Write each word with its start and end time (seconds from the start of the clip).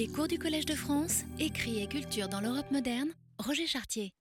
Les 0.00 0.08
cours 0.08 0.28
du 0.28 0.38
Collège 0.38 0.64
de 0.64 0.74
France, 0.74 1.24
écrit 1.38 1.82
et 1.82 1.86
culture 1.86 2.26
dans 2.26 2.40
l'Europe 2.40 2.70
moderne, 2.70 3.10
Roger 3.38 3.66
Chartier. 3.66 4.14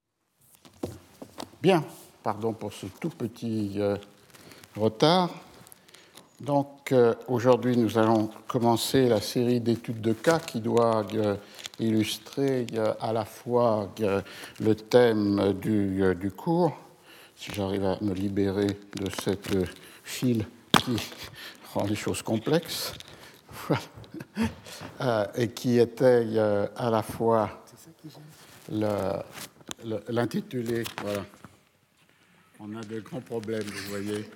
Bien, 1.61 1.85
pardon 2.21 2.51
pour 2.51 2.73
ce 2.73 2.87
tout 2.99 3.07
petit 3.07 3.75
euh, 3.77 3.95
retard. 4.75 5.33
Donc 6.41 6.91
euh, 6.91 7.13
aujourd'hui, 7.29 7.77
nous 7.77 7.97
allons 7.97 8.29
commencer 8.45 9.07
la 9.07 9.21
série 9.21 9.61
d'études 9.61 10.01
de 10.01 10.11
cas 10.11 10.39
qui 10.39 10.59
doit 10.59 11.07
euh, 11.13 11.37
illustrer 11.79 12.67
à 12.99 13.13
la 13.13 13.23
fois 13.23 13.89
le 14.59 14.75
thème 14.75 15.53
du, 15.61 16.03
du 16.15 16.31
cours, 16.31 16.75
si 17.37 17.53
j'arrive 17.53 17.85
à 17.85 17.97
me 18.01 18.13
libérer 18.13 18.67
de 18.67 19.09
cette 19.23 19.55
file 20.03 20.45
qui 20.77 20.97
rend 21.73 21.85
les 21.85 21.95
choses 21.95 22.21
complexes. 22.21 22.91
Euh, 25.01 25.25
et 25.35 25.49
qui 25.49 25.79
était 25.79 26.25
euh, 26.35 26.67
à 26.75 26.89
la 26.89 27.01
fois 27.01 27.63
l'intitulé. 30.09 30.83
Voilà. 31.01 31.25
On 32.59 32.75
a 32.75 32.81
de 32.81 32.99
grands 32.99 33.21
problèmes, 33.21 33.63
vous 33.63 33.89
voyez. 33.89 34.29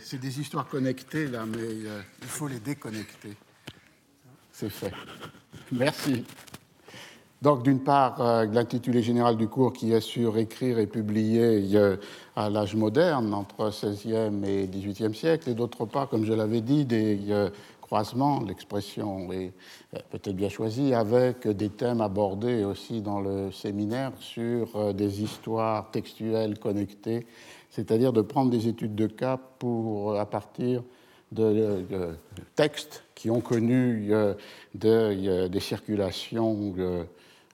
C'est 0.00 0.18
des 0.18 0.40
histoires 0.40 0.66
connectées, 0.68 1.28
là, 1.28 1.44
mais 1.46 1.58
euh, 1.58 2.00
il 2.22 2.28
faut 2.28 2.48
les 2.48 2.58
déconnecter. 2.58 3.36
C'est 4.52 4.70
fait. 4.70 4.92
Merci. 5.70 6.24
Donc, 7.42 7.62
d'une 7.62 7.80
part, 7.80 8.46
l'intitulé 8.46 9.02
général 9.02 9.36
du 9.36 9.48
cours 9.48 9.72
qui 9.72 9.92
est 9.92 10.00
sur 10.00 10.38
écrire 10.38 10.78
et 10.78 10.86
publier 10.86 11.68
à 12.34 12.48
l'âge 12.48 12.74
moderne, 12.74 13.34
entre 13.34 13.70
16e 13.70 14.44
et 14.44 14.66
18e 14.66 15.14
siècle, 15.14 15.50
et 15.50 15.54
d'autre 15.54 15.84
part, 15.84 16.08
comme 16.08 16.24
je 16.24 16.32
l'avais 16.32 16.62
dit, 16.62 16.84
des 16.84 17.18
croisement, 17.84 18.40
l'expression 18.40 19.30
est 19.30 19.52
euh, 19.94 19.98
peut-être 20.08 20.34
bien 20.34 20.48
choisie, 20.48 20.94
avec 20.94 21.46
des 21.46 21.68
thèmes 21.68 22.00
abordés 22.00 22.64
aussi 22.64 23.02
dans 23.02 23.20
le 23.20 23.52
séminaire 23.52 24.12
sur 24.18 24.74
euh, 24.74 24.92
des 24.94 25.22
histoires 25.22 25.90
textuelles 25.90 26.58
connectées, 26.58 27.26
c'est-à-dire 27.68 28.14
de 28.14 28.22
prendre 28.22 28.50
des 28.50 28.68
études 28.68 28.94
de 28.94 29.06
cas 29.06 29.38
pour, 29.58 30.12
euh, 30.12 30.18
à 30.18 30.24
partir 30.24 30.82
de, 31.32 31.84
textes 32.54 33.04
qui 33.14 33.28
ont 33.28 33.40
connu 33.40 34.12
des 34.72 35.60
circulations 35.60 36.72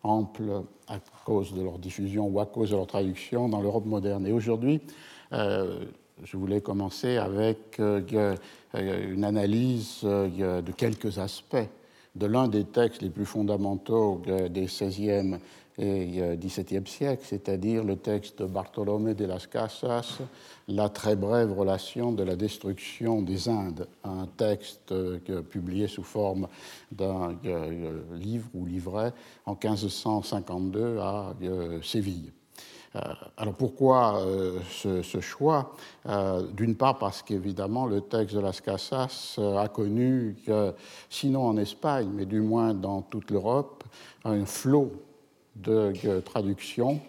amples 0.02 0.62
à 0.86 0.98
cause 1.24 1.54
de 1.54 1.62
leur 1.62 1.78
diffusion 1.78 2.26
ou 2.28 2.40
à 2.40 2.46
cause 2.46 2.70
de 2.70 2.76
leur 2.76 2.86
traduction 2.86 3.48
dans 3.48 3.62
l'Europe 3.62 3.86
moderne. 3.86 4.26
Et 4.26 4.32
aujourd'hui, 4.32 4.82
je 6.24 6.36
voulais 6.36 6.60
commencer 6.60 7.16
avec 7.16 7.78
euh, 7.80 8.36
une 8.74 9.24
analyse 9.24 10.00
euh, 10.04 10.60
de 10.60 10.72
quelques 10.72 11.18
aspects 11.18 11.56
de 12.16 12.26
l'un 12.26 12.48
des 12.48 12.64
textes 12.64 13.02
les 13.02 13.10
plus 13.10 13.24
fondamentaux 13.24 14.20
des 14.26 14.64
XVIe 14.64 15.36
et 15.78 16.36
XVIIe 16.36 16.86
siècles, 16.86 17.22
c'est-à-dire 17.24 17.84
le 17.84 17.96
texte 17.96 18.40
de 18.40 18.46
Bartolomé 18.46 19.14
de 19.14 19.24
las 19.24 19.46
Casas, 19.46 20.18
La 20.66 20.88
très 20.88 21.14
brève 21.14 21.56
relation 21.56 22.10
de 22.10 22.24
la 22.24 22.34
destruction 22.34 23.22
des 23.22 23.48
Indes, 23.48 23.86
un 24.02 24.26
texte 24.26 24.90
euh, 24.90 25.20
publié 25.42 25.86
sous 25.86 26.02
forme 26.02 26.48
d'un 26.90 27.38
livre 28.12 28.48
ou 28.54 28.66
livret 28.66 29.12
en 29.46 29.52
1552 29.52 30.98
à 30.98 31.34
Séville. 31.82 32.32
Euh, 32.96 33.00
alors 33.36 33.54
pourquoi 33.54 34.20
euh, 34.20 34.58
ce, 34.70 35.20
choix? 35.20 35.74
Euh, 36.06 36.46
D'une 36.52 36.74
part 36.74 36.98
parce 36.98 37.22
qu'évidemment 37.22 37.86
le 37.86 38.00
texte 38.00 38.34
de 38.34 38.40
Las 38.40 38.60
Casas 38.60 39.38
a 39.38 39.68
connu, 39.68 40.36
sinon 41.08 41.46
en 41.46 41.56
Espagne, 41.56 42.08
mais 42.12 42.26
du 42.26 42.40
moins 42.40 42.74
dans 42.74 43.02
toute 43.02 43.30
l'Europe, 43.30 43.84
un 44.24 44.44
flot 44.44 44.92
de 45.56 46.20
traductions 46.24 47.00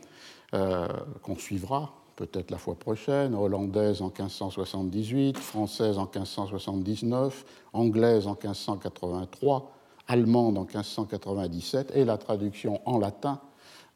qu'on 0.51 1.35
suivra 1.37 1.93
peut-être 2.17 2.51
la 2.51 2.57
fois 2.57 2.75
prochaine, 2.75 3.33
hollandaise 3.33 4.01
en 4.01 4.07
1578, 4.07 5.37
française 5.37 5.97
en 5.97 6.03
1579, 6.03 7.45
anglaise 7.73 8.27
en 8.27 8.31
1583, 8.31 9.71
allemande 10.07 10.57
en 10.57 10.65
1597 10.65 11.93
et 11.95 12.05
la 12.05 12.17
traduction 12.17 12.81
en 12.85 12.99
latin 12.99 13.39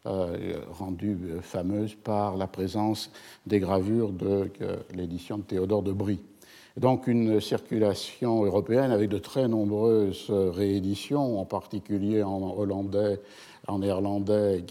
euh, 0.05 0.59
rendue 0.71 1.17
fameuse 1.41 1.95
par 1.95 2.37
la 2.37 2.47
présence 2.47 3.11
des 3.45 3.59
gravures 3.59 4.11
de 4.11 4.49
l'édition 4.93 5.37
de 5.37 5.43
Théodore 5.43 5.83
de 5.83 5.91
Brie. 5.91 6.21
Donc 6.77 7.07
une 7.07 7.39
circulation 7.39 8.43
européenne 8.43 8.91
avec 8.91 9.09
de 9.09 9.17
très 9.17 9.47
nombreuses 9.47 10.29
rééditions, 10.29 11.39
en 11.39 11.45
particulier 11.45 12.21
en 12.21 12.53
hollandais, 12.57 13.21
en 13.67 13.79
néerlandais 13.79 14.65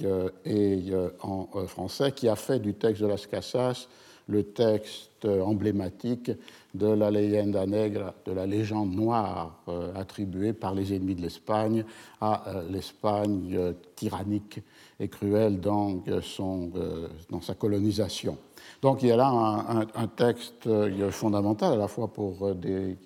et 0.44 0.82
euh, 0.90 1.08
en 1.22 1.48
euh, 1.56 1.66
français, 1.66 2.12
qui 2.12 2.28
a 2.28 2.36
fait 2.36 2.58
du 2.58 2.74
texte 2.74 3.02
de 3.02 3.06
Las 3.06 3.26
Casas 3.26 3.88
le 4.26 4.42
texte 4.42 5.26
emblématique 5.26 6.30
de 6.72 6.86
la 6.86 7.10
leyenda 7.10 7.66
negra, 7.66 8.14
de 8.24 8.32
la 8.32 8.46
légende 8.46 8.94
noire 8.94 9.58
attribuée 9.94 10.54
par 10.54 10.74
les 10.74 10.94
ennemis 10.94 11.14
de 11.14 11.20
l'Espagne 11.20 11.84
à 12.22 12.62
l'Espagne 12.70 13.74
tyrannique 13.94 14.60
et 15.00 15.08
cruel 15.08 15.60
dans, 15.60 16.02
euh, 16.08 16.20
euh, 16.40 17.08
dans 17.30 17.40
sa 17.40 17.54
colonisation. 17.54 18.38
Donc 18.82 19.02
il 19.02 19.08
y 19.08 19.12
a 19.12 19.16
là 19.16 19.86
un, 19.94 20.06
texte 20.06 20.66
euh, 20.66 21.10
fondamental 21.10 21.72
à 21.72 21.76
la 21.76 21.88
fois 21.88 22.08
pour 22.08 22.54
des, 22.54 22.96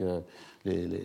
les, 0.64 1.04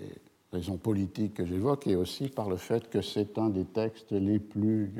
raisons 0.52 0.78
politiques 0.78 1.34
que 1.34 1.46
j'évoque 1.46 1.88
et 1.88 1.96
aussi 1.96 2.28
par 2.28 2.48
le 2.48 2.58
fait 2.58 2.88
que 2.88 3.02
c'est 3.02 3.40
un 3.40 3.50
des 3.50 3.66
textes 3.66 4.12
les 4.12 4.38
plus 4.38 4.94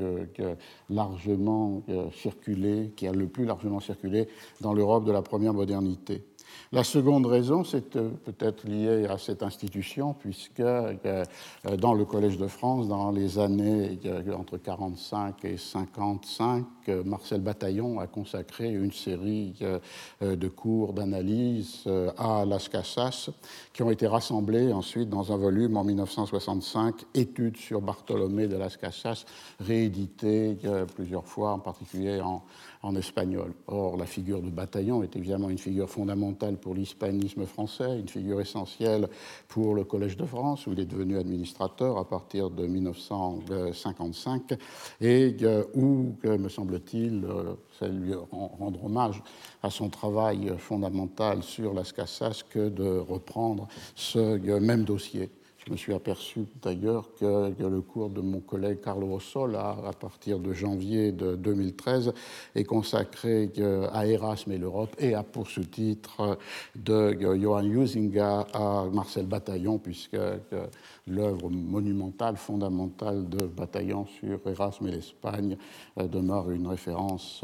largement 0.90 1.84
circulés, 2.12 2.92
qui 2.96 3.06
a 3.06 3.12
le 3.12 3.28
plus 3.28 3.46
largement 3.46 3.80
circulé 3.80 4.28
dans 4.62 4.74
l'Europe 4.74 5.06
de 5.06 5.12
la 5.12 5.22
première 5.22 5.54
modernité. 5.54 6.24
La 6.74 6.84
seconde 6.84 7.28
raison, 7.28 7.64
c'est 7.64 7.98
euh, 7.98 8.10
peut-être 8.26 8.68
lié 8.68 9.06
à 9.06 9.20
cette 9.20 9.44
institution, 9.44 10.16
puisque 10.16 10.60
euh, 10.60 11.24
dans 11.78 11.94
le 11.94 12.04
Collège 12.04 12.40
de 12.40 12.48
France, 12.48 12.88
dans 12.88 13.12
les 13.12 13.38
années 13.38 14.00
entre 14.36 14.58
45 14.58 15.46
et 15.46 15.58
55, 15.58 16.66
Marcel 17.06 17.42
Bataillon 17.42 18.00
a 18.00 18.08
consacré 18.08 18.72
une 18.72 18.92
série 18.92 19.54
euh, 19.62 20.36
de 20.36 20.48
cours 20.48 20.94
d'analyse 20.94 21.84
à 22.18 22.44
Las 22.44 22.70
Casas, 22.70 23.30
qui 23.72 23.84
ont 23.84 23.92
été 23.92 24.08
rassemblés 24.08 24.74
ensuite 24.74 25.10
dans 25.10 25.32
un 25.32 25.38
volume 25.38 25.78
en 25.78 25.84
1965, 25.84 27.06
Études 27.14 27.58
sur 27.58 27.82
Bartholomé 27.82 28.48
de 28.48 28.58
Las 28.58 28.78
Casas, 28.78 29.26
réédité 29.60 30.58
plusieurs 30.96 31.28
fois, 31.28 31.52
en 31.52 31.60
particulier 31.60 32.20
en 32.82 32.96
espagnol. 32.96 33.54
Or, 33.68 33.96
la 33.96 34.06
figure 34.06 34.42
de 34.42 34.50
Bataillon 34.50 35.04
est 35.04 35.16
évidemment 35.16 35.50
une 35.50 35.60
figure 35.60 35.90
fondamentale 35.90 36.58
pour 36.64 36.74
l'hispanisme 36.74 37.46
français, 37.46 38.00
une 38.00 38.08
figure 38.08 38.40
essentielle 38.40 39.10
pour 39.50 39.76
le 39.76 39.84
Collège 39.84 40.16
de 40.16 40.26
France, 40.26 40.66
où 40.66 40.72
il 40.72 40.80
est 40.80 40.86
devenu 40.86 41.18
administrateur 41.18 41.98
à 41.98 42.08
partir 42.08 42.50
de 42.50 42.66
1955, 42.66 44.54
et 45.02 45.36
euh, 45.42 45.66
où, 45.76 46.16
me 46.24 46.48
semble-t-il, 46.48 47.26
euh, 47.26 47.56
ça 47.78 47.90
lui 47.90 48.14
rendre 48.32 48.86
hommage 48.86 49.22
à 49.62 49.70
son 49.70 49.90
travail 49.90 50.54
fondamental 50.58 51.44
sur 51.44 51.74
Las 51.74 51.92
Casas 51.92 52.44
que 52.50 52.70
de 52.70 52.98
reprendre 52.98 53.68
ce 53.96 54.20
euh, 54.20 54.60
même 54.62 54.86
dossier. 54.86 55.30
Je 55.66 55.72
me 55.72 55.78
suis 55.78 55.94
aperçu 55.94 56.46
d'ailleurs 56.62 57.14
que, 57.16 57.54
le 57.58 57.82
cours 57.82 58.10
de 58.10 58.20
mon 58.20 58.42
collègue 58.42 58.82
Carlo 58.82 59.08
Rossol, 59.08 59.56
à, 59.56 59.92
partir 59.98 60.40
de 60.40 60.52
janvier 60.52 61.14
de 61.14 61.36
2013, 61.36 62.14
est 62.56 62.66
consacré 62.66 63.50
euh, 63.60 63.88
à 63.94 64.06
Erasme 64.06 64.52
et 64.52 64.58
l'Europe 64.58 64.94
et 65.00 65.14
à 65.14 65.24
pour 65.24 65.48
ce 65.48 65.62
titre 65.62 66.38
de 66.76 67.18
Johann 67.40 67.72
Huizinga 67.72 68.48
à 68.54 68.86
Marcel 68.92 69.26
Bataillon, 69.26 69.78
puisque 69.78 70.18
l'œuvre 71.08 71.50
monumentale, 71.50 72.36
fondamentale 72.36 73.30
de 73.30 73.46
Bataillon 73.46 74.06
sur 74.06 74.40
Erasme 74.46 74.88
et 74.88 74.92
l'Espagne 74.92 75.58
euh, 75.98 76.08
demeure 76.08 76.52
une 76.52 76.68
référence 76.68 77.42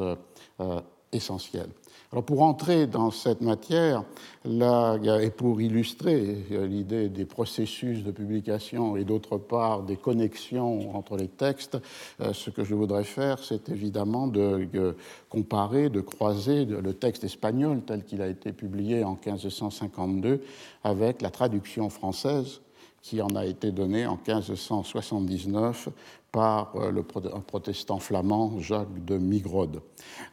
euh, 0.59 0.81
essentielle. 1.11 1.69
Alors 2.11 2.23
pour 2.23 2.41
entrer 2.41 2.87
dans 2.87 3.11
cette 3.11 3.41
matière, 3.41 4.03
et 4.43 5.29
pour 5.29 5.61
illustrer 5.61 6.37
l'idée 6.49 7.07
des 7.07 7.25
processus 7.25 8.03
de 8.03 8.09
publication 8.09 8.97
et 8.97 9.03
d'autre 9.03 9.37
part 9.37 9.83
des 9.83 9.95
connexions 9.95 10.95
entre 10.95 11.17
les 11.17 11.27
textes, 11.27 11.77
euh, 12.21 12.33
ce 12.33 12.49
que 12.49 12.63
je 12.63 12.73
voudrais 12.73 13.03
faire, 13.03 13.37
c'est 13.43 13.69
évidemment 13.69 14.25
de, 14.25 14.95
comparer, 15.29 15.89
de 15.89 16.01
croiser 16.01 16.65
le 16.65 16.93
texte 16.93 17.25
espagnol 17.25 17.81
tel 17.85 18.03
qu'il 18.03 18.23
a 18.23 18.27
été 18.27 18.53
publié 18.53 19.03
en 19.03 19.11
1552 19.23 20.41
avec 20.83 21.21
la 21.21 21.29
traduction 21.29 21.89
française 21.89 22.61
qui 23.01 23.21
en 23.21 23.35
a 23.35 23.45
été 23.45 23.71
donnée 23.71 24.05
en 24.05 24.17
1579 24.17 25.89
par 26.31 26.75
euh, 26.75 26.91
le, 26.91 27.03
protestant 27.03 27.99
flamand, 27.99 28.59
Jacques 28.59 29.03
de 29.05 29.17
Migrode, 29.17 29.81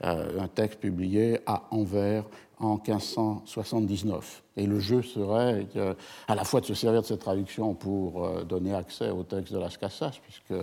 euh, 0.04 0.40
un 0.40 0.48
texte 0.48 0.80
publié 0.80 1.40
à 1.46 1.64
Anvers 1.70 2.24
en 2.58 2.74
1579. 2.76 4.42
Et 4.56 4.66
le 4.66 4.80
jeu 4.80 5.02
serait 5.02 5.66
à 6.28 6.34
la 6.34 6.44
fois 6.44 6.60
de 6.60 6.66
se 6.66 6.74
servir 6.74 7.02
de 7.02 7.06
cette 7.06 7.20
traduction 7.20 7.74
pour 7.74 8.24
euh, 8.24 8.44
donner 8.44 8.74
accès 8.74 9.10
au 9.10 9.22
texte 9.22 9.52
de 9.52 9.58
Las 9.58 9.76
Casas, 9.76 10.18
puisque 10.22 10.54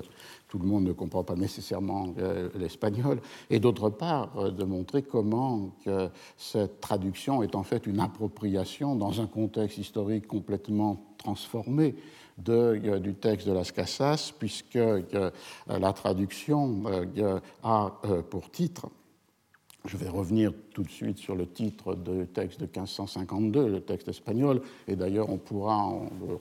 tout 0.53 0.59
le 0.59 0.67
monde 0.67 0.83
ne 0.83 0.91
comprend 0.91 1.23
pas 1.23 1.33
nécessairement 1.33 2.13
euh, 2.19 2.47
l'espagnol, 2.53 3.19
et 3.49 3.59
d'autre 3.59 3.89
part 3.89 4.37
euh, 4.37 4.51
de 4.51 4.63
montrer 4.63 5.01
comment 5.01 5.71
que 5.83 6.09
cette 6.37 6.79
traduction 6.79 7.41
est 7.41 7.55
en 7.55 7.63
fait 7.63 7.87
une 7.87 7.99
appropriation 7.99 8.95
dans 8.95 9.19
un 9.19 9.25
contexte 9.25 9.79
historique 9.79 10.27
complètement 10.27 11.01
transformé 11.17 11.95
de, 12.37 12.99
du 12.99 13.15
texte 13.15 13.47
de 13.47 13.53
Las 13.53 13.71
Casas, 13.71 14.31
puisque 14.37 14.77
la 15.67 15.93
traduction 15.93 16.83
a 17.63 17.91
pour 18.29 18.51
titre 18.51 18.89
je 19.85 19.97
vais 19.97 20.07
revenir 20.07 20.53
tout 20.73 20.83
de 20.83 20.89
suite 20.89 21.17
sur 21.17 21.35
le 21.35 21.45
titre 21.45 21.95
du 21.95 22.25
texte 22.27 22.61
de 22.61 22.65
1552, 22.65 23.67
le 23.67 23.81
texte 23.81 24.07
espagnol, 24.07 24.61
et 24.87 24.95
d'ailleurs 24.95 25.29
on 25.29 25.37
pourra 25.37 25.91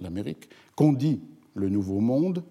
l'Amérique, 0.01 0.49
qu'on 0.75 0.93
dit 0.93 1.19
le 1.55 1.69
Nouveau 1.69 1.99
Monde, 1.99 2.43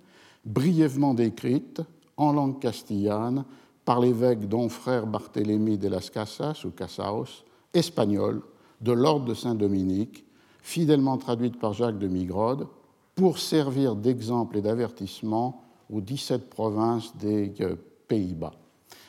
brièvement 0.45 1.15
décrite 1.15 1.83
en 2.17 2.33
langue 2.33 2.59
castillane 2.61 3.45
par 3.85 4.01
l'évêque 4.01 4.49
don 4.49 4.69
frère 4.69 5.07
Barthélemy 5.07 5.79
de 5.79 5.89
las 5.89 6.11
Casas 6.11 6.65
ou 6.65 6.71
Casaos, 6.71 7.45
espagnol, 7.73 8.43
de 8.81 8.93
l'ordre 8.93 9.27
de 9.27 9.35
Saint-Dominique, 9.35 10.25
fidèlement 10.61 11.19
traduite 11.19 11.59
par 11.59 11.73
Jacques 11.73 11.99
de 11.99 12.09
Migrode, 12.09 12.67
pour 13.15 13.39
servir 13.39 13.97
d'exemple 13.97 14.59
et 14.59 14.61
d'avertissement 14.63 15.63
aux 15.91 16.01
17 16.01 16.51
provinces 16.51 17.17
des 17.17 17.55
euh, 17.61 17.77
Pays-Bas. 18.09 18.53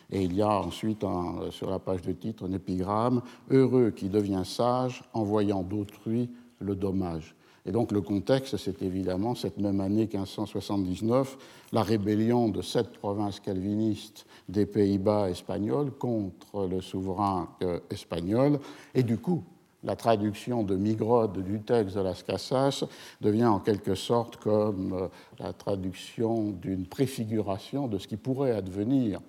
Et 0.09 0.23
il 0.23 0.33
y 0.33 0.41
a 0.41 0.61
ensuite 0.61 1.03
sur 1.49 1.69
la 1.69 1.79
page 1.79 2.01
de 2.01 2.13
titre 2.13 2.47
un 2.47 2.53
épigramme 2.53 3.21
Heureux 3.49 3.91
qui 3.91 4.07
devient 4.07 4.43
sage 4.45 5.03
en 5.13 5.23
voyant 5.23 5.63
d'autrui 5.63 6.29
le 6.59 6.75
dommage. 6.75 7.35
Et 7.67 7.71
donc 7.71 7.91
le 7.91 7.99
contexte, 7.99 8.55
c'est 8.55 8.81
évidemment 8.81 9.35
cette 9.35 9.57
même 9.57 9.81
année 9.81 10.07
1579, 10.11 11.37
la 11.73 11.83
rébellion 11.83 12.47
de 12.47 12.61
sept 12.61 12.93
provinces 12.93 13.41
calvinistes 13.41 14.25
des 14.47 14.65
Pays-Bas 14.65 15.29
espagnols 15.29 15.91
contre 15.91 16.65
le 16.65 16.79
souverain 16.79 17.49
euh, 17.61 17.81
espagnol. 17.89 18.59
Et 18.95 19.03
du 19.03 19.17
coup, 19.17 19.43
la 19.83 19.97
traduction 19.97 20.63
de 20.63 20.77
Migrode 20.77 21.43
du 21.43 21.59
texte 21.59 21.97
de 21.97 22.01
Las 22.01 22.23
Casas 22.23 22.85
devient 23.19 23.47
en 23.47 23.59
quelque 23.59 23.95
sorte 23.95 24.37
comme 24.37 24.93
euh, 24.93 25.07
la 25.37 25.51
traduction 25.51 26.51
d'une 26.51 26.85
préfiguration 26.85 27.89
de 27.89 27.97
ce 27.97 28.07
qui 28.07 28.15
pourrait 28.15 28.53
advenir 28.53 29.19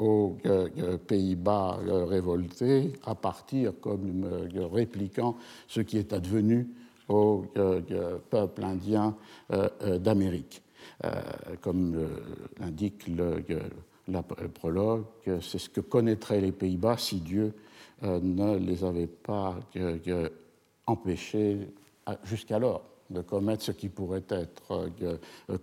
aux 0.00 0.36
euh, 0.46 0.98
Pays-Bas 0.98 1.78
révoltés 2.08 2.92
à 3.06 3.14
partir 3.14 3.72
comme 3.80 4.26
répliquant 4.72 5.36
ce 5.68 5.80
qui 5.80 5.98
est 5.98 6.12
advenu 6.12 6.68
au 7.08 7.44
peuple 8.30 8.64
indien 8.64 9.16
euh, 9.52 9.68
euh, 9.82 9.98
d'Amérique. 9.98 10.62
Euh, 11.04 11.12
comme 11.60 12.08
l'indique 12.60 13.08
le, 13.08 13.42
prologue, 14.48 15.04
c'est 15.40 15.58
ce 15.58 15.70
que 15.70 15.80
connaîtraient 15.80 16.40
les 16.40 16.52
Pays-Bas 16.52 16.98
si 16.98 17.20
Dieu 17.20 17.54
ne 18.02 18.58
les 18.58 18.84
avait 18.84 19.06
pas 19.06 19.56
empêchés 20.86 21.68
jusqu'alors 22.24 22.82
de 23.08 23.22
commettre 23.22 23.62
ce 23.62 23.72
qui 23.72 23.88
pourrait 23.88 24.24
être 24.28 24.90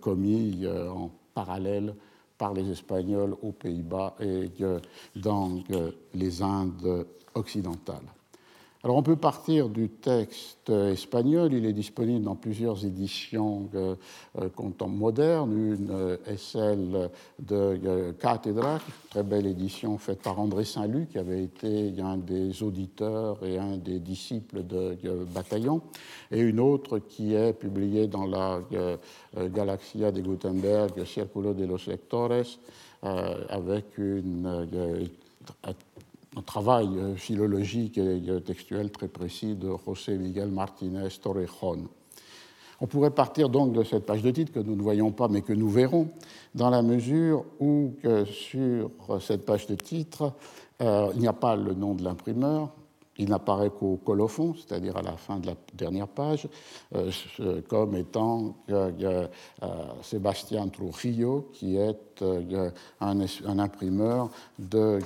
commis 0.00 0.66
en 0.66 1.12
parallèle 1.34 1.94
par 2.36 2.52
les 2.52 2.68
Espagnols 2.68 3.36
aux 3.42 3.52
Pays-Bas 3.52 4.16
et 4.18 4.50
dans 5.14 5.62
les 6.14 6.42
Indes 6.42 7.06
occidentales. 7.34 8.12
Alors 8.84 8.96
on 8.96 9.02
peut 9.04 9.14
partir 9.14 9.68
du 9.68 9.88
texte 9.88 10.68
espagnol, 10.68 11.52
il 11.52 11.66
est 11.66 11.72
disponible 11.72 12.24
dans 12.24 12.34
plusieurs 12.34 12.84
éditions 12.84 13.68
euh, 13.76 13.94
euh 14.40 14.86
modernes, 14.88 15.52
une 15.52 15.90
euh, 15.92 16.16
SL 16.36 17.08
de 17.38 17.54
euh, 17.54 18.12
Cathédrale, 18.14 18.80
très 19.10 19.22
belle 19.22 19.46
édition 19.46 19.98
faite 19.98 20.20
par 20.20 20.40
André 20.40 20.64
Saint-Luc, 20.64 21.10
qui 21.10 21.18
avait 21.18 21.44
été 21.44 21.94
un 22.00 22.16
des 22.16 22.60
auditeurs 22.64 23.44
et 23.44 23.56
un 23.56 23.76
des 23.76 24.00
disciples 24.00 24.66
de, 24.66 24.96
Bataillon, 25.32 25.80
et 26.32 26.40
une 26.40 26.58
autre 26.58 26.98
qui 26.98 27.34
est 27.34 27.52
publiée 27.52 28.08
dans 28.08 28.26
la 28.26 28.62
Galaxia 29.36 30.10
de 30.10 30.20
Gutenberg, 30.20 31.04
Círculo 31.04 31.54
de 31.54 31.66
los 31.66 31.86
Lectores, 31.86 32.58
avec 33.02 33.96
une 33.98 34.66
un 36.36 36.42
travail 36.42 36.88
euh, 36.96 37.14
philologique 37.14 37.98
et 37.98 38.22
euh, 38.28 38.40
textuel 38.40 38.90
très 38.90 39.08
précis 39.08 39.54
de 39.54 39.70
José 39.86 40.16
Miguel 40.16 40.50
Martínez 40.50 41.08
Torrejón. 41.20 41.88
On 42.80 42.86
pourrait 42.86 43.10
partir 43.10 43.48
donc 43.48 43.72
de 43.72 43.84
cette 43.84 44.06
page 44.06 44.22
de 44.22 44.30
titre 44.30 44.52
que 44.52 44.58
nous 44.58 44.74
ne 44.74 44.82
voyons 44.82 45.12
pas 45.12 45.28
mais 45.28 45.42
que 45.42 45.52
nous 45.52 45.68
verrons, 45.68 46.08
dans 46.54 46.68
la 46.68 46.82
mesure 46.82 47.44
où 47.60 47.94
sur 48.26 48.90
cette 49.20 49.44
page 49.46 49.68
de 49.68 49.76
titre, 49.76 50.32
euh, 50.82 51.12
il 51.14 51.20
n'y 51.20 51.28
a 51.28 51.32
pas 51.32 51.54
le 51.54 51.74
nom 51.74 51.94
de 51.94 52.02
l'imprimeur, 52.02 52.70
il 53.18 53.28
n'apparaît 53.28 53.70
qu'au 53.70 53.96
colophon, 53.96 54.54
c'est-à-dire 54.54 54.96
à 54.96 55.02
la 55.02 55.16
fin 55.16 55.38
de 55.38 55.46
la 55.46 55.54
dernière 55.74 56.08
page, 56.08 56.48
euh, 56.94 57.60
comme 57.68 57.94
étant 57.94 58.56
euh, 58.70 59.26
Sébastien 60.02 60.68
Trujillo, 60.68 61.50
qui 61.52 61.76
est 61.76 62.22
euh, 62.22 62.70
un, 63.00 63.58
imprimeur 63.58 64.30
de 64.58 64.98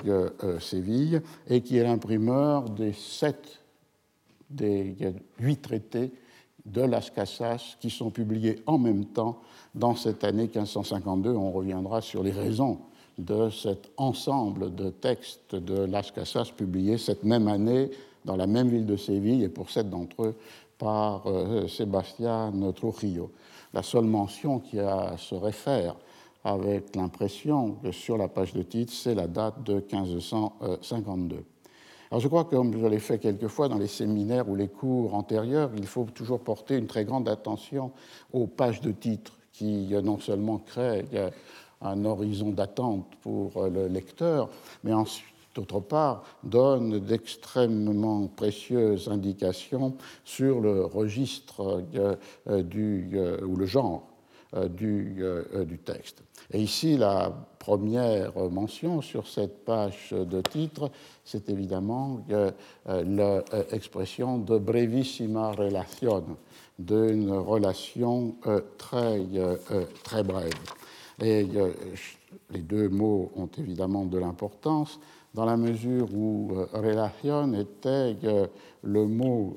Séville 0.60 1.20
et 1.48 1.62
qui 1.62 1.78
est 1.78 1.82
l'imprimeur 1.82 2.70
des 2.70 2.92
sept, 2.92 3.60
des 4.50 4.96
huit 5.40 5.60
traités 5.60 6.12
de 6.64 6.82
Las 6.82 7.10
Casas 7.10 7.76
qui 7.80 7.90
sont 7.90 8.10
publiés 8.10 8.62
en 8.66 8.78
même 8.78 9.06
temps 9.06 9.40
dans 9.74 9.96
cette 9.96 10.22
année 10.22 10.44
1552. 10.44 11.30
On 11.30 11.50
reviendra 11.50 12.00
sur 12.00 12.22
les 12.22 12.32
raisons 12.32 12.78
de 13.18 13.50
cet 13.50 13.90
ensemble 13.96 14.74
de 14.74 14.90
textes 14.90 15.54
de 15.54 15.84
Las 15.84 16.10
Casas 16.10 16.50
publiés 16.56 16.98
cette 16.98 17.24
même 17.24 17.48
année 17.48 17.90
dans 18.24 18.36
la 18.36 18.46
même 18.46 18.68
ville 18.68 18.86
de 18.86 18.96
Séville 18.96 19.42
et 19.42 19.48
pour 19.48 19.70
sept 19.70 19.88
d'entre 19.88 20.24
eux 20.24 20.34
par 20.78 21.26
euh, 21.26 21.66
Sébastien 21.68 22.52
Trujillo. 22.74 23.30
La 23.72 23.82
seule 23.82 24.04
mention 24.04 24.58
qui 24.58 24.78
a, 24.78 25.16
se 25.16 25.34
réfère 25.34 25.96
avec 26.44 26.94
l'impression 26.94 27.72
que 27.82 27.90
sur 27.90 28.16
la 28.18 28.28
page 28.28 28.52
de 28.52 28.62
titre, 28.62 28.92
c'est 28.92 29.14
la 29.14 29.26
date 29.26 29.62
de 29.64 29.74
1552. 29.74 31.42
Alors 32.10 32.20
je 32.20 32.28
crois 32.28 32.44
que, 32.44 32.54
comme 32.54 32.78
je 32.78 32.86
l'ai 32.86 33.00
fait 33.00 33.18
quelquefois 33.18 33.68
dans 33.68 33.78
les 33.78 33.88
séminaires 33.88 34.48
ou 34.48 34.54
les 34.54 34.68
cours 34.68 35.14
antérieurs, 35.14 35.70
il 35.76 35.86
faut 35.86 36.04
toujours 36.04 36.40
porter 36.40 36.76
une 36.76 36.86
très 36.86 37.04
grande 37.04 37.28
attention 37.28 37.90
aux 38.32 38.46
pages 38.46 38.80
de 38.80 38.92
titre 38.92 39.32
qui 39.52 39.88
non 40.04 40.20
seulement 40.20 40.58
créent 40.58 41.04
un 41.80 42.04
horizon 42.04 42.50
d'attente 42.50 43.06
pour 43.22 43.56
euh, 43.56 43.68
le 43.68 43.88
lecteur, 43.88 44.48
mais 44.84 44.92
d'autre 45.54 45.80
part, 45.80 46.24
donnent 46.42 46.98
d'extrêmement 47.00 48.26
précieuses 48.28 49.08
indications 49.08 49.94
sur 50.24 50.60
le 50.60 50.84
registre 50.84 51.82
euh, 51.94 52.14
euh, 52.48 53.40
ou 53.42 53.56
le 53.56 53.66
genre 53.66 54.08
du, 54.70 55.22
du, 55.66 55.78
texte. 55.78 56.22
Et 56.52 56.62
ici, 56.62 56.96
la 56.96 57.34
première 57.58 58.32
mention 58.48 59.02
sur 59.02 59.26
cette 59.26 59.64
page 59.64 60.14
de 60.16 60.40
titre, 60.40 60.90
c'est 61.24 61.50
évidemment 61.50 62.20
l'expression 62.86 64.38
de 64.38 64.56
brevissima 64.56 65.50
relation, 65.50 66.24
d'une 66.78 67.32
relation 67.32 68.36
très, 68.78 69.20
très 70.04 70.22
brève. 70.22 70.54
Et 71.20 71.46
euh, 71.54 71.72
les 72.50 72.60
deux 72.60 72.88
mots 72.88 73.32
ont 73.36 73.48
évidemment 73.58 74.04
de 74.04 74.18
l'importance 74.18 75.00
dans 75.34 75.44
la 75.44 75.56
mesure 75.56 76.08
où 76.14 76.50
euh, 76.52 76.66
relation 76.72 77.52
était 77.54 78.16
euh, 78.24 78.46
le 78.82 79.06
mot 79.06 79.56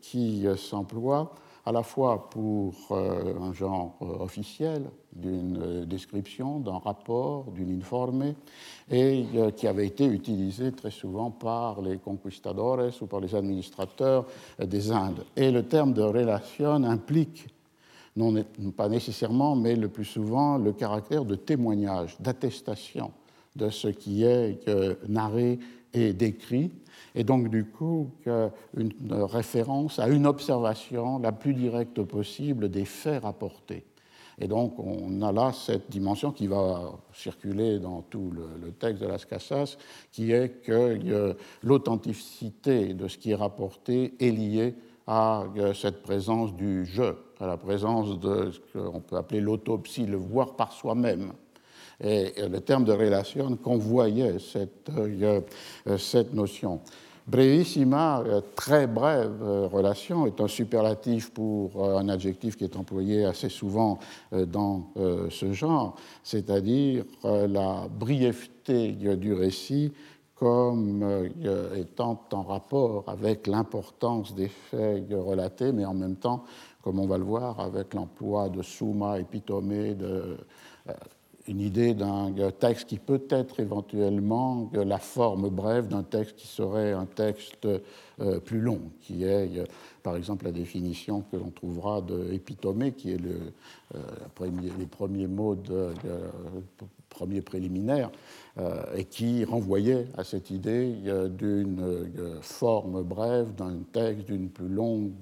qui 0.00 0.46
s'emploie 0.56 1.34
à 1.66 1.72
la 1.72 1.82
fois 1.82 2.30
pour 2.30 2.74
un 2.90 3.52
genre 3.52 3.96
officiel 4.00 4.90
d'une 5.12 5.84
description, 5.84 6.60
d'un 6.60 6.78
rapport, 6.78 7.50
d'une 7.50 7.76
informée, 7.76 8.34
et 8.90 9.26
qui 9.56 9.66
avait 9.66 9.86
été 9.86 10.06
utilisé 10.06 10.72
très 10.72 10.90
souvent 10.90 11.30
par 11.30 11.82
les 11.82 11.98
conquistadores 11.98 12.90
ou 13.02 13.06
par 13.06 13.20
les 13.20 13.34
administrateurs 13.34 14.24
des 14.58 14.90
Indes. 14.90 15.24
Et 15.36 15.50
le 15.50 15.62
terme 15.64 15.92
de 15.92 16.02
relation 16.02 16.72
implique 16.84 17.53
non 18.16 18.34
pas 18.76 18.88
nécessairement, 18.88 19.56
mais 19.56 19.76
le 19.76 19.88
plus 19.88 20.04
souvent 20.04 20.56
le 20.58 20.72
caractère 20.72 21.24
de 21.24 21.34
témoignage, 21.34 22.16
d'attestation 22.20 23.10
de 23.56 23.70
ce 23.70 23.88
qui 23.88 24.24
est 24.24 24.60
narré 25.08 25.58
et 25.92 26.12
décrit, 26.12 26.70
et 27.14 27.24
donc 27.24 27.48
du 27.48 27.64
coup 27.64 28.10
une 28.76 28.92
référence 29.12 29.98
à 29.98 30.08
une 30.08 30.26
observation 30.26 31.18
la 31.18 31.32
plus 31.32 31.54
directe 31.54 32.02
possible 32.02 32.68
des 32.68 32.84
faits 32.84 33.22
rapportés. 33.22 33.84
Et 34.38 34.48
donc 34.48 34.78
on 34.78 35.22
a 35.22 35.32
là 35.32 35.52
cette 35.52 35.90
dimension 35.90 36.32
qui 36.32 36.46
va 36.46 36.92
circuler 37.12 37.78
dans 37.78 38.02
tout 38.02 38.32
le, 38.32 38.72
texte 38.72 39.02
de 39.02 39.06
Las 39.06 39.24
Casas, 39.24 39.76
qui 40.10 40.32
est 40.32 40.62
que 40.62 41.36
l'authenticité 41.62 42.94
de 42.94 43.08
ce 43.08 43.18
qui 43.18 43.30
est 43.30 43.36
rapporté 43.36 44.14
est 44.18 44.30
liée 44.30 44.74
à 45.06 45.44
cette 45.74 46.02
présence 46.02 46.54
du 46.54 46.84
je, 46.84 47.14
à 47.44 47.46
la 47.46 47.56
présence 47.56 48.18
de 48.18 48.50
ce 48.50 48.78
qu'on 48.78 49.00
peut 49.00 49.16
appeler 49.16 49.40
l'autopsie, 49.40 50.06
le 50.06 50.16
voir 50.16 50.54
par 50.54 50.72
soi-même. 50.72 51.32
Et 52.02 52.32
le 52.48 52.60
terme 52.60 52.84
de 52.84 52.92
relation 52.92 53.56
convoyait 53.56 54.38
cette, 54.38 54.90
euh, 54.90 55.40
cette 55.98 56.32
notion. 56.34 56.80
Brevissima, 57.26 58.20
euh, 58.20 58.40
très 58.54 58.86
brève 58.86 59.40
euh, 59.42 59.66
relation, 59.66 60.26
est 60.26 60.40
un 60.40 60.48
superlatif 60.48 61.30
pour 61.30 61.84
un 61.84 62.08
adjectif 62.08 62.56
qui 62.56 62.64
est 62.64 62.76
employé 62.76 63.24
assez 63.24 63.48
souvent 63.48 63.98
dans 64.32 64.88
ce 65.30 65.52
genre, 65.52 65.96
c'est-à-dire 66.22 67.04
la 67.22 67.86
brièveté 67.88 68.92
du 68.92 69.32
récit 69.32 69.92
comme 70.34 71.30
étant 71.76 72.20
en 72.32 72.42
rapport 72.42 73.04
avec 73.06 73.46
l'importance 73.46 74.34
des 74.34 74.48
faits 74.48 75.06
relatés, 75.12 75.72
mais 75.72 75.84
en 75.84 75.94
même 75.94 76.16
temps, 76.16 76.44
comme 76.84 77.00
on 77.00 77.06
va 77.06 77.18
le 77.18 77.24
voir, 77.24 77.58
avec 77.58 77.94
l'emploi 77.94 78.48
de 78.50 78.62
summa, 78.62 79.18
épitomé, 79.18 79.94
de 79.94 80.36
une 81.46 81.60
idée 81.60 81.94
d'un 81.94 82.32
texte 82.58 82.88
qui 82.88 82.98
peut 82.98 83.22
être 83.28 83.60
éventuellement 83.60 84.70
la 84.72 84.98
forme 84.98 85.50
brève 85.50 85.88
d'un 85.88 86.02
texte 86.02 86.36
qui 86.36 86.46
serait 86.46 86.92
un 86.92 87.04
texte 87.04 87.66
euh, 88.20 88.40
plus 88.40 88.60
long, 88.60 88.80
qui 89.00 89.24
est 89.24 89.58
euh, 89.58 89.64
par 90.02 90.16
exemple 90.16 90.46
la 90.46 90.52
définition 90.52 91.22
que 91.30 91.36
l'on 91.36 91.50
trouvera 91.50 92.00
de 92.00 92.34
qui 92.96 93.12
est 93.12 93.18
le, 93.18 93.52
euh, 93.94 94.48
les 94.78 94.86
premiers 94.86 95.26
mots 95.26 95.54
de, 95.54 95.92
premier 97.14 97.40
préliminaire, 97.40 98.10
euh, 98.58 98.84
et 98.96 99.04
qui 99.04 99.44
renvoyait 99.44 100.06
à 100.16 100.22
cette 100.22 100.50
idée 100.50 100.94
euh, 101.06 101.28
d'une 101.28 101.80
euh, 101.80 102.40
forme 102.40 103.02
brève, 103.02 103.54
d'un 103.54 103.78
texte 103.92 104.26
d'une 104.26 104.48
plus 104.48 104.68
longue 104.68 105.12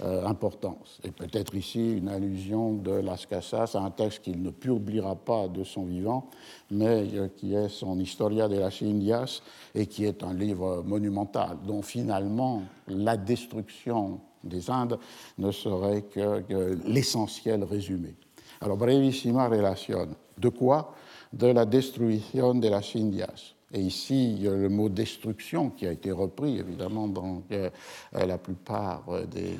importance. 0.00 1.00
Et 1.04 1.10
peut-être 1.10 1.54
ici 1.54 1.96
une 1.98 2.08
allusion 2.08 2.74
de 2.74 2.92
Las 2.92 3.26
Casas 3.26 3.72
à 3.74 3.80
un 3.80 3.90
texte 3.90 4.22
qu'il 4.22 4.42
ne 4.42 4.50
publiera 4.50 5.16
pas 5.16 5.48
de 5.48 5.64
son 5.64 5.84
vivant, 5.84 6.28
mais 6.70 7.06
qui 7.36 7.54
est 7.54 7.68
son 7.68 7.98
Historia 7.98 8.48
de 8.48 8.58
las 8.58 8.82
Indias, 8.82 9.42
et 9.74 9.86
qui 9.86 10.04
est 10.04 10.22
un 10.22 10.34
livre 10.34 10.82
monumental, 10.84 11.58
dont 11.66 11.82
finalement 11.82 12.62
la 12.88 13.16
destruction 13.16 14.20
des 14.42 14.70
Indes 14.70 14.98
ne 15.38 15.50
serait 15.50 16.02
que 16.02 16.42
l'essentiel 16.86 17.64
résumé. 17.64 18.14
Alors, 18.60 18.76
brevissima 18.76 19.48
relation. 19.48 20.08
De 20.38 20.48
quoi 20.48 20.94
De 21.32 21.46
la 21.46 21.64
destruction 21.64 22.54
de 22.54 22.68
las 22.68 22.94
Indias. 22.96 23.54
Et 23.74 23.80
ici, 23.80 24.38
le 24.40 24.68
mot 24.68 24.88
destruction, 24.88 25.70
qui 25.70 25.84
a 25.86 25.92
été 25.92 26.12
repris 26.12 26.58
évidemment 26.58 27.08
dans 27.08 27.42
euh, 27.50 27.70
la 28.12 28.38
plupart 28.38 29.04
des 29.26 29.58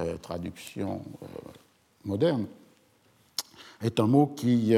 euh, 0.00 0.16
traductions 0.22 1.02
euh, 1.22 1.26
modernes, 2.04 2.46
est 3.82 4.00
un 4.00 4.06
mot 4.06 4.28
qui 4.28 4.76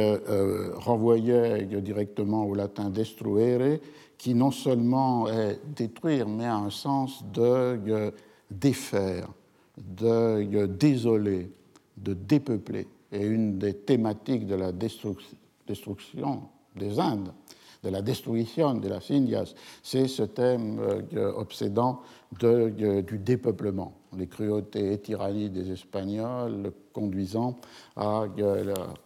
renvoyait 0.77 1.67
directement 1.67 2.47
au 2.47 2.55
latin 2.55 2.89
destruere, 2.89 3.79
qui 4.17 4.35
non 4.35 4.51
seulement 4.51 5.29
est 5.29 5.61
détruire, 5.77 6.27
mais 6.27 6.47
a 6.47 6.57
un 6.57 6.71
sens 6.71 7.23
de 7.35 8.11
défaire, 8.51 9.29
de 9.77 10.65
désoler, 10.65 11.51
de 11.99 12.15
dépeupler 12.15 12.87
et 13.15 13.25
une 13.25 13.59
des 13.59 13.75
thématiques 13.75 14.47
de 14.47 14.57
la 14.57 14.73
destruction 14.73 16.43
des 16.77 16.99
Indes, 16.99 17.33
de 17.85 17.89
la 17.91 18.03
destruction 18.03 18.75
de 18.75 18.89
las 18.89 19.11
Indias, 19.11 19.55
c'est 19.83 20.09
ce 20.09 20.25
thème 20.25 20.81
euh, 20.81 21.33
obsédant 21.37 22.01
de, 22.41 23.01
du 23.03 23.19
dépeuplement, 23.19 23.93
les 24.17 24.27
cruautés 24.27 24.95
et 24.95 24.99
tyrannies 24.99 25.51
des 25.51 25.71
Espagnols 25.71 26.73
conduisant 26.93 27.57
à 27.95 28.25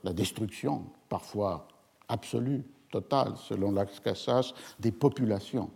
la, 0.04 0.12
destruction, 0.12 0.84
parfois 1.08 1.68
absolue, 2.08 2.64
totale, 2.90 3.34
selon 3.36 3.72
Las 3.72 4.00
Casas, 4.00 4.54
des 4.80 4.92
populations 4.92 5.68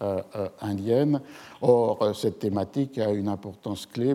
euh, 0.00 0.22
euh, 0.36 0.48
indiennes. 0.60 1.20
Or, 1.60 2.14
cette 2.14 2.38
thématique 2.38 2.96
a 2.98 3.10
une 3.10 3.28
importance 3.28 3.84
clé 3.84 4.14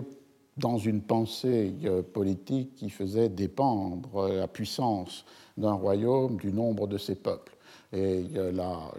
dans 0.56 0.78
une 0.78 1.00
pensée 1.00 1.74
euh, 1.84 2.02
politique 2.02 2.74
qui 2.74 2.90
faisait 2.90 3.28
dépendre 3.28 4.28
la 4.28 4.48
puissance 4.48 5.24
d'un 5.56 5.72
royaume 5.72 6.36
du 6.36 6.52
nombre 6.52 6.86
de 6.86 6.98
ses 6.98 7.14
peuples. 7.14 7.56
Et 7.92 8.24
la 8.54 8.90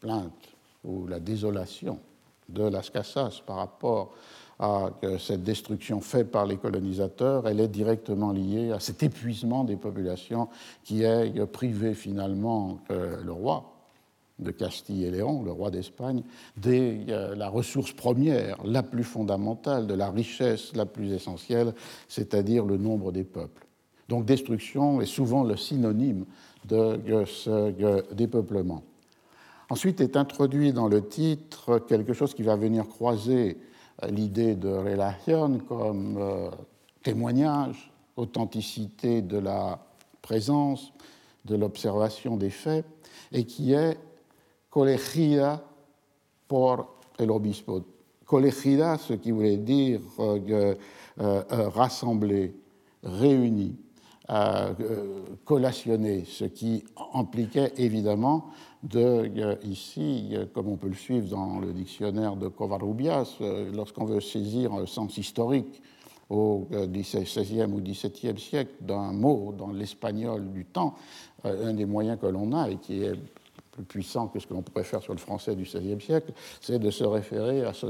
plainte 0.00 0.48
ou 0.84 1.06
la 1.06 1.20
désolation 1.20 2.00
de 2.48 2.64
Las 2.64 2.90
Casas 2.90 3.40
par 3.46 3.56
rapport 3.56 4.14
à 4.58 4.90
cette 5.20 5.44
destruction 5.44 6.00
faite 6.00 6.32
par 6.32 6.44
les 6.44 6.56
colonisateurs, 6.56 7.46
elle 7.46 7.60
est 7.60 7.68
directement 7.68 8.32
liée 8.32 8.72
à 8.72 8.80
cet 8.80 9.04
épuisement 9.04 9.62
des 9.62 9.76
populations 9.76 10.48
qui 10.82 11.04
est 11.04 11.46
privé 11.46 11.94
finalement 11.94 12.80
le 12.88 13.30
roi 13.30 13.77
de 14.38 14.50
Castille 14.50 15.04
et 15.04 15.10
Léon, 15.10 15.42
le 15.42 15.50
roi 15.50 15.70
d'Espagne, 15.70 16.22
de 16.56 17.10
euh, 17.10 17.34
la 17.34 17.48
ressource 17.48 17.92
première, 17.92 18.58
la 18.64 18.82
plus 18.82 19.04
fondamentale, 19.04 19.86
de 19.86 19.94
la 19.94 20.10
richesse 20.10 20.74
la 20.74 20.86
plus 20.86 21.12
essentielle, 21.12 21.74
c'est-à-dire 22.08 22.64
le 22.64 22.76
nombre 22.76 23.12
des 23.12 23.24
peuples. 23.24 23.66
Donc 24.08 24.24
destruction 24.24 25.00
est 25.00 25.06
souvent 25.06 25.44
le 25.44 25.56
synonyme 25.56 26.24
de, 26.66 27.24
ce 27.26 28.14
dépeuplement. 28.14 28.82
Ensuite 29.70 30.00
est 30.00 30.16
introduit 30.16 30.72
dans 30.72 30.88
le 30.88 31.06
titre 31.06 31.78
quelque 31.78 32.14
chose 32.14 32.32
qui 32.32 32.42
va 32.42 32.56
venir 32.56 32.88
croiser 32.88 33.58
euh, 34.02 34.08
l'idée 34.08 34.54
de 34.54 34.68
relation 34.68 35.58
comme 35.68 36.16
euh, 36.18 36.50
témoignage, 37.02 37.92
authenticité 38.16 39.20
de 39.20 39.38
la 39.38 39.78
présence, 40.22 40.92
de 41.44 41.56
l'observation 41.56 42.36
des 42.36 42.50
faits, 42.50 42.84
et 43.32 43.44
qui 43.44 43.72
est 43.72 43.98
colegida 44.70 45.62
por 46.46 46.98
el 47.18 47.30
obispo. 47.30 47.84
Colegida, 48.24 48.98
ce 48.98 49.14
qui 49.14 49.30
voulait 49.30 49.56
dire 49.56 50.00
euh, 50.18 50.38
euh, 50.50 50.74
euh 51.52 51.68
rassembler, 51.70 52.54
réunir, 53.02 53.72
euh, 54.30 54.74
collationner, 55.44 56.24
ce 56.26 56.44
qui 56.44 56.84
impliquait 57.14 57.72
évidemment 57.78 58.50
de, 58.82 59.30
ici, 59.64 60.36
comme 60.54 60.68
on 60.68 60.76
peut 60.76 60.88
le 60.88 60.94
suivre 60.94 61.28
dans 61.28 61.58
le 61.58 61.72
dictionnaire 61.72 62.36
de 62.36 62.48
Covarrubias, 62.48 63.38
lorsqu'on 63.74 64.04
veut 64.04 64.20
saisir 64.20 64.72
un 64.74 64.86
sens 64.86 65.16
historique 65.16 65.82
au 66.28 66.68
XVIe 66.70 67.64
ou 67.64 67.80
XVIIe 67.80 68.38
siècle 68.38 68.74
d'un 68.82 69.12
mot 69.12 69.54
dans 69.56 69.72
l'espagnol 69.72 70.52
du 70.52 70.66
temps, 70.66 70.94
un 71.42 71.72
des 71.72 71.86
moyens 71.86 72.18
que 72.20 72.26
l'on 72.26 72.52
a 72.52 72.70
et 72.70 72.76
qui 72.76 73.02
est 73.02 73.18
puissant 73.82 74.28
que 74.28 74.38
ce 74.38 74.46
que 74.46 74.54
l'on 74.54 74.62
pourrait 74.62 74.84
faire 74.84 75.02
sur 75.02 75.12
le 75.12 75.18
français 75.18 75.54
du 75.54 75.64
XVIe 75.64 76.00
siècle, 76.00 76.32
c'est 76.60 76.78
de 76.78 76.90
se 76.90 77.04
référer 77.04 77.64
à 77.64 77.72
ce 77.72 77.86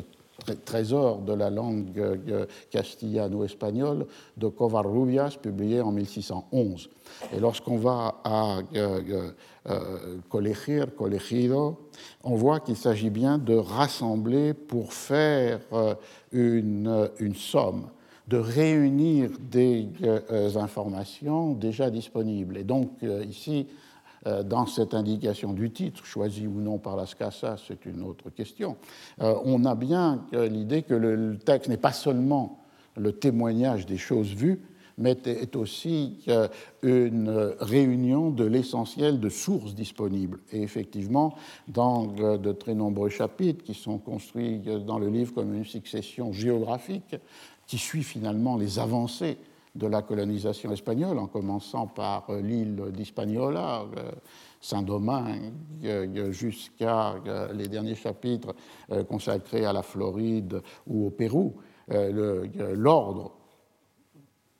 trésor 0.64 1.18
de 1.18 1.33
la 1.33 1.50
langue 1.50 1.99
euh, 1.99 2.47
castillano-espagnole 2.71 4.07
de 4.37 4.49
Covarrubias, 4.49 5.37
publié 5.42 5.80
en 5.80 5.92
1611. 5.92 6.88
Et 7.35 7.40
lorsqu'on 7.40 7.78
va 7.78 8.21
à 8.25 8.59
euh, 8.76 9.30
euh, 9.68 10.16
colegir, 10.28 10.95
colegido, 10.95 11.88
on 12.23 12.37
voit 12.37 12.61
qu'il 12.61 12.76
s'agit 12.76 13.11
bien 13.11 13.38
de 13.38 13.54
rassembler 13.54 14.54
pour 14.54 14.92
faire 14.92 15.61
une, 16.33 17.11
une 17.18 17.35
somme 17.35 17.88
de 18.28 18.37
réunir 18.37 19.30
des 19.40 19.88
informations 20.57 21.54
déjà 21.54 21.90
disponibles. 21.90 22.59
Et 22.59 22.64
donc 22.64 22.90
ici, 23.26 23.66
euh, 23.68 23.88
dans 24.25 24.66
cette 24.66 24.94
indication 24.94 25.52
du 25.52 25.70
titre, 25.70 26.04
choisi 26.04 26.46
ou 26.46 26.60
non 26.60 26.78
par 26.78 26.96
las 26.96 27.14
Casas, 27.14 27.62
c'est 27.66 27.87
une 27.87 28.02
autre 28.02 28.30
question, 28.30 28.76
euh, 29.20 29.34
on 29.44 29.64
a 29.64 29.75
bien 29.75 30.25
l'idée 30.32 30.82
que 30.82 30.94
le 30.94 31.38
texte 31.38 31.68
n'est 31.68 31.76
pas 31.76 31.92
seulement 31.92 32.64
le 32.96 33.12
témoignage 33.12 33.87
des 33.87 33.96
choses 33.96 34.34
vues, 34.34 34.60
mais 35.00 35.16
est 35.26 35.54
aussi 35.54 36.25
une 36.82 37.54
réunion 37.60 38.30
de 38.30 38.44
l'essentiel 38.44 39.20
de 39.20 39.28
sources 39.28 39.75
disponibles. 39.76 40.40
Et 40.50 40.60
effectivement, 40.62 41.37
dans 41.68 42.06
de 42.06 42.52
très 42.52 42.75
nombreux 42.75 43.08
chapitres 43.08 43.64
qui 43.64 43.75
sont 43.75 43.98
construits 43.98 44.60
dans 44.84 44.98
le 44.98 45.08
livre 45.08 45.32
comme 45.32 45.54
une 45.54 45.64
succession 45.64 46.32
géographique, 46.32 47.14
qui 47.68 47.78
suit 47.78 48.02
finalement 48.02 48.56
les 48.56 48.80
avancées 48.80 49.37
de 49.78 49.87
la 49.87 50.02
colonisation 50.02 50.73
espagnole, 50.73 51.18
en 51.18 51.28
commençant 51.28 51.87
par 51.87 52.30
l'île 52.32 52.82
d'Hispaniola, 52.90 53.87
Saint-Domingue, 54.61 55.52
jusqu'à 56.30 57.14
les 57.54 57.68
derniers 57.68 57.94
chapitres 57.94 58.54
consacrés 59.08 59.64
à 59.64 59.73
la 59.73 59.82
Floride 59.82 60.61
ou 60.87 61.06
au 61.06 61.11
Pérou. 61.11 61.54
L'ordre 61.88 63.32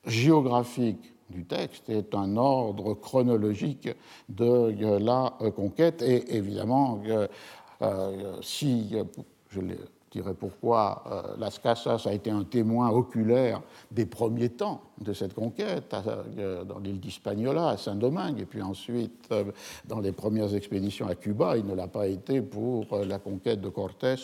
géographique 0.07 1.13
du 1.29 1.45
texte 1.45 1.91
est 1.91 2.15
un 2.15 2.37
ordre 2.37 2.95
chronologique 2.95 3.89
de 4.29 4.99
la 4.99 5.37
conquête 5.55 6.01
et 6.01 6.37
évidemment, 6.37 7.03
si 8.41 8.95
je 9.51 9.61
l'ai 9.61 9.79
je 10.09 10.21
dirais 10.21 10.35
pourquoi 10.35 11.03
euh, 11.07 11.37
Las 11.39 11.59
Casas 11.59 12.07
a 12.07 12.13
été 12.13 12.31
un 12.31 12.45
témoin 12.45 12.89
oculaire 12.89 13.61
des 13.91 14.07
premiers 14.07 14.49
temps 14.49 14.81
de 15.01 15.13
cette 15.13 15.35
conquête, 15.35 15.95
euh, 16.39 16.65
dans 16.65 16.79
l'île 16.79 16.99
d'Hispaniola, 16.99 17.69
à 17.69 17.77
Saint-Domingue, 17.77 18.41
et 18.41 18.47
puis 18.47 18.63
ensuite 18.63 19.29
euh, 19.33 19.45
dans 19.87 20.01
les 20.01 20.13
premières 20.13 20.55
expéditions 20.55 21.09
à 21.09 21.15
Cuba. 21.15 21.59
Il 21.59 21.67
ne 21.67 21.75
l'a 21.75 21.89
pas 21.89 22.07
été 22.07 22.41
pour 22.41 22.87
la 22.97 23.19
conquête 23.19 23.61
de 23.61 23.69
Cortés 23.69 24.15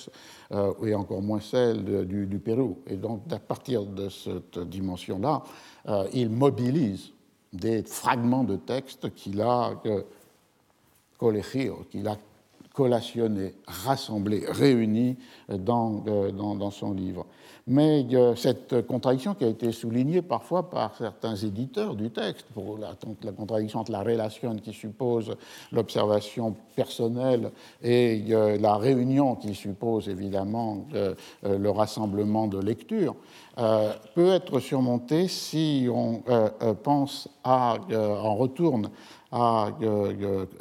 et 0.83 0.95
encore 0.95 1.21
moins 1.21 1.41
celle 1.41 2.07
du, 2.07 2.38
Pérou. 2.38 2.79
Et 2.87 2.97
donc, 2.97 3.23
à 3.31 3.38
partir 3.38 3.85
de 3.85 4.09
cette 4.09 4.59
dimension-là, 4.59 5.43
il 6.12 6.31
mobilise 6.31 7.12
des 7.53 7.83
fragments 7.83 8.45
de 8.45 8.57
texte 8.57 9.12
qu'il 9.14 9.41
a 9.41 9.75
qu'il 11.91 12.09
a 12.09 12.17
collationné, 12.75 13.54
rassemblé, 13.66 14.45
réuni 14.49 15.16
dans, 15.49 16.02
euh, 16.09 16.33
dans, 16.33 16.57
dans 16.57 16.73
son 16.73 16.93
livre. 16.93 17.25
Mais 17.66 18.04
cette 18.37 18.87
contradiction 18.87 19.33
qui 19.33 19.45
a 19.45 19.49
été 19.49 19.73
soulignée 19.73 20.21
parfois 20.21 20.69
par 20.69 20.95
certains 20.97 21.35
éditeurs 21.35 21.95
du 21.95 22.11
texte, 22.11 22.45
pour 22.52 22.76
la, 22.76 22.95
contradiction 23.33 23.81
entre 23.81 23.93
la 23.93 24.02
relation 24.02 24.54
qui 24.57 24.75
suppose 24.75 25.35
l'observation 25.73 26.54
personnelle 26.76 27.52
et 27.83 28.23
euh, 28.31 28.59
la 28.59 28.76
réunion 28.76 29.37
qui 29.37 29.54
suppose 29.54 30.11
évidemment 30.11 30.85
euh, 30.93 31.14
le 31.43 31.71
rassemblement 31.71 32.49
de 32.49 32.59
lecture, 32.59 33.14
peut 34.16 34.33
être 34.33 34.59
surmontée 34.59 35.28
si 35.28 35.87
on 35.88 36.25
pense 36.83 37.28
à, 37.45 37.76
on 37.88 38.35
retourne 38.35 38.90
à, 39.31 39.69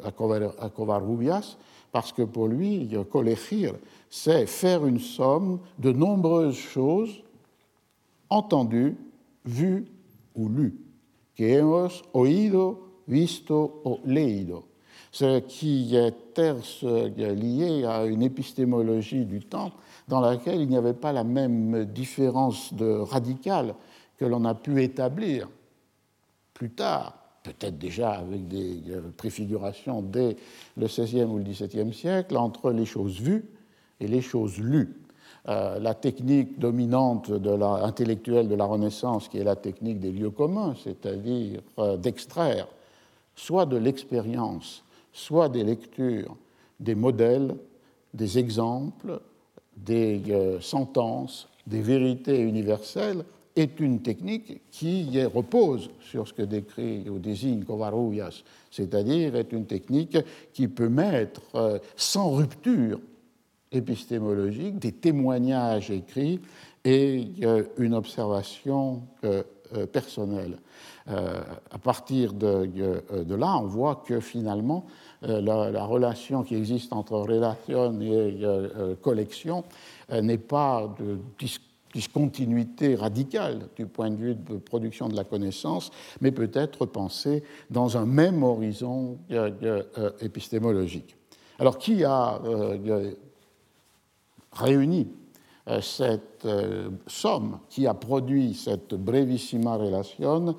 à 0.04 0.10
Covarrubias, 0.12 1.56
parce 1.94 2.12
que 2.12 2.22
pour 2.22 2.48
lui, 2.48 2.90
collegir, 3.08 3.74
c'est 4.10 4.46
faire 4.46 4.84
une 4.84 4.98
somme 4.98 5.60
de 5.78 5.92
nombreuses 5.92 6.56
choses 6.56 7.22
entendues, 8.28 8.96
vues 9.44 9.86
ou 10.34 10.48
lues, 10.48 10.74
que 11.36 11.44
hemos 11.44 12.02
oído, 12.12 12.80
visto 13.06 13.80
o 13.84 14.00
leído, 14.04 14.64
ce 15.12 15.38
qui 15.38 15.94
est 15.94 17.34
lié 17.36 17.84
à 17.84 18.06
une 18.06 18.24
épistémologie 18.24 19.24
du 19.24 19.38
temps 19.38 19.70
dans 20.08 20.20
laquelle 20.20 20.62
il 20.62 20.68
n'y 20.68 20.76
avait 20.76 20.94
pas 20.94 21.12
la 21.12 21.22
même 21.22 21.84
différence 21.84 22.74
de 22.74 22.90
radicale 22.90 23.76
que 24.16 24.24
l'on 24.24 24.44
a 24.46 24.56
pu 24.56 24.82
établir 24.82 25.48
plus 26.54 26.70
tard 26.70 27.23
peut-être 27.44 27.78
déjà 27.78 28.12
avec 28.12 28.48
des 28.48 28.80
euh, 28.88 29.02
préfigurations 29.16 30.02
dès 30.02 30.36
le 30.76 30.86
XVIe 30.86 31.24
ou 31.24 31.38
le 31.38 31.44
XVIIe 31.44 31.94
siècle, 31.94 32.36
entre 32.36 32.72
les 32.72 32.86
choses 32.86 33.20
vues 33.20 33.44
et 34.00 34.08
les 34.08 34.22
choses 34.22 34.58
lues. 34.58 34.96
Euh, 35.48 35.78
la 35.78 35.94
technique 35.94 36.58
dominante 36.58 37.30
intellectuelle 37.30 38.48
de 38.48 38.54
la 38.54 38.64
Renaissance, 38.64 39.28
qui 39.28 39.38
est 39.38 39.44
la 39.44 39.56
technique 39.56 40.00
des 40.00 40.10
lieux 40.10 40.30
communs, 40.30 40.74
c'est-à-dire 40.82 41.60
euh, 41.78 41.96
d'extraire 41.96 42.66
soit 43.36 43.66
de 43.66 43.76
l'expérience, 43.76 44.82
soit 45.12 45.48
des 45.48 45.64
lectures, 45.64 46.36
des 46.80 46.94
modèles, 46.94 47.54
des 48.14 48.38
exemples, 48.38 49.20
des 49.76 50.22
sentences, 50.60 51.48
des 51.66 51.80
vérités 51.80 52.40
universelles 52.40 53.24
est 53.56 53.78
une 53.80 54.00
technique 54.02 54.60
qui 54.70 55.22
repose 55.24 55.90
sur 56.00 56.26
ce 56.26 56.32
que 56.32 56.42
décrit 56.42 57.08
ou 57.08 57.18
désigne 57.18 57.64
Covarrubias, 57.64 58.42
c'est-à-dire 58.70 59.36
est 59.36 59.52
une 59.52 59.66
technique 59.66 60.18
qui 60.52 60.66
peut 60.68 60.88
mettre 60.88 61.42
euh, 61.54 61.78
sans 61.96 62.32
rupture 62.32 63.00
épistémologique 63.70 64.78
des 64.78 64.92
témoignages 64.92 65.90
écrits 65.90 66.40
et 66.84 67.28
euh, 67.42 67.64
une 67.78 67.94
observation 67.94 69.02
euh, 69.24 69.42
personnelle. 69.92 70.58
À 71.06 71.78
partir 71.82 72.32
de, 72.32 73.34
là, 73.34 73.58
on 73.58 73.66
voit 73.66 74.04
que 74.06 74.20
finalement, 74.20 74.86
la, 75.20 75.70
la, 75.70 75.84
relation 75.84 76.44
qui 76.44 76.54
existe 76.54 76.92
entre 76.92 77.16
relation 77.16 78.00
et 78.00 78.40
collection 79.02 79.64
n'est 80.12 80.38
pas 80.38 80.94
de 80.98 81.18
discussion 81.38 81.73
discontinuité 81.94 82.96
radicale 82.96 83.68
du 83.76 83.86
point 83.86 84.10
de 84.10 84.16
vue 84.16 84.34
de 84.34 84.56
production 84.56 85.08
de 85.08 85.16
la 85.16 85.24
connaissance, 85.24 85.90
mais 86.20 86.32
peut 86.32 86.50
être 86.52 86.86
pensée 86.86 87.44
dans 87.70 87.96
un 87.96 88.04
même 88.04 88.42
horizon 88.42 89.18
euh, 89.30 89.50
euh, 89.62 90.10
épistémologique. 90.20 91.16
Alors, 91.58 91.78
qui 91.78 92.02
a 92.04 92.40
euh, 92.44 93.12
réuni 94.52 95.08
cette 95.80 96.46
somme, 97.06 97.60
qui 97.70 97.86
a 97.86 97.94
produit 97.94 98.52
cette 98.52 98.92
brevissima 98.94 99.76
relation 99.76 100.56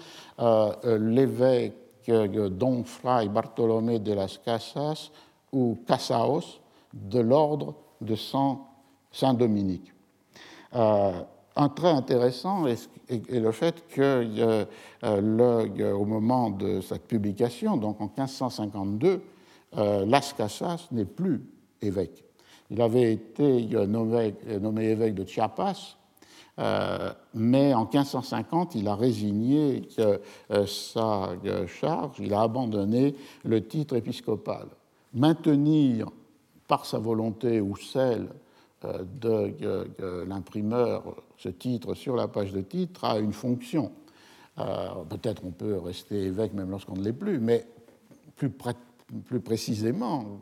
L'évêque 0.84 2.10
Don 2.10 2.84
Fray 2.84 3.30
Bartolomé 3.30 4.00
de 4.00 4.14
las 4.14 4.40
Casas 4.40 5.12
ou 5.52 5.78
Casaos 5.86 6.60
de 6.92 7.20
l'ordre 7.20 7.76
de 8.02 8.16
Saint-Dominique? 9.12 9.95
Euh, 10.76 11.12
un 11.56 11.70
trait 11.70 11.92
intéressant 11.92 12.68
est, 12.68 12.90
le 13.30 13.52
fait 13.52 13.88
que 13.88 14.02
euh, 14.02 14.66
euh, 15.06 15.94
au 15.94 16.06
moment 16.06 16.50
de 16.50 16.82
cette 16.82 17.08
publication, 17.08 17.78
donc 17.78 18.02
en 18.02 18.06
1552, 18.06 19.22
Las 19.78 20.34
Casas 20.34 20.88
n'est 20.92 21.06
plus 21.06 21.44
évêque. 21.82 22.24
Il 22.72 22.82
avait 22.82 23.14
été 23.14 23.66
nommé, 23.88 24.34
nommé 24.62 24.86
évêque 24.86 25.16
de 25.16 25.26
Chiapas, 25.26 25.98
mais 27.34 27.74
en 27.74 27.84
1550, 27.84 28.76
il 28.76 28.88
a 28.88 28.96
résigné 28.96 29.88
sa 30.66 31.30
charge, 31.68 32.16
il 32.20 32.34
a 32.34 32.42
abandonné 32.42 33.16
le 33.44 33.66
titre 33.66 33.98
épiscopal. 33.98 34.68
Maintenir 35.14 36.10
par 36.68 36.86
sa 36.86 36.98
volonté 36.98 37.60
ou 37.60 37.76
celle 37.76 38.30
de 39.22 40.26
l'imprimeur 40.28 41.16
ce 41.38 41.50
titre 41.50 41.94
sur 41.94 42.16
la 42.16 42.28
page 42.28 42.52
de 42.52 42.62
titre 42.62 43.04
a 43.04 43.20
une 43.20 43.34
fonction. 43.34 43.92
Euh, 44.58 44.88
peut-être 45.10 45.44
on 45.46 45.52
peut 45.52 45.78
rester 45.78 46.24
évêque 46.24 46.54
même 46.54 46.70
lorsqu'on 46.70 46.96
ne 46.96 47.04
l'est 47.04 47.14
plus, 47.14 47.40
mais 47.40 47.66
plus, 48.38 48.50
précisément, 49.40 50.42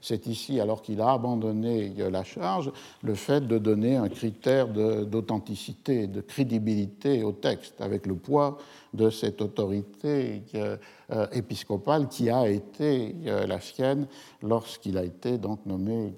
c'est 0.00 0.26
ici, 0.26 0.60
alors 0.60 0.80
qu'il 0.80 1.00
a 1.00 1.12
abandonné 1.12 1.92
la 2.10 2.24
charge, 2.24 2.72
le 3.02 3.14
fait 3.14 3.46
de 3.46 3.58
donner 3.58 3.96
un 3.96 4.08
critère 4.08 4.66
d'authenticité, 4.66 6.06
de, 6.06 6.20
crédibilité 6.20 7.22
au 7.22 7.32
texte, 7.32 7.80
avec 7.80 8.06
le 8.06 8.14
poids 8.14 8.58
de 8.94 9.10
cette 9.10 9.42
autorité 9.42 10.42
euh, 10.54 11.26
épiscopale 11.32 12.08
qui 12.08 12.30
a 12.30 12.48
été 12.48 13.14
la 13.24 13.60
sienne 13.60 14.06
lorsqu'il 14.42 14.96
a 14.96 15.04
été 15.04 15.36
donc 15.36 15.64
nommé 15.66 16.14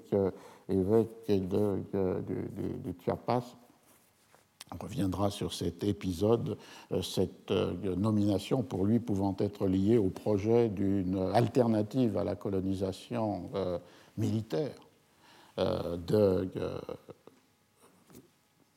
évêque 0.70 1.26
de, 1.28 1.83
de, 1.92 2.94
Chiapas. 3.04 3.56
On 4.72 4.83
reviendra 4.83 5.30
sur 5.30 5.52
cet 5.52 5.83
épisode, 5.83 6.56
euh, 6.92 7.02
cette 7.02 7.50
euh, 7.50 7.96
nomination 7.96 8.62
pour 8.62 8.85
lui 8.85 9.00
pouvant 9.00 9.37
être 9.40 9.66
liée 9.66 9.98
au 9.98 10.11
projet 10.11 10.68
d'une 10.68 11.18
alternative 11.35 12.16
à 12.16 12.24
la 12.24 12.37
colonisation 12.37 13.50
euh, 13.54 13.78
militaire 14.16 14.74
de, 15.59 16.48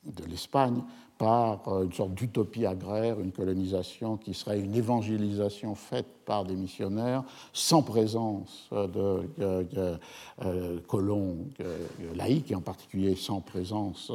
de 0.04 0.24
l'Espagne 0.28 0.82
par 1.18 1.68
euh, 1.68 1.84
une 1.84 1.92
sorte 1.92 2.14
d'utopie 2.14 2.66
agraire, 2.66 3.20
une 3.20 3.32
colonisation 3.32 4.16
qui 4.16 4.34
serait 4.34 4.60
une 4.60 4.74
évangélisation 4.74 5.74
faite 5.74 6.06
par 6.24 6.44
des 6.44 6.56
missionnaires 6.56 7.22
sans 7.52 7.82
présence 7.82 8.68
de, 8.72 9.28
euh, 9.40 10.80
colons 10.88 11.36
euh, 11.60 11.86
laïcs 12.14 12.50
et 12.50 12.54
en 12.54 12.60
particulier 12.60 13.14
sans 13.14 13.40
présence 13.40 14.10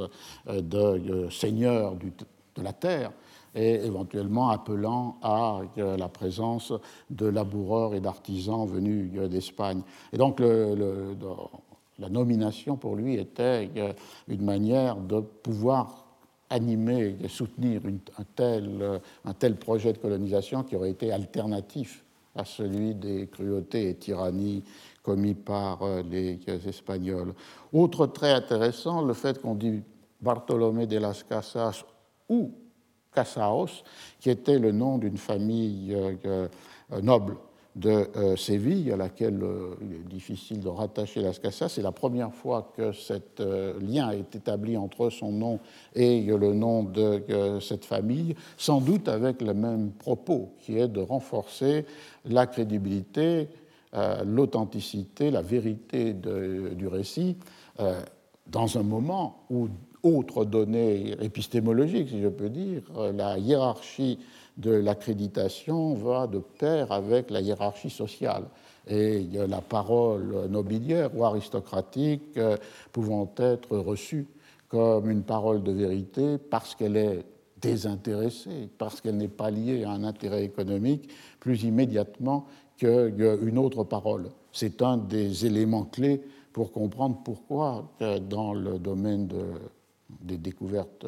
de 0.47 1.29
seigneurs 1.29 1.95
de 1.95 2.63
la 2.63 2.73
terre 2.73 3.11
et 3.55 3.75
éventuellement 3.75 4.49
appelant 4.49 5.17
à 5.21 5.61
la 5.75 6.07
présence 6.07 6.73
de 7.09 7.25
laboureurs 7.25 7.93
et 7.93 7.99
d'artisans 7.99 8.67
venus 8.67 9.11
d'Espagne. 9.29 9.81
Et 10.13 10.17
donc 10.17 10.39
la 10.39 12.09
nomination 12.09 12.75
pour 12.75 12.95
lui 12.95 13.15
était 13.15 13.69
une 14.27 14.43
manière 14.43 14.97
de 14.97 15.19
pouvoir 15.19 15.98
animer 16.49 17.15
et 17.23 17.27
soutenir 17.27 17.81
un, 17.85 18.23
tel, 18.35 19.01
un 19.25 19.33
tel 19.33 19.55
projet 19.55 19.93
de 19.93 19.97
colonisation 19.97 20.63
qui 20.63 20.75
aurait 20.75 20.91
été 20.91 21.11
alternatif 21.11 22.03
à 22.35 22.45
celui 22.45 22.95
des 22.95 23.27
cruautés 23.27 23.89
et 23.89 23.95
tyrannies 23.95 24.63
commis 25.03 25.33
par 25.33 25.83
euh, 25.83 26.03
les 26.03 26.39
Espagnols. 26.67 27.33
Autre 27.73 28.07
trait 28.07 28.33
intéressant, 28.33 29.01
le 29.01 29.13
fait 29.13 29.41
qu'on 29.41 29.55
dit 29.55 29.81
Bartolomé 30.21 30.85
de 30.85 30.97
las 30.97 31.23
Casas 31.23 31.83
ou 32.27 32.51
Casaos, 33.13 33.83
qui 34.19 34.29
était 34.29 34.59
le 34.59 34.71
nom 34.71 34.97
d'une 34.97 35.17
famille 35.17 35.93
euh, 35.93 36.47
euh, 36.91 37.01
noble 37.01 37.37
de 37.75 38.07
euh, 38.15 38.35
Séville, 38.35 38.91
à 38.91 38.97
laquelle 38.97 39.39
il 39.81 39.95
est 39.95 40.09
difficile 40.09 40.59
de 40.59 40.67
rattacher 40.67 41.21
Las 41.21 41.39
Casas. 41.39 41.69
C'est 41.69 41.81
la 41.81 41.91
première 41.91 42.33
fois 42.33 42.73
que 42.75 42.91
ce 42.91 43.13
lien 43.79 44.11
est 44.11 44.35
établi 44.35 44.75
entre 44.77 45.09
son 45.09 45.31
nom 45.31 45.59
et 45.95 46.21
le 46.21 46.53
nom 46.53 46.83
de 46.83 47.59
cette 47.61 47.85
famille, 47.85 48.35
sans 48.57 48.81
doute 48.81 49.07
avec 49.07 49.41
le 49.41 49.53
même 49.53 49.91
propos, 49.91 50.49
qui 50.59 50.77
est 50.77 50.87
de 50.87 51.01
renforcer 51.01 51.85
la 52.25 52.47
crédibilité, 52.47 53.47
l'authenticité, 54.25 55.31
la 55.31 55.41
vérité 55.41 56.13
du 56.13 56.87
récit, 56.87 57.37
dans 58.47 58.77
un 58.77 58.83
moment 58.83 59.43
où 59.49 59.67
autre 60.03 60.45
donnée 60.45 61.15
épistémologique, 61.21 62.09
si 62.09 62.21
je 62.21 62.27
peux 62.27 62.49
dire, 62.49 62.81
la 63.13 63.37
hiérarchie 63.37 64.19
de 64.59 64.71
l'accréditation 64.71 65.95
va 65.95 66.27
de 66.27 66.39
pair 66.39 66.91
avec 66.91 67.31
la 67.31 67.41
hiérarchie 67.41 67.89
sociale. 67.89 68.43
Et 68.87 69.27
la 69.47 69.61
parole 69.61 70.47
nobiliaire 70.49 71.11
ou 71.15 71.23
aristocratique 71.23 72.37
euh, 72.37 72.57
pouvant 72.91 73.31
être 73.37 73.77
reçue 73.77 74.27
comme 74.67 75.09
une 75.09 75.23
parole 75.23 75.63
de 75.63 75.71
vérité 75.71 76.37
parce 76.37 76.75
qu'elle 76.75 76.97
est 76.97 77.23
désintéressée, 77.61 78.69
parce 78.77 79.01
qu'elle 79.01 79.17
n'est 79.17 79.27
pas 79.27 79.51
liée 79.51 79.83
à 79.83 79.91
un 79.91 80.03
intérêt 80.03 80.43
économique 80.43 81.09
plus 81.39 81.63
immédiatement 81.63 82.45
qu'une 82.77 83.57
autre 83.57 83.83
parole. 83.83 84.29
C'est 84.51 84.81
un 84.81 84.97
des 84.97 85.45
éléments 85.45 85.83
clés 85.83 86.21
pour 86.53 86.71
comprendre 86.71 87.19
pourquoi, 87.23 87.91
dans 88.29 88.53
le 88.53 88.79
domaine 88.79 89.27
de 89.27 89.43
des 90.21 90.37
découvertes 90.37 91.05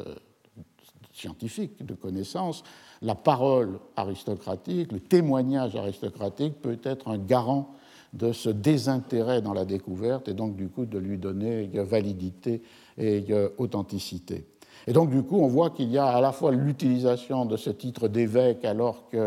euh, 1.22 1.28
scientifiques, 1.28 1.84
de 1.84 1.94
connaissances, 1.94 2.62
la 3.00 3.14
parole 3.14 3.78
aristocratique, 3.96 4.92
le 4.92 5.00
témoignage 5.00 5.76
aristocratique 5.76 6.60
peut 6.60 6.78
être 6.84 7.08
un 7.08 7.18
garant 7.18 7.74
de 8.12 8.32
ce 8.32 8.50
désintérêt 8.50 9.40
dans 9.40 9.54
la 9.54 9.64
découverte 9.64 10.28
et 10.28 10.34
donc 10.34 10.54
du 10.54 10.68
coup 10.68 10.84
de 10.84 10.98
lui 10.98 11.16
donner 11.16 11.70
validité 11.74 12.62
et 12.98 13.24
authenticité. 13.56 14.44
Et 14.86 14.92
donc, 14.92 15.10
du 15.10 15.22
coup, 15.22 15.38
on 15.38 15.46
voit 15.46 15.70
qu'il 15.70 15.90
y 15.90 15.98
a 15.98 16.06
à 16.06 16.20
la 16.20 16.32
fois 16.32 16.50
l'utilisation 16.50 17.44
de 17.44 17.56
ce 17.56 17.70
titre 17.70 18.08
d'évêque 18.08 18.64
alors 18.64 19.08
qu'il 19.08 19.20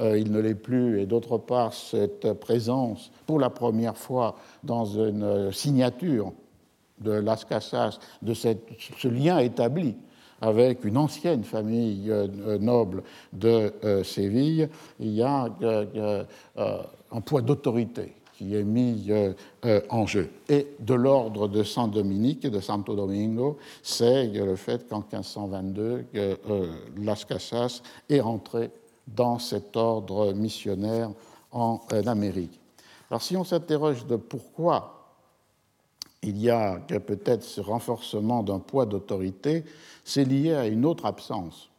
euh, 0.00 0.24
ne 0.24 0.38
l'est 0.38 0.54
plus, 0.54 1.00
et 1.00 1.06
d'autre 1.06 1.38
part, 1.38 1.72
cette 1.72 2.32
présence 2.34 3.10
pour 3.26 3.38
la 3.38 3.50
première 3.50 3.96
fois 3.96 4.36
dans 4.64 4.84
une 4.84 5.22
euh, 5.22 5.52
signature 5.52 6.32
de 7.00 7.12
Las 7.12 7.44
Casas, 7.44 7.98
de 8.22 8.34
ce 8.34 9.08
lien 9.08 9.38
établi 9.38 9.96
avec 10.40 10.84
une 10.84 10.96
ancienne 10.96 11.44
famille 11.44 12.10
euh, 12.10 12.58
noble 12.58 13.02
de 13.32 13.72
euh, 13.84 14.04
Séville, 14.04 14.68
il 15.00 15.10
y 15.10 15.22
a 15.22 15.48
euh, 15.62 16.24
un 17.10 17.20
poids 17.20 17.42
d'autorité 17.42 18.14
qui 18.36 18.54
est 18.54 18.62
mis 18.62 19.10
en 19.90 20.06
jeu. 20.06 20.30
Et 20.48 20.68
de 20.78 20.94
l'ordre 20.94 21.48
de 21.48 21.64
Saint 21.64 21.88
Dominique 21.88 22.44
et 22.44 22.50
de 22.50 22.60
Santo 22.60 22.94
Domingo, 22.94 23.58
c'est 23.82 24.28
le 24.28 24.54
fait 24.54 24.88
qu'en 24.88 24.98
1522, 24.98 26.04
Las 26.98 27.24
Casas 27.24 27.82
est 28.08 28.20
rentré 28.20 28.70
dans 29.08 29.40
cet 29.40 29.76
ordre 29.76 30.34
missionnaire 30.34 31.10
en 31.50 31.80
Amérique. 32.06 32.60
Alors 33.10 33.22
si 33.22 33.36
on 33.36 33.42
s'interroge 33.42 34.06
de 34.06 34.14
pourquoi 34.14 34.97
il 36.22 36.38
y 36.38 36.50
a 36.50 36.78
peut-être 36.78 37.44
ce 37.44 37.60
renforcement 37.60 38.42
d'un 38.42 38.58
poids 38.58 38.86
d'autorité, 38.86 39.64
c'est 40.04 40.24
lié 40.24 40.54
à 40.54 40.66
une 40.66 40.84
autre 40.84 41.06
absence. 41.06 41.70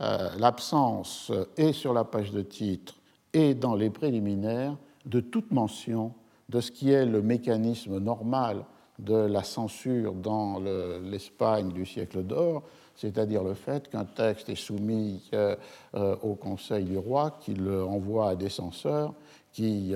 Euh, 0.00 0.30
l'absence 0.38 1.30
est 1.56 1.72
sur 1.72 1.92
la 1.92 2.04
page 2.04 2.30
de 2.30 2.42
titre 2.42 2.94
et 3.32 3.54
dans 3.54 3.74
les 3.74 3.90
préliminaires 3.90 4.76
de 5.06 5.20
toute 5.20 5.50
mention 5.50 6.12
de 6.48 6.60
ce 6.60 6.70
qui 6.70 6.90
est 6.90 7.06
le 7.06 7.22
mécanisme 7.22 7.98
normal 7.98 8.64
de 8.98 9.14
la 9.14 9.42
censure 9.42 10.12
dans 10.12 10.60
l'Espagne 10.60 11.72
du 11.72 11.86
siècle 11.86 12.22
d'or, 12.22 12.62
c'est-à-dire 12.96 13.42
le 13.42 13.54
fait 13.54 13.88
qu'un 13.88 14.04
texte 14.04 14.48
est 14.50 14.56
soumis 14.56 15.30
euh, 15.32 15.56
euh, 15.94 16.16
au 16.22 16.34
Conseil 16.34 16.84
du 16.84 16.98
roi, 16.98 17.38
qui 17.40 17.54
le 17.54 17.82
envoie 17.82 18.30
à 18.30 18.36
des 18.36 18.50
censeurs, 18.50 19.14
qui 19.52 19.94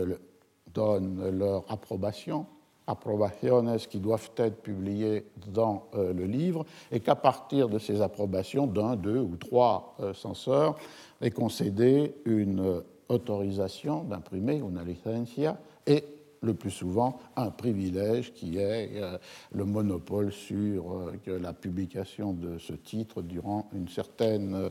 donnent 0.72 1.30
leur 1.30 1.64
approbation, 1.70 2.46
approbaciones 2.86 3.78
qui 3.88 3.98
doivent 3.98 4.30
être 4.36 4.62
publiées 4.62 5.24
dans 5.48 5.86
euh, 5.94 6.12
le 6.12 6.24
livre 6.24 6.64
et 6.92 7.00
qu'à 7.00 7.14
partir 7.14 7.68
de 7.68 7.78
ces 7.78 8.00
approbations 8.00 8.66
d'un, 8.66 8.96
deux 8.96 9.18
ou 9.18 9.36
trois 9.36 9.96
euh, 10.00 10.12
censeurs 10.12 10.76
est 11.20 11.30
concédée 11.30 12.14
une 12.24 12.82
autorisation 13.08 14.04
d'imprimer, 14.04 14.56
une 14.56 14.82
licencia, 14.84 15.58
et 15.86 16.04
le 16.42 16.54
plus 16.54 16.70
souvent 16.70 17.18
un 17.36 17.50
privilège 17.50 18.32
qui 18.34 18.58
est 18.58 18.90
euh, 18.96 19.16
le 19.52 19.64
monopole 19.64 20.30
sur 20.32 21.10
la 21.26 21.52
publication 21.54 22.32
de 22.32 22.58
ce 22.58 22.74
titre 22.74 23.22
durant 23.22 23.68
une 23.72 23.88
certaine 23.88 24.70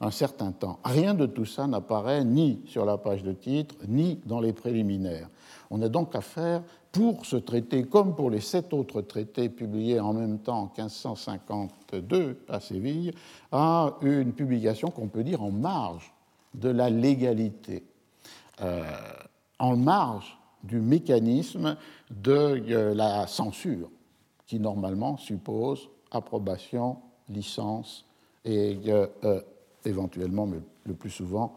un 0.00 0.10
certain 0.10 0.52
temps. 0.52 0.80
Rien 0.84 1.14
de 1.14 1.24
tout 1.24 1.44
ça 1.44 1.66
n'apparaît 1.66 2.24
ni 2.24 2.60
sur 2.66 2.84
la 2.84 2.98
page 2.98 3.22
de 3.22 3.32
titre, 3.32 3.76
ni 3.88 4.20
dans 4.26 4.40
les 4.40 4.52
préliminaires. 4.52 5.30
On 5.70 5.80
a 5.82 5.88
donc 5.88 6.14
affaire 6.14 6.62
pour 6.94 7.26
ce 7.26 7.34
traité, 7.34 7.82
comme 7.82 8.14
pour 8.14 8.30
les 8.30 8.40
sept 8.40 8.72
autres 8.72 9.02
traités 9.02 9.48
publiés 9.48 9.98
en 9.98 10.12
même 10.12 10.38
temps 10.38 10.60
en 10.60 10.72
1552 10.78 12.44
à 12.48 12.60
Séville, 12.60 13.12
à 13.50 13.94
une 14.00 14.32
publication 14.32 14.90
qu'on 14.90 15.08
peut 15.08 15.24
dire 15.24 15.42
en 15.42 15.50
marge 15.50 16.14
de 16.54 16.68
la 16.68 16.90
légalité, 16.90 17.82
euh, 18.60 18.84
en 19.58 19.76
marge 19.76 20.38
du 20.62 20.78
mécanisme 20.78 21.76
de 22.12 22.62
euh, 22.70 22.94
la 22.94 23.26
censure, 23.26 23.90
qui 24.46 24.60
normalement 24.60 25.16
suppose 25.16 25.88
approbation, 26.12 26.98
licence 27.28 28.06
et 28.44 28.78
euh, 28.86 29.40
éventuellement, 29.84 30.46
mais 30.46 30.58
le 30.84 30.94
plus 30.94 31.10
souvent, 31.10 31.54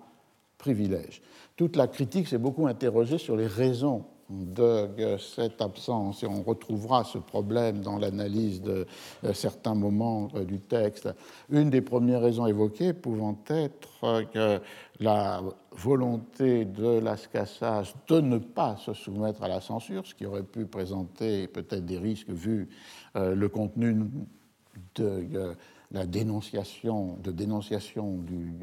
privilège. 0.58 1.22
Toute 1.56 1.76
la 1.76 1.88
critique 1.88 2.28
s'est 2.28 2.40
beaucoup 2.40 2.66
interrogée 2.66 3.20
sur 3.20 3.38
les 3.38 3.46
raisons 3.46 4.04
de 4.30 5.18
cette 5.18 5.62
absence, 5.62 6.24
et 6.24 6.28
on 6.28 6.44
retrouvera 6.44 7.04
ce 7.06 7.18
problème 7.18 7.80
dans 7.80 7.98
l'analyse 7.98 8.62
de 8.62 8.86
certains 9.34 9.74
moments 9.74 10.28
euh, 10.36 10.44
du 10.44 10.60
texte. 10.60 11.10
Une 11.50 11.70
des 11.70 11.82
premières 11.82 12.22
raisons 12.22 12.46
évoquées 12.46 12.94
pouvant 12.94 13.38
être 13.48 14.26
que 14.34 14.60
la 15.00 15.42
volonté 15.72 16.66
de 16.66 17.00
Las 17.00 17.28
Casas 17.28 17.94
de 18.08 18.20
ne 18.20 18.38
pas 18.38 18.76
se 18.78 18.94
soumettre 18.94 19.44
à 19.44 19.48
la 19.48 19.62
censure, 19.62 20.06
ce 20.06 20.14
qui 20.14 20.26
aurait 20.26 20.44
pu 20.44 20.66
présenter 20.66 21.48
peut-être 21.48 21.86
des 21.86 21.98
risques 21.98 22.30
vu 22.30 22.68
euh, 23.16 23.34
le 23.34 23.50
contenu 23.50 23.96
de 24.96 25.26
euh, 25.36 25.54
la 25.92 26.06
dénonciation, 26.06 27.18
du, 28.18 28.60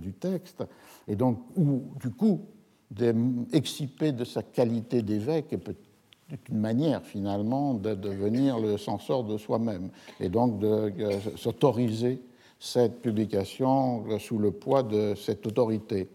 du 0.00 0.12
texte, 0.12 0.64
et 1.06 1.14
donc, 1.14 1.38
ou, 1.54 1.84
du 2.00 2.10
coup, 2.10 2.48
excipé 3.52 4.12
de 4.12 4.24
sa 4.24 4.42
qualité 4.42 5.02
d'évêque 5.02 5.52
et 5.52 5.58
peut 5.58 5.74
une 6.48 6.58
manière 6.58 7.02
finalement 7.02 7.74
de 7.74 7.94
devenir 7.94 8.58
le 8.58 8.78
censeur 8.78 9.24
de 9.24 9.36
soi-même 9.36 9.90
et 10.20 10.28
donc 10.28 10.58
de 10.58 10.90
s'autoriser 11.36 12.20
cette 12.58 13.02
publication 13.02 14.18
sous 14.18 14.38
le 14.38 14.50
poids 14.50 14.82
de 14.82 15.14
cette 15.14 15.46
autorité. 15.46 16.08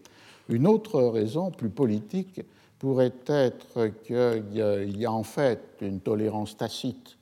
Une 0.48 0.66
autre 0.66 1.00
raison 1.00 1.50
plus 1.50 1.70
politique 1.70 2.40
pourrait 2.78 3.12
être 3.26 3.86
qu'il 4.02 4.98
y 4.98 5.06
a 5.06 5.12
en 5.12 5.22
fait 5.22 5.62
une 5.80 6.00
tolérance 6.00 6.56
tacite 6.56 7.16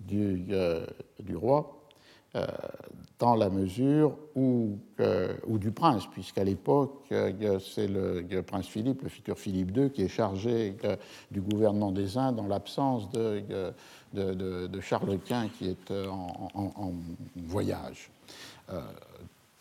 du, 0.00 0.46
euh, 0.50 0.84
du 1.22 1.36
roi 1.36 1.73
euh, 1.73 1.73
dans 3.18 3.36
la 3.36 3.48
mesure 3.48 4.16
où, 4.34 4.78
ou 5.46 5.58
du 5.58 5.70
prince, 5.70 6.06
puisqu'à 6.06 6.44
l'époque, 6.44 7.04
euh, 7.12 7.58
c'est 7.60 7.86
le, 7.86 8.42
prince 8.42 8.66
Philippe, 8.66 9.02
le 9.02 9.08
futur 9.08 9.38
Philippe 9.38 9.76
II, 9.76 9.90
qui 9.90 10.02
est 10.02 10.08
chargé 10.08 10.76
euh, 10.84 10.96
du 11.30 11.40
gouvernement 11.40 11.92
des 11.92 12.18
Indes 12.18 12.40
en 12.40 12.46
l'absence 12.46 13.08
de, 13.10 13.42
de, 14.12 14.80
Charles 14.80 15.18
Quint 15.20 15.48
qui 15.48 15.68
est 15.68 15.92
en, 15.92 16.92
voyage. 17.36 18.10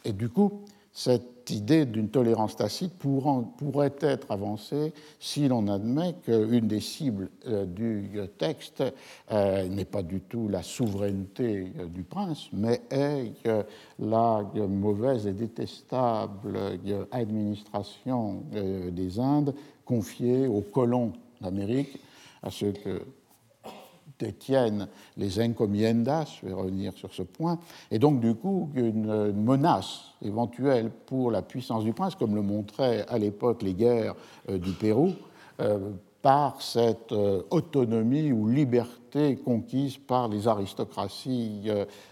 Et 0.06 0.14
du 0.14 0.30
coup, 0.30 0.64
cette 0.94 1.50
idée 1.50 1.86
d'une 1.86 2.10
tolérance 2.10 2.56
tacite 2.56 2.94
pourrait 2.94 3.96
être 4.00 4.32
avancée 4.32 4.94
si 5.20 5.48
l'on 5.48 5.68
admet 5.68 6.14
qu'une 6.24 6.68
des 6.68 6.80
cibles 6.80 7.30
euh, 7.48 7.66
du 7.66 8.20
texte 8.38 8.84
euh, 9.32 9.68
n'est 9.68 9.86
pas 9.86 10.04
du 10.04 10.22
tout 10.22 10.48
la 10.48 10.62
souveraineté 10.62 11.74
euh, 11.80 11.86
du 11.88 12.04
prince, 12.04 12.48
mais 12.54 12.82
est 12.92 13.34
la 14.00 14.44
mauvaise 14.70 15.26
et 15.26 15.34
détestable 15.34 16.60
administration 17.12 18.44
des 18.92 19.20
Indes 19.20 19.56
confiée 19.86 20.48
aux 20.48 20.62
colons 20.62 21.14
d'Amérique, 21.42 22.00
à 22.44 22.52
ceux 22.52 22.72
que 22.72 23.02
détiennent 24.24 24.88
les 25.18 25.40
encomiendas, 25.40 26.40
je 26.42 26.48
vais 26.48 26.54
revenir 26.54 26.94
sur 26.94 27.14
ce 27.14 27.24
point, 27.24 27.60
et 27.92 28.00
donc 28.00 28.20
du 28.20 28.34
coup 28.36 28.70
une 28.74 29.34
menace 29.34 30.14
éventuelle 30.22 30.90
pour 31.06 31.32
la 31.32 31.42
puissance 31.42 31.84
du 31.84 31.94
prince, 31.94 32.16
comme 32.16 32.36
le 32.36 32.42
montraient 32.42 33.06
à 33.10 33.18
l'époque 33.18 33.62
les 33.62 33.74
guerres 33.74 34.16
euh, 34.50 34.58
du 34.58 34.72
Pérou, 34.72 35.12
euh, 35.60 35.92
par 36.22 36.62
cette 36.62 37.12
euh, 37.12 37.44
autonomie 37.52 38.32
ou 38.32 38.48
liberté 38.48 39.36
conquise 39.36 39.98
par 39.98 40.30
les 40.30 40.48
aristocraties 40.48 41.70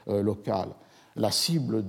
locales. 0.07 0.73
La 1.15 1.31
cible 1.31 1.83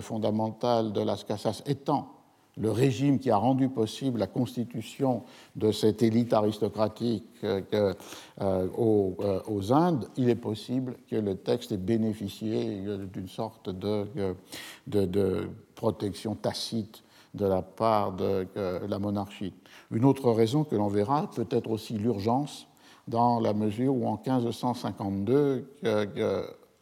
fondamentale 0.00 0.92
de 0.92 1.02
Las 1.02 1.22
Casas 1.24 1.62
étant 1.66 2.15
le 2.58 2.70
régime 2.70 3.18
qui 3.18 3.30
a 3.30 3.36
rendu 3.36 3.68
possible 3.68 4.18
la 4.18 4.26
constitution 4.26 5.24
de 5.56 5.72
cette 5.72 6.02
élite 6.02 6.32
aristocratique 6.32 7.24
euh, 7.44 7.60
euh, 7.74 7.94
euh, 8.40 9.40
aux, 9.46 9.72
Indes, 9.72 10.08
il 10.16 10.30
est 10.30 10.34
possible 10.34 10.96
que 11.10 11.16
le 11.16 11.36
texte 11.36 11.72
ait 11.72 11.76
bénéficié 11.76 12.82
d'une 13.12 13.28
sorte 13.28 13.68
de, 13.68 15.48
protection 15.74 16.34
tacite 16.34 17.02
de 17.34 17.44
la 17.44 17.60
part 17.60 18.12
de 18.12 18.46
la 18.88 18.98
monarchie. 18.98 19.52
Une 19.90 20.06
autre 20.06 20.30
raison 20.30 20.64
que 20.64 20.74
l'on 20.74 20.88
verra 20.88 21.30
peut 21.34 21.48
être 21.50 21.70
aussi 21.70 21.98
l'urgence, 21.98 22.66
dans 23.06 23.38
la 23.38 23.52
mesure 23.52 23.94
où 23.94 24.06
en 24.06 24.14
1552, 24.14 25.68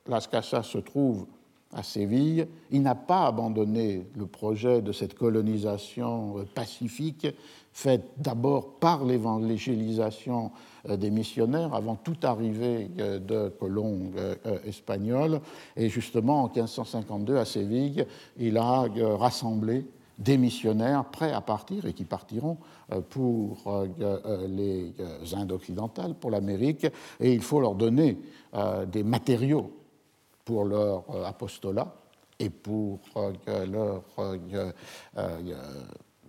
Las 0.07 0.29
Casas 0.29 0.63
se 0.63 0.79
trouve 0.79 1.27
à 1.75 1.83
Séville. 1.83 2.47
Il 2.71 2.83
n'a 2.83 2.95
pas 2.95 3.27
abandonné 3.27 4.07
le 4.17 4.27
projet 4.27 4.81
de 4.81 4.93
cette 4.93 5.15
colonisation 5.15 6.39
euh, 6.39 6.45
pacifique, 6.55 7.27
faite 7.73 8.05
d'abord 8.17 8.75
par 8.79 9.05
l'évangélisation 9.05 10.53
euh, 10.89 10.97
des 10.97 11.11
missionnaires 11.11 11.75
avant 11.75 11.97
toute 11.97 12.25
arrivée 12.25 12.89
euh, 13.01 13.19
de 13.19 13.49
colons 13.59 14.13
espagnols. 14.67 15.41
Et 15.77 15.89
justement, 15.89 16.45
en 16.45 16.49
1552, 16.49 17.37
à 17.37 17.45
Séville, 17.45 18.07
il 18.39 18.57
a 18.57 18.87
rassemblé 19.17 19.87
des 20.19 20.39
missionnaires 20.39 21.05
prêts 21.07 21.33
à 21.33 21.41
partir 21.41 21.87
et 21.87 21.93
qui 21.93 22.05
partiront 22.05 22.57
pour 23.11 23.85
les 24.49 24.93
Indes 25.35 25.51
occidentales, 25.51 26.15
pour 26.15 26.31
l'Amérique, 26.31 26.87
et 27.19 27.33
il 27.33 27.43
faut 27.43 27.61
leur 27.61 27.75
donner 27.75 28.19
des 28.93 29.03
matériaux 29.03 29.73
pour 30.45 30.65
leur 30.65 31.05
euh, 31.11 31.25
apostolat 31.25 31.95
et 32.39 32.51
pour 32.51 33.01
euh, 33.17 33.67
leur 33.67 34.03
euh, 34.19 34.73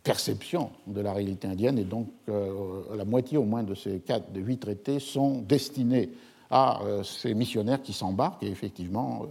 perception 0.03 0.69
de 0.87 1.01
la 1.01 1.13
réalité 1.13 1.47
indienne. 1.47 1.79
Et 1.79 1.83
donc, 1.83 2.09
la 2.27 3.05
moitié 3.05 3.39
au 3.39 3.43
moins 3.43 3.63
de 3.63 3.73
ces 3.73 4.01
quatre, 4.01 4.31
de 4.31 4.39
huit 4.39 4.59
traités 4.59 4.99
sont 4.99 5.41
destinés 5.41 6.11
à 6.51 6.79
ces 7.03 7.33
missionnaires 7.33 7.81
qui 7.81 7.91
s'embarquent, 7.91 8.43
et 8.43 8.49
effectivement, 8.49 9.25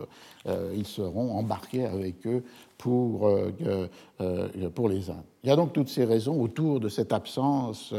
ils 0.75 0.85
seront 0.85 1.39
embarqués 1.39 1.85
avec 1.85 2.27
eux 2.27 2.43
pour, 2.77 3.31
pour 4.75 4.89
les 4.89 5.11
Indes. 5.11 5.23
Il 5.45 5.49
y 5.49 5.53
a 5.53 5.57
donc 5.57 5.73
toutes 5.73 5.91
ces 5.91 6.05
raisons 6.05 6.43
autour 6.43 6.81
de 6.81 6.89
cette 6.89 7.13
absence 7.13 7.95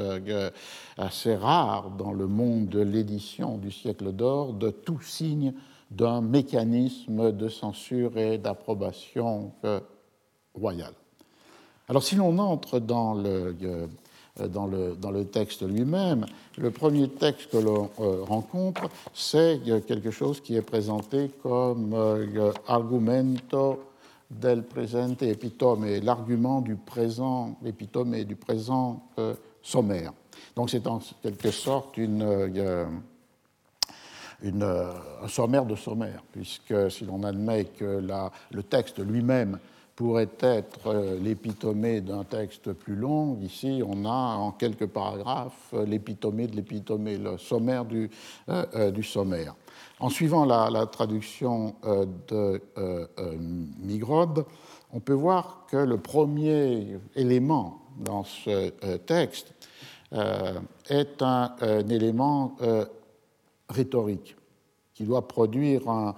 assez 0.97 1.33
rare 1.33 1.91
dans 1.91 2.11
le 2.11 2.27
monde 2.27 2.67
de 2.67 2.81
l'édition 2.81 3.57
du 3.57 3.71
siècle 3.71 4.11
d'or 4.11 4.51
de 4.51 4.69
tout 4.69 4.99
signe 5.01 5.53
d'un 5.95 6.21
mécanisme 6.21 7.31
de 7.31 7.47
censure 7.47 8.17
et 8.17 8.37
d'approbation 8.37 9.51
euh, 9.63 9.79
royale. 10.53 10.93
Alors 11.87 12.03
si 12.03 12.15
l'on 12.15 12.37
entre 12.39 12.79
dans 12.79 13.13
le, 13.13 13.55
euh, 13.63 13.87
dans 14.47 14.67
le, 14.67 14.95
dans 14.95 15.11
le 15.11 15.25
texte 15.25 15.61
lui-même, 15.61 16.25
le 16.57 16.71
premier 16.71 17.07
texte 17.07 17.49
que 17.51 17.57
l'on 17.57 17.89
euh, 17.99 18.23
rencontre, 18.23 18.89
c'est 19.13 19.61
quelque 19.87 20.11
chose 20.11 20.41
qui 20.41 20.55
est 20.55 20.61
présenté 20.61 21.29
comme 21.41 21.95
argumento 22.67 23.79
del 24.29 24.63
presente 24.63 25.21
epitome, 25.21 25.85
l'argument 26.03 26.59
du 26.59 26.75
présent 26.75 27.57
epitome 27.63 28.15
et 28.15 28.25
du 28.25 28.35
présent 28.35 29.03
sommaire. 29.61 30.11
Donc 30.55 30.71
c'est 30.71 30.87
en 30.87 30.99
quelque 31.21 31.51
sorte 31.51 31.97
une 31.97 32.51
euh, 34.43 34.93
un 35.23 35.27
sommaire 35.27 35.65
de 35.65 35.75
sommaire, 35.75 36.21
puisque 36.31 36.91
si 36.91 37.05
l'on 37.05 37.23
admet 37.23 37.65
que 37.65 38.01
le 38.51 38.63
texte 38.63 38.99
lui-même 38.99 39.59
pourrait 39.95 40.29
être 40.41 40.87
euh, 40.87 41.17
l'épitomée 41.21 42.01
d'un 42.01 42.25
texte 42.25 42.73
plus 42.73 42.95
long, 42.95 43.39
ici 43.41 43.81
on 43.85 44.03
a 44.03 44.35
en 44.35 44.51
quelques 44.51 44.87
paragraphes 44.87 45.73
euh, 45.73 45.85
l'épitomée 45.85 46.47
de 46.47 46.55
l'épitomée, 46.55 47.17
le 47.17 47.37
sommaire 47.37 47.85
du, 47.85 48.09
sommaire. 49.03 49.55
En 49.99 50.09
suivant 50.09 50.43
la, 50.43 50.85
traduction 50.87 51.75
de 52.27 52.61
Migrod, 53.79 54.45
on 54.91 54.99
peut 54.99 55.13
voir 55.13 55.65
que 55.69 55.77
le 55.77 55.97
premier 55.97 56.99
élément 57.15 57.79
dans 57.97 58.25
ce 58.25 58.69
texte 58.97 59.53
est 60.11 61.21
un 61.21 61.55
élément 61.89 62.57
rhétorique, 63.69 64.35
qui 64.93 65.03
doit 65.03 65.27
produire 65.27 65.89
un, 65.89 66.15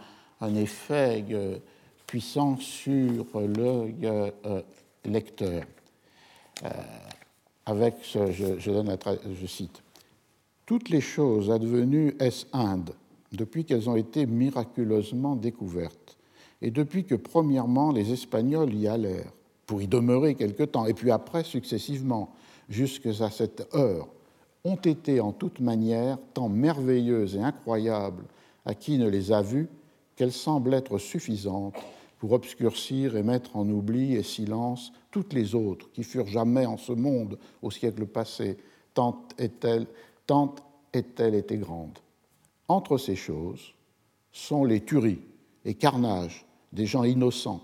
effet 0.55 1.25
euh, 1.31 1.57
puissant 2.05 2.57
sur 2.57 3.25
le 3.35 3.93
euh, 4.03 4.61
lecteur. 5.05 5.63
Euh, 6.63 6.69
avec 7.65 7.95
ce, 8.01 8.31
je, 8.31 8.59
je 8.59 9.45
cite, 9.45 9.83
Toutes 10.65 10.89
les 10.89 11.01
choses 11.01 11.51
advenues 11.51 12.15
est-Inde 12.19 12.93
depuis 13.33 13.65
qu'elles 13.65 13.89
ont 13.89 13.97
été 13.97 14.25
miraculeusement 14.25 15.35
découvertes, 15.35 16.17
et 16.61 16.71
depuis 16.71 17.03
que 17.03 17.15
premièrement 17.15 17.91
les 17.91 18.13
Espagnols 18.13 18.73
y 18.73 18.87
allèrent, 18.87 19.33
pour 19.65 19.81
y 19.81 19.87
demeurer 19.87 20.35
quelque 20.35 20.63
temps, 20.63 20.85
et 20.85 20.93
puis 20.93 21.11
après 21.11 21.43
successivement, 21.43 22.33
jusqu'à 22.69 23.29
cette 23.29 23.67
heure, 23.75 24.07
ont 24.63 24.75
été 24.75 25.19
en 25.19 25.31
toute 25.31 25.59
manière 25.59 26.17
tant 26.33 26.49
merveilleuses 26.49 27.35
et 27.35 27.41
incroyables 27.41 28.25
à 28.65 28.73
qui 28.73 28.97
ne 28.97 29.07
les 29.07 29.31
a 29.31 29.41
vues 29.41 29.69
qu'elles 30.15 30.33
semblent 30.33 30.73
être 30.73 30.97
suffisantes 30.97 31.75
pour 32.19 32.31
obscurcir 32.31 33.15
et 33.15 33.23
mettre 33.23 33.55
en 33.55 33.69
oubli 33.69 34.15
et 34.15 34.23
silence 34.23 34.91
toutes 35.11 35.33
les 35.33 35.55
autres 35.55 35.91
qui 35.91 36.03
furent 36.03 36.27
jamais 36.27 36.65
en 36.65 36.77
ce 36.77 36.91
monde 36.91 37.37
au 37.61 37.71
siècle 37.71 38.05
passé, 38.05 38.57
tant 38.93 39.23
est-elle 39.37 39.87
tant 40.27 40.55
est-elle 40.93 41.35
été 41.35 41.57
grande. 41.57 41.97
Entre 42.67 42.97
ces 42.97 43.15
choses 43.15 43.73
sont 44.31 44.65
les 44.65 44.81
tueries 44.81 45.21
et 45.65 45.73
carnages 45.73 46.45
des 46.73 46.85
gens 46.85 47.03
innocents 47.03 47.63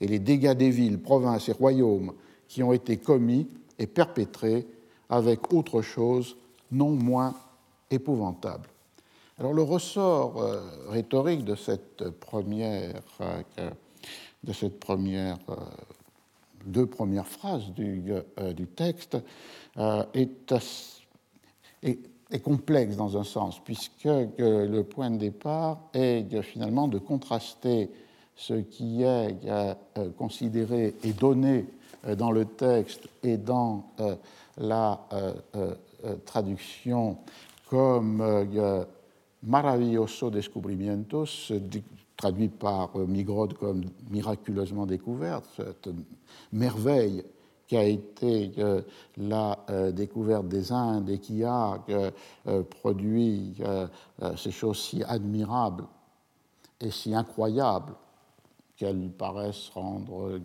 et 0.00 0.08
les 0.08 0.18
dégâts 0.18 0.56
des 0.56 0.70
villes, 0.70 0.98
provinces 0.98 1.48
et 1.48 1.52
royaumes 1.52 2.12
qui 2.48 2.62
ont 2.62 2.72
été 2.72 2.96
commis 2.96 3.46
et 3.78 3.86
perpétrés 3.86 4.66
avec 5.10 5.52
autre 5.52 5.82
chose 5.82 6.36
non 6.70 6.90
moins 6.90 7.34
épouvantable. 7.90 8.68
Alors 9.38 9.52
le 9.52 9.62
ressort 9.62 10.40
euh, 10.42 10.60
rhétorique 10.88 11.44
de 11.44 11.54
cette 11.54 12.10
première, 12.10 13.02
euh, 13.20 13.70
de 14.44 14.52
cette 14.52 14.78
première 14.78 15.38
euh, 15.48 15.56
deux 16.66 16.84
premières 16.84 17.26
phrases 17.26 17.70
du, 17.72 18.04
texte 18.76 19.16
est, 20.12 20.28
complexe 22.44 22.96
dans 22.96 23.16
un 23.16 23.24
sens, 23.24 23.58
puisque 23.64 24.04
le 24.04 24.82
point 24.82 25.10
de 25.10 25.16
départ 25.16 25.78
est 25.94 26.42
finalement 26.42 26.86
de 26.86 26.98
contraster 26.98 27.90
ce 28.36 28.52
qui 28.52 29.04
est 29.04 29.36
considéré 30.18 30.94
et 31.02 31.14
donné 31.14 31.64
dans 32.18 32.30
le 32.30 32.44
texte 32.44 33.08
et 33.22 33.38
dans 33.38 33.86
la 34.60 35.00
euh, 36.04 36.16
traduction 36.24 37.18
comme 37.68 38.20
euh, 38.22 38.84
maravilloso 39.42 40.30
descubrimientos, 40.30 41.52
traduit 42.16 42.48
par 42.48 42.90
euh, 42.96 43.06
Migrod 43.06 43.54
comme 43.54 43.82
miraculeusement 44.08 44.86
découverte, 44.86 45.44
cette 45.56 45.90
merveille 46.52 47.24
qui 47.66 47.76
a 47.76 47.84
été 47.84 48.50
la 49.16 49.56
découverte 49.92 50.48
des 50.48 50.72
Indes 50.72 51.08
et 51.08 51.20
qui 51.20 51.44
a 51.44 51.78
produit 52.68 53.54
ces 54.36 54.50
choses 54.50 54.80
si 54.80 55.04
admirables 55.04 55.84
et 56.80 56.90
si 56.90 57.14
incroyables 57.14 57.94
qu'elles 58.76 59.10
paraissent 59.10 59.68
rendre, 59.72 60.40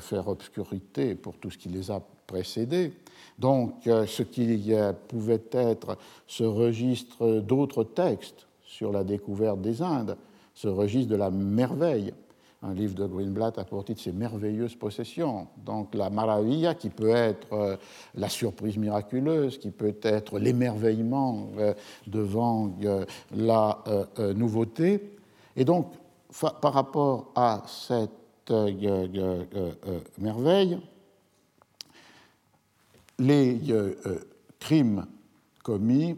faire 0.00 0.28
obscurité 0.28 1.14
pour 1.14 1.38
tout 1.38 1.50
ce 1.50 1.56
qui 1.56 1.70
les 1.70 1.90
a 1.90 2.02
précédés. 2.26 2.92
Donc, 3.38 3.74
ce 3.84 4.22
qui 4.22 4.72
pouvait 5.08 5.42
être 5.52 5.96
ce 6.26 6.44
registre 6.44 7.40
d'autres 7.40 7.84
textes 7.84 8.46
sur 8.62 8.92
la 8.92 9.04
découverte 9.04 9.60
des 9.60 9.82
Indes, 9.82 10.16
ce 10.54 10.68
registre 10.68 11.10
de 11.10 11.16
la 11.16 11.30
merveille, 11.30 12.12
un 12.62 12.74
livre 12.74 12.94
de 12.94 13.06
Greenblatt 13.06 13.56
a 13.58 13.64
pour 13.64 13.84
titre 13.84 14.00
Ces 14.02 14.12
merveilleuses 14.12 14.74
possessions. 14.74 15.46
Donc 15.64 15.94
la 15.94 16.10
maravilla 16.10 16.74
qui 16.74 16.90
peut 16.90 17.10
être 17.10 17.52
euh, 17.52 17.76
la 18.16 18.28
surprise 18.28 18.76
miraculeuse, 18.76 19.58
qui 19.58 19.70
peut 19.70 19.96
être 20.02 20.40
l'émerveillement 20.40 21.50
euh, 21.58 21.72
devant 22.06 22.74
euh, 22.82 23.04
la 23.34 23.78
nouveauté. 24.34 25.12
Et 25.54 25.64
donc 25.64 25.92
par 26.60 26.72
rapport 26.72 27.30
à 27.34 27.62
cette 27.66 28.10
merveille, 30.18 30.78
les 33.18 33.60
crimes 34.58 35.06
commis 35.62 36.16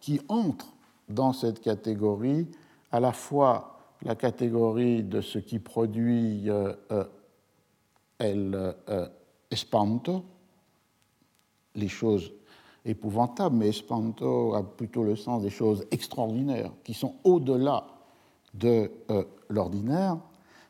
qui 0.00 0.20
entrent 0.28 0.72
dans 1.08 1.32
cette 1.32 1.60
catégorie 1.60 2.48
à 2.90 3.00
la 3.00 3.12
fois 3.12 3.72
la 4.04 4.14
catégorie 4.14 5.02
de 5.02 5.20
ce 5.20 5.38
qui 5.38 5.58
produit 5.58 6.48
euh, 6.50 6.72
euh, 6.90 7.04
el 8.18 8.74
euh, 8.88 9.06
espanto, 9.50 10.24
les 11.74 11.88
choses 11.88 12.32
épouvantables, 12.84 13.56
mais 13.56 13.68
espanto 13.68 14.54
a 14.54 14.62
plutôt 14.62 15.04
le 15.04 15.16
sens 15.16 15.42
des 15.42 15.50
choses 15.50 15.86
extraordinaires, 15.90 16.72
qui 16.84 16.94
sont 16.94 17.14
au-delà 17.24 17.86
de 18.54 18.90
l'ordinaire, 19.48 20.18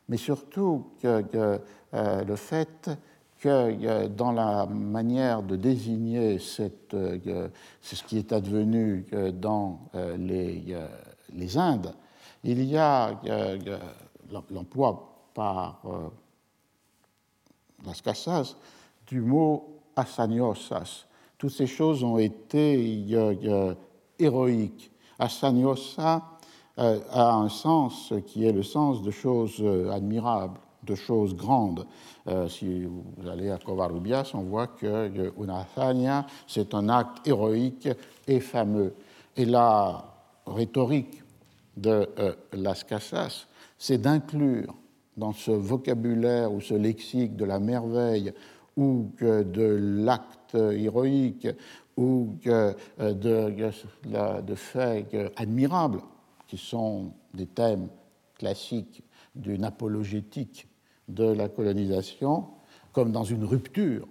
mais 0.09 0.19
surtout 0.19 0.89
que, 1.01 1.59
le 1.93 2.37
fait 2.37 2.91
que 3.43 4.07
dans 4.07 4.31
la 4.31 4.67
manière 4.67 5.43
de 5.43 5.57
désigner 5.57 6.39
cette, 6.39 6.95
ce 6.95 8.03
qui 8.05 8.19
est 8.19 8.33
advenu 8.33 9.07
dans 9.35 9.81
les, 10.17 11.59
Indes, 11.59 11.95
il 12.45 12.63
y 12.65 12.77
a 12.77 13.21
l'emploi 14.51 15.13
par 15.35 15.81
euh, 15.85 16.09
Las 17.85 18.01
Casas 18.01 18.57
du 19.07 19.21
mot 19.21 19.83
asaniosas. 19.97 21.07
Toutes 21.39 21.51
ces 21.51 21.67
choses 21.67 22.05
ont 22.05 22.19
été 22.19 23.05
héroïques. 24.19 24.91
Asaniosa 25.19 26.23
euh, 26.79 27.01
a 27.11 27.35
un 27.35 27.49
sens 27.49 28.13
qui 28.27 28.47
est 28.47 28.53
le 28.53 28.63
sens 28.63 29.03
de 29.03 29.11
choses 29.11 29.57
euh, 29.61 29.91
admirables, 29.91 30.59
de 30.83 30.95
choses 30.95 31.35
grandes. 31.35 31.87
si 32.49 32.85
vous 32.85 33.29
allez 33.29 33.51
à 33.51 33.59
Covarrubias, 33.59 34.33
on 34.35 34.43
voit 34.43 34.67
que 34.67 35.33
una 35.39 35.67
c'est 36.47 36.75
un 36.75 36.89
acte 36.89 37.27
héroïque 37.27 37.89
et 38.27 38.41
fameux. 38.41 38.95
Et 39.37 39.45
la 39.45 40.05
rhétorique 40.47 41.23
de 41.77 42.09
euh, 42.19 42.35
Las 42.53 42.85
Casas, 42.85 43.47
c'est 43.79 43.99
d'inclure 43.99 44.75
dans 45.17 45.33
ce 45.33 45.51
vocabulaire 45.51 46.53
ou 46.53 46.61
ce 46.61 46.75
lexique 46.75 47.37
de 47.37 47.45
la 47.45 47.59
merveille 47.59 48.33
ou 48.77 49.11
de 49.21 49.79
l'acte 50.05 50.55
héroïque 50.55 51.49
ou 51.97 52.37
euh, 52.47 52.73
de, 52.99 54.41
de 54.41 54.55
faits 54.55 55.15
admirables, 55.37 56.01
qui 56.47 56.57
sont 56.57 57.13
des 57.35 57.47
thèmes 57.47 57.89
classiques 58.39 59.03
d'une 59.35 59.65
apologétique 59.65 60.67
de 61.15 61.25
la 61.25 61.49
colonisation, 61.49 62.47
comme 62.93 63.13
dans 63.13 63.25
une 63.25 63.45
rupture 63.45 64.07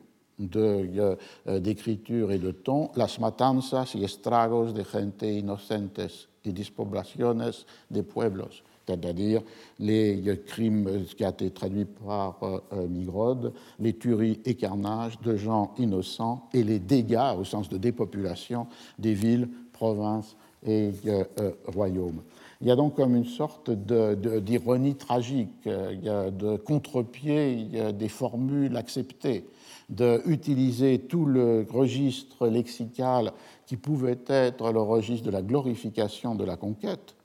euh, 0.56 1.16
d'écriture 1.60 2.32
et 2.32 2.40
de 2.40 2.52
ton, 2.52 2.90
las 2.96 3.20
matanzas 3.20 3.94
y 3.96 4.04
estragos 4.04 4.74
de 4.74 4.84
gente 4.84 5.24
inocentes 5.24 6.28
et 6.44 6.52
dispoblaciones 6.52 7.66
de 7.92 8.02
pueblos, 8.02 8.64
c'est-à-dire 8.88 9.42
les 9.80 10.42
crimes 10.46 11.06
qui 11.16 11.24
a 11.24 11.30
été 11.30 11.52
traduit 11.52 11.86
par 11.86 12.40
euh, 12.44 12.88
Migrode, 12.88 13.54
les 13.80 13.94
tueries 13.94 14.40
et 14.46 14.56
carnages 14.56 15.20
de 15.22 15.36
gens 15.36 15.74
innocents 15.78 16.50
et 16.54 16.64
les 16.64 16.80
dégâts, 16.80 17.36
au 17.38 17.44
sens 17.44 17.70
de 17.70 17.78
dépopulation, 17.78 18.68
des 18.98 19.14
villes, 19.14 19.48
provinces 19.74 20.36
et 20.66 20.92
euh, 21.08 21.24
euh, 21.40 21.52
royaumes. 21.68 22.22
Il 22.62 22.67
y 22.67 22.71
a 22.71 22.76
donc 22.76 22.95
comme 22.95 23.15
une 23.15 23.26
sorte 23.26 23.71
d'ironie 23.71 24.95
tragique, 24.95 25.65
de 25.65 26.58
contre-pied 26.58 27.91
des 27.93 28.08
formules 28.08 28.78
acceptées, 28.78 29.47
d'utiliser 29.89 31.00
tout 31.00 31.26
le 31.26 31.65
registre 31.67 32.47
lexical 32.47 33.32
qui 33.65 33.78
pouvait 33.78 34.19
être 34.28 34.71
le 34.71 34.80
registre 34.82 35.26
de 35.26 35.32
la 35.32 35.41
glorification 35.41 36.36
de 36.36 36.43
la 36.43 36.56
conquête, 36.56 37.15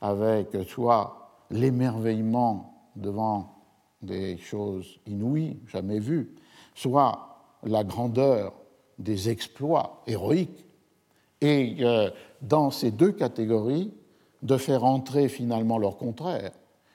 avec 0.00 0.56
soit 0.66 1.42
l'émerveillement 1.50 2.90
devant 2.96 3.56
des 4.02 4.38
choses 4.38 4.98
inouïes, 5.06 5.58
jamais 5.66 5.98
vues, 5.98 6.34
soit 6.74 7.42
la 7.64 7.84
grandeur 7.84 8.54
des 8.98 9.28
exploits 9.28 10.02
héroïques, 10.06 10.64
et 11.40 11.76
euh, 11.80 12.10
dans 12.40 12.70
ces 12.70 12.90
deux 12.90 13.12
catégories, 13.12 13.92
de 14.46 14.56
faire 14.56 14.84
entrer 14.84 15.28
finalement 15.28 15.76
leur 15.76 15.96
contraire, 15.96 16.52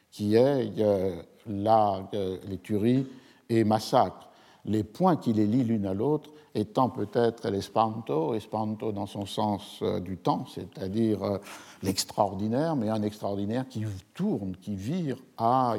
qui 0.10 0.36
est 0.36 0.72
euh, 0.80 1.22
la, 1.48 2.08
euh, 2.14 2.38
les 2.48 2.58
tueries 2.58 3.06
et 3.50 3.64
massacres 3.64 4.30
les 4.66 4.84
points 4.84 5.16
qui 5.16 5.34
les 5.34 5.48
lient 5.48 5.64
l'une 5.64 5.88
à 5.88 5.96
l'autre 5.96 6.30
étant 6.54 6.90
peut-être 6.90 7.50
l'espanto, 7.50 8.36
espanto 8.36 8.92
dans 8.92 9.08
son 9.08 9.26
sens 9.26 9.80
euh, 9.82 10.00
du 10.00 10.18
temps, 10.18 10.46
c'est-à-dire 10.54 11.40
l'extraordinaire, 11.82 12.76
mais 12.76 12.90
un 12.90 13.02
extraordinaire 13.02 13.68
qui 13.68 13.84
tourne, 14.14 14.56
qui 14.62 14.76
vire 14.76 15.18
à 15.38 15.78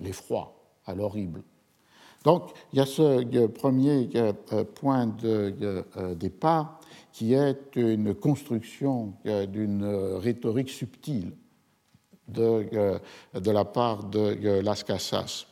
l'effroi, 0.00 0.52
à 0.84 0.94
l'horrible. 0.94 1.42
Donc 2.24 2.50
il 2.72 2.80
y 2.80 2.82
a 2.82 2.86
ce 2.86 3.46
premier 3.46 4.08
point 4.74 5.06
de 5.06 5.84
départ 6.14 6.80
qui 7.12 7.34
est 7.34 7.76
une 7.76 8.14
construction 8.14 9.14
d'une 9.24 9.84
rhétorique 10.16 10.70
subtile 10.70 11.32
de, 12.28 12.98
de 13.34 13.50
la 13.50 13.64
part 13.64 14.04
de 14.04 14.60
Las 14.60 14.82
Casas. 14.82 15.46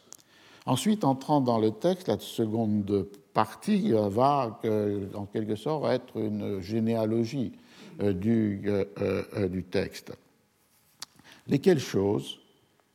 Ensuite, 0.67 1.05
entrant 1.05 1.41
dans 1.41 1.59
le 1.59 1.71
texte, 1.71 2.09
la 2.09 2.19
seconde 2.19 3.07
partie 3.35 3.93
va 3.93 4.61
en 5.15 5.27
quelque 5.27 5.57
sorte 5.57 5.85
être 5.87 6.17
une 6.17 6.61
généalogie 6.61 7.53
euh, 8.03 8.13
du, 8.15 8.63
euh, 8.67 8.85
euh, 9.03 9.49
du 9.49 9.63
texte. 9.65 10.13
Lesquelles 11.49 11.81
choses, 11.81 12.39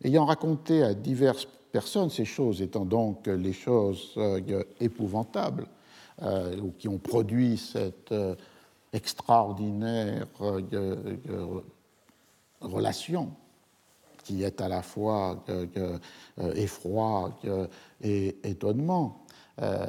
ayant 0.04 0.26
raconté 0.26 0.82
à 0.82 0.96
diverses 0.96 1.48
personnes, 1.72 2.10
ces 2.10 2.26
choses 2.26 2.62
étant 2.62 2.86
donc 2.86 3.28
les 3.28 3.54
choses 3.54 4.18
épouvantables, 4.80 5.68
ou 6.24 6.72
qui 6.80 6.88
ont 6.88 6.98
produit 6.98 7.58
cette 7.58 8.14
extraordinaire 8.96 10.28
relation 12.62 13.32
qui 14.24 14.44
est 14.44 14.60
à 14.60 14.68
la 14.68 14.82
fois 14.82 15.44
euh, 15.50 16.00
effroi 16.56 17.38
et 18.02 18.38
étonnement. 18.44 19.26
Euh, 19.62 19.86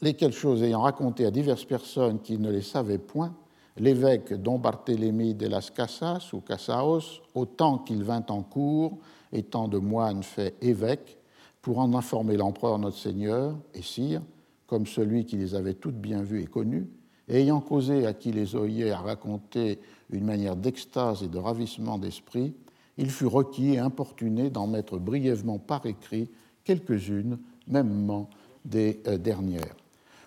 lesquelles 0.00 0.32
choses 0.32 0.62
ayant 0.62 0.82
raconté 0.82 1.24
à 1.26 1.30
diverses 1.30 1.64
personnes 1.64 2.20
qui 2.20 2.38
ne 2.38 2.50
les 2.50 2.62
savaient 2.62 2.98
point, 2.98 3.34
l'évêque 3.78 4.34
Don 4.34 4.58
Barthélemy 4.58 5.34
de 5.34 5.48
las 5.48 5.70
Casas 5.70 6.30
ou 6.32 6.40
Casaos, 6.40 7.22
autant 7.34 7.78
qu'il 7.78 8.04
vint 8.04 8.24
en 8.28 8.42
cours, 8.42 8.98
étant 9.32 9.66
de 9.66 9.78
moine 9.78 10.22
fait 10.22 10.54
évêque, 10.60 11.16
pour 11.62 11.80
en 11.80 11.92
informer 11.94 12.36
l'empereur 12.36 12.78
notre 12.78 12.96
Seigneur 12.96 13.56
et 13.74 13.82
sire, 13.82 14.22
comme 14.68 14.86
celui 14.86 15.24
qui 15.24 15.36
les 15.36 15.56
avait 15.56 15.74
toutes 15.74 15.96
bien 15.96 16.22
vues 16.22 16.42
et 16.42 16.46
connues, 16.46 16.86
et 17.26 17.40
ayant 17.40 17.60
causé 17.60 18.06
à 18.06 18.12
qui 18.14 18.30
les 18.30 18.54
oyait 18.54 18.92
à 18.92 18.98
raconter 18.98 19.80
une 20.10 20.24
manière 20.24 20.56
d'extase 20.56 21.22
et 21.22 21.28
de 21.28 21.38
ravissement 21.38 21.98
d'esprit, 21.98 22.54
il 22.96 23.10
fut 23.10 23.26
requis 23.26 23.74
et 23.74 23.78
importuné 23.78 24.50
d'en 24.50 24.66
mettre 24.66 24.98
brièvement 24.98 25.58
par 25.58 25.86
écrit 25.86 26.30
quelques-unes, 26.64 27.38
mêmement 27.66 28.28
des 28.64 29.00
euh, 29.06 29.18
dernières. 29.18 29.74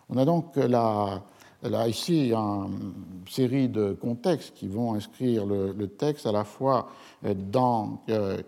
On 0.10 0.18
a 0.18 0.26
donc 0.26 0.56
là, 0.56 1.24
ici 1.88 2.34
une 2.34 2.94
série 3.30 3.70
de 3.70 3.94
contextes 3.94 4.54
qui 4.56 4.68
vont 4.68 4.94
inscrire 4.94 5.46
le, 5.46 5.88
texte 5.88 6.26
à 6.26 6.32
la 6.32 6.44
fois 6.44 6.90
euh, 7.26 7.34
dans 7.34 8.02
euh, 8.10 8.42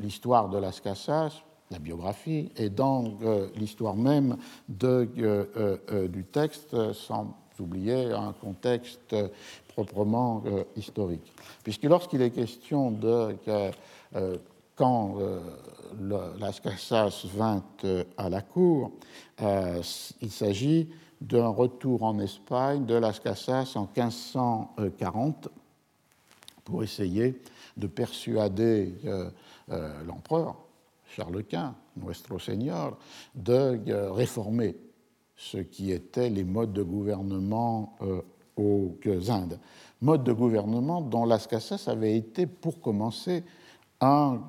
l'histoire 0.00 0.48
de 0.48 0.58
Las 0.58 0.80
Casas, 0.80 1.42
la 1.70 1.78
biographie, 1.78 2.50
et 2.56 2.70
dans 2.70 3.18
l'histoire 3.56 3.94
même 3.94 4.36
de, 4.68 5.08
du 6.06 6.24
texte, 6.24 6.92
sans 6.92 7.36
oublier 7.60 8.12
un 8.12 8.32
contexte 8.32 9.14
proprement 9.68 10.42
historique. 10.76 11.32
Puisque 11.62 11.84
lorsqu'il 11.84 12.22
est 12.22 12.30
question 12.30 12.90
de 12.90 13.36
quand 14.76 15.16
Las 16.38 16.60
Casas 16.60 17.26
vint 17.34 17.64
à 18.16 18.28
la 18.28 18.40
cour, 18.40 18.92
il 19.40 20.30
s'agit 20.30 20.88
d'un 21.20 21.48
retour 21.48 22.02
en 22.02 22.18
Espagne 22.18 22.86
de 22.86 22.94
Las 22.94 23.20
Casas 23.20 23.72
en 23.74 23.88
1540 23.94 25.48
pour 26.64 26.82
essayer 26.82 27.40
de 27.76 27.86
persuader 27.86 28.94
euh, 29.04 29.30
euh, 29.70 30.02
l'empereur 30.04 30.56
Charles 31.14 31.44
Quint, 31.44 31.74
Nuestro 31.96 32.38
Señor, 32.38 32.98
de 33.34 33.80
euh, 33.88 34.12
réformer 34.12 34.76
ce 35.36 35.58
qui 35.58 35.92
étaient 35.92 36.30
les 36.30 36.44
modes 36.44 36.72
de 36.72 36.82
gouvernement 36.82 37.96
aux 38.56 38.98
Indes. 39.28 39.60
Mode 40.00 40.24
de 40.24 40.32
gouvernement 40.32 41.00
dont 41.00 41.24
Las 41.24 41.46
Casas 41.46 41.84
avait 41.86 42.16
été, 42.16 42.46
pour 42.46 42.80
commencer, 42.80 43.44
un, 44.00 44.40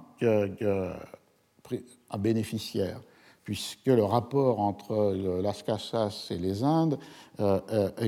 bénéficiaire 2.17 3.01
puisque 3.43 3.87
le 3.87 4.03
rapport 4.03 4.59
entre 4.59 5.13
Las 5.41 5.61
Casas 5.61 6.27
et 6.31 6.37
les 6.37 6.63
Indes 6.63 6.97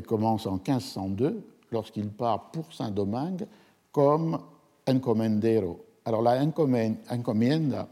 commence 0.08 0.48
en 0.48 0.54
1502, 0.54 1.44
lorsqu'il 1.72 2.10
part 2.10 2.52
pour 2.52 2.72
Saint-Domingue 2.74 3.48
comme 3.92 4.40
encomendero. 4.88 5.84
Alors 6.06 6.22
la 6.22 6.44
encomienda 6.44 7.88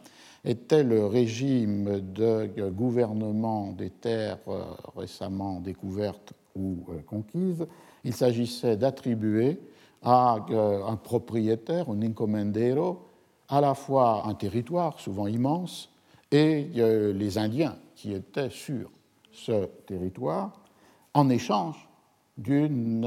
était 0.45 0.83
le 0.83 1.05
régime 1.05 1.99
de 2.13 2.69
gouvernement 2.69 3.71
des 3.71 3.89
terres 3.89 4.39
euh, 4.47 4.63
récemment 4.95 5.59
découvertes 5.59 6.33
ou 6.55 6.77
euh, 6.89 6.99
conquises. 7.05 7.67
Il 8.03 8.13
s'agissait 8.13 8.77
d'attribuer 8.77 9.59
à 10.01 10.37
euh, 10.49 10.85
un 10.85 10.95
propriétaire, 10.95 11.89
un 11.89 12.01
encomendero, 12.01 13.05
à 13.49 13.61
la 13.61 13.73
fois 13.73 14.27
un 14.27 14.33
territoire 14.33 14.99
souvent 14.99 15.27
immense 15.27 15.89
et 16.31 16.67
les 16.75 17.37
Indiens 17.39 17.75
qui 17.95 18.13
étaient 18.13 18.51
sur 18.51 18.91
ce 19.31 19.65
territoire 19.87 20.61
en 21.15 21.27
échange 21.29 21.89
d'une 22.37 23.03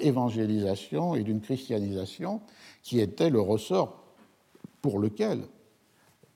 évangélisation 0.00 1.16
et 1.16 1.24
d'une 1.24 1.40
christianisation 1.40 2.40
qui 2.84 3.00
était 3.00 3.30
le 3.30 3.40
ressort 3.40 4.00
pour 4.80 5.00
lequel, 5.00 5.40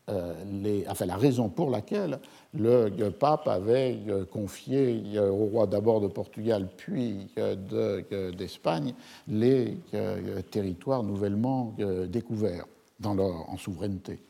enfin 0.08 1.06
la 1.06 1.16
raison 1.16 1.48
pour 1.48 1.70
laquelle 1.70 2.18
le 2.52 3.08
pape 3.10 3.48
avait 3.48 3.98
euh, 4.08 4.24
confié 4.24 5.02
au 5.18 5.46
roi 5.46 5.66
d'abord 5.66 6.00
de 6.00 6.08
Portugal 6.08 6.68
puis 6.76 7.28
d'Espagne 8.36 8.94
les 9.28 9.78
territoires 10.50 11.02
nouvellement 11.02 11.74
découverts 12.08 12.66
dans 13.00 13.14
leur, 13.14 13.48
en 13.50 13.56
souveraineté. 13.56 14.20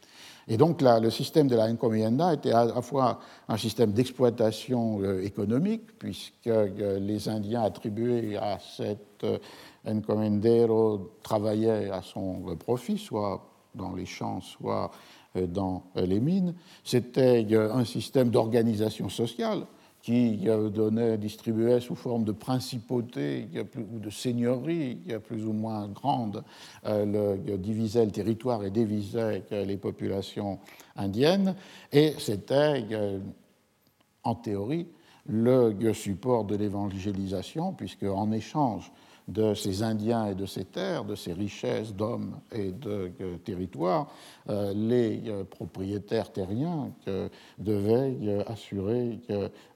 Et 0.47 0.57
donc 0.57 0.83
le 0.83 1.11
système 1.11 1.49
de 1.49 1.57
la 1.57 1.65
encomienda 1.65 2.35
était 2.35 2.53
à 2.53 2.67
la 2.67 2.83
fois 2.83 3.21
un 3.49 3.57
système 3.57 3.93
d'exploitation 3.93 5.01
euh, 5.01 5.23
économique, 5.23 5.99
puisque 5.99 6.47
euh, 6.47 6.99
les 6.99 7.29
Indiens 7.29 7.63
attribués 7.63 8.37
à 8.37 8.59
cet 8.59 9.25
euh, 9.25 9.39
encomendero 9.87 11.13
travaillaient 11.23 11.91
à 11.91 12.03
son 12.03 12.57
profit, 12.59 12.99
soit 12.99 13.43
dans 13.75 13.95
les 13.95 14.07
champs, 14.07 14.41
soit 14.41 14.91
dans 15.35 15.85
les 15.97 16.21
mines. 16.21 16.55
C'était 16.85 17.47
un 17.55 17.85
système 17.85 18.31
d'organisation 18.31 19.09
sociale 19.09 19.67
qui 20.05 20.37
donnait, 20.71 21.17
distribuait 21.17 21.81
sous 21.81 21.95
forme 21.95 22.25
de 22.25 22.33
principauté 22.33 23.49
ou 23.75 23.99
de 23.99 24.11
seigneurie 24.11 24.99
plus 25.27 25.47
ou 25.47 25.55
moins 25.55 25.89
grande, 25.89 26.45
euh, 26.85 27.39
le, 27.47 27.57
divisait 27.57 28.05
le 28.05 28.11
territoire 28.11 28.63
et 28.65 28.71
divisait 28.71 29.45
les 29.51 29.79
populations 29.79 30.59
indiennes. 30.95 31.57
Et 31.91 32.13
c'était, 32.19 32.85
euh, 32.93 33.19
en 34.25 34.35
théorie, 34.35 34.89
le 35.27 35.95
support 35.95 36.45
de 36.45 36.57
l'évangélisation, 36.57 37.73
puisque 37.73 38.03
en 38.03 38.31
échange 38.31 38.93
de 39.29 39.55
ces 39.55 39.83
Indiens 39.83 40.27
et 40.27 40.35
de 40.35 40.47
ces 40.47 40.65
terres, 40.65 41.05
de 41.05 41.15
ces 41.15 41.33
richesses 41.33 41.95
d'hommes 41.95 42.41
et 42.53 42.73
de 42.73 43.11
territoires, 43.45 44.09
euh, 44.51 44.75
les 44.75 45.23
euh, 45.27 45.45
propriétaires 45.45 46.31
terriens 46.31 46.91
devaient 47.59 48.17
euh, 48.23 48.43
assurer 48.47 49.21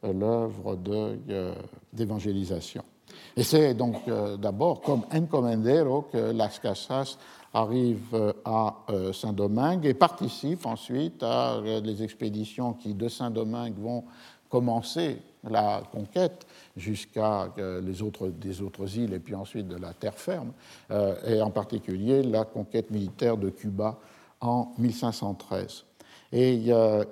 l'œuvre 0.03 0.79
d'évangélisation. 1.93 2.83
Et 3.37 3.43
c'est 3.43 3.73
donc 3.73 4.03
d'abord 4.39 4.83
comme 4.83 5.03
encomendero 5.13 6.03
que 6.03 6.33
Las 6.33 6.59
Casas 6.59 7.17
arrive 7.55 8.35
à 8.45 8.77
Saint-Domingue 9.15 9.87
et 9.87 9.95
participe 9.95 10.67
ensuite 10.67 11.23
à 11.23 11.59
les 11.63 12.03
expéditions 12.03 12.75
qui 12.75 12.93
de 12.95 13.09
Saint-Domingue 13.09 13.79
vont 13.79 14.05
commencer 14.51 15.23
la 15.45 15.83
conquête 15.93 16.47
jusqu'à 16.77 17.53
euh, 17.59 17.81
les 17.81 18.03
autres, 18.03 18.29
des 18.29 18.63
autres 18.63 18.97
îles 18.97 19.13
et 19.13 19.19
puis 19.19 19.35
ensuite 19.35 19.69
de 19.69 19.77
la 19.77 19.93
terre 19.93 20.15
ferme, 20.15 20.53
euh, 20.91 21.15
et 21.27 21.41
en 21.41 21.51
particulier 21.51 22.23
la 22.23 22.45
conquête 22.45 22.91
militaire 22.91 23.37
de 23.37 23.51
Cuba 23.51 23.99
en 24.41 24.73
1513. 24.79 25.85
Et 26.33 26.65
euh, 26.69 27.05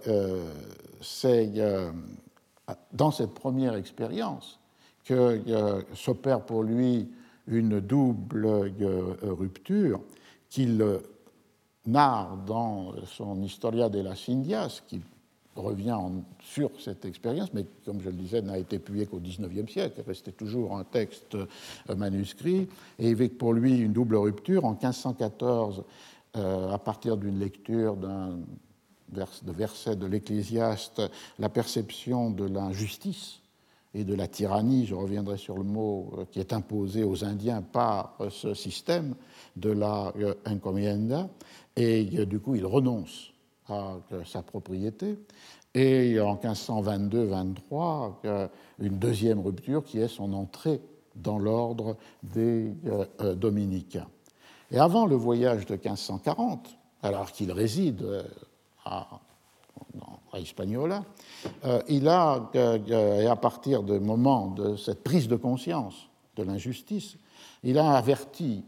c'est 1.01 1.53
dans 2.93 3.11
cette 3.11 3.33
première 3.33 3.75
expérience 3.75 4.59
que 5.05 5.41
s'opère 5.95 6.43
pour 6.43 6.63
lui 6.63 7.09
une 7.47 7.81
double 7.81 8.73
rupture 9.23 10.01
qu'il 10.51 10.85
narre 11.87 12.37
dans 12.45 12.93
son 13.07 13.41
Historia 13.43 13.89
de 13.89 14.01
las 14.01 14.29
Indias, 14.29 14.83
qui 14.87 15.01
revient 15.57 15.99
sur 16.41 16.71
cette 16.81 17.05
expérience, 17.05 17.53
mais 17.53 17.67
comme 17.85 18.01
je 18.01 18.11
le 18.11 18.17
disais, 18.17 18.43
n'a 18.43 18.59
été 18.59 18.79
publié 18.79 19.07
qu'au 19.07 19.19
XIXe 19.19 19.71
siècle, 19.71 20.03
restait 20.07 20.33
toujours 20.33 20.77
un 20.77 20.85
texte 20.85 21.35
euh, 21.35 21.95
manuscrit, 21.97 22.69
et 22.99 23.11
avec 23.11 23.39
pour 23.39 23.53
lui 23.53 23.79
une 23.79 23.93
double 23.93 24.17
rupture. 24.17 24.65
En 24.65 24.73
1514, 24.73 25.85
euh, 26.37 26.71
à 26.71 26.79
partir 26.79 27.17
d'une 27.17 27.39
lecture 27.39 27.97
de 27.97 29.53
verset 29.53 29.97
de 29.97 30.07
l'Ecclésiaste, 30.07 31.03
la 31.39 31.49
perception 31.49 32.31
de 32.31 32.45
l'injustice 32.45 33.41
et 33.95 34.05
de 34.05 34.15
la 34.15 34.29
tyrannie, 34.29 34.87
je 34.87 34.95
reviendrai 34.95 35.39
sur 35.39 35.57
le 35.57 35.65
mot 35.65 36.13
euh, 36.19 36.25
qui 36.31 36.41
est 36.41 36.53
imposé 36.53 37.05
aux 37.05 37.25
Indiens 37.25 37.63
par 37.63 38.19
ce 38.31 38.55
système 38.55 39.15
de 39.57 39.71
la 39.71 40.13
encomienda, 40.47 41.29
et 41.77 42.05
du 42.27 42.41
coup 42.41 42.55
il 42.55 42.67
renonce 42.67 43.33
à 43.69 43.97
sa 44.25 44.43
propriété. 44.43 45.19
Et 45.75 46.19
en 46.21 46.37
1522-23, 46.37 48.49
une 48.79 48.99
deuxième 48.99 49.41
rupture 49.41 49.85
qui 49.85 49.99
est 49.99 50.09
son 50.09 50.33
entrée 50.33 50.81
dans 51.17 51.39
l'ordre 51.39 51.97
des 52.23 52.73
euh, 52.87 53.05
euh, 53.21 53.35
dominicains. 53.35 54.09
Et 54.71 54.79
avant 54.79 55.07
le 55.07 55.17
voyage 55.17 55.67
de 55.67 55.75
1540, 55.75 56.77
alors 57.03 57.33
qu'il 57.33 57.53
réside 57.53 58.03
euh, 58.03 58.23
à, 58.85 59.21
à 60.33 60.41
Hispaniola, 60.41 61.05
il 61.89 62.09
a, 62.09 62.51
et 62.55 63.27
à 63.27 63.37
partir 63.37 63.83
du 63.83 63.99
moment 63.99 64.49
de 64.49 64.77
cette 64.77 65.03
prise 65.03 65.29
de 65.29 65.37
conscience 65.37 66.09
de 66.37 66.43
l'injustice, 66.43 67.17
il 67.63 67.79
a 67.79 67.95
averti 67.95 68.63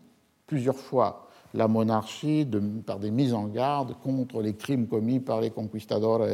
plusieurs 0.46 0.76
fois 0.76 1.28
la 1.55 1.68
monarchie 1.68 2.46
par 2.86 2.99
des 2.99 3.11
mises 3.11 3.34
en 3.34 3.46
garde 3.46 3.94
contre 4.03 4.42
les 4.42 4.55
crimes 4.55 4.86
commis 4.86 5.20
par 5.20 5.40
les 5.40 5.51
conquistadores. 5.51 6.26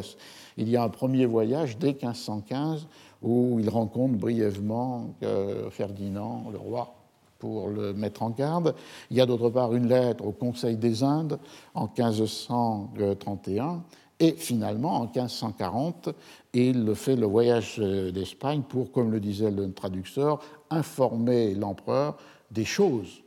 Il 0.56 0.68
y 0.68 0.76
a 0.76 0.82
un 0.82 0.88
premier 0.88 1.26
voyage 1.26 1.78
dès 1.78 1.92
1515 1.92 2.86
où 3.22 3.58
il 3.58 3.68
rencontre 3.70 4.16
brièvement 4.18 5.14
euh, 5.22 5.70
Ferdinand, 5.70 6.44
le 6.52 6.58
roi, 6.58 6.94
pour 7.38 7.68
le 7.68 7.92
mettre 7.92 8.22
en 8.22 8.30
garde. 8.30 8.74
Il 9.10 9.16
y 9.16 9.20
a 9.20 9.26
d'autre 9.26 9.50
part 9.50 9.74
une 9.74 9.88
lettre 9.88 10.24
au 10.26 10.32
Conseil 10.32 10.76
des 10.76 11.02
Indes 11.02 11.38
en 11.74 11.86
1531. 11.86 13.82
Et 14.20 14.32
finalement, 14.32 15.00
en 15.00 15.04
1540, 15.04 16.10
il 16.52 16.94
fait 16.94 17.16
le 17.16 17.26
voyage 17.26 17.78
d'Espagne 17.78 18.62
pour, 18.62 18.92
comme 18.92 19.10
le 19.10 19.18
disait 19.20 19.50
le 19.50 19.72
traducteur, 19.72 20.40
informer 20.70 21.54
l'empereur 21.54 22.16
des 22.50 22.64
choses 22.64 23.24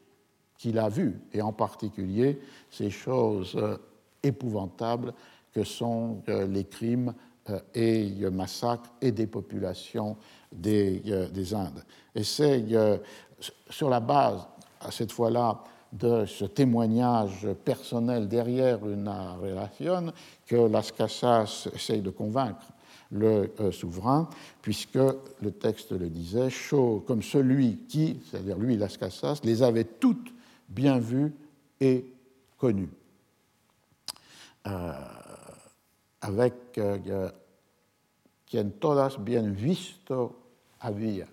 qu'il 0.57 0.79
a 0.79 0.89
vues, 0.89 1.19
et 1.33 1.41
en 1.41 1.53
particulier 1.53 2.39
ces 2.69 2.89
choses 2.89 3.55
euh, 3.55 3.77
épouvantables 4.23 5.13
que 5.53 5.63
sont 5.63 6.21
euh, 6.29 6.47
les 6.47 6.65
crimes 6.65 7.13
euh, 7.49 7.59
et 7.73 8.29
massacres 8.29 8.91
et 9.01 9.11
des 9.11 9.27
populations 9.27 10.17
des, 10.51 11.01
des 11.31 11.53
Indes. 11.53 11.83
Et 12.15 12.23
c'est 12.23 12.63
sur 13.69 13.89
la 13.89 13.99
base, 13.99 14.47
à 14.79 14.91
cette 14.91 15.11
fois-là, 15.11 15.61
de 15.91 16.25
ce 16.25 16.45
témoignage 16.45 17.47
personnel 17.65 18.27
derrière 18.27 18.87
une 18.87 19.11
relation 19.41 20.13
que 20.45 20.55
Las 20.55 20.91
Casas 20.91 21.67
essaye 21.73 22.01
de 22.01 22.09
convaincre 22.09 22.65
le 23.11 23.51
souverain, 23.71 24.29
puisque 24.61 24.95
le 24.95 25.51
texte 25.51 25.91
le 25.91 26.09
disait, 26.09 26.49
chaud 26.49 27.03
comme 27.05 27.21
celui 27.21 27.77
qui, 27.89 28.19
c'est-à-dire 28.29 28.57
lui, 28.57 28.77
Las 28.77 28.97
Casas, 28.97 29.39
les 29.43 29.63
avait 29.63 29.85
toutes 29.85 30.31
bien 30.67 30.99
vues 30.99 31.33
et 31.79 32.05
connues. 32.57 32.89
avec 36.21 36.53
quien 38.45 38.69
todas 38.79 39.17
bien 39.17 39.53
visto 39.53 40.35
había. 40.79 41.27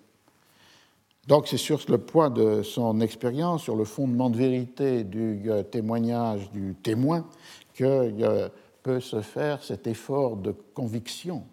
Donc 1.27 1.49
c'est 1.49 1.57
sur 1.57 1.81
le 1.89 1.99
point 1.99 2.29
de 2.29 2.63
son 2.63 3.01
expérience, 3.01 3.63
sur 3.63 3.77
le 3.77 3.85
fondement 3.85 4.29
de 4.29 4.37
vérité 4.37 5.05
du 5.05 5.51
euh, 5.51 5.63
témoignage 5.63 6.51
du 6.51 6.75
témoin, 6.83 7.27
que 7.73 7.85
euh, 7.85 8.49
peut 8.83 9.01
se 9.01 9.23
faire 9.23 9.63
cet 9.63 9.87
effort 9.87 10.37
de 10.37 10.55
conviction 10.75 11.45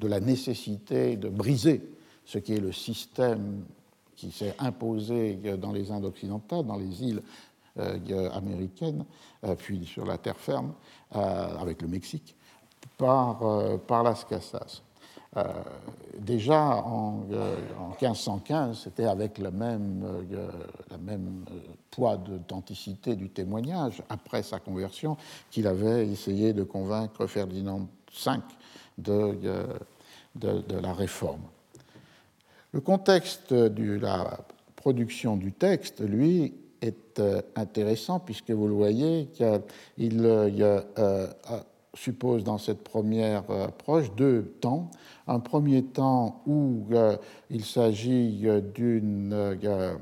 de 0.00 0.08
la 0.08 0.20
nécessité 0.20 1.16
de 1.16 1.28
briser 1.28 1.82
ce 2.24 2.38
qui 2.38 2.54
est 2.54 2.60
le 2.60 2.72
système 2.72 3.64
qui 4.26 4.32
s'est 4.32 4.54
imposé 4.58 5.38
euh, 5.44 5.56
dans 5.56 5.72
les 5.72 5.90
Indes 5.90 6.04
occidentales, 6.04 6.64
dans 6.64 6.76
les 6.76 7.02
îles 7.02 7.22
américaines, 8.34 9.06
puis 9.56 9.86
sur 9.86 10.04
la 10.04 10.18
terre 10.18 10.36
ferme, 10.36 10.74
avec 11.10 11.80
le 11.80 11.88
Mexique, 11.88 12.36
par, 12.98 13.40
par 13.86 14.02
Las 14.02 14.26
Casas. 14.26 14.82
Euh, 15.34 15.44
déjà 16.18 16.76
en, 16.84 17.24
1515, 18.00 18.52
euh, 18.52 18.74
c'était 18.74 19.06
avec 19.06 19.38
le 19.38 19.50
même, 19.50 20.02
euh, 20.04 20.50
la 20.90 20.98
même 20.98 21.44
poids 21.90 22.18
d'authenticité 22.18 23.16
du 23.16 23.30
témoignage, 23.30 24.02
après 24.10 24.42
sa 24.42 24.58
conversion, 24.58 25.16
qu'il 25.50 25.66
avait 25.66 26.06
essayé 26.06 26.52
de 26.52 26.64
convaincre 26.64 27.26
Ferdinand 27.26 27.88
V 28.26 28.32
de, 28.98 29.38
de 30.34 30.78
la 30.78 30.92
réforme. 30.92 31.40
Le 32.72 32.80
contexte 32.80 33.52
de 33.52 33.98
la 33.98 34.40
production 34.76 35.36
du 35.36 35.52
texte, 35.52 36.00
lui, 36.00 36.54
est 36.80 37.22
intéressant 37.54 38.18
puisque 38.18 38.50
vous 38.50 38.66
le 38.66 38.74
voyez, 38.74 39.28
qu'il 39.34 40.26
suppose 41.94 42.42
dans 42.44 42.58
cette 42.58 42.82
première 42.82 43.50
approche 43.50 44.12
deux 44.14 44.54
temps 44.60 44.90
un 45.26 45.40
premier 45.40 45.84
temps 45.84 46.42
où 46.46 46.86
euh, 46.92 47.16
il 47.50 47.64
s'agit 47.64 48.42
euh, 48.44 48.60
euh, 49.64 49.94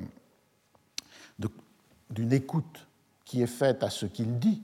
d'une 2.10 2.32
écoute 2.32 2.86
qui 3.24 3.42
est 3.42 3.46
faite 3.46 3.82
à 3.84 3.90
ce 3.90 4.06
qu'il 4.06 4.38
dit, 4.38 4.62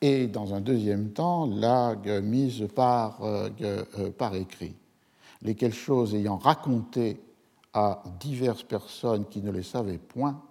et 0.00 0.26
dans 0.26 0.54
un 0.54 0.60
deuxième 0.60 1.10
temps, 1.10 1.46
la 1.46 1.94
mise 2.22 2.66
par, 2.74 3.20
par 4.16 4.34
écrit. 4.34 4.74
Lesquelles 5.42 5.74
choses 5.74 6.14
ayant 6.14 6.36
raconté 6.36 7.20
à 7.72 8.02
diverses 8.20 8.62
personnes 8.62 9.26
qui 9.26 9.42
ne 9.42 9.50
les 9.50 9.62
savaient 9.62 9.98
point, 9.98 10.42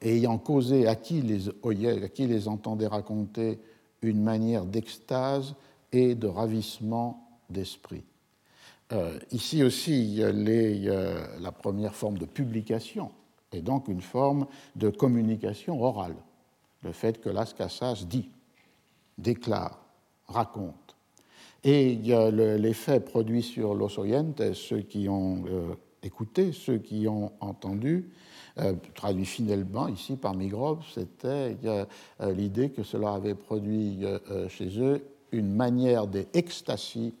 ayant 0.00 0.38
causé 0.38 0.86
à 0.86 0.94
qui 0.96 1.22
les 1.22 2.48
entendait 2.48 2.86
raconter 2.86 3.60
une 4.02 4.22
manière 4.22 4.64
d'extase 4.64 5.54
et 5.92 6.14
de 6.14 6.26
ravissement 6.26 7.40
d'esprit. 7.48 8.04
Euh, 8.92 9.18
ici 9.30 9.62
aussi, 9.62 10.22
les, 10.32 10.80
la 11.40 11.52
première 11.52 11.94
forme 11.94 12.18
de 12.18 12.26
publication 12.26 13.10
est 13.52 13.62
donc 13.62 13.88
une 13.88 14.02
forme 14.02 14.46
de 14.76 14.90
communication 14.90 15.82
orale. 15.82 16.16
Le 16.82 16.92
fait 16.92 17.20
que 17.20 17.30
Las 17.30 17.54
Casas 17.54 18.04
dit, 18.06 18.30
déclare, 19.16 19.78
raconte. 20.26 20.83
Et 21.64 21.94
l'effet 21.94 23.00
produit 23.00 23.42
sur 23.42 23.74
los 23.74 23.98
oyentes, 23.98 24.52
ceux 24.52 24.80
qui 24.80 25.08
ont 25.08 25.44
euh, 25.48 25.74
écouté, 26.02 26.52
ceux 26.52 26.78
qui 26.78 27.08
ont 27.08 27.32
entendu, 27.40 28.10
euh, 28.58 28.74
traduit 28.94 29.24
finalement 29.24 29.88
ici 29.88 30.16
par 30.16 30.34
Migrob, 30.34 30.80
c'était 30.94 31.56
l'idée 32.20 32.70
que 32.70 32.82
cela 32.82 33.14
avait 33.14 33.34
produit 33.34 34.00
chez 34.48 34.78
eux 34.78 35.02
une 35.32 35.52
manière 35.54 36.06
d'extasie 36.06 37.14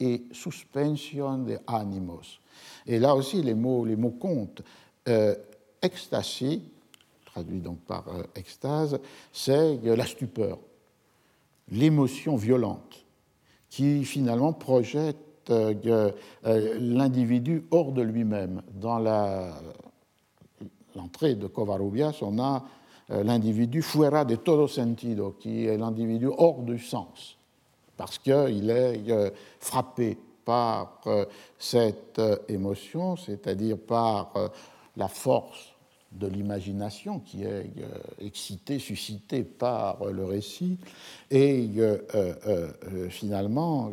et 0.00 0.22
suspension 0.32 1.38
de 1.38 1.58
animos. 1.66 2.40
Et 2.86 2.98
là 2.98 3.14
aussi, 3.14 3.42
les 3.42 3.54
mots, 3.54 3.84
les 3.84 3.96
mots 3.96 4.10
comptent. 4.18 4.62
Euh, 5.08 5.34
ecstasy, 5.80 6.62
traduit 7.24 7.60
donc 7.60 7.78
par 7.80 8.08
euh, 8.08 8.22
extase, 8.34 8.98
c'est 9.32 9.78
la 9.84 10.06
stupeur, 10.06 10.58
l'émotion 11.70 12.36
violente 12.36 13.04
qui 13.68 14.04
finalement 14.04 14.52
projette 14.52 15.16
euh, 15.50 16.10
l'individu 16.44 17.64
hors 17.70 17.92
de 17.92 18.02
lui-même. 18.02 18.62
Dans 18.74 18.98
l'entrée 20.94 21.34
de 21.34 21.46
Covarrubias, 21.46 22.18
on 22.22 22.38
a 22.38 22.64
l'individu 23.08 23.80
fuera 23.80 24.24
de 24.26 24.36
todo 24.36 24.68
sentido, 24.68 25.36
qui 25.40 25.66
est 25.66 25.78
l'individu 25.78 26.26
hors 26.26 26.62
du 26.62 26.78
sens 26.78 27.38
parce 27.98 28.16
qu'il 28.16 28.70
est 28.70 29.10
euh, 29.10 29.30
frappé 29.60 30.16
par 30.44 31.00
euh, 31.06 31.26
cette 31.58 32.18
euh, 32.20 32.36
émotion, 32.48 33.16
c'est-à-dire 33.16 33.76
par 33.76 34.32
la 34.96 35.08
force 35.08 35.74
de 36.12 36.26
l'imagination 36.26 37.20
qui 37.20 37.44
est 37.44 37.70
excitée, 38.18 38.78
suscitée 38.78 39.44
par 39.44 40.04
le 40.06 40.24
récit, 40.24 40.78
et 41.30 41.68
finalement, 43.10 43.92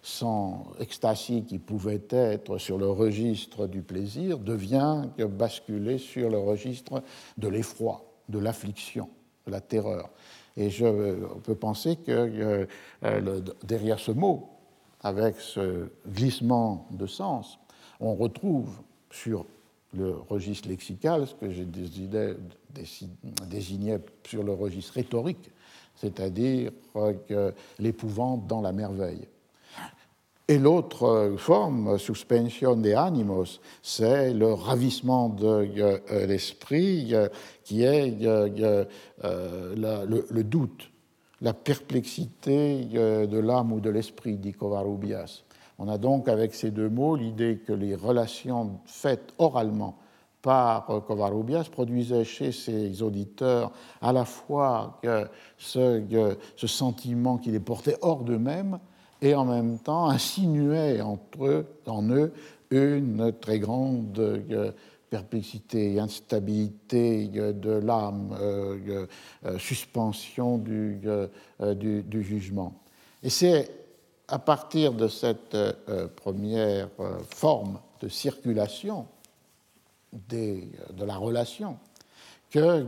son 0.00 0.58
extasie 0.78 1.44
qui 1.44 1.58
pouvait 1.58 2.02
être 2.10 2.58
sur 2.58 2.78
le 2.78 2.88
registre 2.88 3.66
du 3.66 3.82
plaisir 3.82 4.38
devient 4.38 5.02
basculé 5.18 5.98
sur 5.98 6.30
le 6.30 6.38
registre 6.38 7.02
de 7.38 7.48
l'effroi, 7.48 8.04
de 8.28 8.38
l'affliction, 8.38 9.08
de 9.46 9.52
la 9.52 9.60
terreur. 9.60 10.10
Et 10.58 10.70
je, 10.70 10.86
on 10.86 11.38
peut 11.38 11.54
penser 11.54 11.96
que 11.96 12.10
euh, 12.10 12.66
euh, 13.04 13.40
derrière 13.62 14.00
ce 14.00 14.10
mot, 14.10 14.48
avec 15.00 15.36
ce 15.38 15.88
glissement 16.08 16.88
de 16.90 17.06
sens, 17.06 17.60
on 18.00 18.14
retrouve 18.16 18.68
sur 19.10 19.46
le 19.94 20.16
registre 20.28 20.68
lexical 20.68 21.26
ce 21.26 21.34
que 21.34 21.50
j'ai 21.50 21.66
désigné 23.46 23.96
sur 24.26 24.42
le 24.42 24.52
registre 24.52 24.94
rhétorique, 24.94 25.50
c'est-à-dire 25.96 26.72
l'épouvante 27.78 28.46
dans 28.46 28.60
la 28.60 28.72
merveille. 28.72 29.26
Et 30.50 30.56
l'autre 30.56 31.02
euh, 31.04 31.36
forme, 31.36 31.98
suspension 31.98 32.74
des 32.74 32.94
animos, 32.94 33.60
c'est 33.82 34.32
le 34.32 34.54
ravissement 34.54 35.28
de 35.28 35.46
euh, 35.46 36.26
l'esprit 36.26 37.14
euh, 37.14 37.28
qui 37.64 37.82
est 37.82 38.16
le, 38.18 38.86
doute, 40.42 40.90
la 41.42 41.52
perplexité 41.52 42.84
de 42.86 43.38
l'âme 43.38 43.72
ou 43.74 43.80
de 43.80 43.90
l'esprit, 43.90 44.38
dit 44.38 44.54
Covarrubias. 44.54 45.42
On 45.78 45.88
a 45.88 45.98
donc 45.98 46.28
avec 46.28 46.54
ces 46.54 46.70
deux 46.70 46.88
mots 46.88 47.16
l'idée 47.16 47.58
que 47.64 47.72
les 47.72 47.94
relations 47.94 48.80
faites 48.84 49.32
oralement 49.38 49.96
par 50.42 50.86
Covarrubias 51.06 51.68
produisaient 51.70 52.24
chez 52.24 52.52
ses 52.52 53.02
auditeurs 53.02 53.72
à 54.00 54.12
la 54.12 54.24
fois 54.24 55.00
ce, 55.56 56.02
ce 56.56 56.66
sentiment 56.66 57.38
qui 57.38 57.50
les 57.50 57.60
portait 57.60 57.96
hors 58.02 58.22
d'eux-mêmes, 58.22 58.78
et 59.20 59.34
en 59.34 59.44
même 59.44 59.78
temps 59.78 60.08
insinuait 60.08 61.00
entre 61.00 61.44
eux, 61.44 61.66
en 61.86 62.08
eux 62.10 62.32
une 62.70 63.32
très 63.40 63.58
grande 63.58 64.18
euh, 64.18 64.72
perplexité, 65.10 65.98
instabilité 65.98 67.30
euh, 67.34 67.52
de 67.52 67.70
l'âme, 67.70 68.36
euh, 68.40 69.06
suspension 69.58 70.58
du, 70.58 71.00
du, 71.76 72.22
jugement. 72.22 72.74
Et 73.22 73.30
c'est 73.30 73.70
à 74.28 74.38
partir 74.38 74.92
de 74.92 75.08
cette 75.08 75.56
première 76.16 76.88
forme 77.30 77.80
de 78.00 78.08
circulation 78.08 79.06
de 80.28 81.04
la 81.04 81.16
relation 81.16 81.78
que 82.50 82.86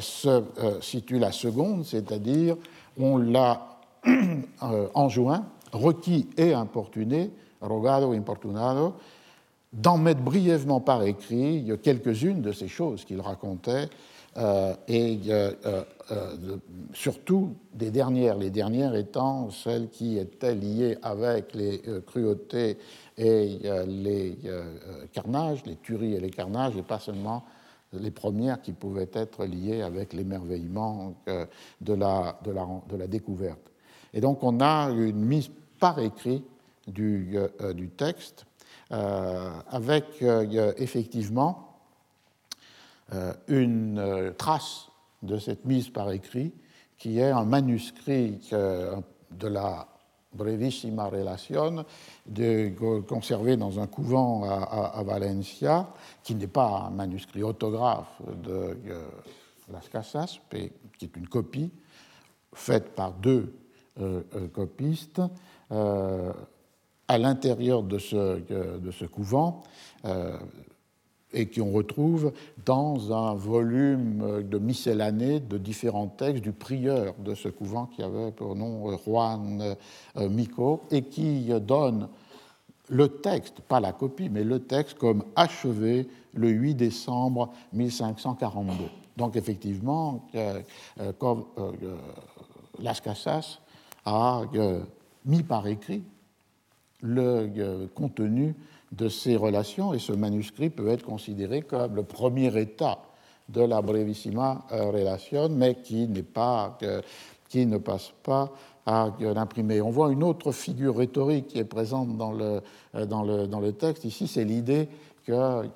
se 0.00 0.42
situe 0.80 1.18
la 1.18 1.32
seconde, 1.32 1.84
c'est-à-dire 1.84 2.56
on 2.98 3.18
l'a 3.18 3.76
Euh, 4.62 4.88
enjoint, 4.94 5.46
requis 5.72 6.28
et 6.38 6.54
importuné, 6.54 7.30
rogado 7.60 8.12
importunado, 8.12 8.94
d'en 9.72 9.98
mettre 9.98 10.20
brièvement 10.20 10.80
par 10.80 11.02
écrit 11.02 11.70
quelques-unes 11.82 12.40
de 12.40 12.52
ces 12.52 12.68
choses 12.68 13.04
qu'il 13.04 13.20
racontait, 13.20 13.82
euh, 13.82 13.86
et 14.88 15.18
euh, 15.28 15.54
surtout 16.92 17.54
des 17.74 17.90
dernières, 17.90 18.36
les 18.36 18.50
dernières 18.50 18.94
étant 18.94 19.50
celles 19.50 19.88
qui 19.88 20.18
étaient 20.18 20.54
liées 20.54 20.98
avec 21.02 21.54
les 21.54 21.80
cruautés 22.06 22.78
et 23.16 23.58
les 23.86 24.38
carnages, 25.12 25.64
les 25.64 25.76
tueries 25.76 26.14
et 26.14 26.20
les 26.20 26.30
carnages, 26.30 26.76
et 26.76 26.82
pas 26.82 26.98
seulement 26.98 27.44
les 27.92 28.10
premières 28.10 28.60
qui 28.60 28.72
pouvaient 28.72 29.08
être 29.14 29.46
liées 29.46 29.80
avec 29.80 30.12
l'émerveillement 30.12 31.14
de 31.80 31.94
la, 31.94 32.38
de, 32.44 32.96
la, 32.96 33.06
découverte. 33.06 33.72
Et 34.12 34.20
donc 34.20 34.42
on 34.42 34.60
a 34.60 34.90
une 34.90 35.24
mise 35.24 35.48
par 35.80 35.98
écrit 35.98 36.44
du 36.86 37.90
texte 37.96 38.44
avec 38.90 40.22
effectivement 40.76 41.65
une 43.48 44.34
trace 44.36 44.88
de 45.22 45.38
cette 45.38 45.64
mise 45.64 45.90
par 45.90 46.10
écrit 46.10 46.52
qui 46.98 47.18
est 47.18 47.30
un 47.30 47.44
manuscrit 47.44 48.40
de 48.50 49.48
la 49.48 49.86
Brevissima 50.36 51.06
Relation, 51.06 51.84
de, 52.26 52.70
conservé 53.08 53.56
dans 53.56 53.80
un 53.80 53.86
couvent 53.86 54.44
à, 54.44 55.02
Valencia, 55.02 55.88
qui 56.22 56.34
n'est 56.34 56.46
pas 56.46 56.86
un 56.88 56.90
manuscrit 56.90 57.42
autographe 57.42 58.20
de 58.42 58.78
euh, 58.86 59.08
Las 59.72 59.88
Casas, 59.88 60.38
mais 60.52 60.72
qui 60.98 61.06
est 61.06 61.16
une 61.16 61.28
copie 61.28 61.70
faite 62.52 62.94
par 62.94 63.12
deux 63.12 63.54
euh, 64.00 64.22
euh, 64.34 64.48
copistes. 64.48 65.20
à 67.08 67.18
l'intérieur 67.18 67.82
de 67.82 67.98
ce 67.98 69.04
couvent, 69.06 69.62
et 71.32 71.46
qu'on 71.46 71.72
retrouve 71.72 72.32
dans 72.64 73.12
un 73.12 73.34
volume 73.34 74.42
de 74.42 74.58
miscellanée 74.58 75.40
de 75.40 75.58
différents 75.58 76.06
textes 76.06 76.42
du 76.42 76.52
prieur 76.52 77.14
de 77.18 77.34
ce 77.34 77.48
couvent 77.48 77.86
qui 77.86 78.02
avait 78.02 78.30
pour 78.32 78.54
nom 78.54 78.96
Juan 78.98 79.76
euh, 80.16 80.28
Mico 80.28 80.82
et 80.90 81.02
qui 81.02 81.48
donne 81.60 82.08
le 82.88 83.08
texte, 83.08 83.60
pas 83.62 83.80
la 83.80 83.92
copie, 83.92 84.28
mais 84.28 84.44
le 84.44 84.60
texte 84.60 84.96
comme 84.98 85.24
achevé 85.34 86.08
le 86.34 86.48
8 86.48 86.74
décembre 86.74 87.52
1542. 87.72 88.84
Donc 89.16 89.34
effectivement, 89.36 90.28
euh, 90.36 90.60
euh, 91.00 91.42
Las 92.78 93.00
Casas 93.00 93.58
a 94.04 94.42
mis 95.24 95.42
par 95.42 95.66
écrit 95.66 96.04
le 97.02 97.88
contenu 97.94 98.54
de 98.96 99.08
ces 99.08 99.36
relations, 99.36 99.92
et 99.94 99.98
ce 99.98 100.12
manuscrit 100.12 100.70
peut 100.70 100.88
être 100.88 101.04
considéré 101.04 101.62
comme 101.62 101.96
le 101.96 102.02
premier 102.02 102.56
état 102.58 102.98
de 103.48 103.60
la 103.60 103.82
brevissima 103.82 104.64
euh, 104.72 104.90
relation, 104.90 105.48
mais 105.48 105.76
qui, 105.76 106.06
pas, 106.22 106.78
qui 107.48 107.66
ne 107.66 107.78
passe 107.78 108.12
pas 108.22 108.50
à 108.86 109.10
l'imprimer. 109.20 109.80
On 109.80 109.90
voit 109.90 110.12
une 110.12 110.22
autre 110.22 110.52
figure 110.52 110.96
rhétorique 110.96 111.48
qui 111.48 111.58
est 111.58 111.64
présente 111.64 112.16
dans 112.16 112.32
le, 112.32 112.60
euh, 112.94 113.06
dans 113.06 113.22
le, 113.22 113.46
dans 113.46 113.60
le 113.60 113.72
texte. 113.72 114.04
Ici, 114.04 114.26
c'est 114.26 114.44
l'idée 114.44 114.88
que, 115.24 115.68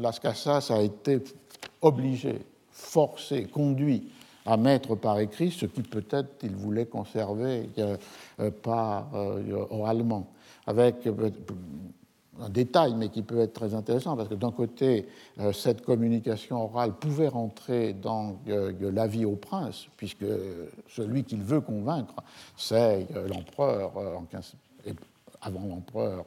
Las 0.00 0.20
Casas 0.20 0.70
a 0.70 0.80
été 0.80 1.22
obligé, 1.82 2.38
forcé, 2.70 3.44
conduit 3.44 4.10
à 4.44 4.56
mettre 4.56 4.94
par 4.94 5.18
écrit 5.18 5.50
ce 5.50 5.66
qui 5.66 5.82
peut-être 5.82 6.44
il 6.44 6.54
voulait 6.54 6.86
conserver 6.86 7.68
euh, 7.78 8.50
par 8.62 9.08
oralement, 9.70 10.28
avec 10.66 11.08
un 12.40 12.48
détail, 12.48 12.94
mais 12.94 13.08
qui 13.08 13.22
peut 13.22 13.40
être 13.40 13.52
très 13.52 13.74
intéressant, 13.74 14.16
parce 14.16 14.28
que 14.28 14.34
d'un 14.34 14.52
côté, 14.52 15.06
euh, 15.40 15.52
cette 15.52 15.84
communication 15.84 16.64
orale 16.64 16.92
pouvait 16.92 17.28
rentrer 17.28 17.92
dans 17.92 18.36
euh, 18.48 18.72
l'avis 18.92 19.24
au 19.24 19.36
prince, 19.36 19.86
puisque 19.96 20.24
celui 20.88 21.24
qu'il 21.24 21.42
veut 21.42 21.60
convaincre, 21.60 22.14
c'est 22.56 23.06
euh, 23.14 23.28
l'empereur, 23.28 23.92
avant 25.42 25.66
l'empereur, 25.66 26.24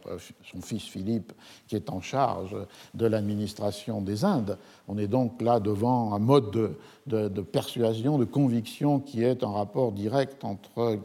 son 0.50 0.62
fils 0.62 0.84
Philippe, 0.84 1.34
qui 1.68 1.76
est 1.76 1.90
en 1.90 2.00
charge 2.00 2.56
de 2.94 3.06
l'administration 3.06 4.02
des 4.02 4.24
Indes. 4.24 4.58
On 4.88 4.98
est 4.98 5.08
donc 5.08 5.42
là 5.42 5.60
devant 5.60 6.14
un 6.14 6.20
mode 6.20 6.76
de, 7.08 7.42
persuasion, 7.42 8.18
de 8.18 8.24
conviction 8.24 9.00
qui 9.00 9.24
est 9.24 9.44
en 9.44 9.54
rapport 9.54 9.92
direct 9.92 10.46
entre 10.46 11.00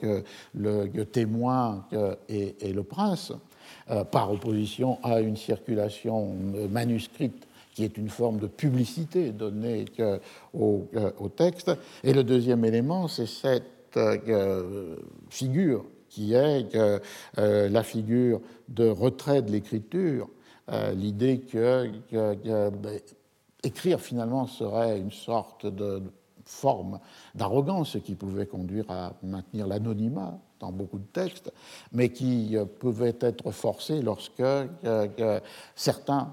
le, 0.54 1.02
témoin 1.04 1.86
et 2.28 2.72
le 2.72 2.82
prince. 2.84 3.32
Euh, 3.90 4.02
par 4.02 4.32
opposition 4.32 4.98
à 5.02 5.20
une 5.20 5.36
circulation 5.36 6.34
euh, 6.54 6.68
manuscrite 6.68 7.46
qui 7.74 7.84
est 7.84 7.98
une 7.98 8.08
forme 8.08 8.38
de 8.38 8.46
publicité 8.46 9.30
donnée 9.30 9.84
au, 10.54 10.86
euh, 10.96 11.10
au 11.18 11.28
texte. 11.28 11.70
Et 12.02 12.14
le 12.14 12.24
deuxième 12.24 12.64
élément, 12.64 13.08
c'est 13.08 13.26
cette 13.26 13.98
figure 15.28 15.84
qui 16.08 16.32
est 16.32 16.74
la 17.36 17.82
figure 17.82 18.40
de 18.68 18.88
retrait 18.88 19.42
de 19.42 19.52
l'écriture, 19.52 20.28
l'idée 20.94 21.40
que, 21.40 21.90
ben, 22.70 23.00
écrire 23.62 24.00
finalement 24.00 24.48
serait 24.48 24.98
une 24.98 25.12
sorte 25.12 25.66
de 25.66 26.02
forme 26.44 26.98
d'arrogance 27.36 27.98
qui 28.04 28.16
pouvait 28.16 28.46
conduire 28.46 28.90
à 28.90 29.12
maintenir 29.22 29.68
l'anonymat 29.68 30.40
dans 30.64 30.72
beaucoup 30.72 30.98
de 30.98 31.06
textes, 31.12 31.52
mais 31.92 32.08
qui 32.08 32.56
euh, 32.56 32.64
pouvaient 32.64 33.16
être 33.20 33.50
forcés 33.50 34.00
lorsque 34.00 34.40
euh, 34.40 35.40
certains 35.74 36.32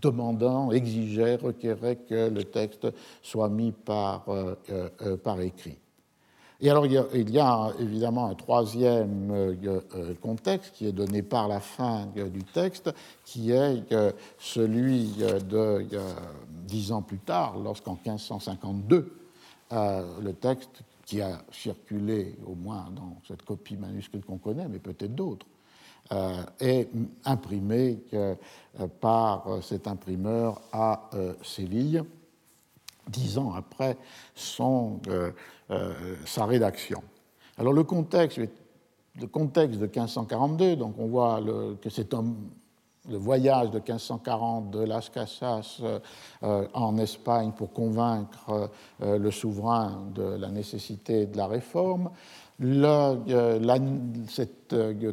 demandants 0.00 0.70
exigeaient, 0.70 1.36
requéraient 1.36 1.96
que 1.96 2.28
le 2.28 2.44
texte 2.44 2.86
soit 3.22 3.48
mis 3.48 3.74
euh, 3.88 5.16
par 5.22 5.40
écrit. 5.40 5.78
Et 6.60 6.70
alors, 6.70 6.86
il 6.86 6.92
y, 7.30 7.38
a, 7.38 7.72
évidemment 7.78 8.30
un 8.30 8.34
troisième 8.34 9.58
contexte 10.22 10.72
qui 10.74 10.86
est 10.86 10.92
donné 10.92 11.20
par 11.20 11.48
la 11.48 11.60
fin 11.60 12.06
du 12.06 12.44
texte, 12.44 12.90
qui 13.26 13.50
est 13.50 13.82
celui 14.38 15.10
de 15.50 15.86
dix 16.66 16.92
ans 16.92 17.02
plus 17.02 17.18
tard, 17.18 17.58
lorsqu'en 17.62 17.98
1552, 18.02 19.12
le 19.70 20.32
texte 20.32 20.82
qui 21.06 21.22
a 21.22 21.40
circulé, 21.52 22.36
au 22.44 22.54
moins 22.54 22.90
dans 22.90 23.22
cette 23.26 23.42
copie 23.42 23.76
manuscrite 23.76 24.24
qu'on 24.26 24.38
connaît, 24.38 24.68
mais 24.68 24.80
peut-être 24.80 25.14
d'autres, 25.14 25.46
euh, 26.12 26.42
est 26.60 26.88
imprimé 27.24 28.00
euh, 28.12 28.34
par 29.00 29.48
euh, 29.48 29.60
cet 29.60 29.88
imprimeur 29.88 30.60
à 30.72 31.10
Séville, 31.42 32.02
dix 33.08 33.38
ans 33.38 33.52
après 33.54 33.96
son, 34.34 35.00
sa 36.24 36.44
rédaction. 36.44 37.02
Alors 37.56 37.72
le 37.72 37.84
contexte, 37.84 38.40
contexte 39.30 39.78
de 39.78 39.86
1542, 39.86 40.76
donc 40.76 40.96
on 40.98 41.06
voit 41.06 41.40
que 41.80 41.88
c'est 41.88 42.14
un 42.14 42.34
le 43.08 43.16
voyage 43.16 43.70
de 43.70 43.78
1540 43.78 44.70
de 44.70 44.80
Las 44.80 45.10
Casas 45.10 45.80
euh, 46.42 46.66
en 46.74 46.98
Espagne 46.98 47.52
pour 47.56 47.72
convaincre 47.72 48.70
euh, 49.02 49.18
le 49.18 49.30
souverain 49.30 50.02
de 50.14 50.22
la 50.22 50.48
nécessité 50.48 51.26
de 51.26 51.36
la 51.36 51.46
réforme. 51.46 52.10
Euh, 52.62 53.60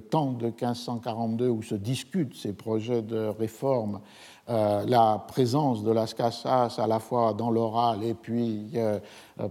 temps 0.09 0.31
de 0.31 0.45
1542 0.45 1.49
où 1.49 1.61
se 1.61 1.75
discutent 1.75 2.35
ces 2.35 2.53
projets 2.53 3.01
de 3.01 3.27
réforme, 3.27 3.99
la 4.47 5.23
présence 5.27 5.83
de 5.83 5.91
Las 5.91 6.13
Casas 6.13 6.75
à 6.77 6.87
la 6.87 6.99
fois 6.99 7.33
dans 7.33 7.51
l'oral 7.51 8.03
et 8.03 8.13
puis 8.13 8.71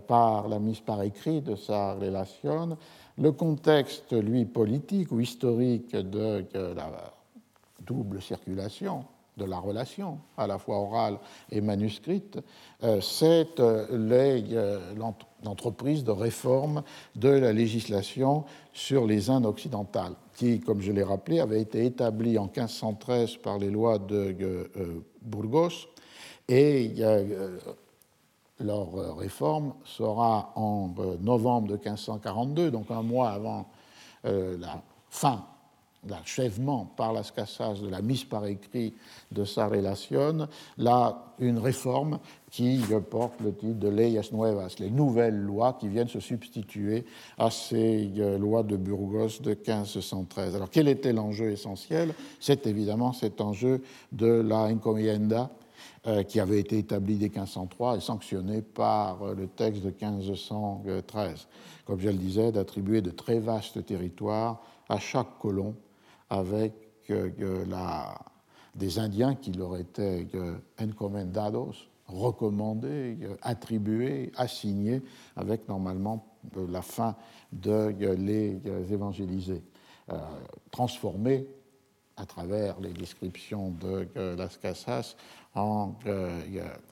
par 0.07 0.49
la 0.49 0.59
mise 0.59 0.81
par 0.81 1.03
écrit 1.03 1.43
de 1.43 1.55
sa 1.55 1.95
relation, 1.95 2.79
le 3.19 3.33
contexte, 3.33 4.13
lui, 4.13 4.47
politique 4.47 5.13
ou 5.13 5.21
historique 5.21 5.95
de, 5.95 6.47
de 6.53 6.75
double 7.87 8.21
circulation 8.23 9.05
de 9.37 9.45
la 9.45 9.59
relation, 9.59 10.19
à 10.37 10.47
la 10.47 10.59
fois 10.59 10.79
orale 10.79 11.19
et 11.51 11.61
manuscrite, 11.61 12.39
euh, 12.83 13.01
c'est 13.01 13.61
euh, 13.61 13.87
euh, 13.91 14.95
l'entreprise 15.43 16.05
de 16.05 16.11
réforme 16.11 16.83
de 17.17 17.31
la 17.31 17.53
législation 17.53 18.45
sur 18.73 19.07
les 19.07 19.31
Indes 19.31 19.47
occidentales, 19.47 20.15
qui, 20.37 20.61
comme 20.61 20.83
je 20.83 20.93
l'ai 20.93 21.03
rappelé, 21.03 21.41
avait 21.41 21.63
été 21.63 21.87
établie 21.87 22.37
en 22.39 22.45
1513 22.45 23.37
par 23.37 23.59
les 23.59 23.71
lois 23.71 23.99
de 23.99 24.37
Burgos, 25.23 25.89
et 26.49 26.95
leur 28.61 29.17
réforme 29.17 29.75
sera 29.85 30.53
en 30.57 30.95
novembre 31.21 31.69
de 31.69 31.75
1542, 31.75 32.71
donc 32.71 32.91
un 32.91 33.03
mois 33.03 33.31
avant 33.31 33.67
la 34.25 34.83
fin 35.09 35.45
l'achèvement 36.09 36.87
par 36.97 37.13
las 37.13 37.31
Casas 37.31 37.81
de 37.81 37.89
la 37.89 38.03
mise 38.03 38.25
par 38.25 38.47
écrit 38.47 38.95
de 39.31 39.45
sa 39.45 39.69
relation, 39.69 40.49
là, 40.79 41.35
une 41.39 41.59
réforme 41.59 42.19
qui 42.51 42.81
porte 43.11 43.41
le 43.41 43.55
titre 43.55 43.79
de 43.79 43.89
Leyes 43.89 44.29
Nuevas, 44.33 44.75
les 44.79 44.91
nouvelles 44.91 45.39
lois 45.39 45.77
qui 45.79 45.89
viennent 45.89 46.09
se 46.09 46.21
substituer 46.21 47.07
à 47.39 47.51
ces 47.51 48.11
euh, 48.19 48.39
lois 48.39 48.63
de 48.63 48.77
Burgos 48.77 49.41
de 49.41 49.51
1513. 49.51 50.57
Alors, 50.57 50.71
quel 50.71 50.89
était 50.89 51.13
l'enjeu 51.13 51.51
essentiel? 51.51 52.15
C'est 52.41 52.67
évidemment 52.67 53.13
cet 53.13 53.41
enjeu 53.41 53.83
de 54.11 54.27
la 54.27 54.65
encomienda 54.65 55.51
euh, 56.07 56.25
qui 56.25 56.41
avait 56.41 56.59
été 56.59 56.79
établie 56.79 57.17
dès 57.17 57.29
1503 57.29 57.97
et 57.97 58.01
sanctionnée 58.01 58.61
par 58.61 59.23
euh, 59.23 59.35
le 59.35 59.47
texte 59.47 59.83
de 59.83 59.91
1513. 59.91 61.47
Comme 61.87 62.01
je 62.01 62.09
le 62.09 62.17
disais, 62.17 62.53
d'attribuer 62.53 63.01
de 63.01 63.11
très 63.11 63.39
vastes 63.39 63.87
territoires 63.87 64.61
à 64.89 64.99
chaque 64.99 65.39
colon 65.41 65.75
avec 66.33 66.73
la, 67.09 68.19
des 68.75 68.99
Indiens 68.99 69.35
qui 69.35 69.53
leur 69.53 69.77
étaient 69.77 70.27
encomendados 70.81 71.75
recommandé, 72.07 73.19
attribué, 73.43 74.33
assigné, 74.37 75.03
avec 75.37 75.69
normalement 75.69 76.27
la 76.57 76.83
fin 76.83 77.17
de 77.53 77.95
les 78.15 78.61
évangéliser, 78.91 79.63
transformé 80.71 81.47
à 82.17 82.27
travers 82.27 82.81
les 82.81 82.93
descriptions 82.93 83.71
de 83.71 84.09
Las 84.37 84.57
Casas 84.57 85.17
en 85.55 85.95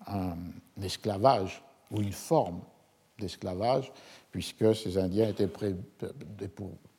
un 0.06 0.36
esclavage 0.82 1.62
ou 1.90 2.00
une 2.00 2.12
forme 2.12 2.60
d'esclavage, 3.18 3.92
puisque 4.30 4.74
ces 4.74 4.96
Indiens 4.98 5.28
étaient 5.28 5.50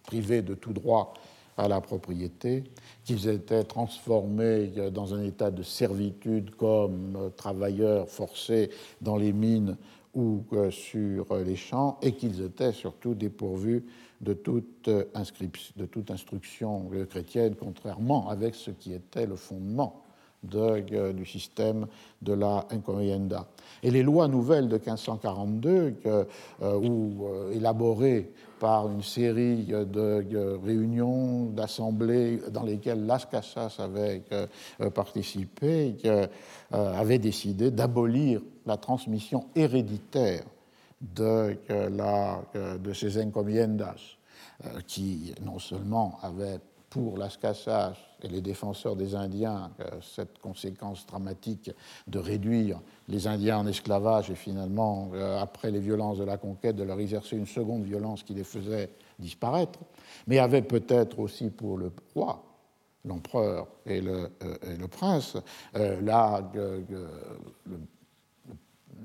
privés 0.04 0.42
de 0.42 0.54
tout 0.56 0.74
droit 0.74 1.14
à 1.58 1.68
la 1.68 1.82
propriété, 1.82 2.64
qu'ils 3.04 3.28
étaient 3.28 3.64
transformés 3.64 4.68
dans 4.92 5.14
un 5.14 5.24
état 5.24 5.52
de 5.52 5.64
servitude 5.64 6.56
comme 6.56 7.32
travailleurs 7.36 8.08
forcés 8.08 8.70
dans 9.02 9.18
les 9.18 9.34
mines 9.34 9.78
ou 10.14 10.44
sur 10.72 11.36
les 11.36 11.56
champs, 11.56 11.98
et 12.02 12.14
qu'ils 12.14 12.42
étaient 12.42 12.74
surtout 12.74 13.14
dépourvus 13.14 13.86
de 14.20 14.34
toute, 14.34 14.90
de 14.90 15.86
toute 15.86 16.12
instruction 16.12 16.90
chrétienne, 17.10 17.56
contrairement 17.60 18.30
avec 18.30 18.56
ce 18.56 18.72
qui 18.72 18.94
était 18.94 19.26
le 19.26 19.36
fondement 19.36 20.04
de, 20.44 21.12
du 21.12 21.26
système 21.26 21.88
de 22.22 22.34
la 22.34 22.66
encomienda. 22.72 23.48
Et 23.84 23.92
les 23.92 24.04
lois 24.04 24.28
nouvelles 24.28 24.68
de 24.68 24.78
1542, 24.78 25.96
euh, 26.06 26.26
ou 26.62 27.26
euh, 27.26 27.52
élaborées 27.52 28.32
par 28.62 28.92
une 28.92 29.02
série 29.02 29.66
de, 29.66 30.60
réunions, 30.64 31.48
d'assemblées 31.48 32.40
dans 32.52 32.62
lesquelles 32.62 33.08
Las 33.08 33.26
Casas 33.26 33.78
avait 33.80 34.22
euh, 34.32 34.46
participé, 34.92 35.96
avaient 36.72 37.18
décidé 37.18 37.72
d'abolir 37.72 38.40
la 38.68 38.78
transmission 38.78 39.48
héréditaire 39.56 40.44
de, 41.02 41.58
la, 41.90 42.44
de 42.54 42.94
ces 42.94 43.20
encomiendas, 43.20 44.18
qui 44.86 45.34
non 45.44 45.58
seulement 45.58 46.20
avaient 46.22 46.60
pour 46.92 47.18
Las 47.18 47.38
Casas 47.38 47.96
et 48.22 48.28
les 48.28 48.42
défenseurs 48.42 48.96
des 48.96 49.16
Indiens 49.16 49.72
cette 50.02 50.38
conséquence 50.38 51.08
dramatique 51.08 51.72
de 52.06 52.20
réduire 52.20 52.80
les 53.12 53.28
Indiens 53.28 53.60
en 53.60 53.68
esclavage 53.68 54.32
et 54.32 54.36
finalement, 54.36 55.12
euh, 55.14 55.40
après 55.40 55.70
les 55.70 55.80
violences 55.80 56.18
de 56.18 56.24
la 56.24 56.38
conquête, 56.38 56.76
de 56.76 56.84
leur 56.84 57.00
exercer 57.00 57.38
une 57.38 57.46
seconde 57.46 57.84
violence 57.84 58.24
qui 58.24 58.34
les 58.34 58.44
faisait 58.44 58.90
disparaître, 59.20 59.80
mais 60.28 60.40
avait 60.40 60.62
peut-être 60.62 61.20
aussi 61.20 61.50
pour 61.50 61.78
le 61.78 61.92
roi, 62.16 62.44
l'empereur 63.06 63.68
et, 63.86 64.02
le, 64.02 64.30
euh, 64.44 64.88
prince, 64.90 65.38
euh, 65.76 66.00
la, 66.02 66.50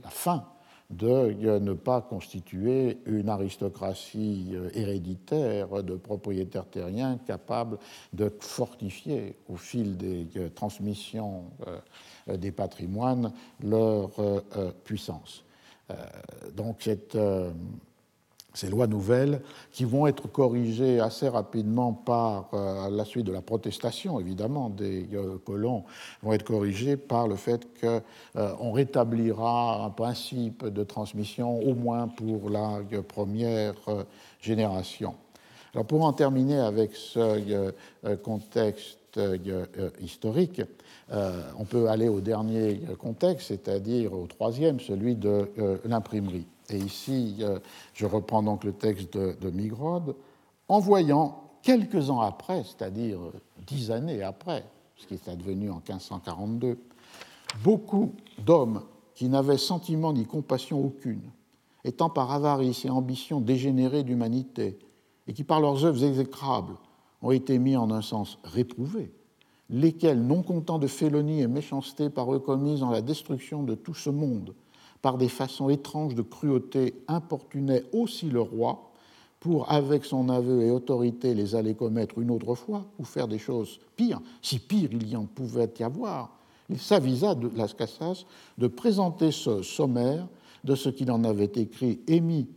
la 0.03 0.11
fin 0.11 0.45
de 0.91 1.59
ne 1.59 1.73
pas 1.73 2.01
constituer 2.01 2.99
une 3.07 3.29
aristocratie 3.29 4.51
euh, 4.53 4.69
héréditaire 4.73 5.83
de 5.83 5.97
propriétaires 5.97 6.69
terriens 6.69 7.19
capable 7.27 7.79
de 8.13 8.33
fortifier 8.41 9.37
au 9.49 9.57
fil 9.57 9.97
des 9.97 10.29
euh, 10.37 10.49
transmissions 10.49 11.45
euh, 11.67 12.37
des 12.37 12.53
patrimoines 12.53 13.33
leur 13.63 14.11
puissance. 14.83 15.45
Donc 16.57 16.79
cette 16.81 17.17
ces 18.57 18.69
lois 18.69 18.87
nouvelles 18.87 19.43
qui 19.71 19.85
vont 19.85 20.07
être 20.07 20.29
corrigées 20.29 20.99
assez 20.99 21.29
rapidement 21.29 21.93
par 21.93 22.49
euh, 22.55 22.89
la 22.91 23.05
suite 23.05 23.27
de 23.27 23.33
la 23.33 23.43
protestation, 23.43 24.19
évidemment, 24.19 24.71
des 24.71 25.07
euh, 25.13 25.37
colons, 25.45 25.85
vont 26.23 26.33
être 26.33 26.45
corrigées 26.45 26.97
par 26.97 27.29
le 27.29 27.37
fait 27.37 27.69
qu'on 27.81 28.01
euh, 28.37 28.73
rétablira 28.73 29.85
un 29.85 29.91
principe 29.91 30.67
de 30.67 30.85
transmission 30.85 31.59
au 31.61 31.75
moins 31.75 32.09
pour 32.09 32.49
la 32.49 32.81
première 33.07 33.75
génération. 34.41 35.15
Alors 35.75 35.85
pour 35.85 36.05
en 36.05 36.13
terminer 36.15 36.59
avec 36.59 36.95
ce 36.95 37.73
contexte 38.23 39.21
historique, 40.01 40.63
on 41.11 41.65
peut 41.65 41.89
aller 41.89 42.09
au 42.09 42.21
dernier 42.21 42.81
contexte, 42.99 43.49
c'est-à-dire 43.49 44.13
au 44.15 44.27
troisième, 44.27 44.81
celui 44.81 45.15
de 45.15 45.51
l'imprimerie. 45.85 46.47
Et 46.71 46.79
ici, 46.79 47.37
euh, 47.41 47.59
je 47.95 48.07
reprends 48.07 48.43
donc 48.43 48.65
le 48.65 48.73
texte 48.73 49.15
de, 49.15 49.37
de 49.41 49.51
Migrode, 49.51 50.17
en 50.69 50.81
voyant 50.81 51.45
quelques 51.63 52.11
ans 52.11 52.21
après, 52.21 52.65
c'est-à-dire 52.65 53.19
dix 53.67 53.91
années 53.91 54.23
après, 54.23 54.65
ce 54.97 55.07
qui 55.07 55.15
est 55.15 55.29
advenu 55.29 55.71
en 55.71 55.77
1542, 55.77 56.79
beaucoup 57.63 58.13
d'hommes 58.39 58.83
qui 59.15 59.29
n'avaient 59.29 59.59
sentiment 59.59 60.13
ni 60.13 60.27
compassion 60.27 60.85
aucune, 60.85 61.23
étant 61.85 62.11
par 62.11 62.33
avarice 62.33 62.85
et 62.85 62.91
ambition 62.91 63.41
dégénérés 63.41 64.03
d'humanité, 64.03 64.79
et 65.27 65.33
qui 65.33 65.45
par 65.45 65.61
leurs 65.61 65.85
œuvres 65.85 66.05
exécrables 66.05 66.75
ont 67.23 67.31
été 67.31 67.59
mis 67.59 67.77
en 67.77 67.91
un 67.91 68.03
sens 68.03 68.39
réprouvé, 68.45 69.13
lesquels, 69.71 70.23
non 70.23 70.43
contents 70.43 70.79
de 70.79 70.87
félonie 70.87 71.41
et 71.41 71.49
méchanceté 71.49 72.11
par 72.11 72.33
eux 72.35 72.39
commises 72.39 72.81
dans 72.81 72.91
la 72.91 73.03
destruction 73.03 73.63
de 73.63 73.75
tout 73.75 73.95
ce 73.95 74.11
monde, 74.11 74.55
par 75.03 75.19
des 75.19 75.29
façons 75.29 75.69
étranges 75.69 76.15
de 76.15 76.23
cruauté, 76.23 76.95
importunait 77.09 77.85
aussi 77.93 78.29
le 78.31 78.41
roi 78.41 78.91
pour, 79.41 79.71
avec 79.71 80.05
son 80.05 80.29
aveu 80.29 80.63
et 80.63 80.71
autorité, 80.71 81.35
les 81.35 81.55
aller 81.55 81.75
commettre 81.75 82.19
une 82.19 82.31
autre 82.31 82.55
fois 82.55 82.87
ou 82.99 83.05
faire 83.05 83.29
des 83.29 83.39
choses 83.39 83.79
pires, 83.95 84.21
si 84.43 84.59
pire 84.59 84.89
il 84.93 85.09
y 85.09 85.17
en 85.17 85.25
pouvait 85.25 85.73
y 85.79 85.83
avoir. 85.83 86.31
Il 86.69 86.79
s'avisa 86.79 87.35
de 87.35 87.51
Las 87.57 87.75
Casas 87.75 88.25
de 88.59 88.67
présenter 88.67 89.31
ce 89.31 89.63
sommaire 89.63 90.27
de 90.65 90.75
ce 90.75 90.89
qu'il 90.89 91.11
en 91.13 91.23
avait 91.23 91.53
écrit, 91.55 92.01
émis 92.09 92.49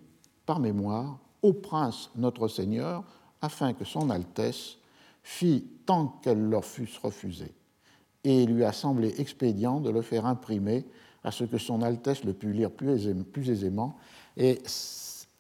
par 0.46 0.60
mémoire, 0.60 1.20
au 1.44 1.54
prince 1.54 2.10
notre 2.16 2.48
Seigneur, 2.48 3.04
afin 3.42 3.74
que 3.74 3.86
son 3.86 4.10
Altesse 4.10 4.78
fît 5.22 5.64
tant 5.86 6.20
qu'elle 6.22 6.42
leur 6.42 6.66
fût 6.66 6.90
refusée. 7.04 7.54
Et 8.24 8.44
il 8.44 8.56
lui 8.56 8.64
a 8.64 8.74
semblé 8.74 9.14
expédient 9.20 9.80
de 9.80 9.90
le 9.90 10.02
faire 10.02 10.26
imprimer 10.26 10.86
à 11.24 11.32
ce 11.32 11.44
que 11.44 11.58
son 11.58 11.82
Altesse 11.82 12.24
le 12.24 12.34
pût 12.34 12.54
lire 12.54 12.72
plus 12.72 13.50
aisément, 13.50 13.96
et, 14.38 14.62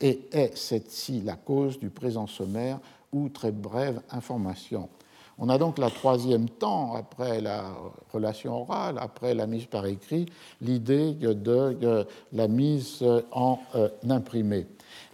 est 0.01 0.55
cette-ci 0.55 1.21
la 1.21 1.35
cause 1.35 1.79
du 1.79 1.89
présent 1.89 2.27
sommaire 2.27 2.79
ou 3.11 3.29
très 3.29 3.51
brève 3.51 4.01
information. 4.11 4.89
On 5.37 5.49
a 5.49 5.57
donc 5.57 5.77
la 5.77 5.89
troisième 5.89 6.49
temps, 6.49 6.95
après 6.95 7.41
la 7.41 7.73
relation 8.13 8.61
orale, 8.61 8.97
après 8.99 9.33
la 9.33 9.47
mise 9.47 9.65
par 9.65 9.85
écrit, 9.85 10.25
l'idée 10.61 11.13
de, 11.13 12.05
la 12.33 12.47
mise 12.47 13.03
en 13.31 13.59
euh, 13.75 13.89
imprimé. 14.09 14.67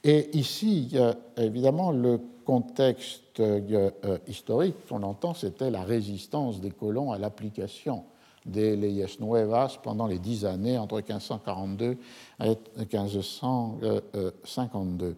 Et 0.03 0.35
ici, 0.37 0.95
évidemment, 1.37 1.91
le 1.91 2.19
contexte 2.43 3.39
euh, 3.39 3.91
historique 4.27 4.75
qu'on 4.87 5.03
entend, 5.03 5.33
c'était 5.33 5.69
la 5.69 5.83
résistance 5.83 6.61
des 6.61 6.71
colons 6.71 7.11
à 7.11 7.17
l'application 7.17 8.03
des 8.45 8.75
leyes 8.75 9.17
nuevas 9.19 9.77
pendant 9.81 10.07
les 10.07 10.19
dix 10.19 10.43
années 10.45 10.77
entre 10.77 10.95
1542 10.95 11.97
et 12.43 12.57
1552. 12.77 15.15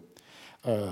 Euh, 0.66 0.90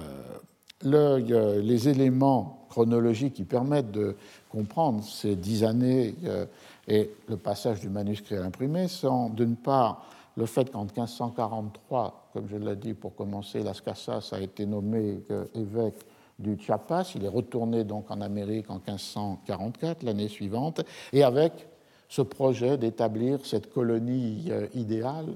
le, 0.83 1.61
les 1.61 1.89
éléments 1.89 2.67
chronologiques 2.69 3.35
qui 3.35 3.45
permettent 3.45 3.91
de 3.91 4.17
comprendre 4.51 5.03
ces 5.03 5.35
dix 5.35 5.65
années 5.65 6.15
euh, 6.25 6.45
et 6.87 7.11
le 7.29 7.39
passage 7.39 7.81
du 7.81 7.89
manuscrit 7.89 8.37
à 8.37 8.41
l'imprimé 8.41 8.87
sont 8.89 9.31
d'une 9.31 9.57
part 9.57 10.07
le 10.37 10.45
fait 10.45 10.71
qu'en 10.71 10.85
1543, 10.85 12.29
comme 12.35 12.47
je 12.49 12.57
l'ai 12.57 12.77
dit 12.77 12.93
pour 12.93 13.15
commencer, 13.15 13.63
Las 13.63 13.81
Casas 13.81 14.29
a 14.33 14.41
été 14.41 14.67
nommé 14.67 15.23
euh, 15.31 15.47
évêque 15.55 16.05
du 16.39 16.59
Chiapas. 16.59 17.13
Il 17.15 17.25
est 17.25 17.29
retourné 17.29 17.85
donc 17.85 18.11
en 18.11 18.21
Amérique 18.21 18.69
en 18.69 18.75
1544, 18.75 20.03
l'année 20.03 20.29
suivante, 20.29 20.83
et 21.15 21.25
avec 21.25 21.67
ce 22.09 22.23
projet 22.23 22.77
d'établir 22.79 23.45
cette 23.45 23.73
colonie 23.73 24.47
euh, 24.51 24.67
idéale, 24.75 25.35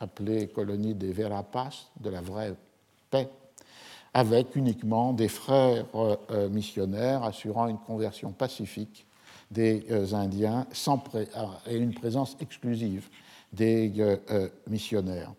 appelée 0.00 0.48
colonie 0.48 0.94
des 0.94 1.12
Verapas, 1.12 1.90
de 2.00 2.10
la 2.10 2.20
vraie 2.20 2.54
paix, 3.10 3.28
avec 4.14 4.54
uniquement 4.56 5.12
des 5.12 5.28
frères 5.28 5.86
euh, 5.94 6.16
euh, 6.30 6.48
missionnaires 6.48 7.24
assurant 7.24 7.68
une 7.68 7.78
conversion 7.78 8.32
pacifique 8.32 9.06
des 9.50 9.84
Indiens 10.14 10.66
sans 10.72 11.02
et 11.66 11.76
une 11.76 11.92
présence 11.92 12.38
exclusive 12.40 13.10
des 13.52 13.92
missionnaires. 14.66 15.34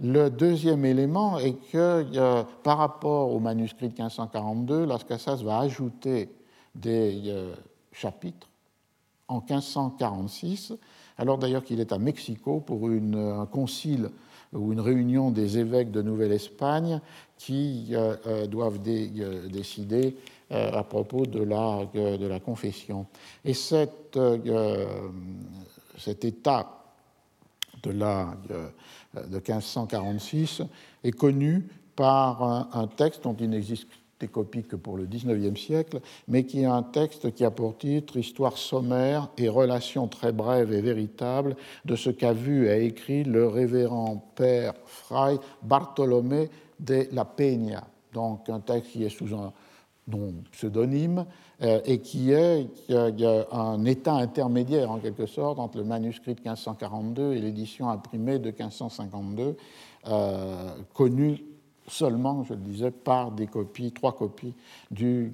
Le 0.00 0.30
deuxième 0.30 0.84
élément 0.84 1.38
est 1.38 1.54
que 1.70 2.42
par 2.64 2.78
rapport 2.78 3.32
au 3.32 3.38
manuscrit 3.38 3.86
de 3.86 3.92
1542, 3.92 4.84
Las 4.84 5.04
Casas 5.04 5.44
va 5.44 5.60
ajouter 5.60 6.28
des 6.74 7.32
chapitres 7.92 8.49
en 9.30 9.40
1546, 9.40 10.74
alors 11.16 11.38
d'ailleurs 11.38 11.64
qu'il 11.64 11.80
est 11.80 11.92
à 11.92 11.98
Mexico 11.98 12.60
pour 12.60 12.88
un 12.88 13.46
concile 13.46 14.10
ou 14.52 14.72
une 14.72 14.80
réunion 14.80 15.30
des 15.30 15.58
évêques 15.58 15.90
de 15.90 16.02
Nouvelle-Espagne 16.02 17.00
qui 17.38 17.88
euh, 17.92 18.16
euh, 18.26 18.46
doivent 18.46 18.80
euh, 18.86 19.48
décider 19.48 20.16
à 20.50 20.82
propos 20.82 21.26
de 21.26 21.44
la, 21.44 21.86
de 21.94 22.26
la 22.26 22.40
confession. 22.40 23.06
Et 23.44 23.54
cette, 23.54 24.18
cet 25.96 26.24
état 26.24 26.82
de, 27.84 27.92
la, 27.92 28.36
de 29.14 29.36
1546 29.36 30.62
est 31.04 31.12
connu 31.12 31.68
par 31.94 32.42
un, 32.74 32.88
texte 32.88 33.22
dont 33.22 33.36
il 33.38 33.50
n'existe 33.50 33.86
des 34.20 34.28
copies 34.28 34.62
que 34.62 34.76
pour 34.76 34.96
le 34.96 35.06
XIXe 35.06 35.58
siècle, 35.58 36.00
mais 36.28 36.44
qui 36.44 36.60
est 36.60 36.66
un 36.66 36.82
texte 36.82 37.34
qui 37.34 37.44
a 37.44 37.50
pour 37.50 37.76
titre 37.78 38.16
Histoire 38.16 38.56
sommaire 38.56 39.28
et 39.38 39.48
relations 39.48 40.06
très 40.06 40.32
brèves 40.32 40.72
et 40.72 40.80
véritables 40.80 41.56
de 41.84 41.96
ce 41.96 42.10
qu'a 42.10 42.32
vu 42.32 42.68
et 42.68 42.84
écrit 42.84 43.24
le 43.24 43.48
révérend 43.48 44.32
père 44.36 44.74
Fray 44.84 45.38
Bartolomé 45.62 46.50
de 46.78 47.08
la 47.12 47.24
Peña. 47.24 47.84
Donc 48.12 48.48
un 48.48 48.60
texte 48.60 48.92
qui 48.92 49.04
est 49.04 49.08
sous 49.08 49.34
un 49.34 49.52
pseudonyme 50.52 51.26
euh, 51.62 51.80
et 51.84 52.00
qui 52.00 52.32
est 52.32 52.68
un 53.52 53.84
état 53.84 54.14
intermédiaire 54.14 54.90
en 54.90 54.98
quelque 54.98 55.26
sorte 55.26 55.58
entre 55.58 55.78
le 55.78 55.84
manuscrit 55.84 56.34
de 56.34 56.40
1542 56.40 57.34
et 57.34 57.40
l'édition 57.40 57.88
imprimée 57.88 58.38
de 58.38 58.50
1552, 58.50 59.56
euh, 60.08 60.70
connu 60.94 61.44
seulement, 61.90 62.44
je 62.44 62.54
le 62.54 62.60
disais, 62.60 62.90
par 62.90 63.32
des 63.32 63.46
copies, 63.46 63.92
trois 63.92 64.16
copies 64.16 64.54
du 64.90 65.32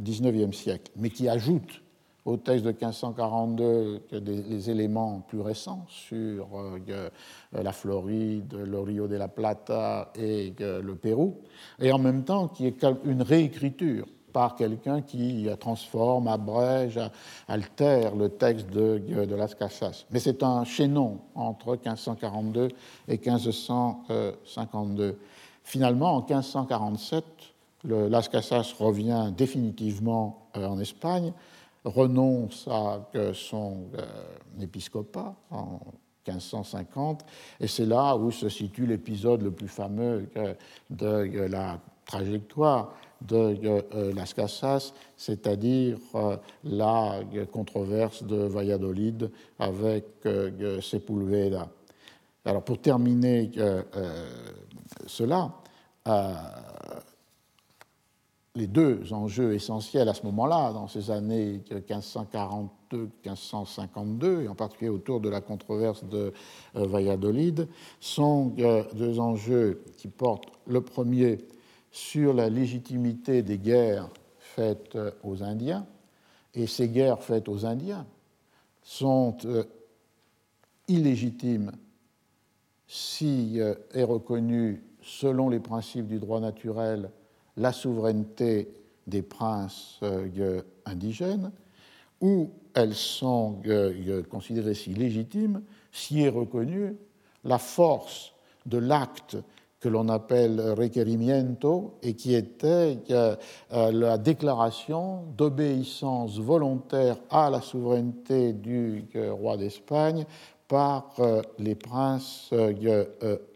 XIXe 0.00 0.48
euh, 0.48 0.52
siècle, 0.52 0.90
mais 0.96 1.10
qui 1.10 1.28
ajoute 1.28 1.82
au 2.24 2.36
texte 2.36 2.64
de 2.64 2.72
1542 2.72 4.02
des, 4.12 4.42
les 4.42 4.70
éléments 4.70 5.24
plus 5.28 5.40
récents 5.40 5.86
sur 5.88 6.48
euh, 6.58 7.08
la 7.52 7.72
Floride, 7.72 8.54
le 8.54 8.80
Rio 8.80 9.08
de 9.08 9.16
la 9.16 9.28
Plata 9.28 10.12
et 10.14 10.52
le 10.58 10.94
Pérou, 10.94 11.36
et 11.80 11.90
en 11.90 11.98
même 11.98 12.24
temps 12.24 12.48
qui 12.48 12.66
est 12.66 12.84
une 13.04 13.22
réécriture 13.22 14.06
par 14.32 14.56
quelqu'un 14.56 15.02
qui 15.02 15.48
transforme, 15.58 16.28
abrège, 16.28 17.00
altère 17.48 18.14
le 18.14 18.28
texte 18.28 18.68
de, 18.70 18.98
de 18.98 19.34
Las 19.34 19.54
Casas. 19.54 20.04
Mais 20.10 20.20
c'est 20.20 20.42
un 20.42 20.64
chaînon 20.64 21.20
entre 21.34 21.70
1542 21.70 22.68
et 23.08 23.18
1552. 23.18 25.18
Finalement, 25.68 26.16
en 26.16 26.20
1547, 26.20 27.24
le 27.84 28.08
Las 28.08 28.30
Casas 28.30 28.74
revient 28.78 29.30
définitivement 29.36 30.48
euh, 30.56 30.66
en 30.66 30.80
Espagne, 30.80 31.34
renonce 31.84 32.66
à 32.70 33.06
euh, 33.14 33.34
son 33.34 33.84
euh, 33.98 34.62
épiscopat 34.62 35.34
en 35.50 35.78
1550, 36.26 37.22
et 37.60 37.66
c'est 37.66 37.84
là 37.84 38.16
où 38.16 38.30
se 38.30 38.48
situe 38.48 38.86
l'épisode 38.86 39.42
le 39.42 39.50
plus 39.50 39.68
fameux 39.68 40.30
de 40.88 41.46
la 41.50 41.78
trajectoire 42.06 42.94
de 43.20 44.14
Las 44.14 44.32
Casas, 44.32 44.94
c'est-à-dire 45.18 45.98
la 46.64 47.20
controverse 47.52 48.22
de 48.22 48.36
Valladolid 48.36 49.30
avec 49.58 50.04
Sepulveda. 50.82 51.68
Alors 52.44 52.62
pour 52.62 52.78
terminer 52.78 53.50
cela, 55.06 55.52
euh, 56.08 56.34
les 58.54 58.66
deux 58.66 59.12
enjeux 59.12 59.52
essentiels 59.54 60.08
à 60.08 60.14
ce 60.14 60.22
moment-là, 60.24 60.72
dans 60.72 60.88
ces 60.88 61.10
années 61.10 61.60
1542-1552, 61.70 64.40
et 64.42 64.48
en 64.48 64.54
particulier 64.54 64.88
autour 64.88 65.20
de 65.20 65.28
la 65.28 65.42
controverse 65.42 66.02
de 66.04 66.32
euh, 66.76 66.86
Valladolid, 66.86 67.68
sont 68.00 68.54
euh, 68.58 68.84
deux 68.94 69.20
enjeux 69.20 69.84
qui 69.96 70.08
portent 70.08 70.48
le 70.66 70.80
premier 70.80 71.46
sur 71.90 72.34
la 72.34 72.48
légitimité 72.48 73.42
des 73.42 73.58
guerres 73.58 74.08
faites 74.38 74.96
aux 75.22 75.42
Indiens, 75.42 75.86
et 76.54 76.66
ces 76.66 76.88
guerres 76.88 77.22
faites 77.22 77.48
aux 77.48 77.66
Indiens 77.66 78.06
sont 78.82 79.36
illégitimes 80.88 81.72
si 82.86 83.60
est 83.92 84.02
reconnue 84.02 84.87
selon 85.02 85.48
les 85.48 85.60
principes 85.60 86.06
du 86.06 86.18
droit 86.18 86.40
naturel, 86.40 87.10
la 87.56 87.72
souveraineté 87.72 88.68
des 89.06 89.22
princes 89.22 89.98
euh, 90.02 90.62
indigènes, 90.84 91.50
ou 92.20 92.50
elles 92.74 92.94
sont 92.94 93.60
euh, 93.66 94.22
considérées 94.24 94.74
si 94.74 94.94
légitimes 94.94 95.62
si 95.92 96.22
est 96.22 96.28
reconnue 96.28 96.96
la 97.44 97.58
force 97.58 98.32
de 98.66 98.78
l'acte 98.78 99.36
que 99.80 99.88
l'on 99.88 100.08
appelle 100.08 100.60
requerimiento 100.72 101.94
et 102.02 102.14
qui 102.14 102.34
était 102.34 102.98
euh, 103.10 103.36
la 103.70 104.18
déclaration 104.18 105.22
d'obéissance 105.36 106.38
volontaire 106.38 107.16
à 107.30 107.48
la 107.48 107.60
souveraineté 107.60 108.52
du 108.52 109.04
roi 109.30 109.56
d'Espagne 109.56 110.26
par 110.66 111.14
les 111.58 111.76
princes 111.76 112.50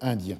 indiens 0.00 0.38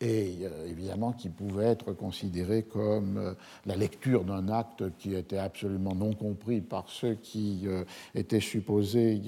et 0.00 0.38
euh, 0.42 0.66
évidemment 0.66 1.12
qui 1.12 1.28
pouvait 1.28 1.66
être 1.66 1.92
considéré 1.92 2.62
comme 2.62 3.18
euh, 3.18 3.34
la 3.66 3.76
lecture 3.76 4.24
d'un 4.24 4.48
acte 4.48 4.84
qui 4.98 5.14
était 5.14 5.38
absolument 5.38 5.94
non 5.94 6.14
compris 6.14 6.62
par 6.62 6.88
ceux 6.88 7.14
qui 7.14 7.62
euh, 7.66 7.84
étaient 8.14 8.40
supposés 8.40 9.20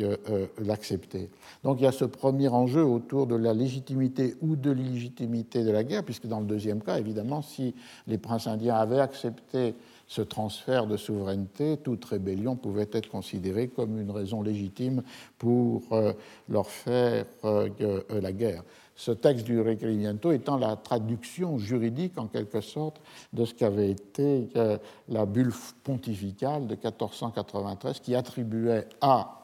l'accepter. 0.58 1.28
Donc 1.62 1.80
il 1.80 1.84
y 1.84 1.86
a 1.86 1.92
ce 1.92 2.04
premier 2.04 2.48
enjeu 2.48 2.84
autour 2.84 3.26
de 3.26 3.36
la 3.36 3.52
légitimité 3.52 4.34
ou 4.40 4.56
de 4.56 4.70
l'illégitimité 4.70 5.62
de 5.62 5.70
la 5.70 5.84
guerre, 5.84 6.04
puisque 6.04 6.26
dans 6.26 6.40
le 6.40 6.46
deuxième 6.46 6.80
cas, 6.80 6.98
évidemment, 6.98 7.42
si 7.42 7.74
les 8.06 8.18
princes 8.18 8.46
indiens 8.46 8.76
avaient 8.76 9.00
accepté 9.00 9.74
ce 10.06 10.22
transfert 10.22 10.86
de 10.86 10.96
souveraineté, 10.96 11.78
toute 11.78 12.04
rébellion 12.04 12.56
pouvait 12.56 12.88
être 12.92 13.08
considérée 13.08 13.68
comme 13.68 13.98
une 13.98 14.10
raison 14.10 14.42
légitime 14.42 15.02
pour 15.38 15.82
leur 16.48 16.66
faire 16.68 17.26
la 17.42 18.32
guerre 18.32 18.62
ce 18.94 19.10
texte 19.10 19.46
du 19.46 19.60
Requerimiento 19.60 20.32
étant 20.32 20.56
la 20.56 20.76
traduction 20.76 21.58
juridique 21.58 22.18
en 22.18 22.26
quelque 22.26 22.60
sorte 22.60 23.00
de 23.32 23.44
ce 23.44 23.54
qu'avait 23.54 23.90
été 23.90 24.48
euh, 24.56 24.78
la 25.08 25.26
bulle 25.26 25.52
pontificale 25.82 26.66
de 26.66 26.74
1493 26.74 28.00
qui 28.00 28.14
attribuait 28.14 28.86
à 29.00 29.42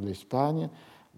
l'Espagne 0.00 0.68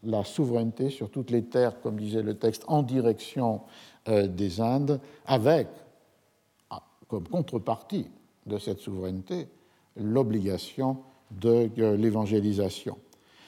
la 0.02 0.24
souveraineté 0.24 0.90
sur 0.90 1.11
toutes 1.11 1.30
les 1.30 1.44
terres, 1.44 1.80
comme 1.80 1.96
disait 1.96 2.22
le 2.22 2.34
texte, 2.34 2.64
en 2.66 2.82
direction 2.82 3.62
euh, 4.09 4.26
des 4.26 4.61
Indes, 4.61 5.00
avec 5.26 5.68
ah, 6.70 6.82
comme 7.09 7.26
contrepartie 7.28 8.09
de 8.46 8.59
cette 8.59 8.80
souveraineté 8.80 9.48
l'obligation 9.96 10.98
de 11.30 11.70
euh, 11.78 11.96
l'évangélisation. 11.96 12.98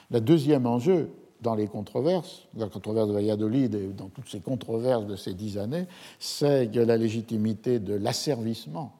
Le 0.09 0.21
deuxième 0.21 0.65
enjeu, 0.65 1.11
dans 1.41 1.55
les 1.55 1.67
controverses, 1.67 2.47
la 2.55 2.67
controverse 2.67 3.07
de 3.07 3.13
Valladolid 3.13 3.75
et 3.75 3.87
dans 3.87 4.09
toutes 4.09 4.29
ces 4.29 4.39
controverses 4.39 5.05
de 5.05 5.15
ces 5.15 5.33
dix 5.33 5.57
années, 5.57 5.85
c'est 6.19 6.73
la 6.75 6.97
légitimité 6.97 7.79
de 7.79 7.93
l'asservissement 7.93 8.93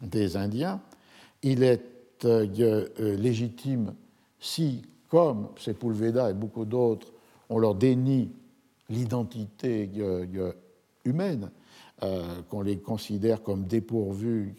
des 0.00 0.36
Indiens. 0.36 0.80
Il 1.42 1.62
est 1.62 1.82
euh, 2.24 2.46
euh, 3.00 3.16
légitime 3.16 3.94
si, 4.40 4.82
comme 5.08 5.48
Sepulveda 5.58 6.30
et 6.30 6.34
beaucoup 6.34 6.64
d'autres, 6.64 7.12
on 7.48 7.58
leur 7.58 7.74
dénie 7.74 8.30
l'identité 8.88 9.90
euh, 9.98 10.52
humaine, 11.04 11.50
qu'on 12.50 12.60
les 12.60 12.78
considère 12.78 13.42
comme 13.42 13.64
dépourvus 13.64 14.56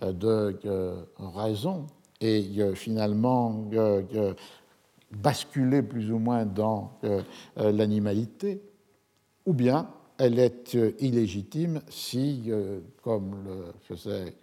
de 0.00 0.94
raison, 1.18 1.86
et 2.20 2.42
finalement 2.74 3.68
basculer 5.10 5.82
plus 5.82 6.12
ou 6.12 6.18
moins 6.18 6.44
dans 6.44 6.98
euh, 7.04 7.22
euh, 7.58 7.72
l'animalité, 7.72 8.62
ou 9.46 9.52
bien 9.52 9.88
elle 10.18 10.38
est 10.38 10.74
euh, 10.74 10.92
illégitime 11.00 11.80
si, 11.88 12.50
comme 13.02 13.36
le 13.44 13.72
faisait 13.82 14.34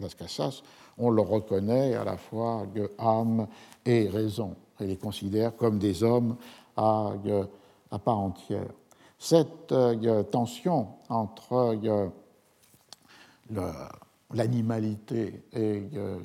Las 0.00 0.14
Casas, 0.14 0.62
on 0.98 1.10
le 1.10 1.22
reconnaît 1.22 1.94
à 1.94 2.04
la 2.04 2.16
fois 2.16 2.66
âme 2.98 3.46
et 3.84 4.08
raison, 4.08 4.56
et 4.80 4.86
les 4.86 4.96
considère 4.96 5.56
comme 5.56 5.78
des 5.78 6.02
hommes 6.02 6.36
à, 6.76 7.12
à 7.90 7.98
part 7.98 8.18
entière. 8.18 8.68
Cette 9.18 9.72
tension 10.30 10.88
entre 11.08 11.76
l'animalité 14.34 15.44
et 15.52 15.82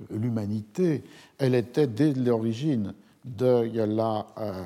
l'humanité, 0.09 1.03
elle 1.38 1.53
était 1.53 1.88
dès 1.88 2.13
l'origine 2.13 2.95
de 3.36 3.69
la 3.86 4.25
euh, 4.38 4.63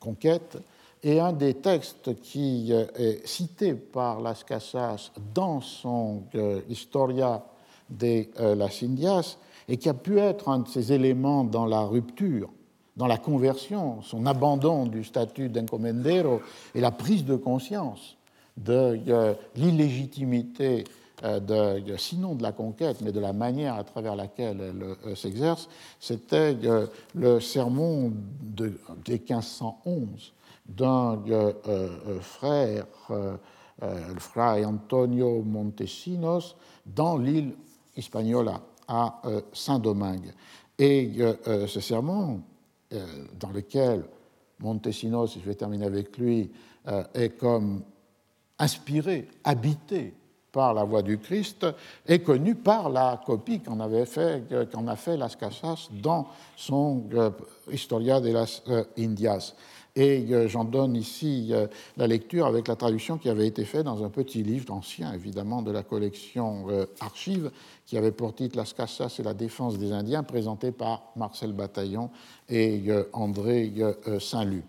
conquête. 0.00 0.58
Et 1.02 1.20
un 1.20 1.32
des 1.32 1.54
textes 1.54 2.20
qui 2.20 2.72
euh, 2.72 2.86
est 2.96 3.26
cité 3.26 3.74
par 3.74 4.20
Las 4.20 4.42
Casas 4.42 5.12
dans 5.34 5.60
son 5.60 6.24
euh, 6.34 6.60
Historia 6.68 7.44
de 7.88 8.26
las 8.54 8.82
Indias 8.82 9.38
et 9.66 9.78
qui 9.78 9.88
a 9.88 9.94
pu 9.94 10.18
être 10.18 10.50
un 10.50 10.58
de 10.58 10.68
ces 10.68 10.92
éléments 10.92 11.42
dans 11.42 11.64
la 11.64 11.80
rupture, 11.80 12.50
dans 12.98 13.06
la 13.06 13.16
conversion, 13.16 14.02
son 14.02 14.26
abandon 14.26 14.84
du 14.84 15.04
statut 15.04 15.48
d'encomendero 15.48 16.42
et 16.74 16.82
la 16.82 16.90
prise 16.90 17.24
de 17.24 17.36
conscience 17.36 18.18
de 18.58 18.98
l'illégitimité 19.56 20.84
de, 21.22 21.96
sinon 21.96 22.34
de 22.34 22.42
la 22.42 22.52
conquête, 22.52 23.00
mais 23.00 23.12
de 23.12 23.20
la 23.20 23.32
manière 23.32 23.74
à 23.74 23.84
travers 23.84 24.16
laquelle 24.16 24.60
elle 25.04 25.16
s'exerce, 25.16 25.68
c'était 25.98 26.56
le 27.14 27.40
sermon 27.40 28.12
de, 28.40 28.78
des 29.04 29.18
1511 29.18 30.32
d'un 30.68 31.22
frère, 32.20 32.86
le 33.80 34.18
frère 34.18 34.68
Antonio 34.68 35.42
Montesinos, 35.42 36.56
dans 36.86 37.16
l'île 37.16 37.54
Hispaniola, 37.96 38.60
à 38.86 39.22
Saint-Domingue. 39.52 40.32
Et 40.78 41.12
ce 41.66 41.80
sermon, 41.80 42.42
dans 43.40 43.50
lequel 43.50 44.04
Montesinos, 44.60 45.34
je 45.34 45.40
vais 45.40 45.54
terminer 45.54 45.86
avec 45.86 46.16
lui, 46.18 46.50
est 47.14 47.36
comme 47.38 47.82
inspiré, 48.58 49.28
habité 49.44 50.14
par 50.58 50.74
la 50.74 50.82
voix 50.82 51.02
du 51.02 51.18
Christ, 51.18 51.64
est 52.04 52.18
connu 52.18 52.56
par 52.56 52.90
la 52.90 53.22
copie 53.24 53.60
qu'en 53.60 53.78
avait 53.78 54.06
fait, 54.06 54.42
qu'en 54.72 54.88
a 54.88 54.96
fait 54.96 55.16
Las 55.16 55.36
Casas 55.36 55.86
dans 55.92 56.26
son 56.56 57.04
euh, 57.14 57.30
Historia 57.70 58.20
de 58.20 58.32
las 58.32 58.64
euh, 58.66 58.82
Indias. 58.98 59.54
Et 59.94 60.26
euh, 60.32 60.48
j'en 60.48 60.64
donne 60.64 60.96
ici 60.96 61.52
la 61.96 62.08
lecture 62.08 62.46
avec 62.46 62.66
la 62.66 62.74
traduction 62.74 63.18
qui 63.18 63.28
avait 63.28 63.46
été 63.46 63.64
faite 63.64 63.84
dans 63.84 64.02
un 64.02 64.10
petit 64.10 64.42
livre 64.42 64.74
ancien, 64.74 65.12
évidemment, 65.12 65.62
de 65.62 65.70
la 65.70 65.84
collection 65.84 66.66
Archives, 66.98 67.52
qui 67.86 67.96
avait 67.96 68.10
pour 68.10 68.34
titre 68.34 68.56
Las 68.56 68.72
Casas 68.72 69.14
et 69.20 69.22
la 69.22 69.34
défense 69.34 69.78
des 69.78 69.92
Indiens, 69.92 70.24
présenté 70.24 70.72
par 70.72 71.12
Marcel 71.14 71.52
Bataillon 71.52 72.10
et 72.48 72.82
André 73.12 73.72
Saint-Lut. 74.18 74.64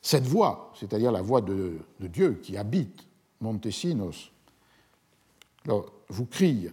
Cette 0.00 0.26
voix, 0.26 0.70
c'est-à-dire 0.78 1.10
la 1.10 1.22
voix 1.22 1.40
de, 1.40 1.78
Dieu 1.98 2.38
qui 2.40 2.56
habite 2.56 3.04
Montesinos, 3.40 4.30
vous 5.66 6.26
crie 6.26 6.70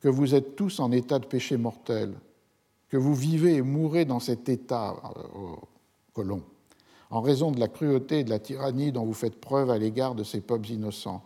que 0.00 0.08
vous 0.08 0.34
êtes 0.34 0.56
tous 0.56 0.80
en 0.80 0.90
état 0.90 1.18
de 1.18 1.26
péché 1.26 1.56
mortel, 1.56 2.14
que 2.88 2.96
vous 2.96 3.14
vivez 3.14 3.54
et 3.56 3.62
mourrez 3.62 4.04
dans 4.04 4.20
cet 4.20 4.48
état, 4.48 4.96
euh, 5.16 5.54
colon, 6.12 6.42
en 7.10 7.20
raison 7.20 7.52
de 7.52 7.60
la 7.60 7.68
cruauté 7.68 8.20
et 8.20 8.24
de 8.24 8.30
la 8.30 8.38
tyrannie 8.38 8.90
dont 8.90 9.04
vous 9.04 9.14
faites 9.14 9.40
preuve 9.40 9.70
à 9.70 9.78
l'égard 9.78 10.14
de 10.14 10.24
ces 10.24 10.40
peuples 10.40 10.70
innocents. 10.70 11.22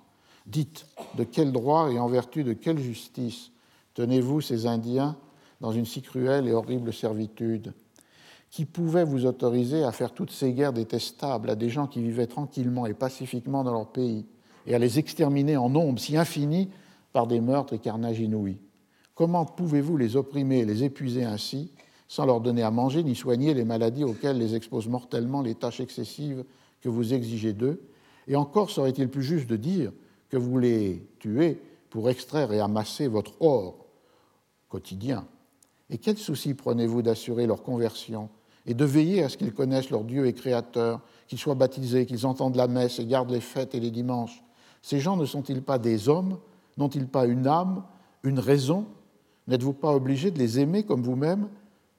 Dites, 0.46 0.86
de 1.16 1.24
quel 1.24 1.52
droit 1.52 1.90
et 1.90 1.98
en 1.98 2.06
vertu 2.06 2.44
de 2.44 2.52
quelle 2.52 2.78
justice 2.78 3.50
tenez-vous 3.94 4.40
ces 4.40 4.66
Indiens 4.66 5.16
dans 5.60 5.72
une 5.72 5.86
si 5.86 6.02
cruelle 6.02 6.46
et 6.46 6.52
horrible 6.52 6.92
servitude? 6.92 7.72
Qui 8.50 8.64
pouvait 8.64 9.04
vous 9.04 9.26
autoriser 9.26 9.82
à 9.82 9.90
faire 9.90 10.12
toutes 10.12 10.30
ces 10.30 10.52
guerres 10.52 10.72
détestables 10.72 11.50
à 11.50 11.56
des 11.56 11.68
gens 11.68 11.86
qui 11.86 12.00
vivaient 12.00 12.28
tranquillement 12.28 12.86
et 12.86 12.94
pacifiquement 12.94 13.64
dans 13.64 13.72
leur 13.72 13.88
pays 13.88 14.24
et 14.66 14.74
à 14.74 14.78
les 14.78 14.98
exterminer 14.98 15.56
en 15.56 15.68
nombre 15.68 15.98
si 15.98 16.16
infini 16.16 16.70
par 17.16 17.26
des 17.26 17.40
meurtres 17.40 17.72
et 17.72 17.78
carnages 17.78 18.20
inouïs. 18.20 18.58
Comment 19.14 19.46
pouvez-vous 19.46 19.96
les 19.96 20.16
opprimer 20.16 20.58
et 20.58 20.64
les 20.66 20.84
épuiser 20.84 21.24
ainsi 21.24 21.70
sans 22.08 22.26
leur 22.26 22.42
donner 22.42 22.62
à 22.62 22.70
manger 22.70 23.02
ni 23.02 23.14
soigner 23.14 23.54
les 23.54 23.64
maladies 23.64 24.04
auxquelles 24.04 24.36
les 24.36 24.54
exposent 24.54 24.86
mortellement 24.86 25.40
les 25.40 25.54
tâches 25.54 25.80
excessives 25.80 26.44
que 26.82 26.90
vous 26.90 27.14
exigez 27.14 27.54
d'eux? 27.54 27.80
Et 28.28 28.36
encore 28.36 28.68
serait-il 28.68 29.08
plus 29.08 29.22
juste 29.22 29.48
de 29.48 29.56
dire 29.56 29.92
que 30.28 30.36
vous 30.36 30.58
les 30.58 31.08
tuez 31.18 31.58
pour 31.88 32.10
extraire 32.10 32.52
et 32.52 32.60
amasser 32.60 33.08
votre 33.08 33.32
or 33.40 33.86
quotidien. 34.68 35.26
Et 35.88 35.96
quel 35.96 36.18
souci 36.18 36.52
prenez-vous 36.52 37.00
d'assurer 37.00 37.46
leur 37.46 37.62
conversion 37.62 38.28
et 38.66 38.74
de 38.74 38.84
veiller 38.84 39.22
à 39.22 39.30
ce 39.30 39.38
qu'ils 39.38 39.54
connaissent 39.54 39.88
leur 39.88 40.04
Dieu 40.04 40.26
et 40.26 40.34
Créateur, 40.34 41.00
qu'ils 41.28 41.38
soient 41.38 41.54
baptisés, 41.54 42.04
qu'ils 42.04 42.26
entendent 42.26 42.56
la 42.56 42.68
messe 42.68 42.98
et 42.98 43.06
gardent 43.06 43.30
les 43.30 43.40
fêtes 43.40 43.74
et 43.74 43.80
les 43.80 43.90
dimanches? 43.90 44.44
Ces 44.82 45.00
gens 45.00 45.16
ne 45.16 45.24
sont-ils 45.24 45.62
pas 45.62 45.78
des 45.78 46.10
hommes 46.10 46.36
N'ont-ils 46.76 47.06
pas 47.06 47.26
une 47.26 47.46
âme, 47.46 47.82
une 48.22 48.38
raison? 48.38 48.86
N'êtes-vous 49.48 49.72
pas 49.72 49.92
obligé 49.92 50.30
de 50.30 50.38
les 50.38 50.58
aimer 50.60 50.82
comme 50.82 51.02
vous-même? 51.02 51.48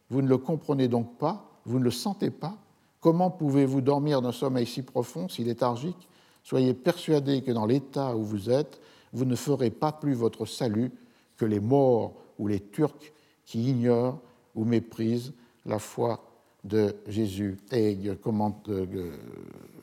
Vous 0.09 0.21
ne 0.21 0.27
le 0.27 0.37
comprenez 0.37 0.87
donc 0.87 1.17
pas 1.17 1.49
Vous 1.65 1.79
ne 1.79 1.83
le 1.83 1.91
sentez 1.91 2.29
pas? 2.29 2.57
Comment 2.99 3.29
pouvez-vous 3.29 3.81
dormir 3.81 4.21
d'un 4.21 4.31
sommeil 4.31 4.65
si 4.65 4.81
profond, 4.81 5.29
si 5.29 5.43
léthargique 5.43 6.07
Soyez 6.43 6.73
persuadés 6.73 7.41
que 7.41 7.51
dans 7.51 7.65
l'état 7.65 8.15
où 8.15 8.23
vous 8.23 8.49
êtes, 8.49 8.79
vous 9.11 9.25
ne 9.25 9.35
ferez 9.35 9.69
pas 9.69 9.91
plus 9.91 10.13
votre 10.13 10.45
salut 10.45 10.91
que 11.35 11.45
les 11.45 11.59
morts 11.59 12.13
ou 12.39 12.47
les 12.47 12.59
Turcs 12.59 13.11
qui 13.45 13.69
ignorent 13.69 14.19
ou 14.55 14.63
méprisent 14.63 15.33
la 15.65 15.79
foi 15.79 16.23
de 16.63 16.95
Jésus. 17.07 17.57
Et 17.71 17.97
commente, 18.21 18.69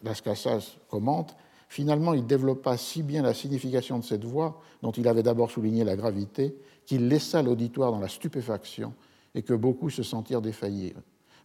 Las 0.02 0.20
Casas 0.20 0.76
commente, 0.88 1.36
finalement, 1.74 2.14
il 2.14 2.24
développa 2.24 2.76
si 2.76 3.02
bien 3.02 3.22
la 3.22 3.34
signification 3.34 3.98
de 3.98 4.04
cette 4.04 4.24
voix, 4.24 4.60
dont 4.80 4.92
il 4.92 5.08
avait 5.08 5.24
d'abord 5.24 5.50
souligné 5.50 5.82
la 5.82 5.96
gravité, 5.96 6.54
qu'il 6.86 7.08
laissa 7.08 7.42
l'auditoire 7.42 7.90
dans 7.90 7.98
la 7.98 8.06
stupéfaction 8.06 8.94
et 9.34 9.42
que 9.42 9.54
beaucoup 9.54 9.90
se 9.90 10.04
sentirent 10.04 10.40
défaillir. 10.40 10.94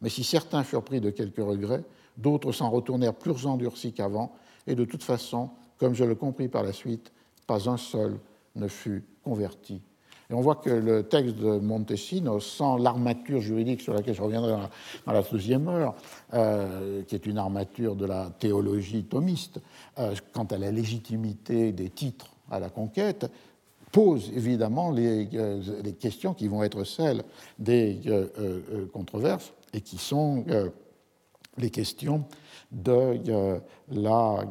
Mais 0.04 0.10
si 0.10 0.24
certains 0.24 0.64
furent 0.64 0.84
pris 0.84 1.02
de 1.02 1.10
quelques 1.10 1.40
regrets, 1.40 1.84
d'autres 2.16 2.52
s'en 2.52 2.70
retournèrent 2.70 3.16
plus 3.16 3.48
endurcis 3.48 3.92
qu'avant, 3.92 4.32
et 4.68 4.76
de 4.76 4.86
toute 4.86 5.02
façon, 5.02 5.50
comme 5.80 5.96
je 5.96 6.04
le 6.04 6.14
compris 6.14 6.48
par 6.48 6.62
la 6.62 6.74
suite, 6.74 7.12
pas 7.48 7.68
un 7.68 7.78
seul 7.78 8.20
ne 8.56 8.68
fut 8.68 9.04
converti 9.24 9.82
et 10.30 10.34
on 10.36 10.42
voit 10.42 10.56
que 10.56 10.70
le 10.70 11.04
texte 11.04 11.38
de 11.38 11.58
Montesino, 11.58 12.40
sans 12.40 12.78
l'armature 12.78 13.42
juridique 13.42 13.82
sur 13.82 13.96
laquelle 13.96 14.14
je 14.14 14.22
reviendrai 14.22 14.52
dans 15.06 15.12
la, 15.12 15.24
deuxième 15.24 15.68
heure, 15.68 15.96
euh, 16.36 17.02
qui 17.04 17.16
est 17.16 17.26
une 17.26 17.40
armature 17.40 17.96
de 17.96 18.06
la 18.06 18.30
théologie 18.38 19.04
thomiste, 19.06 19.60
euh, 19.98 20.14
quant 20.32 20.44
à 20.46 20.58
la 20.60 20.70
légitimité 20.70 21.72
des 21.72 21.90
titres 21.90 22.28
à 22.52 22.60
la 22.60 22.70
conquête, 22.70 23.26
pose 23.92 24.32
évidemment 24.36 24.92
les, 24.92 25.28
euh, 25.34 25.62
questions 26.00 26.36
qui 26.36 26.48
vont 26.48 26.62
être 26.62 26.84
celles 26.84 27.24
des 27.58 28.00
controverses 28.94 29.52
et 29.74 29.82
qui 29.82 29.98
sont 29.98 30.46
les 31.58 31.72
questions 31.72 32.24
de 32.72 33.20
la, 33.90 34.46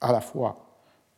à 0.00 0.12
la 0.12 0.20
fois 0.20 0.69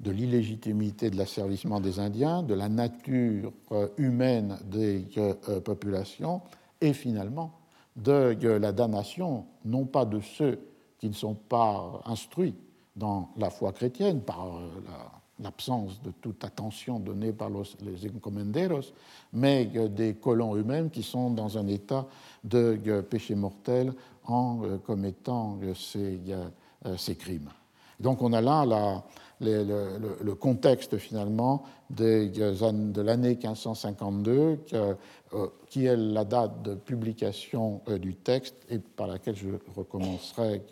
de 0.02 0.10
l'illégitimité 0.10 1.10
de 1.10 1.16
l'asservissement 1.16 1.80
des 1.80 2.00
Indiens, 2.00 2.42
de 2.42 2.54
la 2.54 2.68
nature 2.68 3.52
euh, 3.70 3.88
humaine 3.96 4.58
des 4.64 5.06
euh, 5.16 5.34
euh, 5.48 5.60
populations 5.60 6.42
et 6.80 6.92
finalement 6.92 7.52
de 7.94 8.36
la 8.40 8.72
damnation, 8.72 9.44
non 9.66 9.84
pas 9.84 10.06
de 10.06 10.18
ceux 10.20 10.58
qui 10.98 11.08
ne 11.08 11.14
sont 11.14 11.34
pas 11.34 12.00
instruits 12.06 12.54
dans 12.96 13.28
la 13.36 13.50
foi 13.50 13.72
chrétienne 13.72 14.22
par 14.22 14.62
l'absence 15.38 16.00
de 16.02 16.10
toute 16.10 16.42
attention 16.42 16.98
donnée 16.98 17.32
par 17.32 17.50
les 17.50 18.10
encomenderos, 18.10 18.94
mais 19.34 19.66
des 19.66 20.14
colons 20.14 20.56
eux-mêmes 20.56 20.88
qui 20.88 21.02
sont 21.02 21.30
dans 21.30 21.58
un 21.58 21.66
état 21.66 22.06
de 22.44 23.02
péché 23.02 23.34
mortel 23.34 23.92
en 24.24 24.62
commettant 24.86 25.58
ces, 25.74 26.18
ces 26.96 27.16
crimes. 27.16 27.50
Donc 28.00 28.22
on 28.22 28.32
a 28.32 28.40
là 28.40 28.64
la, 28.64 29.04
le, 29.42 30.34
contexte 30.34 30.98
finalement 30.98 31.64
de 31.90 33.00
l'année 33.00 33.36
1552, 33.36 34.58
euh, 34.72 34.94
qui 35.68 35.86
est 35.86 35.96
la 35.96 36.24
date 36.24 36.62
de 36.62 36.74
publication 36.74 37.80
euh, 37.88 37.98
du 37.98 38.14
texte 38.14 38.54
et 38.68 38.78
par 38.78 39.06
laquelle 39.06 39.36
je 39.36 39.48
recommencerai 39.74 40.62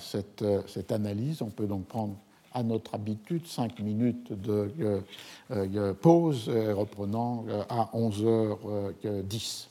cette, 0.00 0.44
cette, 0.66 0.92
analyse. 0.92 1.40
On 1.40 1.48
peut 1.48 1.66
donc 1.66 1.86
prendre 1.86 2.16
à 2.52 2.62
notre 2.62 2.94
habitude 2.94 3.46
cinq 3.46 3.80
minutes 3.80 4.32
de 4.32 4.70
euh, 5.50 5.94
pause, 5.94 6.48
reprenant 6.48 7.46
à 7.68 7.90
11h10. 7.94 9.68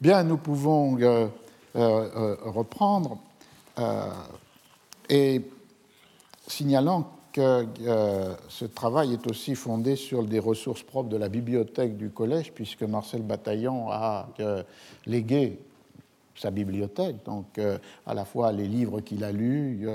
Bien, 0.00 0.24
nous 0.24 0.38
pouvons 0.38 0.98
reprendre 1.74 3.18
et 5.08 5.42
signalant 6.46 7.16
que 7.36 7.66
euh, 7.82 8.34
ce 8.48 8.64
travail 8.64 9.12
est 9.12 9.26
aussi 9.26 9.54
fondé 9.54 9.94
sur 9.94 10.24
des 10.24 10.38
ressources 10.38 10.82
propres 10.82 11.10
de 11.10 11.18
la 11.18 11.28
bibliothèque 11.28 11.98
du 11.98 12.08
collège, 12.08 12.52
puisque 12.52 12.82
Marcel 12.82 13.20
Bataillon 13.20 13.90
a 13.90 14.30
euh, 14.40 14.62
légué 15.04 15.58
sa 16.34 16.50
bibliothèque, 16.50 17.16
donc 17.26 17.58
euh, 17.58 17.76
à 18.06 18.14
la 18.14 18.24
fois 18.24 18.52
les 18.52 18.66
livres 18.66 19.00
qu'il 19.00 19.22
a 19.22 19.32
lus 19.32 19.86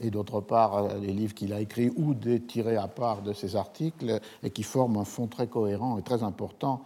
et 0.00 0.10
d'autre 0.10 0.40
part 0.40 0.96
les 0.98 1.12
livres 1.12 1.34
qu'il 1.34 1.54
a 1.54 1.60
écrits 1.60 1.90
ou 1.96 2.12
des 2.12 2.40
tirés 2.40 2.76
à 2.76 2.88
part 2.88 3.22
de 3.22 3.32
ses 3.32 3.56
articles 3.56 4.20
et 4.42 4.50
qui 4.50 4.62
forment 4.62 4.98
un 4.98 5.04
fond 5.04 5.26
très 5.26 5.46
cohérent 5.46 5.98
et 5.98 6.02
très 6.02 6.22
important 6.22 6.82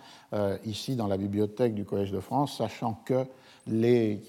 ici 0.65 0.95
dans 0.95 1.09
la 1.09 1.17
bibliothèque 1.17 1.75
du 1.75 1.85
Collège 1.85 2.13
de 2.13 2.21
France, 2.21 2.57
sachant 2.59 3.01
que 3.05 3.25
les 3.67 4.21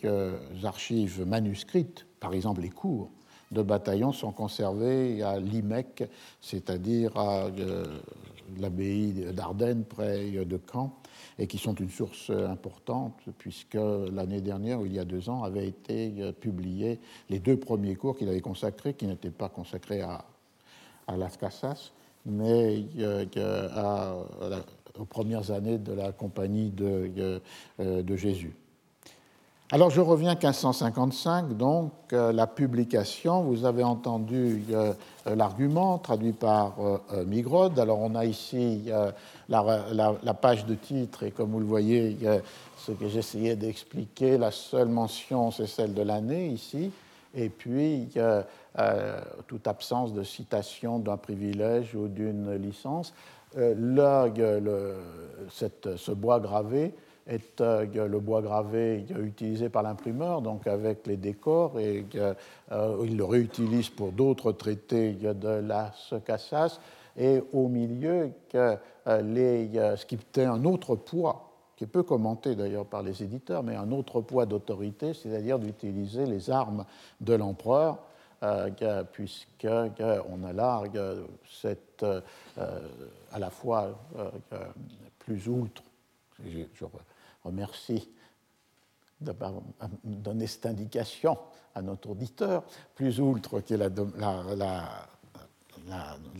archives 0.63 1.27
manuscrites 1.27 2.07
par 2.23 2.33
exemple, 2.33 2.61
les 2.61 2.69
cours 2.69 3.09
de 3.51 3.61
bataillon 3.61 4.13
sont 4.13 4.31
conservés 4.31 5.21
à 5.21 5.41
l'IMEC, 5.41 6.09
c'est-à-dire 6.39 7.17
à, 7.17 7.47
euh, 7.47 7.99
l'abbaye 8.59 9.25
d'Ardennes 9.33 9.83
près 9.83 10.31
de 10.31 10.59
Caen 10.71 10.95
et 11.37 11.47
qui 11.47 11.57
sont 11.57 11.75
une 11.75 11.89
source 11.89 12.29
importante 12.29 13.19
puisque 13.37 13.73
l'année 13.75 14.39
dernière, 14.39 14.79
ou 14.79 14.85
il 14.85 14.93
y 14.93 14.99
a 14.99 15.03
deux 15.03 15.29
ans, 15.29 15.43
avaient 15.43 15.67
été 15.67 16.31
publiés 16.39 17.01
les 17.29 17.39
deux 17.39 17.57
premiers 17.57 17.95
cours 17.95 18.17
qu'il 18.17 18.29
avait 18.29 18.39
consacrés, 18.39 18.93
qui 18.93 19.05
n'étaient 19.05 19.29
pas 19.29 19.49
consacrés 19.49 20.01
à, 20.01 20.23
Las 21.17 21.35
Casas, 21.35 21.91
mais 22.25 22.85
à, 23.35 24.15
aux 24.97 25.05
premières 25.05 25.51
années 25.51 25.77
de 25.77 25.91
la 25.91 26.13
compagnie 26.13 26.71
de 26.71 28.15
Jésus. 28.15 28.55
Alors 29.71 29.89
je 29.89 30.01
reviens 30.01 30.35
1555, 30.35 31.57
donc 31.57 31.91
euh, 32.11 32.31
la 32.31 32.47
publication, 32.47 33.41
vous 33.41 33.65
avez 33.65 33.83
entendu 33.83 34.61
euh, 34.71 34.93
l'argument 35.25 35.97
traduit 35.97 36.33
par 36.33 36.75
euh, 36.79 37.23
Migrod. 37.25 37.79
Alors 37.79 37.99
on 37.99 38.13
a 38.13 38.25
ici 38.25 38.91
la, 39.49 40.33
page 40.39 40.65
de 40.65 40.75
titre 40.75 41.23
et 41.23 41.31
comme 41.31 41.51
vous 41.51 41.59
le 41.59 41.65
voyez, 41.65 42.17
ce 42.77 42.91
que 42.91 43.07
j'essayais 43.07 43.55
d'expliquer, 43.55 44.37
la 44.37 44.51
seule 44.51 44.89
mention 44.89 45.49
c'est 45.49 45.67
celle 45.67 45.93
de 45.93 46.03
l'année 46.03 46.47
ici, 46.47 46.91
et 47.33 47.49
puis 47.49 48.09
toute 49.47 49.67
absence 49.67 50.13
de 50.13 50.23
citation 50.23 50.99
d'un 50.99 51.17
privilège 51.17 51.95
ou 51.95 52.09
d'une 52.09 52.53
licence. 52.55 53.13
Là, 53.55 54.27
ce 55.49 56.11
bois 56.11 56.39
gravé 56.39 56.93
est 57.27 57.61
euh, 57.61 58.07
le 58.07 58.19
bois 58.19 58.41
gravé 58.41 59.05
utilisé 59.21 59.69
par 59.69 59.83
l'imprimeur, 59.83 60.41
donc 60.41 60.67
avec 60.67 61.07
les 61.07 61.17
décors, 61.17 61.79
et 61.79 62.05
euh, 62.15 62.33
il 63.05 63.17
le 63.17 63.25
réutilise 63.25 63.89
pour 63.89 64.11
d'autres 64.11 64.51
traités. 64.51 65.13
De 65.13 65.47
la 65.47 65.91
Cassas, 66.25 66.79
et 67.17 67.41
au 67.53 67.67
milieu, 67.67 68.31
euh, 68.55 68.77
les, 69.21 69.69
ce 69.95 70.05
qui 70.05 70.15
était 70.15 70.45
un 70.45 70.65
autre 70.65 70.95
poids, 70.95 71.49
qui 71.75 71.85
est 71.85 71.87
peu 71.87 72.03
commenté 72.03 72.55
d'ailleurs 72.55 72.85
par 72.85 73.03
les 73.03 73.23
éditeurs, 73.23 73.63
mais 73.63 73.75
un 73.75 73.91
autre 73.91 74.21
poids 74.21 74.45
d'autorité, 74.45 75.13
c'est-à-dire 75.13 75.59
d'utiliser 75.59 76.25
les 76.25 76.49
armes 76.49 76.85
de 77.21 77.33
l'empereur, 77.33 77.99
puisqu'on 79.13 80.43
a 80.43 80.53
là 80.53 80.83
cette, 81.61 82.05
à 83.31 83.39
la 83.39 83.49
fois 83.49 83.91
plus 85.19 85.47
outre, 85.47 85.83
remercie 87.43 88.09
de 89.21 89.33
donner 90.03 90.47
cette 90.47 90.65
indication 90.65 91.37
à 91.75 91.81
notre 91.81 92.09
auditeur, 92.09 92.63
plus 92.95 93.19
outre 93.19 93.59
qui 93.61 93.73
est 93.73 93.77
la, 93.77 93.89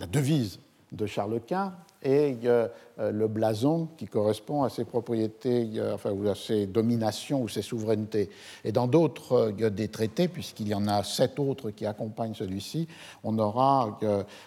devise 0.08 0.60
de 0.92 1.06
Charles 1.06 1.42
Quint 1.42 1.74
et 2.04 2.38
euh, 2.46 2.68
le 3.12 3.28
blason 3.28 3.88
qui 3.98 4.06
correspond 4.06 4.64
à 4.64 4.70
ses 4.70 4.86
propriétés, 4.86 5.70
euh, 5.76 5.96
enfin, 5.96 6.12
ou 6.12 6.28
à 6.28 6.36
ses 6.36 6.68
dominations 6.68 7.42
ou 7.42 7.48
ses 7.48 7.62
souverainetés. 7.62 8.30
Et 8.64 8.72
dans 8.72 8.88
d'autres 8.88 9.54
euh, 9.62 9.70
des 9.70 9.88
traités, 9.88 10.28
puisqu'il 10.28 10.68
y 10.68 10.76
en 10.76 10.88
a 10.88 11.04
sept 11.04 11.40
autres 11.40 11.72
qui 11.72 11.86
accompagnent 11.86 12.36
celui-ci, 12.36 12.88
on 13.24 13.40
aura 13.40 14.00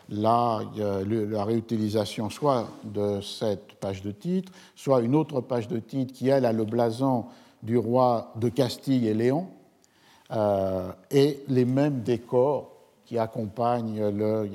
la, 0.08 0.60
la 0.76 1.44
réutilisation 1.44 2.30
soit 2.30 2.68
de 2.84 3.20
cette 3.20 3.74
page 3.80 4.02
de 4.02 4.12
titre, 4.12 4.52
soit 4.74 5.00
une 5.00 5.14
autre 5.14 5.40
page 5.40 5.66
de 5.68 5.78
titre 5.78 6.12
qui, 6.12 6.28
elle, 6.28 6.44
a 6.44 6.52
le 6.52 6.64
blason 6.64 7.24
du 7.62 7.78
roi 7.78 8.32
de 8.36 8.48
Castille 8.48 9.08
et 9.08 9.14
Léon, 9.14 9.46
et 11.10 11.40
les 11.48 11.64
mêmes 11.64 12.02
décors 12.02 12.75
qui 13.06 13.18
accompagne 13.18 14.08
le, 14.10 14.50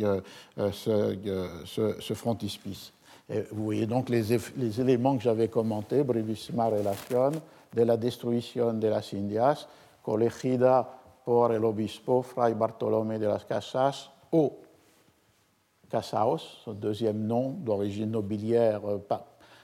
euh, 0.57 0.71
ce, 0.71 1.95
ce, 1.99 2.13
frontispice. 2.13 2.93
Vous 3.51 3.63
voyez 3.63 3.85
donc 3.85 4.09
les, 4.09 4.37
les 4.57 4.81
éléments 4.81 5.15
que 5.15 5.23
j'avais 5.23 5.47
commentés, 5.47 6.03
brevísima 6.03 6.67
relación 6.67 7.31
de 7.73 7.83
la 7.83 7.95
destruction 7.95 8.73
de 8.73 8.89
las 8.89 9.13
Indias, 9.13 9.67
colegida 10.03 10.87
por 11.23 11.53
el 11.53 11.63
obispo 11.63 12.21
Fray 12.21 12.53
Bartolomé 12.53 13.19
de 13.19 13.27
las 13.27 13.45
Casas 13.45 14.09
o 14.31 14.57
Casaos, 15.89 16.63
deuxième 16.67 17.25
nom 17.25 17.51
d'origine 17.51 18.11
nobiliaire 18.11 18.81
euh, 18.85 18.97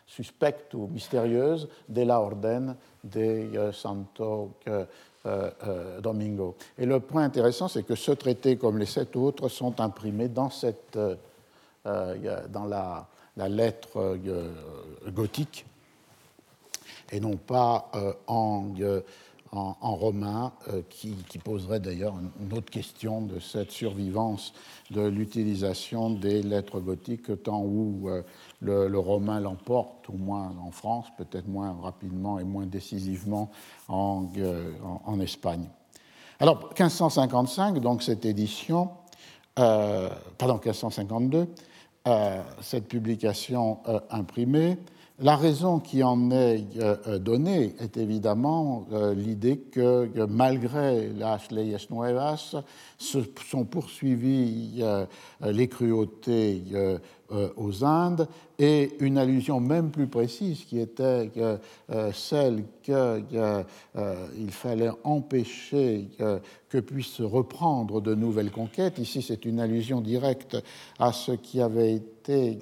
suspecte 0.06 0.74
ou 0.74 0.88
mystérieuse, 0.88 1.70
de 1.90 2.02
la 2.02 2.20
Orden 2.20 2.76
de 3.04 3.20
euh, 3.20 3.72
Santo 3.72 4.56
euh, 4.68 4.72
euh, 4.72 4.86
Domingo. 6.02 6.56
Et 6.78 6.86
le 6.86 7.00
point 7.00 7.24
intéressant, 7.24 7.68
c'est 7.68 7.84
que 7.84 7.96
ce 7.96 8.12
traité, 8.12 8.58
comme 8.58 8.78
les 8.78 8.86
sept 8.86 9.16
autres, 9.16 9.50
sont 9.50 9.80
imprimés 9.82 10.30
dans, 10.30 10.50
cette, 10.50 10.98
euh, 10.98 11.16
dans 12.50 12.66
la, 12.66 13.08
lettre 13.50 14.18
gothique 15.10 15.66
et 17.12 17.20
non 17.20 17.38
pas 17.38 17.92
en, 18.28 18.72
en, 19.52 19.96
romain, 19.96 20.52
qui, 20.90 21.16
poserait 21.44 21.80
d'ailleurs 21.80 22.16
une 22.40 22.54
autre 22.58 22.70
question 22.70 23.22
de 23.22 23.40
cette 23.40 23.72
survivance 23.72 24.54
de 24.92 25.02
l'utilisation 25.02 26.10
des 26.10 26.42
lettres 26.44 26.80
gothiques, 26.80 27.44
tant 27.44 27.62
où 27.64 28.10
le, 28.62 29.00
romain 29.00 29.40
l'emporte, 29.40 30.10
au 30.10 30.18
moins 30.18 30.54
en 30.62 30.72
France, 30.72 31.08
peut-être 31.18 31.48
moins 31.48 31.76
rapidement 31.82 32.40
et 32.40 32.44
moins 32.44 32.66
décisivement 32.66 33.50
en, 33.88 34.30
euh, 34.38 34.74
Espagne. 35.22 35.68
Alors, 36.40 36.70
1555, 36.78 37.80
donc 37.80 38.04
cette 38.04 38.26
édition, 38.26 38.90
euh, 39.58 40.10
pardon, 40.38 40.56
1552, 40.56 41.48
euh, 42.08 42.42
cette 42.62 42.88
publication 42.88 43.80
imprimée, 44.12 44.78
la 45.20 45.36
raison 45.36 45.80
qui 45.80 46.04
en 46.04 46.32
est 46.32 46.64
donnée 47.20 47.76
est 47.80 47.98
évidemment 47.98 48.88
l'idée 49.16 49.58
que, 49.58 50.10
malgré 50.28 51.10
las 51.10 51.50
leyes 51.52 51.88
nuevas, 51.90 52.56
se 52.98 53.20
sont 53.50 53.66
poursuivies 53.66 54.84
les 55.42 55.68
cruautés 55.68 56.64
euh, 56.74 56.98
aux 57.30 57.84
Indes, 57.84 58.28
et 58.60 58.94
une 59.00 59.18
allusion 59.18 59.60
même 59.60 59.92
plus 59.92 60.08
précise 60.08 60.64
qui 60.66 60.80
était 60.80 61.30
euh, 61.38 62.12
celle 62.12 62.64
qu'il 62.82 62.96
euh, 62.96 63.64
fallait 64.50 64.90
empêcher 65.04 66.10
que 66.70 66.80
puissent 66.80 67.22
reprendre 67.22 68.02
de 68.02 68.16
nouvelles 68.16 68.52
conquêtes. 68.52 68.98
Ici, 68.98 69.22
c'est 69.22 69.46
une 69.46 69.60
allusion 69.60 70.02
directe 70.02 70.58
à 71.00 71.12
ce 71.12 71.34
qui 71.34 71.62
avait 71.62 71.94
été 71.94 72.60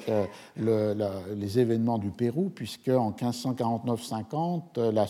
les 0.58 1.60
événements 1.60 1.98
du 1.98 2.10
Pérou, 2.10 2.52
puisque 2.54 2.90
en 2.90 3.12
1549-50, 3.12 4.92
la 4.92 5.08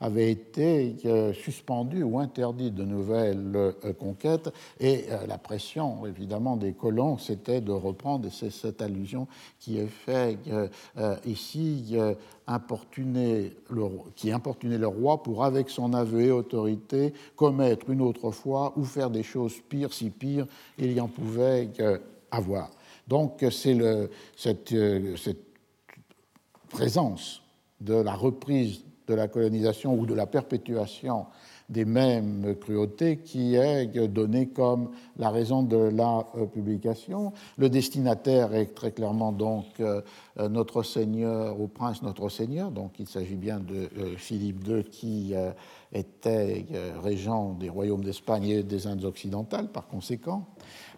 avait 0.00 0.30
été 0.30 0.96
euh, 1.04 1.32
suspendu 1.32 2.02
ou 2.02 2.18
interdit 2.18 2.70
de 2.70 2.84
nouvelles 2.84 3.52
euh, 3.54 3.72
conquêtes, 3.98 4.52
et 4.80 5.04
euh, 5.10 5.26
la 5.26 5.38
pression, 5.38 6.06
évidemment, 6.06 6.56
des 6.56 6.72
colons, 6.72 7.18
c'était 7.18 7.60
de 7.60 7.72
reprendre, 7.72 8.26
et 8.26 8.30
c'est 8.30 8.50
cette 8.50 8.82
allusion 8.82 9.26
qui 9.58 9.78
est 9.78 9.86
faite 9.86 10.38
ici, 11.24 11.96
importuner 12.46 13.52
le, 13.70 13.84
qui 14.14 14.30
importunait 14.30 14.78
le 14.78 14.86
roi 14.86 15.22
pour, 15.22 15.44
avec 15.44 15.70
son 15.70 15.94
aveu 15.94 16.22
et 16.22 16.30
autorité, 16.30 17.12
commettre 17.36 17.90
une 17.90 18.00
autre 18.00 18.30
fois 18.30 18.72
ou 18.76 18.84
faire 18.84 19.10
des 19.10 19.22
choses 19.22 19.54
pires, 19.68 19.92
si 19.92 20.10
pires 20.10 20.46
il 20.78 20.92
y 20.92 21.00
en 21.00 21.08
pouvait 21.08 21.70
avoir. 22.30 22.70
Donc 23.08 23.44
c'est 23.50 23.78
cette, 24.36 24.74
cette 25.16 25.44
présence 26.68 27.42
de 27.80 27.94
la 27.94 28.14
reprise 28.14 28.84
de 29.06 29.14
la 29.14 29.28
colonisation 29.28 29.98
ou 29.98 30.06
de 30.06 30.14
la 30.14 30.26
perpétuation 30.26 31.26
des 31.68 31.84
mêmes 31.84 32.54
cruautés 32.60 33.18
qui 33.18 33.56
est 33.56 34.08
donnée 34.08 34.48
comme 34.48 34.90
la 35.18 35.28
raison 35.30 35.62
de 35.62 35.76
la 35.76 36.26
euh, 36.36 36.46
publication. 36.46 37.32
Le 37.56 37.70
destinataire 37.70 38.52
est 38.54 38.74
très 38.74 38.90
clairement 38.92 39.32
donc 39.32 39.66
euh, 39.80 40.02
notre 40.50 40.82
Seigneur, 40.82 41.58
au 41.58 41.68
prince 41.68 42.02
notre 42.02 42.28
Seigneur, 42.28 42.70
donc 42.70 42.98
il 42.98 43.08
s'agit 43.08 43.36
bien 43.36 43.60
de 43.60 43.88
euh, 43.98 44.14
Philippe 44.16 44.66
II 44.66 44.84
qui 44.84 45.32
était 45.92 46.66
régent 47.02 47.56
des 47.58 47.68
royaumes 47.68 48.04
d'Espagne 48.04 48.48
et 48.48 48.62
des 48.62 48.86
Indes 48.86 49.04
occidentales 49.04 49.68
par 49.68 49.86
conséquent 49.86 50.46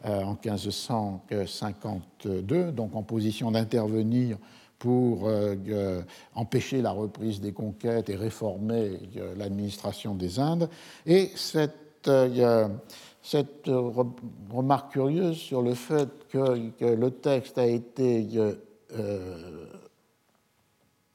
en 0.05 0.37
1552, 0.43 2.73
donc 2.73 2.97
en 2.97 3.03
position 3.03 3.51
d'intervenir 3.51 4.39
pour 4.87 5.27
euh, 5.27 5.57
euh, 5.69 6.03
empêcher 6.37 6.81
la 6.81 6.93
reprise 6.93 7.41
des 7.41 7.51
conquêtes 7.51 8.09
et 8.09 8.15
réformer 8.15 9.01
euh, 9.17 9.35
l'administration 9.35 10.15
des 10.15 10.39
Indes. 10.39 10.69
Et 11.05 11.33
cette, 11.35 12.09
cette 13.21 13.67
remarque 13.67 14.93
curieuse 14.93 15.39
sur 15.39 15.61
le 15.61 15.75
fait 15.75 16.09
que, 16.29 16.71
le 16.81 17.11
texte 17.11 17.59
a 17.59 17.67
été 17.67 18.29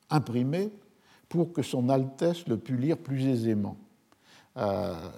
imprimé 0.10 0.70
pour 1.30 1.54
que 1.54 1.62
son 1.62 1.88
Altesse 1.88 2.46
le 2.50 2.58
pût 2.58 2.76
lire 2.76 2.98
plus 2.98 3.26
aisément. 3.26 3.78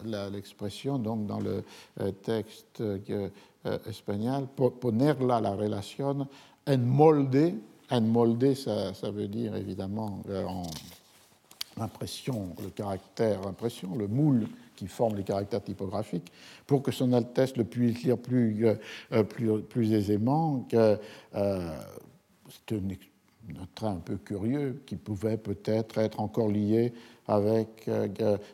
L'expression, 0.06 1.00
donc, 1.00 1.26
dans 1.26 1.40
le 1.40 1.64
texte 2.22 2.84
espagnol, 3.88 4.46
ponerla 4.80 5.42
la 5.42 5.56
relation 5.56 6.28
en 6.68 6.78
molde 6.78 7.56
enmoldé, 7.94 8.56
ça, 8.56 8.94
ça 8.94 9.12
veut 9.12 9.28
dire 9.28 9.56
évidemment 9.56 10.22
en 10.48 10.64
impression, 11.82 12.56
le 12.62 12.70
caractère 12.70 13.48
impression, 13.48 13.96
le 13.96 14.08
moule 14.08 14.48
qui 14.76 14.88
forme 14.88 15.16
les 15.16 15.24
caractères 15.24 15.64
typographiques, 15.64 16.32
pour 16.68 16.82
que 16.82 16.92
Son 16.92 17.14
Altesse 17.14 17.56
le 17.58 17.64
puisse 17.64 18.04
lire 18.04 18.18
plus, 18.18 18.66
plus, 19.30 19.62
plus 19.62 19.94
aisément. 19.94 20.66
Que, 20.70 20.98
c'est 22.68 22.76
un, 22.76 23.68
trait 23.76 23.88
un 23.88 23.96
peu 23.96 24.18
curieux 24.18 24.82
qui 24.86 24.96
pouvait 24.96 25.38
peut-être 25.38 25.98
être 25.98 26.20
encore 26.20 26.50
lié 26.50 26.94
avec 27.28 27.90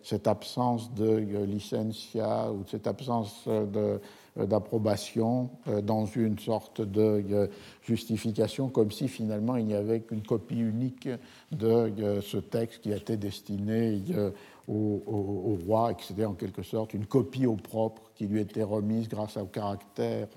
cette 0.03 0.27
absence 0.27 0.93
de 0.93 1.17
licentia 1.45 2.51
ou 2.51 2.63
cette 2.67 2.87
absence 2.87 3.47
de, 3.47 3.77
euh, 3.77 3.97
d'approbation 4.45 5.49
euh, 5.67 5.81
dans 5.81 6.05
une 6.05 6.39
sorte 6.39 6.81
de 6.81 7.23
euh, 7.31 7.47
justification, 7.83 8.69
comme 8.69 8.91
si 8.91 9.07
finalement 9.07 9.55
il 9.55 9.65
n'y 9.65 9.73
avait 9.73 10.01
qu'une 10.01 10.21
copie 10.21 10.59
unique 10.59 11.09
de 11.51 12.19
ce 12.21 12.37
texte 12.37 12.81
qui 12.81 12.91
était 12.91 13.17
destiné 13.17 14.01
au, 14.67 15.57
roi, 15.65 15.91
et 15.91 15.95
que 15.95 16.03
c'était 16.03 16.25
en 16.25 16.33
quelque 16.33 16.63
sorte 16.63 16.93
une 16.93 17.05
copie 17.05 17.45
au 17.45 17.55
propre 17.55 18.11
qui 18.15 18.27
lui 18.27 18.39
était 18.39 18.63
remise 18.63 19.07
grâce 19.07 19.37
au 19.37 19.45
caractère 19.45 20.27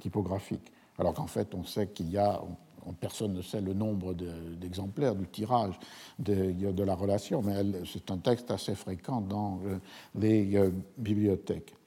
typographique. 0.00 0.72
Alors 0.98 1.14
qu'en 1.14 1.26
fait, 1.26 1.54
on 1.54 1.64
sait 1.64 1.86
qu'il 1.86 2.10
y 2.10 2.18
a, 2.18 2.42
personne 3.00 3.32
ne 3.32 3.42
sait 3.42 3.60
le 3.60 3.72
nombre 3.72 4.14
d'exemplaires 4.14 5.14
du 5.14 5.26
tirage 5.26 5.78
de, 6.18 6.82
la 6.82 6.94
relation, 6.94 7.42
mais 7.42 7.54
c'est 7.86 8.10
un 8.10 8.18
texte 8.18 8.50
assez 8.50 8.74
fréquent 8.74 9.20
dans 9.20 9.60
les 10.14 10.58
bibliothèques. 10.98 11.77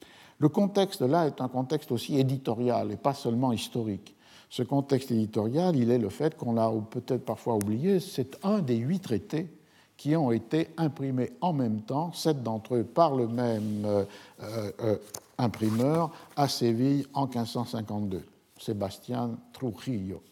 Le 0.42 0.50
contexte 0.50 1.02
là 1.02 1.28
est 1.28 1.40
un 1.40 1.48
contexte 1.48 1.92
aussi 1.92 2.18
éditorial 2.18 2.92
et 2.92 2.98
pas 2.98 3.14
seulement 3.14 3.52
historique. 3.52 4.16
Ce 4.50 4.64
contexte 4.64 5.12
éditorial, 5.12 5.76
il 5.76 5.92
est 5.92 6.00
le 6.00 6.10
fait 6.10 6.36
qu'on 6.36 6.54
l'a 6.54 6.72
peut-être 6.90 7.24
parfois 7.24 7.54
oublié, 7.54 8.00
c'est 8.00 8.44
un 8.44 8.58
des 8.58 8.78
huit 8.78 9.02
traités 9.02 9.48
qui 9.98 10.16
ont 10.16 10.32
été 10.32 10.70
imprimés 10.78 11.32
en 11.42 11.54
même 11.54 11.82
temps, 11.82 12.12
sept 12.14 12.42
d'entre 12.42 12.74
eux 12.74 12.84
par 12.84 13.16
le 13.16 13.28
même 13.28 13.86
euh, 13.86 14.04
euh, 14.42 14.98
imprimeur 15.38 16.10
à 16.36 16.48
Séville 16.48 17.06
en 17.14 17.28
1552, 17.28 18.24
Sébastien 18.58 19.38
Trujillo. 19.54 20.24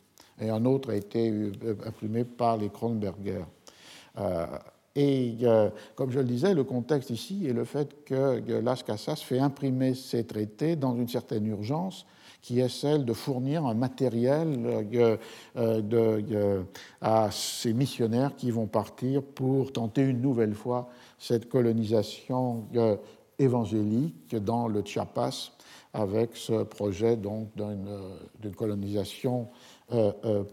Et 0.42 0.50
un 0.50 0.66
autre 0.66 0.90
a 0.90 0.96
été 0.96 1.30
euh, 1.30 1.54
imprimé 1.86 2.24
par 2.24 2.58
les 2.58 2.70
Kronberger. 2.70 3.46
Et 5.02 5.38
euh, 5.44 5.70
comme 5.96 6.12
je 6.12 6.20
le 6.20 6.26
disais, 6.26 6.54
le 6.54 6.66
contexte 6.66 7.10
ici 7.10 7.48
est 7.48 7.54
le 7.54 7.64
fait 7.64 8.04
que 8.04 8.60
Las 8.60 8.84
Casas 8.84 9.16
fait 9.16 9.40
imprimer 9.40 9.94
ces 9.94 10.26
traités 10.26 10.76
dans 10.76 10.94
une 10.94 11.08
certaine 11.08 11.46
urgence 11.48 12.06
qui 12.42 12.60
est 12.60 12.68
celle 12.68 13.06
de 13.06 13.14
fournir 13.14 13.66
un 13.66 13.76
matériel 13.76 14.60
euh, 14.94 15.16
euh, 15.56 16.64
à 17.00 17.30
ces 17.32 17.72
missionnaires 17.72 18.36
qui 18.36 18.52
vont 18.52 18.68
partir 18.68 19.24
pour 19.24 19.72
tenter 19.72 20.02
une 20.02 20.20
nouvelle 20.20 20.54
fois 20.54 20.90
cette 21.18 21.48
colonisation 21.48 22.66
évangélique 23.38 24.36
dans 24.36 24.68
le 24.68 24.84
Chiapas 24.84 25.54
avec 25.94 26.36
ce 26.36 26.64
projet 26.64 27.16
d'une 27.16 28.56
colonisation 28.58 29.48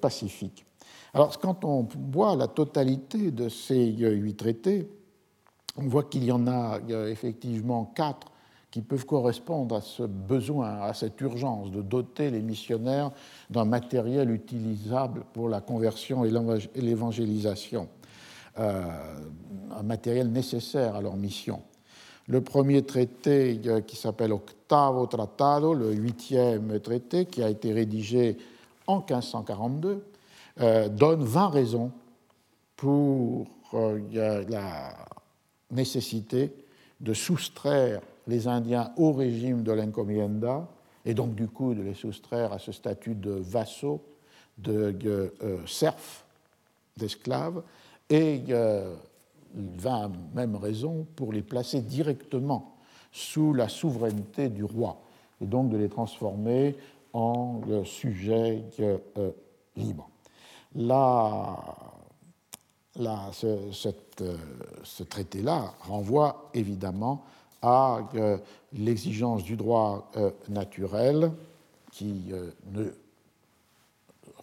pacifique. 0.01 0.64
Alors, 1.14 1.38
quand 1.38 1.64
on 1.64 1.86
voit 2.12 2.36
la 2.36 2.48
totalité 2.48 3.30
de 3.30 3.48
ces 3.48 3.86
huit 3.86 4.36
traités, 4.36 4.88
on 5.76 5.88
voit 5.88 6.04
qu'il 6.04 6.24
y 6.24 6.32
en 6.32 6.46
a 6.46 6.80
effectivement 7.08 7.84
quatre 7.94 8.32
qui 8.76 8.82
peuvent 8.82 9.06
correspondre 9.06 9.76
à 9.76 9.80
ce 9.80 10.02
besoin, 10.02 10.82
à 10.82 10.92
cette 10.92 11.18
urgence 11.22 11.70
de 11.70 11.80
doter 11.80 12.30
les 12.30 12.42
missionnaires 12.42 13.10
d'un 13.48 13.64
matériel 13.64 14.30
utilisable 14.30 15.24
pour 15.32 15.48
la 15.48 15.62
conversion 15.62 16.26
et 16.26 16.30
l'évangélisation, 16.74 17.88
euh, 18.58 18.82
un 19.74 19.82
matériel 19.82 20.30
nécessaire 20.30 20.94
à 20.94 21.00
leur 21.00 21.16
mission. 21.16 21.62
Le 22.28 22.42
premier 22.42 22.82
traité 22.82 23.58
euh, 23.66 23.80
qui 23.80 23.96
s'appelle 23.96 24.32
Octavo 24.32 25.06
Tratado, 25.06 25.72
le 25.72 25.94
huitième 25.94 26.78
traité, 26.80 27.24
qui 27.24 27.42
a 27.42 27.48
été 27.48 27.72
rédigé 27.72 28.36
en 28.86 28.96
1542, 28.98 29.88
euh, 29.88 30.00
donne 30.58 31.22
20 31.22 31.48
raisons 31.48 31.92
pour 32.76 33.46
euh, 33.74 34.44
la 34.48 34.94
nécessité 35.70 36.52
de 37.00 37.12
soustraire 37.12 38.00
les 38.26 38.46
Indiens 38.46 38.92
au 38.96 39.12
régime 39.12 39.62
de 39.62 39.72
l'encomienda 39.72 40.68
et 41.04 41.14
donc 41.14 41.34
du 41.34 41.48
coup 41.48 41.74
de 41.74 41.82
les 41.82 41.94
soustraire 41.94 42.52
à 42.52 42.58
ce 42.58 42.72
statut 42.72 43.14
de 43.14 43.32
vassaux, 43.32 44.02
de 44.58 44.96
euh, 45.04 45.66
serfs, 45.66 46.24
d'esclaves, 46.96 47.62
et 48.08 48.42
20 49.54 50.12
même 50.34 50.54
raisons 50.54 51.06
pour 51.16 51.32
les 51.32 51.42
placer 51.42 51.80
directement 51.80 52.76
sous 53.10 53.52
la 53.52 53.68
souveraineté 53.68 54.48
du 54.48 54.62
roi 54.62 55.00
et 55.40 55.46
donc 55.46 55.70
de 55.70 55.76
les 55.76 55.88
transformer 55.88 56.76
en 57.12 57.60
sujets 57.84 58.62
libres 59.74 60.08
ce, 63.32 65.03
traité-là 65.03 65.74
renvoie 65.81 66.51
évidemment 66.55 67.24
à 67.62 68.01
euh, 68.15 68.39
l'exigence 68.73 69.43
du 69.43 69.57
droit 69.57 70.11
euh, 70.16 70.31
naturel 70.48 71.32
qui 71.90 72.27
euh, 72.31 72.51
ne 72.73 72.93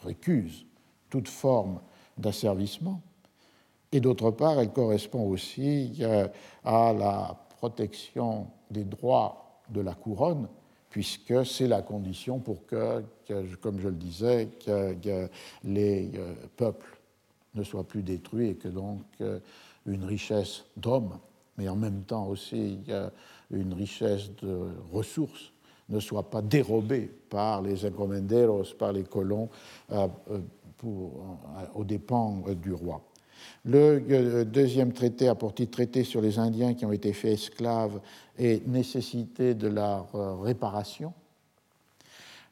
récuse 0.03 0.65
toute 1.09 1.27
forme 1.27 1.79
d'asservissement, 2.17 3.01
et 3.91 3.99
d'autre 3.99 4.31
part, 4.31 4.59
elle 4.59 4.71
correspond 4.71 5.27
aussi 5.29 6.01
à 6.63 6.93
la 6.93 7.37
protection 7.59 8.47
des 8.71 8.83
droits 8.83 9.61
de 9.69 9.81
la 9.81 9.93
couronne 9.93 10.47
puisque 10.93 11.43
c'est 11.43 11.67
la 11.67 11.81
condition 11.81 12.37
pour 12.37 12.67
que, 12.67 13.03
comme 13.61 13.79
je 13.79 13.87
le 13.87 13.95
disais, 13.95 14.49
que, 14.63 15.27
les 15.63 16.11
euh, 16.13 16.35
peuples 16.55 16.99
ne 17.55 17.63
soient 17.63 17.83
plus 17.83 18.03
détruits 18.03 18.49
et 18.49 18.55
que 18.55 18.67
donc 18.67 19.01
euh, 19.19 19.39
une 19.87 20.03
richesse 20.03 20.65
d'hommes, 20.77 21.17
mais 21.57 21.67
en 21.67 21.75
même 21.75 22.03
temps 22.03 22.27
aussi 22.27 22.77
une 23.49 23.73
richesse 23.73 24.29
de 24.43 24.67
ressources, 24.91 25.51
ne 25.89 25.99
soit 25.99 26.29
pas 26.29 26.43
dérobée 26.43 27.09
par 27.27 27.63
les 27.63 27.87
encomenderos, 27.87 28.75
par 28.77 28.93
les 28.93 29.03
colons, 29.03 29.49
euh, 29.91 30.07
aux 31.73 31.83
dépens 31.83 32.43
du 32.61 32.71
roi. 32.71 33.01
Le 33.65 34.43
deuxième 34.43 34.93
traité 34.93 35.27
a 35.27 35.35
pour 35.35 35.53
titre 35.53 35.71
Traité 35.71 36.03
sur 36.03 36.21
les 36.21 36.39
Indiens 36.39 36.73
qui 36.73 36.85
ont 36.85 36.91
été 36.91 37.13
faits 37.13 37.33
esclaves 37.33 37.99
et 38.37 38.61
nécessité 38.67 39.53
de 39.53 39.67
leur 39.67 40.07
euh, 40.15 40.35
réparation. 40.35 41.13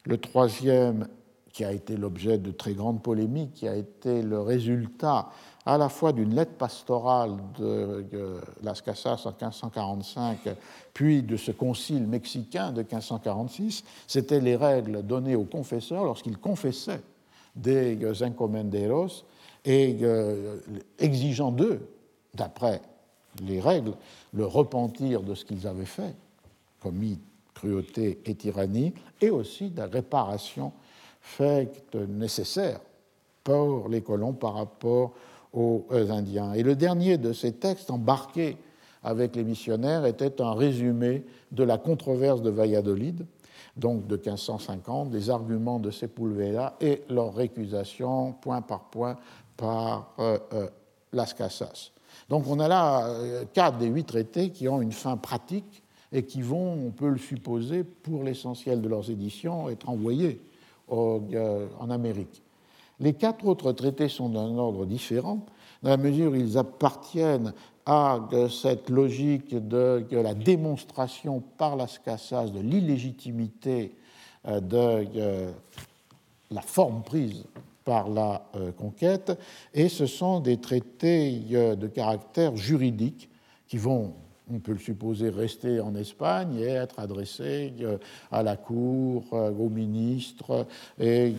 Le 0.04 0.18
troisième, 0.18 1.06
qui 1.52 1.64
a 1.64 1.72
été 1.72 1.96
l'objet 1.96 2.38
de 2.38 2.50
très 2.50 2.72
grandes 2.72 3.02
polémiques, 3.02 3.52
qui 3.52 3.68
a 3.68 3.76
été 3.76 4.22
le 4.22 4.40
résultat 4.40 5.28
à 5.66 5.78
la 5.78 5.88
fois 5.88 6.12
d'une 6.12 6.34
lettre 6.34 6.54
pastorale 6.54 7.36
de 7.58 8.06
Las 8.62 8.80
Casas 8.80 9.22
en 9.26 9.30
1545, 9.30 10.38
puis 10.92 11.22
de 11.22 11.36
ce 11.36 11.52
concile 11.52 12.06
mexicain 12.06 12.72
de 12.72 12.80
1546, 12.80 13.84
c'était 14.06 14.40
les 14.40 14.56
règles 14.56 15.02
données 15.02 15.36
aux 15.36 15.44
confesseurs 15.44 16.04
lorsqu'ils 16.04 16.38
confessaient 16.38 17.02
des 17.54 17.98
encomenderos 18.22 19.24
et 19.64 19.96
euh, 20.02 20.58
exigeant 20.98 21.52
d'eux, 21.52 21.88
d'après 22.34 22.80
les 23.42 23.60
règles, 23.60 23.92
le 24.32 24.44
repentir 24.44 25.22
de 25.22 25.34
ce 25.34 25.44
qu'ils 25.44 25.66
avaient 25.66 25.84
fait, 25.84 26.14
commis 26.80 27.18
cruauté 27.54 28.20
et 28.24 28.34
tyrannie, 28.34 28.92
et 29.20 29.30
aussi 29.30 29.70
de 29.70 29.78
la 29.78 29.86
réparation 29.86 30.72
faite 31.20 31.94
nécessaire 31.94 32.80
pour 33.44 33.88
les 33.88 34.02
colons 34.02 34.32
par 34.32 34.54
rapport 34.54 35.12
aux 35.52 35.86
Indiens. 35.90 36.54
Et 36.54 36.62
le 36.62 36.74
dernier 36.74 37.18
de 37.18 37.32
ces 37.32 37.52
textes 37.52 37.90
embarqués 37.90 38.56
avec 39.02 39.36
les 39.36 39.44
missionnaires 39.44 40.06
était 40.06 40.40
un 40.40 40.54
résumé 40.54 41.24
de 41.50 41.64
la 41.64 41.78
controverse 41.78 42.42
de 42.42 42.50
Valladolid, 42.50 43.26
donc 43.76 44.06
de 44.06 44.16
1550, 44.16 45.10
des 45.10 45.30
arguments 45.30 45.78
de 45.78 45.90
Sepulveda 45.90 46.76
et 46.80 47.02
leur 47.08 47.34
récusation 47.34 48.32
point 48.32 48.60
par 48.60 48.84
point 48.84 49.16
par 49.62 50.12
euh, 50.18 50.38
euh, 50.54 50.68
Las 51.12 51.34
Casas. 51.34 51.92
Donc 52.28 52.48
on 52.48 52.58
a 52.58 52.66
là 52.66 53.06
euh, 53.06 53.44
quatre 53.52 53.78
des 53.78 53.86
huit 53.86 54.04
traités 54.04 54.50
qui 54.50 54.68
ont 54.68 54.82
une 54.82 54.90
fin 54.90 55.16
pratique 55.16 55.84
et 56.10 56.24
qui 56.24 56.42
vont, 56.42 56.72
on 56.72 56.90
peut 56.90 57.08
le 57.08 57.18
supposer, 57.18 57.84
pour 57.84 58.24
l'essentiel 58.24 58.82
de 58.82 58.88
leurs 58.88 59.08
éditions, 59.08 59.68
être 59.68 59.88
envoyés 59.88 60.40
en 60.88 61.88
Amérique. 61.88 62.42
Les 63.00 63.14
quatre 63.14 63.46
autres 63.46 63.72
traités 63.72 64.10
sont 64.10 64.28
d'un 64.28 64.58
ordre 64.58 64.84
différent, 64.84 65.46
dans 65.82 65.88
la 65.88 65.96
mesure 65.96 66.32
où 66.32 66.34
ils 66.34 66.58
appartiennent 66.58 67.54
à 67.86 68.28
cette 68.50 68.90
logique 68.90 69.54
de, 69.54 70.04
la 70.10 70.34
démonstration 70.34 71.42
par 71.56 71.76
Las 71.76 71.98
Casas 71.98 72.48
de 72.48 72.60
l'illégitimité 72.60 73.94
de 74.44 75.46
la 76.50 76.60
forme 76.60 77.02
prise 77.02 77.44
par 77.84 78.08
la 78.08 78.50
conquête, 78.76 79.32
et 79.74 79.88
ce 79.88 80.06
sont 80.06 80.40
des 80.40 80.58
traités 80.58 81.40
de 81.50 81.86
caractère 81.86 82.56
juridique 82.56 83.28
qui 83.66 83.78
vont 83.78 84.14
on 84.50 84.58
peut 84.58 84.72
le 84.72 84.78
supposer, 84.78 85.30
rester 85.30 85.80
en 85.80 85.94
Espagne 85.94 86.56
et 86.56 86.64
être 86.64 86.98
adressé 86.98 87.72
à 88.30 88.42
la 88.42 88.56
cour, 88.56 89.24
aux 89.32 89.68
ministres 89.70 90.66
et 91.00 91.32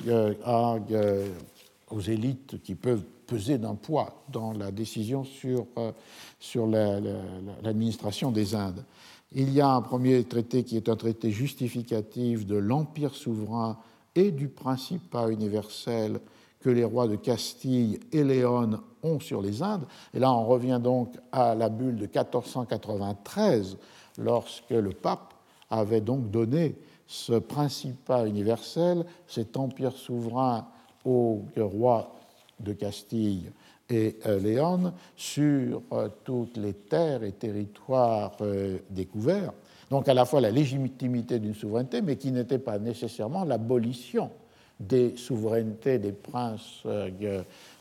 aux 1.90 2.00
élites 2.00 2.62
qui 2.64 2.76
peuvent 2.76 3.04
peser 3.26 3.58
d'un 3.58 3.76
poids 3.76 4.24
dans 4.30 4.54
la 4.54 4.72
décision 4.72 5.24
sur, 5.24 5.66
euh, 5.78 5.92
sur 6.40 6.68
l'administration 6.68 8.32
des 8.32 8.56
Indes. 8.56 8.84
Il 9.32 9.52
y 9.52 9.62
a 9.62 9.70
un 9.70 9.82
premier 9.82 10.24
traité 10.26 10.64
qui 10.64 10.78
est 10.78 10.90
un 10.90 10.96
traité 10.96 11.32
justificatif 11.32 12.46
de 12.46 12.56
l'empire 12.56 13.16
souverain 13.16 13.78
et 14.16 14.32
du 14.32 14.48
principat 14.48 15.30
universel 15.30 16.20
que 16.60 16.70
les 16.70 16.84
rois 16.84 17.08
de 17.08 17.16
Castille 17.16 18.00
et 18.12 18.24
Léon 18.24 18.80
ont 19.04 19.20
sur 19.20 19.42
les 19.42 19.62
Indes. 19.62 19.86
Et 20.14 20.20
là, 20.20 20.32
on 20.34 20.46
revient 20.46 20.80
donc 20.82 21.16
à 21.32 21.56
la 21.56 21.70
bulle 21.70 21.98
de 21.98 22.06
1493, 22.06 23.78
lorsque 24.18 24.70
le 24.70 24.92
pape 24.92 25.34
avait 25.70 26.02
donc 26.02 26.32
donné 26.32 26.76
ce 27.06 27.34
principat 27.34 28.26
universel, 28.28 29.06
cet 29.28 29.58
empire 29.58 29.92
souverain 29.92 30.68
aux 31.04 31.44
rois 31.58 32.16
de 32.60 32.74
Castille 32.74 33.52
et 33.90 34.18
euh, 34.26 34.40
Léon 34.40 34.94
sur 35.16 35.82
euh, 35.92 36.10
toutes 36.24 36.58
les 36.58 36.74
terres 36.74 37.24
et 37.24 37.34
territoires 37.34 38.38
euh, 38.42 38.80
découverts. 38.90 39.54
Donc 39.94 40.10
à 40.10 40.16
la 40.16 40.26
fois 40.26 40.42
la 40.42 40.50
légitimité 40.50 41.38
d'une 41.38 41.54
souveraineté, 41.54 42.02
mais 42.02 42.16
qui 42.16 42.32
n'était 42.32 42.58
pas 42.58 42.80
nécessairement 42.80 43.44
l'abolition 43.44 44.32
des 44.80 45.16
souverainetés 45.16 46.00
des 46.00 46.12
princes 46.12 46.82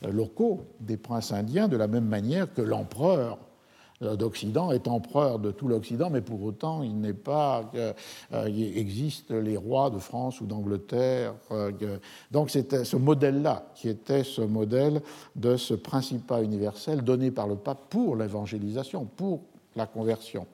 locaux, 0.02 0.60
des 0.78 0.98
princes 0.98 1.32
indiens, 1.32 1.68
de 1.68 1.76
la 1.78 1.86
même 1.86 2.04
manière 2.04 2.52
que 2.52 2.60
l'empereur 2.60 3.38
euh, 4.02 4.14
d'Occident 4.14 4.72
est 4.72 4.88
empereur 4.88 5.38
de 5.38 5.50
tout 5.52 5.68
l'Occident, 5.68 6.10
mais 6.10 6.20
pour 6.20 6.42
autant, 6.42 6.82
il 6.82 7.00
n'est 7.00 7.14
pas. 7.14 7.70
Euh, 7.74 7.94
il 8.46 8.76
existe 8.76 9.30
les 9.30 9.56
rois 9.56 9.88
de 9.88 9.98
France 9.98 10.42
ou 10.42 10.46
d'Angleterre. 10.46 11.32
Euh, 11.50 11.70
donc, 12.30 12.50
c'était 12.50 12.84
ce 12.84 12.96
modèle-là 12.96 13.64
qui 13.74 13.88
était 13.88 14.22
ce 14.22 14.42
modèle 14.42 15.00
de 15.34 15.56
ce 15.56 15.72
principat 15.72 16.42
universel 16.42 17.00
donné 17.00 17.30
par 17.30 17.46
le 17.46 17.56
pape 17.56 17.88
pour 17.88 18.16
l'évangélisation, 18.16 19.06
pour 19.16 19.40
la 19.76 19.86
conversion. 19.86 20.46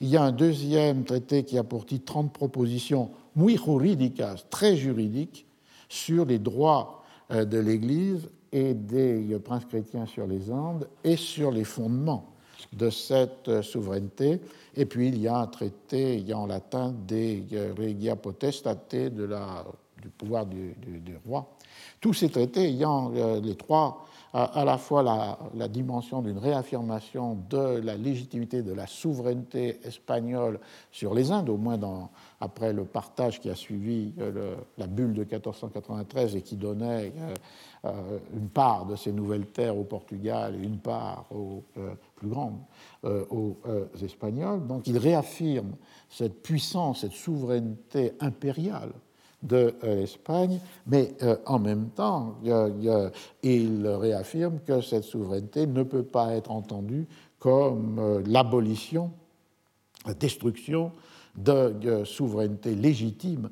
Il 0.00 0.08
y 0.08 0.16
a 0.16 0.22
un 0.22 0.32
deuxième 0.32 1.04
traité 1.04 1.44
qui 1.44 1.58
a 1.58 1.64
pour 1.64 1.86
titre 1.86 2.12
30 2.12 2.32
propositions 2.32 3.10
muy 3.34 3.56
jurídicas, 3.56 4.44
très 4.50 4.76
juridiques, 4.76 5.46
sur 5.88 6.24
les 6.24 6.38
droits 6.38 7.02
de 7.30 7.58
l'Église 7.58 8.28
et 8.52 8.74
des 8.74 9.38
princes 9.44 9.64
chrétiens 9.64 10.06
sur 10.06 10.26
les 10.26 10.50
Andes 10.50 10.88
et 11.04 11.16
sur 11.16 11.50
les 11.50 11.64
fondements 11.64 12.32
de 12.72 12.90
cette 12.90 13.62
souveraineté. 13.62 14.40
Et 14.76 14.86
puis 14.86 15.08
il 15.08 15.18
y 15.18 15.28
a 15.28 15.38
un 15.38 15.46
traité 15.46 16.24
en 16.34 16.46
latin 16.46 16.94
des 17.06 17.44
regia 17.76 18.16
potestate, 18.16 18.94
de 18.94 19.24
la, 19.24 19.64
du 20.00 20.08
pouvoir 20.08 20.46
du, 20.46 20.74
roi. 21.26 21.48
Tous 22.00 22.14
ces 22.14 22.28
traités 22.28 22.68
ayant 22.68 23.12
euh, 23.14 23.40
les 23.40 23.56
trois 23.56 24.07
à, 24.32 24.64
la 24.64 24.76
fois 24.76 25.02
la, 25.02 25.68
dimension 25.68 26.20
d'une 26.22 26.38
réaffirmation 26.38 27.38
de 27.48 27.80
la 27.80 27.96
légitimité 27.96 28.62
de 28.62 28.72
la 28.72 28.86
souveraineté 28.86 29.80
espagnole 29.84 30.60
sur 30.90 31.14
les 31.14 31.30
Indes, 31.30 31.48
au 31.48 31.56
moins 31.56 31.78
après 32.40 32.72
le 32.72 32.84
partage 32.84 33.40
qui 33.40 33.48
a 33.48 33.54
suivi 33.54 34.12
euh, 34.18 34.56
la 34.76 34.86
bulle 34.86 35.14
de 35.14 35.24
1493 35.24 36.36
et 36.36 36.42
qui 36.42 36.56
donnait 36.56 37.12
euh, 37.18 37.34
euh, 37.86 38.18
une 38.34 38.48
part 38.48 38.86
de 38.86 38.96
ces 38.96 39.12
nouvelles 39.12 39.46
terres 39.46 39.76
au 39.76 39.84
Portugal 39.84 40.54
et 40.54 40.64
une 40.64 40.78
part 40.78 41.26
plus 42.16 42.28
grande 42.28 42.58
aux 43.04 43.56
Espagnols. 44.02 44.66
Donc 44.66 44.86
il 44.86 44.98
réaffirme 44.98 45.72
cette 46.08 46.42
puissance, 46.42 47.00
cette 47.00 47.12
souveraineté 47.12 48.12
impériale 48.20 48.90
de 49.42 49.74
l'Espagne, 49.82 50.60
mais 50.86 51.14
en 51.46 51.58
même 51.58 51.90
temps, 51.90 52.36
il 53.42 53.86
réaffirme 53.86 54.58
que 54.66 54.80
cette 54.80 55.04
souveraineté 55.04 55.66
ne 55.66 55.84
peut 55.84 56.02
pas 56.02 56.34
être 56.34 56.50
entendue 56.50 57.06
comme 57.38 58.22
l'abolition, 58.26 59.12
la 60.06 60.14
destruction 60.14 60.90
de 61.36 62.02
souveraineté 62.04 62.74
légitime 62.74 63.50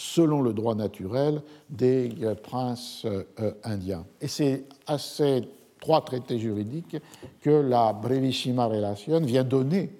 selon 0.00 0.40
le 0.40 0.54
droit 0.54 0.74
naturel 0.74 1.42
des 1.68 2.10
princes 2.42 3.04
euh, 3.04 3.52
indiens. 3.64 4.06
Et 4.22 4.28
c'est 4.28 4.64
à 4.86 4.96
ces 4.96 5.46
trois 5.78 6.02
traités 6.02 6.38
juridiques 6.38 6.96
que 7.42 7.50
la 7.50 7.92
Brevissima 7.92 8.64
Relation 8.64 9.20
vient 9.20 9.44
donner 9.44 9.90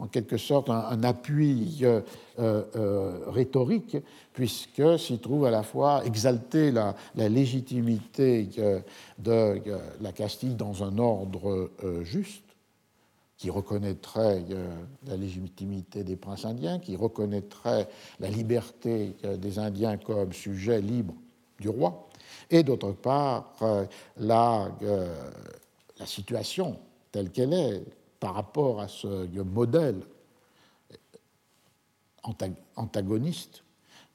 en 0.00 0.06
quelque 0.08 0.36
sorte 0.36 0.68
un, 0.68 1.02
appui 1.04 1.78
euh, 1.82 2.00
euh, 2.40 3.18
rhétorique, 3.28 3.98
puisque 4.32 4.98
s'y 4.98 5.18
trouve 5.18 5.44
à 5.44 5.50
la 5.50 5.62
fois 5.62 6.04
exalter 6.04 6.72
la, 6.72 6.94
légitimité 7.14 8.48
de 9.18 9.60
la 10.00 10.12
Castille 10.12 10.54
dans 10.56 10.82
un 10.82 10.98
ordre 10.98 11.70
juste, 12.02 12.50
qui 13.40 13.48
reconnaîtrait 13.48 14.44
euh, 14.50 14.68
la 15.06 15.16
légitimité 15.16 16.04
des 16.04 16.16
princes 16.16 16.44
indiens, 16.44 16.78
qui 16.78 16.94
reconnaîtrait 16.94 17.88
la 18.18 18.28
liberté 18.28 19.16
euh, 19.24 19.38
des 19.38 19.58
Indiens 19.58 19.96
comme 19.96 20.34
sujet 20.34 20.82
libre 20.82 21.14
du 21.58 21.70
roi, 21.70 22.10
et 22.50 22.62
d'autre 22.62 22.92
part 22.92 23.54
euh, 23.62 23.86
la 24.18 24.70
situation 26.04 26.78
telle 27.10 27.30
qu'elle 27.30 27.54
est 27.54 27.82
par 28.20 28.34
rapport 28.34 28.80
à 28.80 28.88
ce 28.88 29.26
modèle 29.42 30.02
antagoniste 32.76 33.64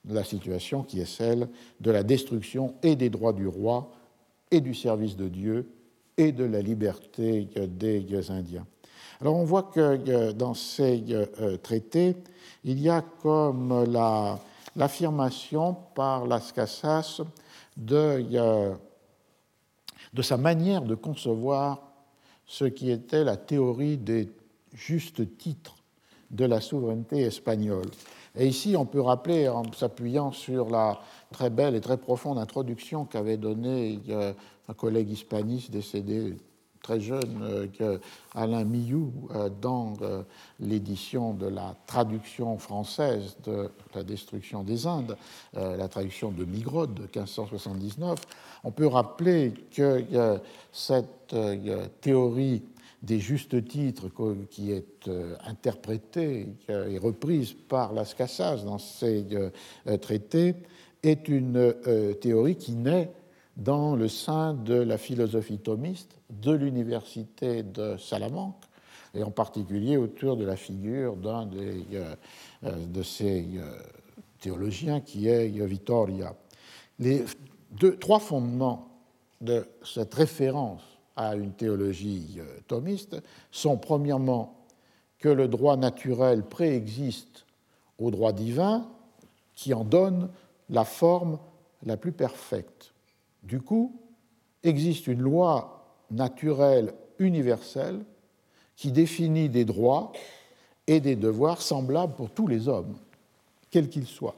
de 0.06 0.14
la 0.14 0.24
situation 0.24 0.84
qui 0.84 1.02
est 1.02 1.06
celle 1.06 1.50
de 1.82 1.92
la 1.92 2.04
destruction 2.04 2.76
et 2.84 2.96
des 2.96 3.10
droits 3.10 3.34
du 3.34 3.48
roi 3.48 3.92
et 4.52 4.62
du 4.62 4.76
service 4.76 5.18
de 5.18 5.28
Dieu 5.28 5.68
et 6.18 6.32
de 6.32 6.46
la 6.46 6.62
liberté 6.62 7.50
des 7.68 8.32
Indiens. 8.32 8.66
Alors 9.22 9.36
on 9.36 9.46
voit 9.46 9.64
que 9.64 9.80
euh, 9.80 10.34
dans 10.34 10.54
ces 10.54 11.04
euh, 11.10 11.26
euh, 11.40 11.58
traités, 11.58 12.16
il 12.64 12.80
y 12.80 12.90
a 12.90 13.02
comme 13.02 13.86
l'affirmation 14.76 15.76
par 15.96 16.28
Las 16.28 16.52
Casas 16.52 17.22
de, 17.78 18.76
de 20.14 20.22
sa 20.22 20.38
manière 20.38 20.82
de 20.82 20.96
concevoir 20.96 21.95
ce 22.46 22.66
qui 22.66 22.92
était 22.92 23.24
la 23.24 23.38
théorie 23.38 23.98
des 23.98 24.30
justes 24.74 25.38
titres 25.38 25.76
de 26.32 26.46
la 26.46 26.62
souveraineté 26.62 27.22
espagnole. 27.22 27.90
Et 28.38 28.48
ici, 28.48 28.76
on 28.78 28.86
peut 28.86 29.02
rappeler, 29.02 29.48
en 29.48 29.64
s'appuyant 29.72 30.32
sur 30.32 30.70
la 30.70 31.00
très 31.32 31.50
belle 31.50 31.76
et 31.76 31.82
très 31.82 31.98
profonde 31.98 32.38
introduction 32.38 33.06
qu'avait 33.06 33.38
donnée 33.38 34.00
un 34.68 34.74
collègue 34.74 35.10
hispaniste 35.10 35.72
décédé 35.72 36.36
très 36.86 37.02
jeune 37.02 37.40
euh, 37.42 37.68
que 37.68 38.00
Alain 38.36 38.64
Millou 38.64 39.12
euh, 39.34 39.50
dans 39.50 39.94
euh, 40.02 40.22
l'édition 40.60 41.34
de 41.34 41.48
la 41.48 41.76
traduction 41.88 42.60
française 42.60 43.38
de 43.44 43.72
La 43.96 44.04
destruction 44.04 44.64
des 44.64 44.86
Indes, 44.86 45.18
la 45.54 45.88
traduction 45.88 46.32
de 46.32 46.46
Migrod 46.46 46.94
de 46.94 47.02
1579, 47.04 48.20
on 48.64 48.72
peut 48.72 48.88
rappeler 48.88 49.54
que 49.72 50.04
cette 50.72 51.36
théorie 52.02 52.64
des 53.02 53.20
justes 53.20 53.68
titres 53.68 54.10
qui 54.50 54.72
est 54.72 55.10
interprétée 55.46 56.48
et 56.68 56.98
reprise 56.98 57.54
par 57.54 57.94
Las 57.94 58.14
Casas 58.14 58.64
dans 58.66 58.80
ces 58.80 59.26
traités 60.02 60.56
est 61.04 61.28
une 61.30 61.74
théorie 62.20 62.58
qui 62.58 62.74
naît 62.74 63.12
dans 63.56 63.96
le 63.96 64.08
sein 64.08 64.54
de 64.54 64.76
la 64.76 64.98
philosophie 64.98 65.60
thomiste 65.60 66.20
de 66.30 66.52
l'université 66.52 67.64
de 67.64 67.98
Salamanque, 67.98 68.66
et 69.16 69.24
en 69.24 69.32
particulier 69.32 69.98
autour 69.98 70.38
de 70.38 70.46
la 70.46 70.56
figure 70.56 71.16
d'un 71.16 71.50
euh, 71.54 72.16
euh, 72.66 72.86
de 72.88 73.02
ces 73.02 73.48
euh, 73.56 73.78
théologiens 74.40 75.00
qui 75.00 75.28
est 75.28 75.48
Vittoria. 75.66 76.36
Les 77.00 77.24
trois 78.00 78.20
fondements 78.20 78.90
de 79.42 79.66
cette 79.84 80.14
référence 80.14 80.82
à 81.16 81.36
une 81.36 81.54
théologie 81.54 82.40
thomiste 82.68 83.22
sont 83.52 83.78
premièrement 83.78 84.66
que 85.18 85.30
le 85.30 85.48
droit 85.48 85.78
naturel 85.78 86.44
préexiste 86.44 87.46
au 87.98 88.12
droit 88.12 88.34
divin 88.34 88.88
qui 89.56 89.74
en 89.74 89.84
donne 89.84 90.30
la 90.70 90.84
forme 90.84 91.40
la 91.86 91.98
plus 91.98 92.12
parfaite. 92.12 92.94
Du 93.46 93.62
coup, 93.62 93.96
existe 94.64 95.08
une 95.08 95.22
loi 95.22 95.86
naturelle 96.10 96.94
universelle 97.20 98.04
qui 98.76 98.92
définit 98.92 99.50
des 99.50 99.66
droits 99.66 100.12
et 100.88 101.00
des 101.00 101.16
devoirs 101.16 101.62
semblables 101.62 102.14
pour 102.14 102.32
tous 102.32 102.48
les 102.48 102.68
hommes, 102.68 102.96
quels 103.70 103.90
qu'ils 103.90 104.08
soient, 104.08 104.36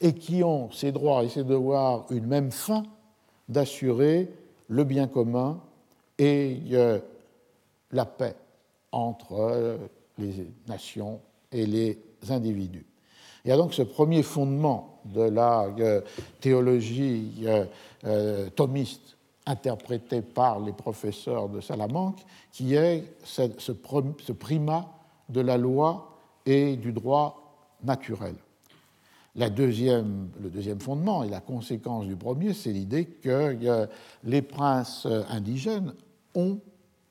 et 0.00 0.14
qui 0.14 0.42
ont 0.42 0.70
ces 0.70 0.92
droits 0.92 1.24
et 1.24 1.28
ces 1.28 1.44
devoirs 1.44 2.06
une 2.10 2.26
même 2.26 2.50
fin 2.50 2.84
d'assurer 3.48 4.30
le 4.68 4.84
bien 4.84 5.06
commun 5.06 5.60
et 6.18 6.58
la 7.92 8.04
paix 8.06 8.34
entre 8.92 9.78
les 10.18 10.50
nations 10.66 11.20
et 11.52 11.66
les 11.66 11.98
individus. 12.28 12.86
Il 13.48 13.52
y 13.52 13.54
a 13.54 13.56
donc 13.56 13.72
ce 13.72 13.80
premier 13.80 14.22
fondement 14.22 15.00
de 15.06 15.22
la 15.22 15.68
théologie 16.38 17.46
thomiste 18.54 19.16
interprétée 19.46 20.20
par 20.20 20.60
les 20.60 20.74
professeurs 20.74 21.48
de 21.48 21.62
Salamanque, 21.62 22.20
qui 22.52 22.74
est 22.74 23.04
ce 23.24 24.32
primat 24.32 24.92
de 25.30 25.40
la 25.40 25.56
loi 25.56 26.18
et 26.44 26.76
du 26.76 26.92
droit 26.92 27.64
naturel. 27.82 28.34
Le 29.34 29.48
deuxième 29.48 30.28
fondement 30.78 31.24
et 31.24 31.30
la 31.30 31.40
conséquence 31.40 32.04
du 32.04 32.16
premier, 32.16 32.52
c'est 32.52 32.72
l'idée 32.72 33.06
que 33.06 33.88
les 34.24 34.42
princes 34.42 35.08
indigènes 35.30 35.94
ont 36.34 36.58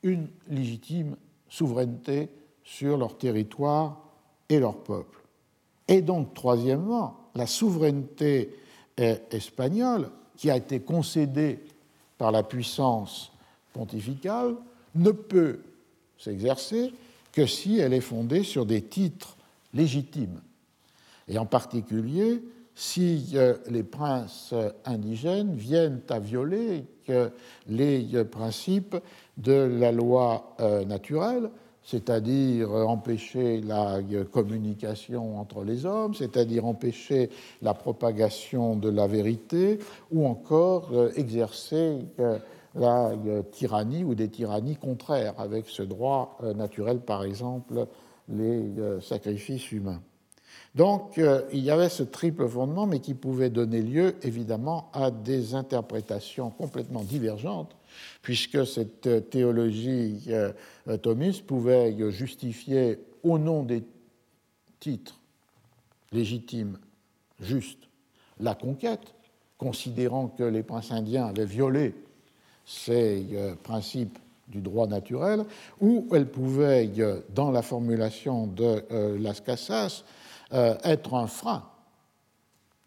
une 0.04 0.28
légitime 0.48 1.16
souveraineté 1.48 2.28
sur 2.62 2.96
leur 2.96 3.18
territoire 3.18 3.98
et 4.48 4.60
leur 4.60 4.76
peuple. 4.84 5.17
Et 5.88 6.02
donc, 6.02 6.34
troisièmement, 6.34 7.30
la 7.34 7.46
souveraineté 7.46 8.54
espagnole, 8.96 10.10
qui 10.36 10.50
a 10.50 10.56
été 10.56 10.80
concédée 10.80 11.60
par 12.16 12.30
la 12.30 12.42
puissance 12.42 13.32
pontificale, 13.72 14.54
ne 14.94 15.10
peut 15.10 15.60
s'exercer 16.18 16.92
que 17.32 17.46
si 17.46 17.78
elle 17.78 17.92
est 17.92 18.00
fondée 18.00 18.42
sur 18.42 18.66
des 18.66 18.82
titres 18.82 19.36
légitimes, 19.72 20.40
et 21.28 21.38
en 21.38 21.46
particulier 21.46 22.42
si 22.78 23.30
euh, 23.34 23.56
les 23.68 23.82
princes 23.82 24.54
indigènes 24.84 25.56
viennent 25.56 26.00
à 26.08 26.20
violer 26.20 26.84
les 27.66 28.14
euh, 28.14 28.24
principes 28.24 28.96
de 29.36 29.52
la 29.52 29.90
loi 29.90 30.54
euh, 30.60 30.84
naturelle, 30.84 31.50
c'est-à-dire 31.88 32.70
empêcher 32.70 33.62
la 33.62 34.00
communication 34.30 35.40
entre 35.40 35.64
les 35.64 35.86
hommes, 35.86 36.14
c'est-à-dire 36.14 36.66
empêcher 36.66 37.30
la 37.62 37.72
propagation 37.72 38.76
de 38.76 38.90
la 38.90 39.06
vérité, 39.06 39.78
ou 40.12 40.26
encore 40.26 40.90
exercer 41.16 42.00
la 42.74 43.12
tyrannie 43.52 44.04
ou 44.04 44.14
des 44.14 44.28
tyrannies 44.28 44.76
contraires 44.76 45.34
avec 45.38 45.64
ce 45.68 45.82
droit 45.82 46.38
naturel, 46.54 46.98
par 47.00 47.24
exemple 47.24 47.86
les 48.28 48.62
sacrifices 49.00 49.72
humains. 49.72 50.02
Donc 50.74 51.18
euh, 51.18 51.42
il 51.52 51.60
y 51.60 51.70
avait 51.70 51.88
ce 51.88 52.02
triple 52.02 52.46
fondement, 52.48 52.86
mais 52.86 53.00
qui 53.00 53.14
pouvait 53.14 53.50
donner 53.50 53.82
lieu 53.82 54.14
évidemment 54.22 54.90
à 54.92 55.10
des 55.10 55.54
interprétations 55.54 56.50
complètement 56.50 57.02
divergentes, 57.02 57.74
puisque 58.22 58.66
cette 58.66 59.30
théologie 59.30 60.24
euh, 60.28 60.52
thomiste 61.02 61.46
pouvait 61.46 61.94
justifier 62.10 62.98
au 63.22 63.38
nom 63.38 63.62
des 63.62 63.84
titres 64.80 65.18
légitimes, 66.12 66.78
justes, 67.40 67.88
la 68.40 68.54
conquête, 68.54 69.14
considérant 69.56 70.28
que 70.28 70.44
les 70.44 70.62
princes 70.62 70.92
indiens 70.92 71.26
avaient 71.26 71.44
violé 71.44 71.94
ces 72.64 73.26
euh, 73.32 73.54
principes 73.56 74.18
du 74.46 74.60
droit 74.60 74.86
naturel, 74.86 75.44
ou 75.80 76.08
elle 76.12 76.26
pouvait, 76.26 76.90
dans 77.34 77.50
la 77.50 77.60
formulation 77.60 78.46
de 78.46 78.82
Las 79.18 79.42
Casas, 79.42 80.04
euh, 80.54 80.78
être 80.82 81.12
un 81.12 81.26
frein 81.26 81.62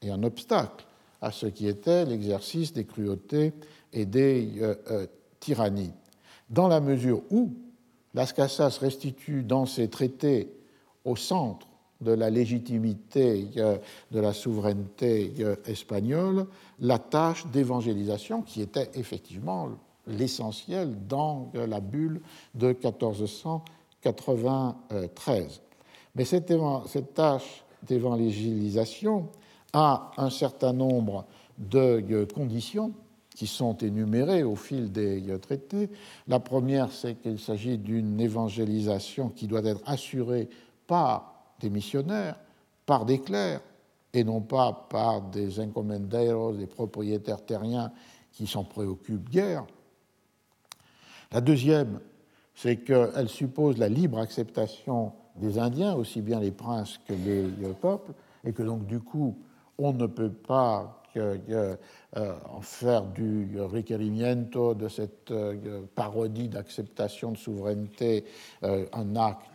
et 0.02 0.10
un 0.10 0.23
obstacle 0.23 0.84
à 1.22 1.31
ce 1.31 1.45
qui 1.45 1.68
était 1.68 2.06
l'exercice 2.06 2.73
des 2.73 2.85
cruautés 2.85 3.53
et 3.93 4.06
des 4.06 4.53
euh, 4.61 4.76
euh, 4.89 5.06
tyrannies. 5.39 5.93
Dans 6.49 6.68
la 6.68 6.81
mesure 6.81 7.22
où 7.30 7.53
Las 8.14 8.34
Casas 8.34 8.80
restitue 8.81 9.43
dans 9.43 9.65
ses 9.65 9.89
traités 9.89 10.52
au 11.06 11.15
centre 11.15 11.68
de 12.02 12.11
la 12.11 12.30
légitimité 12.30 13.48
de 14.11 14.19
la 14.19 14.34
souveraineté 14.34 15.34
espagnole 15.65 16.45
la 16.80 16.98
tâche 16.98 17.45
d'évangélisation 17.48 18.41
qui 18.41 18.61
était 18.61 18.89
effectivement 18.95 19.69
l'essentiel 20.07 20.98
dans 21.07 21.52
la 21.53 21.80
bulle 21.80 22.22
de 22.56 22.69
1493. 22.69 25.61
Mais 26.15 26.26
cette, 26.26 26.52
tâche 27.14 27.64
d'évangélisation 27.84 29.27
a 29.73 30.11
un 30.18 30.30
certain 30.30 30.73
nombre 30.73 31.26
de 31.57 32.26
conditions 32.34 32.93
qui 33.35 33.48
sont 33.48 33.77
énumérées 33.77 34.43
au 34.43 34.56
fil 34.56 34.91
des 34.91 35.23
traités. 35.39 35.89
La 36.27 36.39
première, 36.39 36.91
c'est 36.91 37.15
qu'il 37.15 37.39
s'agit 37.39 37.77
d'une 37.77 38.19
évangélisation 38.19 39.30
qui 39.30 39.48
doit 39.48 39.64
être 39.64 39.81
assurée 39.85 40.49
par 40.88 41.53
des 41.60 41.69
missionnaires, 41.69 42.38
par 42.85 43.06
des 43.06 43.19
clercs, 43.19 43.61
et 44.14 44.26
non 44.26 44.41
pas 44.41 44.88
par 44.89 45.22
des 45.22 45.60
encomenderos, 45.60 46.53
des 46.53 46.68
propriétaires 46.68 47.45
terriens 47.45 47.91
qui 48.34 48.45
s'en 48.45 48.65
préoccupent 48.65 49.30
guère. 49.30 49.65
La 51.31 51.39
deuxième, 51.39 52.02
c'est 52.53 52.77
qu'elle 52.77 53.30
suppose 53.30 53.77
la 53.77 53.88
libre 53.88 54.18
acceptation 54.18 55.14
des 55.38 55.57
Indiens, 55.57 55.93
aussi 55.93 56.22
bien 56.22 56.41
les 56.41 56.52
princes 56.52 56.99
que 57.07 57.14
les 57.14 57.73
peuples, 57.80 58.11
et 58.43 58.52
que 58.52 58.64
donc 58.64 58.85
du 58.85 58.99
coup, 58.99 59.38
on 59.81 59.93
ne 59.93 60.05
peut 60.05 60.31
pas 60.31 61.01
euh, 61.17 61.75
en 62.49 62.61
faire 62.61 63.03
du 63.03 63.59
requerimiento, 63.59 64.73
de 64.73 64.87
cette 64.87 65.31
euh, 65.31 65.81
parodie 65.95 66.47
d'acceptation 66.47 67.31
de 67.31 67.37
souveraineté, 67.37 68.25
euh, 68.63 68.85
un 68.93 69.15
acte 69.15 69.47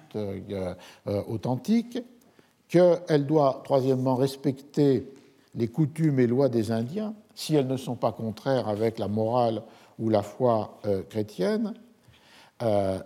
authentique, 1.29 1.99
qu'elle 2.69 3.27
doit, 3.27 3.61
troisièmement, 3.65 4.15
respecter 4.15 5.13
les 5.55 5.69
coutumes 5.69 6.19
et 6.21 6.27
lois 6.27 6.49
des 6.49 6.73
Indiens, 6.73 7.15
si 7.35 7.55
elles 7.55 7.67
ne 7.67 7.77
sont 7.77 7.97
pas 7.97 8.13
contraires 8.13 8.67
avec 8.67 8.99
la 8.99 9.09
morale 9.09 9.63
ou 9.99 10.09
la 10.09 10.23
foi 10.23 10.79
chrétienne, 11.11 11.75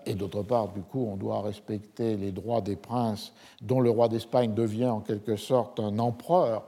et 0.06 0.14
d'autre 0.14 0.42
part, 0.42 0.68
du 0.68 0.82
coup, 0.82 1.04
on 1.10 1.16
doit 1.16 1.40
respecter 1.42 2.16
les 2.16 2.30
droits 2.30 2.60
des 2.60 2.76
princes, 2.76 3.32
dont 3.60 3.80
le 3.80 3.90
roi 3.90 4.06
d'Espagne 4.08 4.54
devient 4.54 4.86
en 4.86 5.00
quelque 5.00 5.34
sorte 5.34 5.80
un 5.80 5.98
empereur 5.98 6.62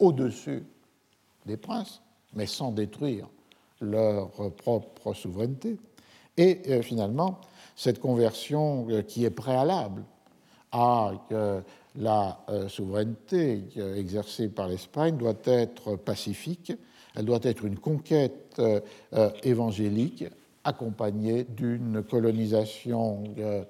au-dessus 0.00 0.64
des 1.46 1.56
princes, 1.56 2.02
mais 2.34 2.46
sans 2.46 2.72
détruire 2.72 3.28
leur 3.80 4.30
propre 4.52 5.14
souveraineté. 5.14 5.78
Et 6.36 6.60
euh, 6.68 6.82
finalement, 6.82 7.40
cette 7.76 8.00
conversion 8.00 8.86
euh, 8.90 9.02
qui 9.02 9.24
est 9.24 9.30
préalable 9.30 10.04
à 10.72 11.12
la 11.96 12.38
souveraineté 12.68 13.64
exercée 13.96 14.48
par 14.48 14.68
l'Espagne 14.68 15.16
doit 15.16 15.34
être 15.44 15.96
pacifique, 15.96 16.72
elle 17.16 17.24
doit 17.24 17.40
être 17.42 17.64
une 17.64 17.76
conquête 17.76 18.62
évangélique 19.42 20.26
accompagnée 20.64 21.44
d'une 21.44 22.02
colonisation 22.02 23.24
euh, 23.38 23.64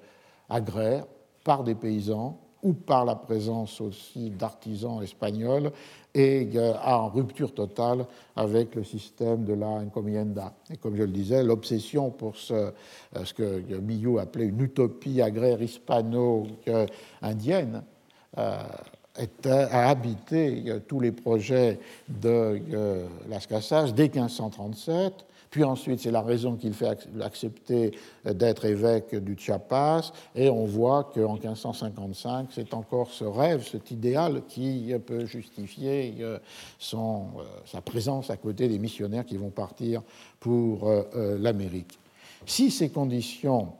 agraire 0.49 1.05
par 1.43 1.63
des 1.63 1.75
paysans 1.75 2.39
ou 2.63 2.73
par 2.73 3.05
la 3.05 3.15
présence 3.15 3.79
aussi 3.81 4.29
d'artisans 4.29 5.01
espagnols 5.01 5.71
et 6.13 6.47
euh, 6.55 6.73
en 6.83 7.09
rupture 7.09 7.51
totale 7.53 8.05
avec 8.35 8.75
le 8.75 8.83
système 8.83 9.45
de 9.45 9.53
la 9.53 9.67
encomienda. 9.67 10.53
Et 10.69 10.77
comme 10.77 10.95
je 10.95 11.01
le 11.03 11.11
disais, 11.11 11.43
l'obsession 11.43 12.11
pour 12.11 12.37
ce, 12.37 12.53
euh, 12.53 12.71
ce 13.23 13.33
que 13.33 13.79
Millou 13.79 14.19
appelait 14.19 14.45
une 14.45 14.61
utopie 14.61 15.21
agraire 15.21 15.61
hispano-indienne 15.61 17.83
a 18.37 19.89
habité 19.89 20.63
tous 20.87 21.01
les 21.01 21.11
projets 21.11 21.77
de 22.07 22.61
Las 23.27 23.45
Casas 23.45 23.91
dès 23.91 24.07
1537 24.07 25.25
puis 25.51 25.65
ensuite, 25.65 25.99
c'est 25.99 26.11
la 26.11 26.21
raison 26.21 26.55
qu'il 26.55 26.73
fait 26.73 26.97
accepter 27.21 27.91
d'être 28.23 28.63
évêque 28.63 29.13
du 29.13 29.35
Chiapas. 29.37 30.13
Et 30.33 30.49
on 30.49 30.63
voit 30.63 31.11
qu'en 31.13 31.33
1555, 31.33 32.47
c'est 32.51 32.73
encore 32.73 33.11
ce 33.11 33.25
rêve, 33.25 33.67
cet 33.67 33.91
idéal 33.91 34.43
qui 34.47 34.93
peut 35.05 35.25
justifier 35.25 36.15
euh, 36.21 36.39
son, 36.79 37.27
euh, 37.37 37.43
sa 37.65 37.81
présence 37.81 38.29
à 38.29 38.37
côté 38.37 38.69
des 38.69 38.79
missionnaires 38.79 39.25
qui 39.25 39.35
vont 39.35 39.49
partir 39.49 40.03
pour 40.39 40.87
euh, 40.87 41.37
l'Amérique. 41.37 41.99
Si 42.45 42.71
ces 42.71 42.89
conditions 42.89 43.73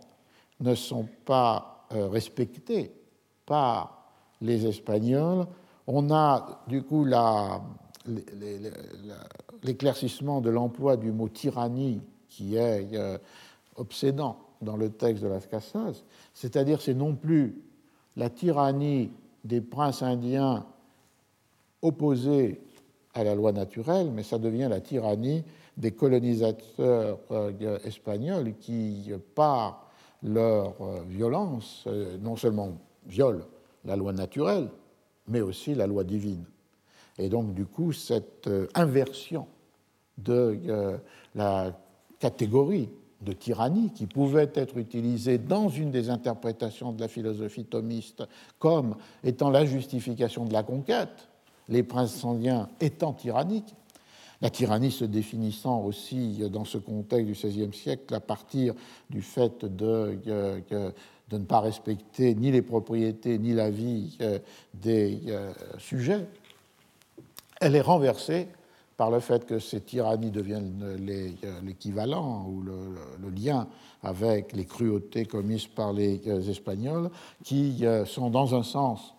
ne 0.59 0.75
sont 0.75 1.07
pas 1.25 1.87
respectées 1.89 2.91
par 3.45 4.11
les 4.41 4.65
Espagnols, 4.65 5.45
on 5.87 6.11
a 6.11 6.63
du 6.67 6.83
coup 6.83 7.03
la, 7.03 7.61
l'éclaircissement 9.63 10.41
de 10.41 10.49
l'emploi 10.49 10.97
du 10.97 11.11
mot 11.11 11.29
tyrannie 11.29 12.01
qui 12.27 12.55
est 12.55 12.87
euh, 12.93 13.17
obsédant 13.75 14.37
dans 14.61 14.77
le 14.77 14.89
texte 14.89 15.23
de 15.23 15.27
Las 15.27 15.47
Casas, 15.47 16.03
c'est-à-dire 16.33 16.81
c'est 16.81 16.93
non 16.93 17.15
plus 17.15 17.61
la 18.15 18.29
tyrannie 18.29 19.11
des 19.43 19.61
princes 19.61 20.03
indiens 20.03 20.65
opposés 21.81 22.61
à 23.13 23.23
la 23.23 23.35
loi 23.35 23.51
naturelle, 23.51 24.11
mais 24.11 24.23
ça 24.23 24.37
devient 24.37 24.67
la 24.69 24.81
tyrannie 24.81 25.43
des 25.77 25.91
colonisateurs 25.91 27.19
espagnols 27.85 28.53
qui, 28.59 29.11
par 29.33 29.89
leur 30.21 30.75
violence, 31.07 31.87
non 32.21 32.35
seulement 32.35 32.77
violent 33.07 33.45
la 33.85 33.95
loi 33.95 34.13
naturelle, 34.13 34.69
mais 35.27 35.41
aussi 35.41 35.75
la 35.75 35.87
loi 35.87 36.03
divine. 36.03 36.45
Et 37.17 37.29
donc, 37.29 37.53
du 37.53 37.65
coup, 37.65 37.91
cette 37.91 38.49
inversion 38.73 39.47
de 40.17 40.59
la 41.35 41.77
catégorie 42.19 42.89
de 43.21 43.33
tyrannie 43.33 43.91
qui 43.93 44.07
pouvait 44.07 44.49
être 44.55 44.77
utilisée 44.77 45.37
dans 45.37 45.69
une 45.69 45.91
des 45.91 46.09
interprétations 46.09 46.91
de 46.91 47.01
la 47.01 47.07
philosophie 47.07 47.65
thomiste 47.65 48.23
comme 48.59 48.95
étant 49.23 49.49
la 49.49 49.65
justification 49.65 50.45
de 50.45 50.53
la 50.53 50.63
conquête, 50.63 51.29
les 51.69 51.83
princes 51.83 52.15
sanguins 52.15 52.67
étant 52.79 53.13
tyranniques, 53.13 53.75
la 54.41 54.49
tyrannie 54.49 54.91
se 54.91 55.05
définissant 55.05 55.83
aussi 55.83 56.41
dans 56.51 56.65
ce 56.65 56.79
contexte 56.79 57.27
du 57.27 57.33
XVIe 57.33 57.73
siècle 57.73 58.13
à 58.15 58.19
partir 58.19 58.73
du 59.09 59.21
fait 59.21 59.65
de, 59.65 60.17
ne 61.31 61.45
pas 61.45 61.59
respecter 61.59 62.33
ni 62.33 62.51
les 62.51 62.63
propriétés 62.63 63.37
ni 63.37 63.53
la 63.53 63.69
vie 63.69 64.17
euh, 64.21 64.39
des 64.73 65.21
euh, 65.27 65.53
sujets, 65.77 66.25
elle 67.61 67.75
est 67.75 67.81
renversée 67.81 68.49
par 68.97 69.09
le 69.09 69.19
fait 69.19 69.45
que 69.45 69.59
ces 69.59 69.81
tyrannies 69.81 70.31
deviennent 70.31 70.81
euh, 70.83 71.61
l'équivalent 71.63 72.45
ou 72.47 72.61
le, 72.61 73.29
lien 73.29 73.67
avec 74.03 74.53
les 74.53 74.65
cruautés 74.65 75.25
commises 75.25 75.67
par 75.67 75.93
les 75.93 76.21
euh, 76.27 76.41
Espagnols, 76.41 77.09
qui 77.43 77.85
euh, 77.85 78.03
sont 78.05 78.29
dans 78.29 78.53
un 78.53 78.63
sens 78.63 79.13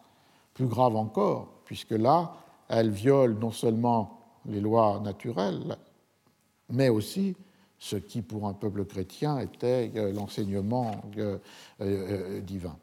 plus 0.54 0.66
grave 0.66 0.96
encore, 0.96 1.48
puisque 1.64 1.92
là, 1.92 2.34
elles 2.68 2.90
violent 2.90 3.38
non 3.40 3.50
seulement 3.50 4.18
les 4.44 4.60
lois 4.60 5.00
naturelles, 5.02 5.76
mais 6.68 6.88
aussi 6.88 7.34
ce 7.78 7.96
qui, 7.96 8.22
pour 8.22 8.46
un 8.46 8.52
peuple 8.52 8.84
chrétien, 8.84 9.38
était 9.38 9.90
l'enseignement 10.12 10.92
divin. 11.80 12.76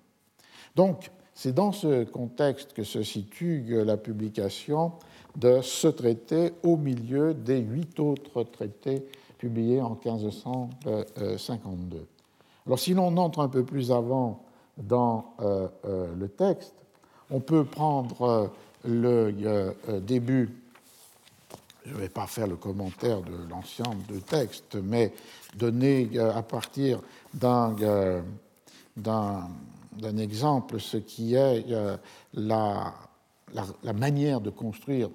Donc, 0.75 1.11
c'est 1.33 1.53
dans 1.53 1.71
ce 1.71 2.03
contexte 2.03 2.73
que 2.73 2.83
se 2.83 3.01
situe 3.03 3.83
la 3.85 3.95
publication 3.95 4.93
de 5.35 5.61
ce 5.61 5.87
traité 5.87 6.53
au 6.63 6.77
milieu 6.77 7.33
des 7.33 7.59
huit 7.59 7.99
autres 7.99 8.43
traités 8.43 9.05
publiés 9.37 9.81
en 9.81 9.97
1552. 10.03 12.05
Alors 12.65 12.79
si 12.79 12.93
l'on 12.93 13.15
entre 13.17 13.39
un 13.39 13.47
peu 13.47 13.63
plus 13.63 13.91
avant 13.91 14.43
dans 14.77 15.33
euh, 15.39 15.67
euh, 15.85 16.13
le 16.15 16.29
texte, 16.29 16.73
on 17.31 17.39
peut 17.39 17.63
prendre 17.63 18.21
euh, 18.21 18.47
le 18.85 19.75
début, 20.01 20.49
je 21.85 21.93
ne 21.93 21.99
vais 21.99 22.09
pas 22.09 22.27
faire 22.27 22.47
le 22.47 22.55
commentaire 22.55 23.21
de 23.21 23.49
l'ensemble 23.49 24.03
du 24.03 24.21
texte, 24.21 24.75
mais 24.75 25.13
donner 25.55 26.09
à 26.17 26.41
partir 26.43 27.01
d'un 27.33 27.75
exemple 30.17 30.79
ce 30.79 30.97
qui 30.97 31.35
est 31.35 31.65
la 32.33 32.93
la, 33.53 33.93
manière 33.93 34.41
de 34.41 34.49
construire 34.49 35.09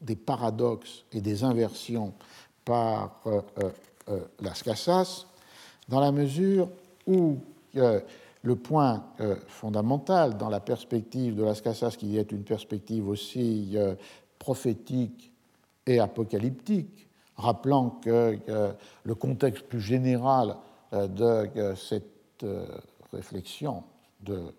des 0.00 0.16
paradoxes 0.16 1.04
et 1.12 1.20
des 1.20 1.44
inversions 1.44 2.14
par 2.64 3.20
euh, 3.26 3.40
euh, 3.62 3.70
euh, 4.10 4.20
Las 4.40 4.62
Casas, 4.62 5.26
dans 5.88 6.00
la 6.00 6.12
mesure 6.12 6.68
où 7.06 7.38
le 7.74 8.56
point 8.56 9.04
fondamental 9.46 10.36
dans 10.36 10.48
la 10.48 10.60
perspective 10.60 11.36
de 11.36 11.44
Las 11.44 11.60
Casas, 11.60 11.96
qui 11.96 12.18
est 12.18 12.32
une 12.32 12.42
perspective 12.42 13.08
aussi 13.08 13.76
prophétique 14.38 15.32
et 15.86 16.00
apocalyptique, 16.00 17.08
rappelant 17.36 17.90
que 18.02 18.38
le 19.04 19.14
contexte 19.14 19.64
plus 19.66 19.80
général 19.80 20.56
de 20.92 21.74
cette 21.76 22.44
réflexion 23.12 23.84
de 24.20 24.52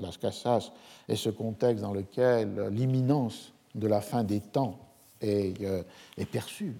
Las 0.00 0.16
Casas 0.16 0.72
est 1.08 1.16
ce 1.16 1.30
contexte 1.30 1.82
dans 1.82 1.92
lequel 1.92 2.68
l'imminence 2.70 3.52
de 3.74 3.86
la 3.86 4.00
fin 4.00 4.24
des 4.24 4.40
temps 4.40 4.78
est, 5.20 5.62
euh, 5.62 5.82
perçue 6.30 6.76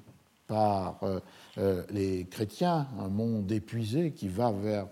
par 0.47 0.98
euh, 1.02 1.20
euh, 1.59 1.82
les 1.90 2.26
chrétiens, 2.26 2.86
un 2.98 3.09
monde 3.09 3.51
épuisé 3.51 4.10
qui 4.10 4.28
va 4.28 4.51
vers, 4.51 4.89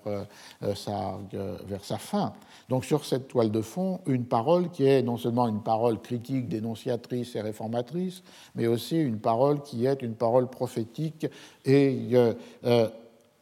sa, 0.75 1.19
vers 1.33 1.85
sa 1.85 1.99
fin. 1.99 2.33
Donc 2.69 2.85
sur 2.85 3.05
cette 3.05 3.29
toile 3.29 3.51
de 3.51 3.61
fond, 3.61 4.01
une 4.07 4.25
parole 4.25 4.71
qui 4.71 4.87
est 4.87 5.03
non 5.03 5.17
seulement 5.17 5.49
une 5.49 5.63
parole 5.63 6.01
critique, 6.01 6.49
dénonciatrice 6.49 7.35
et 7.37 7.41
réformatrice, 7.41 8.23
mais 8.55 8.67
aussi 8.67 8.99
une 8.99 9.19
parole 9.19 9.63
qui 9.63 9.87
est 9.87 10.03
une 10.03 10.15
parole 10.15 10.49
prophétique 10.49 11.27
et 11.65 12.15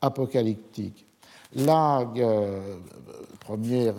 apocalyptique. 0.01 1.08
Là, 1.55 2.05
premier 3.41 3.93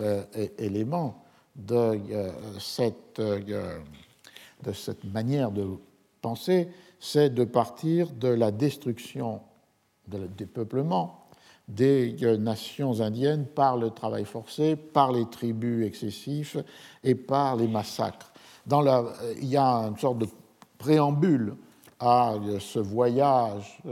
élément 0.58 1.24
de 1.56 1.74
euh, 1.74 2.30
cette, 2.58 3.18
euh, 3.18 3.78
de 4.62 4.72
cette 4.72 5.04
manière 5.04 5.50
de 5.50 5.66
penser, 6.20 6.68
c'est 6.98 7.30
de 7.30 7.44
partir 7.44 8.10
de 8.10 8.28
la 8.28 8.50
destruction, 8.50 9.40
de 10.08 10.26
dépeuplement 10.26 11.26
des 11.68 12.16
euh, 12.22 12.36
nations 12.36 13.00
indiennes 13.00 13.46
par 13.46 13.76
le 13.76 13.90
travail 13.90 14.24
forcé, 14.24 14.76
par 14.76 15.12
les 15.12 15.28
tribus 15.28 15.86
excessifs 15.86 16.56
et 17.04 17.14
par 17.14 17.56
les 17.56 17.68
massacres. 17.68 18.32
La, 18.66 19.04
il 19.40 19.48
y 19.48 19.56
a 19.56 19.88
une 19.88 19.98
sorte 19.98 20.18
de 20.18 20.26
préambule 20.78 21.54
à 21.98 22.34
ce 22.60 22.78
voyage 22.78 23.82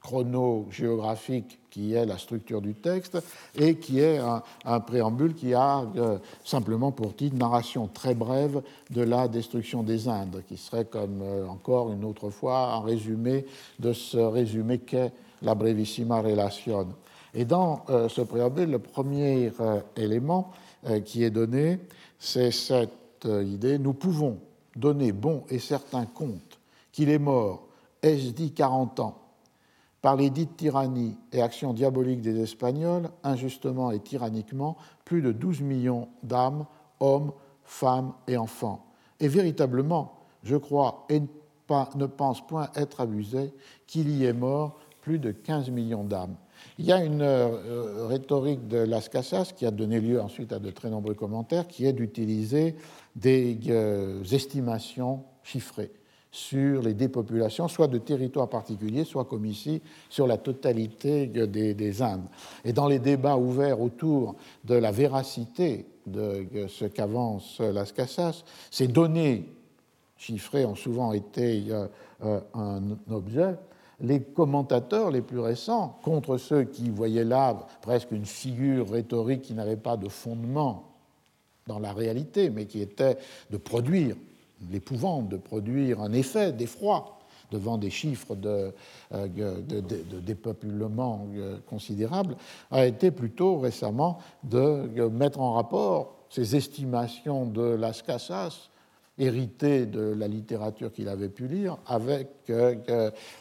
chrono-géographique 0.00 1.58
qui 1.76 1.92
est 1.92 2.06
la 2.06 2.16
structure 2.16 2.62
du 2.62 2.74
texte 2.74 3.18
et 3.54 3.76
qui 3.76 4.00
est 4.00 4.18
un, 4.64 4.80
préambule 4.80 5.34
qui 5.34 5.52
a 5.52 5.84
euh, 5.96 6.16
simplement 6.42 6.90
pour 6.90 7.14
titre 7.14 7.36
narration 7.36 7.86
très 7.86 8.14
brève 8.14 8.62
de 8.88 9.02
la 9.02 9.28
destruction 9.28 9.82
des 9.82 10.08
Indes, 10.08 10.42
qui 10.48 10.56
serait 10.56 10.86
comme 10.86 11.20
euh, 11.20 11.46
encore 11.46 11.92
une 11.92 12.02
autre 12.04 12.30
fois 12.30 12.72
un 12.72 12.80
résumé 12.80 13.44
de 13.78 13.92
ce 13.92 14.16
résumé 14.16 14.78
qu'est 14.78 15.12
la 15.42 15.54
brevissima 15.54 16.22
relation. 16.22 16.88
Et 17.34 17.44
dans 17.44 17.84
euh, 17.90 18.08
ce 18.08 18.22
préambule, 18.22 18.70
le 18.70 18.78
premier 18.78 19.52
élément 19.96 20.52
qui 21.04 21.24
est 21.24 21.30
donné, 21.30 21.80
c'est 22.18 22.52
cette 22.52 23.26
idée 23.26 23.78
nous 23.78 23.92
pouvons 23.92 24.38
donner 24.76 25.12
bon 25.12 25.42
et 25.50 25.58
certain 25.58 26.06
compte 26.06 26.58
qu'il 26.92 27.10
est 27.10 27.18
mort, 27.18 27.66
ai-je 28.02 28.30
dit 28.30 28.52
40 28.52 29.00
ans, 29.00 29.25
par 30.06 30.14
les 30.14 30.30
dites 30.30 30.56
tyrannies 30.56 31.18
et 31.32 31.42
actions 31.42 31.72
diaboliques 31.72 32.20
des 32.20 32.40
Espagnols, 32.40 33.10
injustement 33.24 33.90
et 33.90 33.98
tyranniquement, 33.98 34.76
plus 35.04 35.20
de 35.20 35.32
12 35.32 35.62
millions 35.62 36.06
d'âmes, 36.22 36.64
hommes, 37.00 37.32
femmes 37.64 38.12
et 38.28 38.36
enfants. 38.36 38.86
Et 39.18 39.26
véritablement, 39.26 40.20
je 40.44 40.54
crois 40.54 41.06
et 41.08 41.20
ne 41.96 42.06
pense 42.06 42.46
point 42.46 42.70
être 42.76 43.00
abusé 43.00 43.52
qu'il 43.88 44.08
y 44.16 44.26
ait 44.26 44.32
mort 44.32 44.78
plus 45.00 45.18
de 45.18 45.32
15 45.32 45.70
millions 45.70 46.04
d'âmes. 46.04 46.36
Il 46.78 46.84
y 46.84 46.92
a 46.92 47.04
une 47.04 47.22
euh, 47.22 48.06
rhétorique 48.06 48.68
de 48.68 48.78
Las 48.78 49.08
Casas 49.08 49.54
qui 49.56 49.66
a 49.66 49.72
donné 49.72 49.98
lieu 49.98 50.20
ensuite 50.20 50.52
à 50.52 50.60
de 50.60 50.70
très 50.70 50.88
nombreux 50.88 51.14
commentaires, 51.14 51.66
qui 51.66 51.84
est 51.84 51.92
d'utiliser 51.92 52.76
des 53.16 53.58
euh, 53.70 54.22
estimations 54.22 55.24
chiffrées 55.42 55.90
sur 56.36 56.82
les 56.82 56.92
dépopulations, 56.92 57.66
soit 57.66 57.88
de 57.88 57.96
territoires 57.96 58.48
particuliers, 58.48 59.04
soit 59.04 59.24
comme 59.24 59.46
ici, 59.46 59.80
sur 60.10 60.26
la 60.26 60.36
totalité 60.36 61.26
des, 61.26 62.02
Indes. 62.02 62.28
Et 62.62 62.74
dans 62.74 62.88
les 62.88 62.98
débats 62.98 63.38
ouverts 63.38 63.80
autour 63.80 64.34
de 64.64 64.74
la 64.74 64.92
véracité 64.92 65.86
de 66.06 66.46
ce 66.68 66.84
qu'avance 66.84 67.60
Las 67.60 67.92
Casas, 67.92 68.44
ces 68.70 68.86
données 68.86 69.46
chiffrées 70.18 70.66
ont 70.66 70.74
souvent 70.74 71.14
été 71.14 71.64
euh, 71.70 71.86
euh, 72.24 72.40
un 72.54 72.82
objet. 73.10 73.56
Les 74.00 74.20
commentateurs 74.20 75.10
les 75.10 75.22
plus 75.22 75.40
récents, 75.40 75.98
contre 76.02 76.36
ceux 76.36 76.64
qui 76.64 76.90
voyaient 76.90 77.24
là 77.24 77.66
presque 77.80 78.12
une 78.12 78.26
figure 78.26 78.90
rhétorique 78.90 79.40
qui 79.42 79.54
n'avait 79.54 79.76
pas 79.76 79.96
de 79.96 80.08
fondement 80.08 80.84
dans 81.66 81.78
la 81.78 81.94
réalité, 81.94 82.50
mais 82.50 82.66
qui 82.66 82.82
était 82.82 83.16
de 83.50 83.56
produire 83.56 84.16
l'épouvante 84.70 85.28
de 85.28 85.36
produire 85.36 86.00
un 86.00 86.12
effet 86.12 86.52
d'effroi 86.52 87.18
devant 87.52 87.78
des 87.78 87.90
chiffres 87.90 88.34
de, 88.34 88.72
euh, 89.14 89.28
de, 89.28 90.20
dépeuplement 90.20 91.28
euh, 91.34 91.58
considérables, 91.68 92.36
a 92.70 92.86
été 92.86 93.10
plutôt 93.10 93.58
récemment 93.58 94.18
de 94.42 94.58
euh, 94.58 95.08
mettre 95.10 95.40
en 95.40 95.52
rapport 95.52 96.16
ces 96.28 96.56
estimations 96.56 97.46
de 97.46 97.62
Las 97.62 98.02
Casas, 98.02 98.68
héritées 99.18 99.86
de 99.86 100.00
la 100.00 100.28
littérature 100.28 100.92
qu'il 100.92 101.08
avait 101.08 101.28
pu 101.28 101.46
lire, 101.46 101.78
avec 101.86 102.28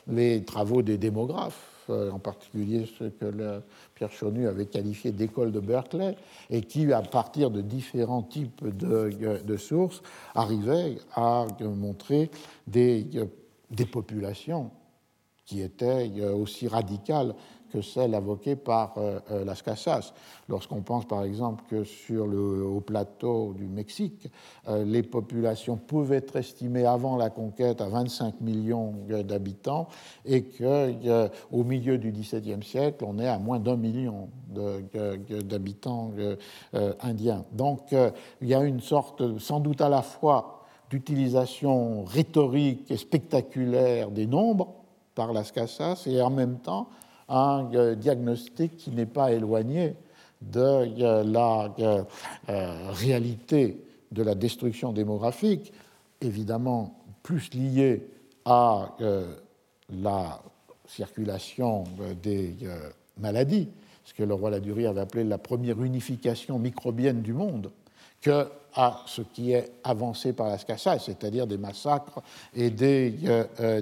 les 0.08 0.46
travaux 0.46 0.82
des 0.82 0.98
démographes. 0.98 1.75
euh, 1.75 1.75
en 1.90 2.20
particulier 2.20 2.88
ce 2.98 3.06
que 3.06 3.62
Pierre 3.94 4.12
Chaunu 4.12 4.48
avait 4.48 4.66
qualifié 4.66 5.12
d'école 5.12 5.52
de 5.52 5.60
Berkeley, 5.60 6.16
et 6.50 6.62
qui, 6.62 6.92
à 6.92 7.02
partir 7.02 7.52
de 7.52 7.62
différents 7.62 8.24
types 8.24 8.66
de, 8.66 9.58
sources, 9.58 10.02
arrivait 10.34 10.98
à 11.14 11.46
montrer 11.62 12.30
des, 12.68 13.06
des 13.72 13.86
populations 13.86 14.72
qui 15.46 15.62
était 15.62 16.22
aussi 16.22 16.68
radicale 16.68 17.36
celle 17.82 18.16
invoquée 18.16 18.56
par 18.56 18.94
euh, 18.98 19.20
euh, 19.32 19.46
Las 19.46 19.62
Casas. 19.62 20.14
Lorsqu'on 20.50 20.82
pense 20.82 21.06
par 21.06 21.24
exemple 21.24 21.64
que 21.70 21.84
sur 21.84 22.28
le 22.28 22.64
haut 22.64 22.82
plateau 22.82 23.54
du 23.54 23.66
Mexique, 23.66 24.28
euh, 24.68 24.84
les 24.86 25.04
populations 25.04 25.78
pouvaient 25.78 26.18
être 26.18 26.36
estimées 26.36 26.86
avant 26.86 27.18
la 27.18 27.30
conquête 27.30 27.82
à 27.82 27.90
25 27.90 28.42
millions 28.42 28.94
d'habitants 29.08 29.88
et 30.26 30.44
qu'au 30.44 31.64
milieu 31.64 31.98
du 31.98 32.12
XVIIe 32.12 32.64
siècle, 32.64 33.06
on 33.08 33.20
est 33.20 33.28
à 33.28 33.40
moins 33.40 33.60
d'un 33.60 33.78
million 33.78 34.30
d'habitants 35.44 36.12
indiens. 37.02 37.46
Donc 37.52 37.94
il 38.42 38.48
y 38.48 38.54
a 38.54 38.64
une 38.64 38.80
sorte, 38.80 39.38
sans 39.40 39.60
doute 39.60 39.82
à 39.82 39.90
la 39.90 40.02
fois, 40.02 40.64
d'utilisation 40.90 42.04
rhétorique 42.06 42.92
et 42.92 42.98
spectaculaire 42.98 44.12
des 44.12 44.28
nombres 44.28 44.74
par 45.16 45.34
Las 45.34 45.52
Casas 45.52 46.04
et 46.06 46.22
en 46.22 46.30
même 46.30 46.60
temps 46.60 46.90
un 47.30 47.70
euh, 47.74 47.96
diagnostic 47.96 48.78
qui 48.78 48.92
n'est 48.92 49.06
pas 49.06 49.32
éloigné 49.32 49.96
de 50.42 50.60
euh, 50.60 51.24
la 51.24 51.74
euh, 51.80 52.92
réalité 52.92 53.82
de 54.12 54.24
la 54.24 54.36
destruction 54.36 54.94
démographique, 54.94 55.74
évidemment 56.22 57.00
plus 57.24 57.54
liée 57.54 58.08
à 58.46 58.96
la 59.90 60.40
circulation 60.88 61.84
des 62.22 62.56
maladies, 63.18 63.68
ce 64.04 64.14
que 64.14 64.22
le 64.22 64.36
roi 64.36 64.52
Ladurie 64.52 64.86
avait 64.86 65.02
appelé 65.02 65.24
la 65.24 65.40
première 65.40 65.82
unification 65.82 66.60
microbienne 66.60 67.24
du 67.24 67.34
monde, 67.34 67.72
que 68.22 68.48
à 68.76 69.02
ce 69.08 69.24
qui 69.24 69.54
est 69.54 69.72
avancé 69.84 70.34
par 70.34 70.50
la 70.50 70.60
SCASA, 70.60 71.00
c'est-à-dire 71.00 71.48
des 71.48 71.58
massacres 71.58 72.22
et 72.54 72.70
des, 72.70 73.16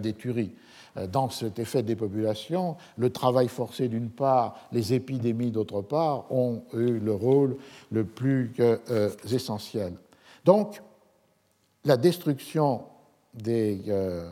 des 0.02 0.14
tueries. 0.14 0.54
Euh, 0.98 1.08
dans 1.08 1.30
cet 1.30 1.60
effet 1.60 1.84
des 1.84 1.96
populations, 1.96 2.78
le 2.98 3.10
travail 3.10 3.48
forcé 3.48 3.88
d'une 3.88 4.10
part, 4.10 4.56
les 4.72 4.94
épidémies 4.94 5.52
d'autre 5.52 5.82
part, 5.82 6.32
ont 6.32 6.64
eu 6.74 7.00
le 7.00 7.14
rôle 7.14 7.58
le 7.92 8.04
plus 8.04 8.54
euh, 8.60 9.10
essentiel. 9.32 9.94
Donc, 10.46 10.82
la 11.86 11.98
destruction 11.98 12.84
des 13.34 13.82
euh, 13.88 14.32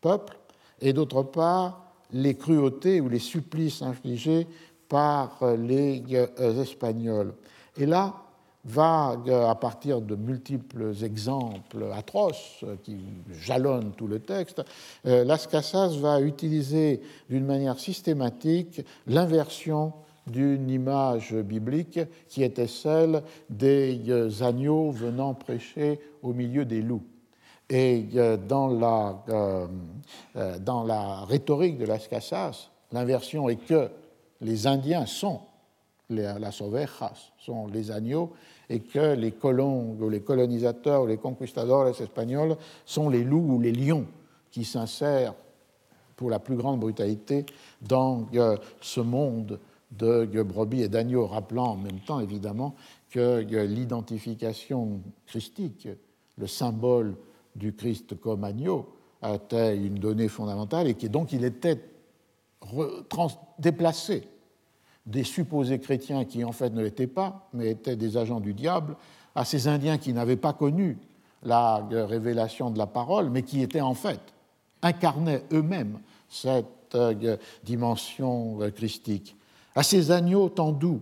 peuples 0.00 0.38
et 0.80 0.92
d'autre 0.92 1.22
part, 1.22 1.84
les 2.12 2.34
cruautés 2.34 3.00
ou 3.00 3.08
les 3.08 3.18
supplices 3.18 3.82
infligés 3.82 4.46
par 4.88 5.40
les 5.58 6.02
Espagnols. 6.38 7.34
Et 7.76 7.84
là, 7.84 8.14
vague 8.68 9.30
à 9.30 9.54
partir 9.54 10.00
de 10.00 10.14
multiples 10.14 10.92
exemples 11.02 11.86
atroces 11.92 12.64
qui 12.82 12.98
jalonnent 13.32 13.92
tout 13.96 14.06
le 14.06 14.20
texte, 14.20 14.62
euh, 15.06 15.24
Las 15.24 15.46
Casas 15.46 15.96
va 15.96 16.20
utiliser 16.20 17.00
d'une 17.30 17.46
manière 17.46 17.78
systématique 17.78 18.84
l'inversion 19.06 19.92
d'une 20.26 20.68
image 20.68 21.34
biblique 21.34 22.00
qui 22.28 22.42
était 22.42 22.66
celle 22.66 23.22
des 23.48 24.02
euh, 24.08 24.30
agneaux 24.42 24.90
venant 24.90 25.32
prêcher 25.32 26.00
au 26.22 26.34
milieu 26.34 26.66
des 26.66 26.82
loups. 26.82 27.04
Et 27.70 28.06
euh, 28.14 28.36
dans 28.36 28.68
la, 28.68 29.24
dans 30.60 30.84
la 30.84 31.24
rhétorique 31.24 31.78
de 31.78 31.86
Las 31.86 32.06
Casas, 32.08 32.70
l'inversion 32.92 33.48
est 33.48 33.56
que 33.56 33.88
les 34.40 34.66
Indiens 34.66 35.06
sont 35.06 35.40
ovejas 36.10 37.32
sont 37.38 37.66
les 37.66 37.90
agneaux 37.90 38.32
et 38.70 38.80
que 38.80 39.14
les 39.14 39.32
colons 39.32 39.96
ou 39.98 40.08
les 40.08 40.20
colonisateurs 40.20 41.02
ou 41.02 41.06
les 41.06 41.16
conquistadores 41.16 41.88
espagnols 42.00 42.56
sont 42.84 43.08
les 43.08 43.24
loups 43.24 43.54
ou 43.54 43.60
les 43.60 43.72
lions 43.72 44.06
qui 44.50 44.64
s'insèrent 44.64 45.34
pour 46.16 46.30
la 46.30 46.38
plus 46.38 46.56
grande 46.56 46.80
brutalité 46.80 47.46
dans 47.80 48.26
euh, 48.34 48.56
ce 48.80 49.00
monde 49.00 49.58
de 49.92 50.42
brebis 50.42 50.82
et 50.82 50.88
d'agneaux, 50.88 51.26
rappelant 51.26 51.68
en 51.68 51.76
même 51.76 52.00
temps 52.00 52.20
évidemment 52.20 52.74
que 53.10 53.40
l'identification 53.40 55.00
christique, 55.26 55.88
le 56.36 56.46
symbole 56.46 57.16
du 57.56 57.72
Christ 57.72 58.20
comme 58.20 58.44
agneau, 58.44 58.86
était 59.22 59.76
une 59.76 59.94
donnée 59.94 60.28
fondamentale 60.28 60.88
et 60.88 60.94
que 60.94 61.06
donc 61.06 61.32
il 61.32 61.44
était 61.44 61.80
déplacé 63.58 64.28
des 65.08 65.24
supposés 65.24 65.78
chrétiens 65.78 66.24
qui 66.24 66.44
en 66.44 66.52
fait 66.52 66.70
ne 66.70 66.82
l'étaient 66.82 67.06
pas, 67.06 67.48
mais 67.54 67.70
étaient 67.70 67.96
des 67.96 68.16
agents 68.16 68.40
du 68.40 68.52
diable, 68.52 68.94
à 69.34 69.44
ces 69.44 69.66
Indiens 69.66 69.96
qui 69.96 70.12
n'avaient 70.12 70.36
pas 70.36 70.52
connu 70.52 70.98
la 71.42 71.86
révélation 71.90 72.70
de 72.70 72.78
la 72.78 72.86
parole, 72.86 73.30
mais 73.30 73.42
qui 73.42 73.62
étaient 73.62 73.80
en 73.80 73.94
fait, 73.94 74.20
incarnaient 74.82 75.42
eux-mêmes 75.52 75.98
cette 76.28 76.66
euh, 76.94 77.36
dimension 77.64 78.60
euh, 78.60 78.70
christique, 78.70 79.34
à 79.74 79.82
ces 79.82 80.10
agneaux 80.10 80.50
tant 80.50 80.72
doux 80.72 81.00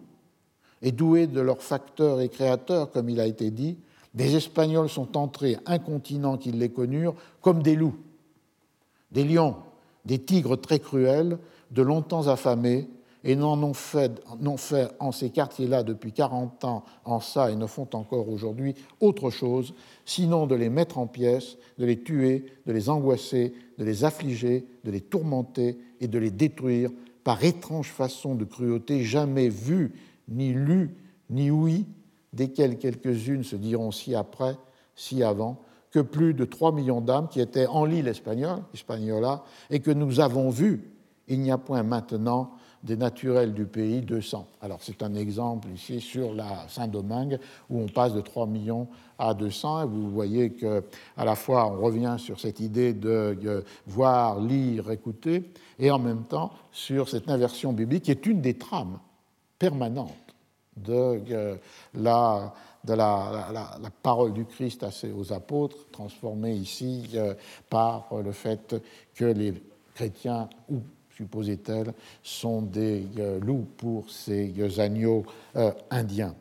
et 0.83 0.93
doués 0.93 1.27
de 1.27 1.41
leur 1.41 1.61
facteur 1.61 2.21
et 2.21 2.29
créateur, 2.29 2.93
comme 2.93 3.09
il 3.09 3.19
a 3.19 3.27
été 3.27 3.51
dit, 3.51 3.77
des 4.15 4.37
Espagnols 4.37 4.89
sont 4.89 5.17
entrés 5.17 5.59
incontinents 5.67 6.39
qu'ils 6.39 6.59
les 6.59 6.71
connurent 6.71 7.15
comme 7.41 7.63
des 7.63 7.75
loups, 7.75 7.97
des 9.11 9.25
lions, 9.25 9.57
des 10.05 10.21
tigres 10.21 10.57
très 10.57 10.79
cruels, 10.79 11.39
de 11.73 11.83
longtemps 11.83 12.29
affamés, 12.29 12.89
et 13.25 13.37
n'en 13.37 13.63
ont 13.63 13.75
fait, 13.75 14.23
fait 14.57 14.89
en 15.01 15.13
ces 15.13 15.31
quartiers-là 15.31 15.83
depuis 15.83 16.13
40 16.13 16.65
ans 16.65 16.85
en 17.05 17.21
ça 17.21 17.51
et 17.51 17.57
ne 17.57 17.67
font 17.67 17.89
encore 17.93 18.29
aujourd'hui 18.29 18.75
autre 19.01 19.31
chose, 19.31 19.75
sinon 20.05 20.47
de 20.47 20.55
les 20.55 20.69
mettre 20.69 20.99
en 20.99 21.07
pièces, 21.07 21.57
de 21.79 21.85
les 21.85 22.03
tuer, 22.03 22.47
de 22.67 22.73
les 22.73 22.89
angoisser, 22.89 23.55
de 23.79 23.85
les 23.85 24.05
affliger, 24.05 24.67
de 24.85 24.91
les 24.91 25.01
tourmenter 25.01 25.79
et 26.01 26.09
de 26.09 26.19
les 26.19 26.31
détruire 26.31 26.91
par 27.25 27.43
étrange 27.43 27.91
façon 27.91 28.35
de 28.35 28.45
cruauté 28.45 29.03
jamais 29.03 29.49
vue, 29.49 29.95
ni 30.29 30.53
lue, 30.53 30.97
ni 31.29 31.51
ouïe, 31.51 31.87
desquelles 32.33 32.79
quelques-unes 32.79 33.45
se 33.45 33.57
diront 33.57 33.91
si 33.91 34.15
après, 34.15 34.57
si 34.95 35.23
avant, 35.23 35.61
que 35.91 36.01
plus 36.01 36.35
de 36.35 36.45
3 36.45 36.73
millions 36.73 37.01
d'âmes 37.01 37.29
qui 37.29 37.41
étaient 37.41 37.67
en 37.67 37.85
l'île 37.85 38.09
espagnole, 38.09 38.63
Hispaniola, 38.75 39.43
et 39.71 39.81
que 39.81 39.91
nous 39.91 40.21
avons 40.21 40.51
vues, 40.51 40.93
il 41.27 41.41
n'y 41.41 41.51
a 41.51 41.59
point 41.59 41.83
maintenant 41.83 42.53
des 42.83 42.97
naturels 42.97 43.55
du 43.55 43.65
pays 43.65 44.01
200. 44.01 44.47
Alors 44.63 44.79
c'est 44.83 45.03
un 45.03 45.15
exemple 45.15 45.69
ici 45.75 46.01
sur 46.01 46.35
la 46.35 46.67
Saint-Domingue 46.69 47.39
où 47.71 47.81
on 47.81 47.87
passe 47.87 48.13
de 48.13 48.21
3 48.21 48.47
millions 48.47 48.89
à 49.19 49.35
200 49.35 49.83
et 49.83 49.87
vous 49.87 50.11
voyez 50.11 50.51
que 50.51 50.85
à 51.17 51.25
la 51.25 51.35
fois 51.35 51.67
on 51.67 51.81
revient 51.81 52.17
sur 52.19 52.39
cette 52.41 52.61
idée 52.61 52.93
de 52.93 53.65
voir, 53.87 54.41
lire, 54.41 54.91
écouter 54.91 55.51
et 55.79 55.91
en 55.91 55.99
même 55.99 56.25
temps 56.25 56.53
sur 56.73 57.09
cette 57.09 57.29
inversion 57.29 57.73
biblique 57.73 58.05
qui 58.05 58.11
est 58.11 58.27
une 58.27 58.41
des 58.41 58.55
trames 58.55 58.99
permanentes 59.59 60.13
de 60.77 61.21
la 61.95 62.53
de 62.87 62.95
la, 62.95 63.49
la, 63.53 63.91
parole 64.03 64.33
du 64.33 64.45
Christ 64.45 64.87
aux 65.17 65.33
apôtres, 65.33 65.77
transformée 65.91 66.55
ici 66.55 67.09
euh, 67.15 67.35
par 67.69 68.09
le 68.25 68.33
fait 68.33 68.77
que 69.15 69.25
les 69.25 69.55
chrétiens 69.95 70.49
ou 70.71 70.81
supposait-elle, 71.17 71.95
sont 72.23 72.63
des 72.63 73.07
euh, 73.19 73.41
loups 73.41 73.67
pour 73.77 74.11
ces 74.11 74.53
euh, 74.59 74.81
agneaux 74.81 75.25
euh, 75.57 75.73
indiens. 75.91 76.35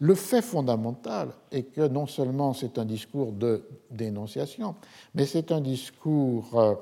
Le 0.00 0.14
fait 0.14 0.42
fondamental 0.42 1.30
est 1.50 1.62
que 1.62 1.86
non 1.88 2.06
seulement 2.06 2.52
c'est 2.52 2.78
un 2.78 2.84
discours 2.84 3.32
de 3.32 3.66
dénonciation, 3.90 4.74
mais 5.14 5.24
c'est 5.24 5.52
un 5.52 5.62
discours 5.62 6.76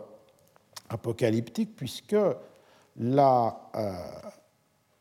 apocalyptique 0.89 1.77
puisque 1.77 2.17
la, 2.97 3.57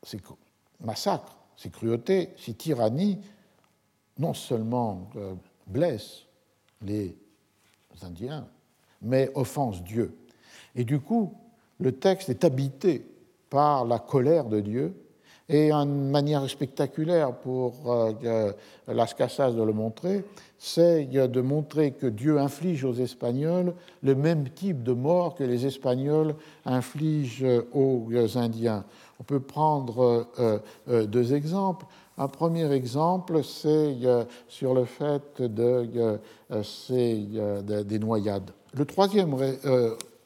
ces 0.03 0.19
massacres, 0.79 1.35
ces 1.57 1.71
cruautés, 1.71 2.29
ces 2.37 2.53
tyrannies, 2.53 3.19
non 4.19 4.35
seulement 4.35 5.09
blessent 5.65 6.27
les 6.83 7.17
Indiens, 8.03 8.47
mais 9.01 9.31
offensent 9.33 9.81
Dieu. 9.81 10.15
Et 10.75 10.83
du 10.83 10.99
coup, 10.99 11.33
le 11.79 11.91
texte 11.91 12.29
est 12.29 12.43
habité 12.43 13.05
par 13.49 13.85
la 13.85 13.99
colère 13.99 14.45
de 14.45 14.59
Dieu 14.59 14.93
et 15.49 15.71
une 15.71 16.09
manière 16.09 16.49
spectaculaire 16.49 17.33
pour 17.33 17.73
euh, 17.91 18.51
Las 18.87 19.13
Casas 19.13 19.51
de 19.51 19.61
le 19.61 19.73
montrer, 19.73 20.23
c'est 20.57 21.05
de 21.05 21.41
montrer 21.41 21.91
que 21.91 22.07
Dieu 22.07 22.39
inflige 22.39 22.85
aux 22.85 22.93
Espagnols 22.93 23.73
le 24.01 24.15
même 24.15 24.49
type 24.49 24.83
de 24.83 24.93
mort 24.93 25.35
que 25.35 25.43
les 25.43 25.65
Espagnols 25.65 26.35
infligent 26.65 27.45
aux 27.73 28.09
Indiens. 28.35 28.85
On 29.19 29.23
peut 29.23 29.41
prendre 29.41 30.27
euh, 30.39 30.59
euh, 30.89 31.05
deux 31.05 31.33
exemples. 31.33 31.85
Un 32.17 32.27
premier 32.27 32.71
exemple, 32.71 33.43
c'est 33.43 33.95
sur 34.47 34.75
le 34.75 34.85
fait 34.85 35.41
de, 35.41 36.19
des 37.81 37.99
noyades. 37.99 38.51
Le 38.75 38.85
troisième 38.85 39.35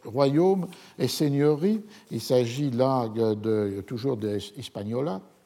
royaume 0.08 0.68
et 0.98 1.08
seigneurie. 1.08 1.82
Il 2.12 2.22
s'agit 2.22 2.72
là 2.72 3.08
de, 3.10 3.82
toujours 3.82 4.18
de 4.18 4.38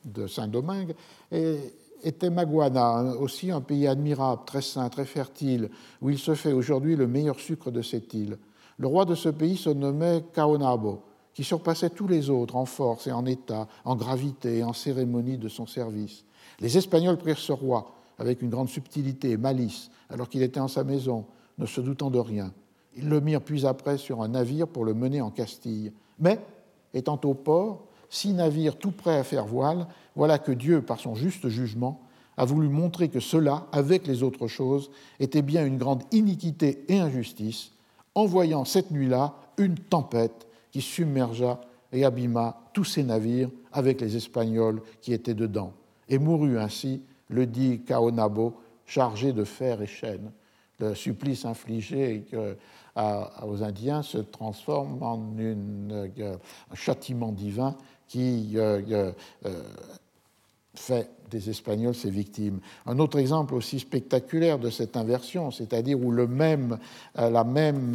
de 0.03 0.27
Saint-Domingue, 0.27 0.95
et 1.31 1.57
était 2.03 2.29
Maguana, 2.29 3.15
aussi 3.19 3.51
un 3.51 3.61
pays 3.61 3.87
admirable, 3.87 4.41
très 4.45 4.61
sain, 4.61 4.89
très 4.89 5.05
fertile, 5.05 5.69
où 6.01 6.09
il 6.09 6.17
se 6.17 6.33
fait 6.33 6.53
aujourd'hui 6.53 6.95
le 6.95 7.07
meilleur 7.07 7.39
sucre 7.39 7.71
de 7.71 7.81
cette 7.81 8.13
île. 8.13 8.37
Le 8.77 8.87
roi 8.87 9.05
de 9.05 9.15
ce 9.15 9.29
pays 9.29 9.57
se 9.57 9.69
nommait 9.69 10.23
Kaonabo, 10.33 11.03
qui 11.33 11.43
surpassait 11.43 11.91
tous 11.91 12.07
les 12.07 12.29
autres 12.29 12.55
en 12.55 12.65
force 12.65 13.07
et 13.07 13.11
en 13.11 13.25
état, 13.25 13.67
en 13.85 13.95
gravité 13.95 14.57
et 14.57 14.63
en 14.63 14.73
cérémonie 14.73 15.37
de 15.37 15.47
son 15.47 15.67
service. 15.67 16.23
Les 16.59 16.77
Espagnols 16.77 17.17
prirent 17.17 17.37
ce 17.37 17.51
roi 17.51 17.93
avec 18.17 18.41
une 18.41 18.49
grande 18.49 18.69
subtilité 18.69 19.31
et 19.31 19.37
malice, 19.37 19.91
alors 20.09 20.29
qu'il 20.29 20.41
était 20.41 20.59
en 20.59 20.67
sa 20.67 20.83
maison, 20.83 21.25
ne 21.57 21.65
se 21.65 21.81
doutant 21.81 22.09
de 22.09 22.19
rien. 22.19 22.51
Ils 22.97 23.09
le 23.09 23.21
mirent 23.21 23.41
puis 23.41 23.65
après 23.65 23.97
sur 23.97 24.21
un 24.21 24.29
navire 24.29 24.67
pour 24.67 24.85
le 24.85 24.93
mener 24.93 25.21
en 25.21 25.31
Castille. 25.31 25.91
Mais, 26.19 26.39
étant 26.93 27.19
au 27.23 27.33
port, 27.33 27.85
six 28.09 28.33
navires 28.33 28.77
tout 28.77 28.91
prêts 28.91 29.17
à 29.17 29.23
faire 29.23 29.45
voile, 29.45 29.87
voilà 30.15 30.37
que 30.39 30.51
Dieu, 30.51 30.81
par 30.81 30.99
son 30.99 31.15
juste 31.15 31.47
jugement, 31.47 32.01
a 32.37 32.45
voulu 32.45 32.69
montrer 32.69 33.09
que 33.09 33.19
cela, 33.19 33.67
avec 33.71 34.07
les 34.07 34.23
autres 34.23 34.47
choses, 34.47 34.91
était 35.19 35.41
bien 35.41 35.65
une 35.65 35.77
grande 35.77 36.03
iniquité 36.11 36.83
et 36.87 36.99
injustice, 36.99 37.71
envoyant 38.15 38.65
cette 38.65 38.91
nuit-là 38.91 39.35
une 39.57 39.75
tempête 39.75 40.47
qui 40.71 40.81
submergea 40.81 41.61
et 41.91 42.05
abîma 42.05 42.57
tous 42.73 42.85
ces 42.85 43.03
navires 43.03 43.49
avec 43.71 44.01
les 44.01 44.15
Espagnols 44.15 44.81
qui 45.01 45.13
étaient 45.13 45.33
dedans, 45.33 45.73
et 46.09 46.17
mourut 46.17 46.57
ainsi 46.57 47.03
le 47.29 47.45
dit 47.45 47.81
Kaonabo, 47.85 48.53
chargé 48.85 49.33
de 49.33 49.43
fer 49.43 49.81
et 49.81 49.87
chêne. 49.87 50.31
Le 50.79 50.95
supplice 50.95 51.45
infligé 51.45 52.25
aux 52.95 53.63
Indiens 53.63 54.03
se 54.03 54.17
transforme 54.17 55.01
en 55.01 55.33
euh, 55.39 56.07
un 56.71 56.75
châtiment 56.75 57.31
divin 57.31 57.75
qui 58.07 58.53
euh, 58.55 59.11
euh, 59.45 59.63
fait 60.75 61.09
des 61.29 61.49
Espagnols 61.49 61.95
ses 61.95 62.09
victimes. 62.09 62.59
Un 62.85 62.99
autre 62.99 63.17
exemple 63.17 63.55
aussi 63.55 63.79
spectaculaire 63.79 64.59
de 64.59 64.69
cette 64.69 64.97
inversion, 64.97 65.51
c'est-à-dire 65.51 65.99
où 65.99 66.11
le 66.11 66.27
même, 66.27 66.77
la, 67.15 67.45
même, 67.45 67.93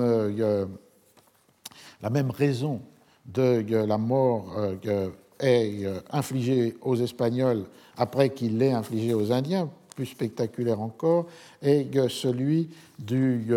la 2.02 2.10
même 2.10 2.30
raison 2.30 2.80
de 3.26 3.62
la 3.70 3.98
mort 3.98 4.46
est 5.38 5.84
infligée 6.10 6.76
aux 6.80 6.96
Espagnols 6.96 7.64
après 7.98 8.30
qu'il 8.30 8.56
l'ait 8.56 8.72
infligé 8.72 9.12
aux 9.12 9.32
Indiens, 9.32 9.68
plus 9.94 10.06
spectaculaire 10.06 10.80
encore, 10.80 11.26
est 11.60 12.08
celui 12.08 12.70
du, 12.98 13.52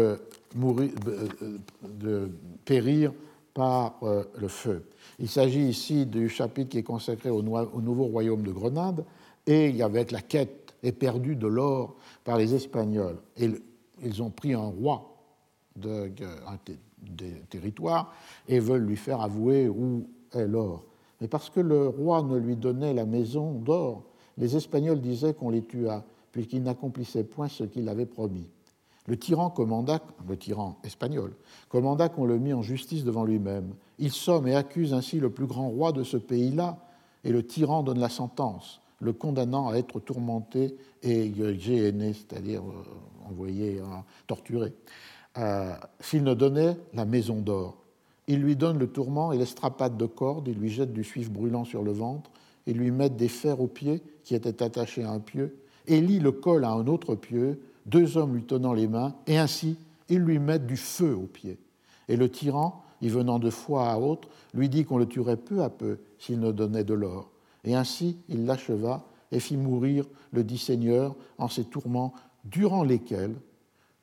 mourir, 0.56 0.92
euh, 1.08 1.58
de 1.84 2.32
périr 2.66 3.14
par 3.54 3.98
euh, 4.04 4.24
le 4.38 4.48
feu. 4.48 4.86
Il 5.20 5.28
s'agit 5.28 5.68
ici 5.68 6.06
du 6.06 6.30
chapitre 6.30 6.70
qui 6.70 6.78
est 6.78 6.84
consacré 6.84 7.30
au, 7.30 7.42
nouveau 7.42 8.06
royaume 8.06 8.44
de 8.44 8.52
Grenade 8.52 9.06
et 9.46 9.82
avec 9.82 10.12
la 10.12 10.22
quête 10.22 10.74
éperdue 10.84 11.36
de 11.36 11.48
l'or 11.48 11.96
par 12.24 12.38
les 12.38 12.54
Espagnols. 12.56 13.18
Et 13.38 13.50
ils 14.02 14.24
ont 14.24 14.30
pris 14.30 14.54
un 14.54 14.60
roi 14.60 15.18
de, 15.76 16.12
des 17.02 17.34
territoires 17.50 18.14
et 18.48 18.60
veulent 18.60 18.86
lui 18.86 18.96
faire 18.98 19.22
avouer 19.22 19.68
où 19.68 20.08
est 20.34 20.48
l'or. 20.48 20.86
Mais 21.20 21.28
parce 21.28 21.50
que 21.50 21.60
le 21.60 21.88
roi 21.88 22.24
ne 22.24 22.38
lui 22.38 22.56
donnait 22.56 22.94
la 22.94 23.06
maison 23.06 23.54
d'or 23.54 24.04
les 24.40 24.56
Espagnols 24.56 25.02
disaient 25.02 25.34
qu'on 25.34 25.50
les 25.50 25.64
tua, 25.64 26.04
puisqu'ils 26.32 26.64
n'accomplissaient 26.64 27.26
point 27.26 27.50
ce 27.50 27.66
qu'il 27.66 27.88
avait 27.90 28.06
promis. 28.06 28.48
Le 29.10 29.18
tyran 29.18 29.50
commanda, 29.50 30.00
le 30.28 30.38
tyran 30.38 30.78
espagnol, 30.84 31.34
commanda 31.68 32.10
qu'on 32.10 32.26
le 32.26 32.38
mit 32.38 32.54
en 32.54 32.62
justice 32.62 33.04
devant 33.04 33.24
lui-même. 33.24 33.74
Il 33.98 34.12
somme 34.12 34.48
et 34.48 34.54
accuse 34.54 34.94
ainsi 34.94 35.20
le 35.20 35.32
plus 35.32 35.48
grand 35.48 35.68
roi 35.68 35.92
de 35.92 36.04
ce 36.04 36.16
pays-là, 36.16 36.78
et 37.24 37.32
le 37.32 37.44
tyran 37.44 37.82
donne 37.82 37.98
la 37.98 38.10
sentence, 38.10 38.82
le 39.00 39.12
condamnant 39.12 39.70
à 39.70 39.78
être 39.78 40.00
tourmenté 40.00 40.78
et 41.02 41.34
géhéné, 41.58 42.14
c'est-à-dire 42.14 42.62
euh, 42.62 43.28
envoyé, 43.28 43.82
torturé, 44.28 44.74
euh, 45.40 45.74
s'il 46.00 46.24
ne 46.24 46.36
donnait 46.36 46.78
la 46.94 47.06
maison 47.06 47.42
d'or. 47.42 47.78
Il 48.28 48.42
lui 48.42 48.56
donne 48.56 48.78
le 48.78 48.86
tourment 48.86 49.32
et 49.32 49.40
l'estrapade 49.40 49.98
de 49.98 50.06
corde, 50.06 50.48
il 50.48 50.60
lui 50.60 50.70
jette 50.70 50.94
du 50.94 51.04
suif 51.04 51.32
brûlant 51.32 51.66
sur 51.66 51.82
le 51.82 51.94
ventre, 51.94 52.30
et 52.68 52.74
lui 52.74 52.92
mettent 52.92 53.18
des 53.18 53.28
fers 53.28 53.60
aux 53.60 53.66
pieds 53.66 54.04
qui 54.24 54.36
étaient 54.36 54.62
attachés 54.62 55.04
à 55.04 55.10
un 55.10 55.20
pieu. 55.20 55.58
Élie 55.88 56.20
le 56.20 56.32
colle 56.32 56.64
à 56.64 56.70
un 56.70 56.86
autre 56.86 57.16
pieu, 57.16 57.60
deux 57.90 58.18
hommes 58.18 58.36
lui 58.36 58.44
tenant 58.44 58.74
les 58.74 58.88
mains, 58.88 59.16
et 59.28 59.38
ainsi 59.38 59.78
ils 60.10 60.20
lui 60.20 60.40
mettent 60.40 60.68
du 60.68 60.78
feu 60.78 61.16
aux 61.16 61.28
pieds. 61.28 61.60
Et 62.08 62.16
le 62.16 62.30
tyran, 62.30 62.84
y 63.02 63.10
venant 63.10 63.40
de 63.40 63.50
fois 63.50 63.90
à 63.90 63.98
autre, 63.98 64.28
lui 64.54 64.70
dit 64.70 64.86
qu'on 64.86 64.98
le 64.98 65.06
tuerait 65.06 65.38
peu 65.38 65.62
à 65.62 65.70
peu 65.70 66.00
s'il 66.18 66.40
ne 66.40 66.52
donnait 66.52 66.84
de 66.84 66.94
l'or. 66.94 67.30
Et 67.64 67.76
ainsi 67.76 68.18
il 68.28 68.46
l'acheva 68.46 69.06
et 69.32 69.40
fit 69.40 69.58
mourir 69.58 70.06
le 70.32 70.44
dit 70.44 70.58
Seigneur 70.58 71.16
en 71.38 71.48
ces 71.48 71.64
tourments, 71.64 72.14
durant 72.46 72.84
lesquels, 72.84 73.36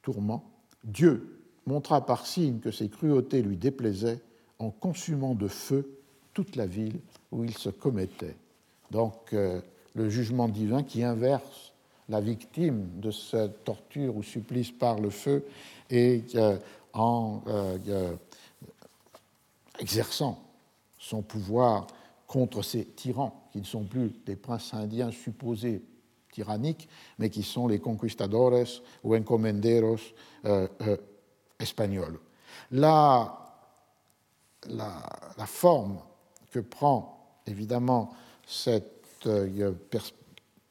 tourments, 0.03 0.45
Dieu 0.85 1.41
montra 1.67 2.05
par 2.05 2.27
signe 2.27 2.61
que 2.61 2.71
ses 2.71 2.89
cruautés 2.89 3.43
lui 3.43 3.57
déplaisaient 3.57 4.21
en 4.59 4.71
consumant 4.71 5.35
de 5.35 5.49
feu 5.49 5.99
toute 6.33 6.57
la 6.57 6.67
ville 6.67 7.01
où 7.33 7.45
il 7.45 7.57
se 7.57 7.71
commettait. 7.71 8.37
Donc 8.91 9.33
euh, 9.33 9.61
le 9.95 10.09
jugement 10.09 10.49
divin 10.49 10.83
qui 10.83 11.03
inverse 11.03 11.73
la 12.09 12.21
victime 12.21 12.89
de 13.01 13.11
cette 13.11 13.65
torture 13.65 14.17
ou 14.17 14.23
supplice 14.23 14.71
par 14.71 14.99
le 15.01 15.11
feu 15.11 15.45
et 15.91 16.23
euh, 16.35 16.57
en 16.93 17.43
euh, 17.47 18.15
exerçant 19.79 20.43
son 20.99 21.23
pouvoir 21.23 21.87
contre 22.27 22.63
ces 22.63 22.85
tyrans 22.85 23.49
qui 23.53 23.59
ne 23.59 23.65
sont 23.65 23.85
plus 23.85 24.13
des 24.25 24.37
princes 24.37 24.75
indiens 24.75 25.11
supposés 25.11 25.83
tyranniques, 26.33 26.89
mais 27.19 27.31
qui 27.31 27.43
sont 27.43 27.67
les 27.69 27.79
conquistadores 27.79 28.67
ou 29.03 29.15
encomenderos 29.15 30.01
espagnols. 31.59 32.19
La, 32.73 33.47
la, 34.69 35.47
forme 35.47 35.99
que 36.51 36.61
prend 36.61 37.41
évidemment 37.47 38.15
cette, 38.47 39.05
euh, 39.27 39.73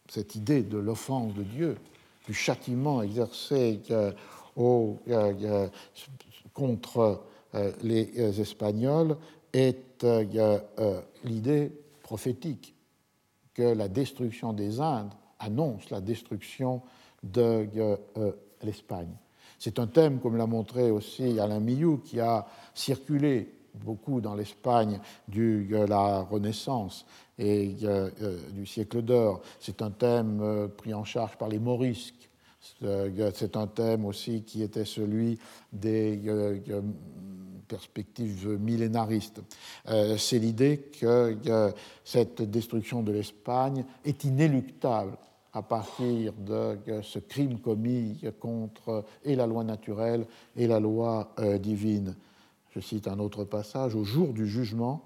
cette 0.09 0.35
idée 0.35 0.63
de 0.63 0.77
l'offense 0.77 1.33
de 1.33 1.43
Dieu, 1.43 1.77
du 2.27 2.33
châtiment 2.33 3.01
exercé 3.01 3.81
euh, 3.91 4.11
euh, 4.57 5.67
contre 6.53 7.21
les 7.83 8.41
Espagnols, 8.41 9.17
est 9.53 10.05
l'idée 11.23 11.71
prophétique 12.03 12.75
que 13.53 13.63
la 13.63 13.87
destruction 13.87 14.53
des 14.53 14.79
Indes 14.79 15.13
annonce 15.39 15.89
la 15.89 16.01
destruction 16.01 16.81
de 17.23 17.67
l'Espagne. 18.61 19.15
C'est 19.59 19.79
un 19.79 19.87
thème, 19.87 20.19
comme 20.19 20.37
l'a 20.37 20.47
montré 20.47 20.91
aussi 20.91 21.39
Alain 21.39 21.59
Millou, 21.59 21.97
qui 21.97 22.19
a 22.19 22.45
circulé 22.73 23.53
beaucoup 23.73 24.21
dans 24.21 24.35
l'Espagne 24.35 24.99
de 25.27 25.85
la 25.87 26.21
Renaissance 26.21 27.05
et 27.37 27.75
euh, 27.83 28.09
du 28.51 28.65
siècle 28.65 29.01
d'or. 29.01 29.41
C'est 29.59 29.81
un 29.81 29.91
thème 29.91 30.39
euh, 30.41 30.67
pris 30.67 30.93
en 30.93 31.03
charge 31.03 31.37
par 31.37 31.49
les 31.49 31.59
morisques. 31.59 32.29
Euh, 32.83 33.31
c'est 33.33 33.57
un 33.57 33.67
thème 33.67 34.05
aussi 34.05 34.43
qui 34.43 34.63
était 34.63 34.85
celui 34.85 35.37
des 35.71 36.19
perspectives 37.67 38.47
millénaristes. 38.59 39.41
C'est 40.17 40.39
l'idée 40.39 40.89
que 40.99 41.37
cette 42.03 42.41
destruction 42.41 43.03
de 43.03 43.11
l'Espagne 43.11 43.85
est 44.03 44.23
inéluctable 44.23 45.15
à 45.53 45.61
partir 45.61 46.33
de 46.33 46.77
ce 47.03 47.19
crime 47.19 47.59
commis 47.59 48.19
contre 48.39 49.05
et 49.23 49.35
la 49.35 49.45
loi 49.45 49.63
naturelle 49.63 50.25
et 50.55 50.65
la 50.67 50.79
loi 50.79 51.33
divine. 51.59 52.15
Je 52.71 52.79
cite 52.79 53.07
un 53.07 53.19
autre 53.19 53.43
passage, 53.43 53.95
Au 53.95 54.03
jour 54.03 54.33
du 54.33 54.47
jugement, 54.47 55.03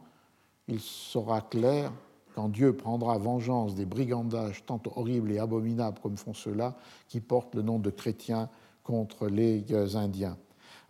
il 0.68 0.80
sera 0.80 1.42
clair 1.42 1.92
quand 2.40 2.48
Dieu 2.48 2.72
prendra 2.72 3.18
vengeance 3.18 3.76
des 3.76 3.84
brigandages 3.86 4.64
tant 4.66 4.82
horribles 4.96 5.34
et 5.34 5.40
abominables 5.40 6.00
comme 6.00 6.16
font 6.16 6.34
ceux-là, 6.34 6.74
qui 7.10 7.20
portent 7.20 7.54
le 7.54 7.62
nom 7.62 7.80
de 7.80 7.90
chrétiens 7.90 8.48
contre 8.82 9.28
les 9.28 9.66
Indiens. 9.98 10.38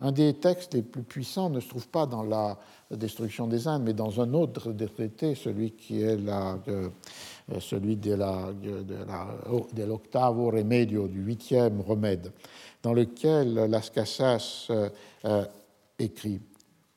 Un 0.00 0.12
des 0.12 0.34
textes 0.34 0.74
les 0.74 0.82
plus 0.82 1.02
puissants 1.02 1.50
ne 1.50 1.58
se 1.58 1.68
trouve 1.68 1.88
pas 1.88 2.06
dans 2.06 2.22
la 2.22 2.56
destruction 2.92 3.48
des 3.48 3.66
Indes, 3.66 3.82
mais 3.82 3.94
dans 3.94 4.20
un 4.20 4.32
autre 4.32 4.70
des 4.70 4.86
traités, 4.86 5.34
celui 5.34 5.72
qui 5.72 6.02
est 6.02 6.20
euh, 6.28 6.88
celui 7.58 7.96
de, 7.96 8.14
l'octavo 9.84 10.50
remedio, 10.52 11.08
du 11.08 11.20
huitième 11.20 11.80
remède, 11.80 12.30
dans 12.84 12.92
lequel 12.92 13.54
Las 13.54 13.90
Casas 13.90 14.68
euh, 14.70 14.88
euh, 15.24 15.44
écrit 15.98 16.40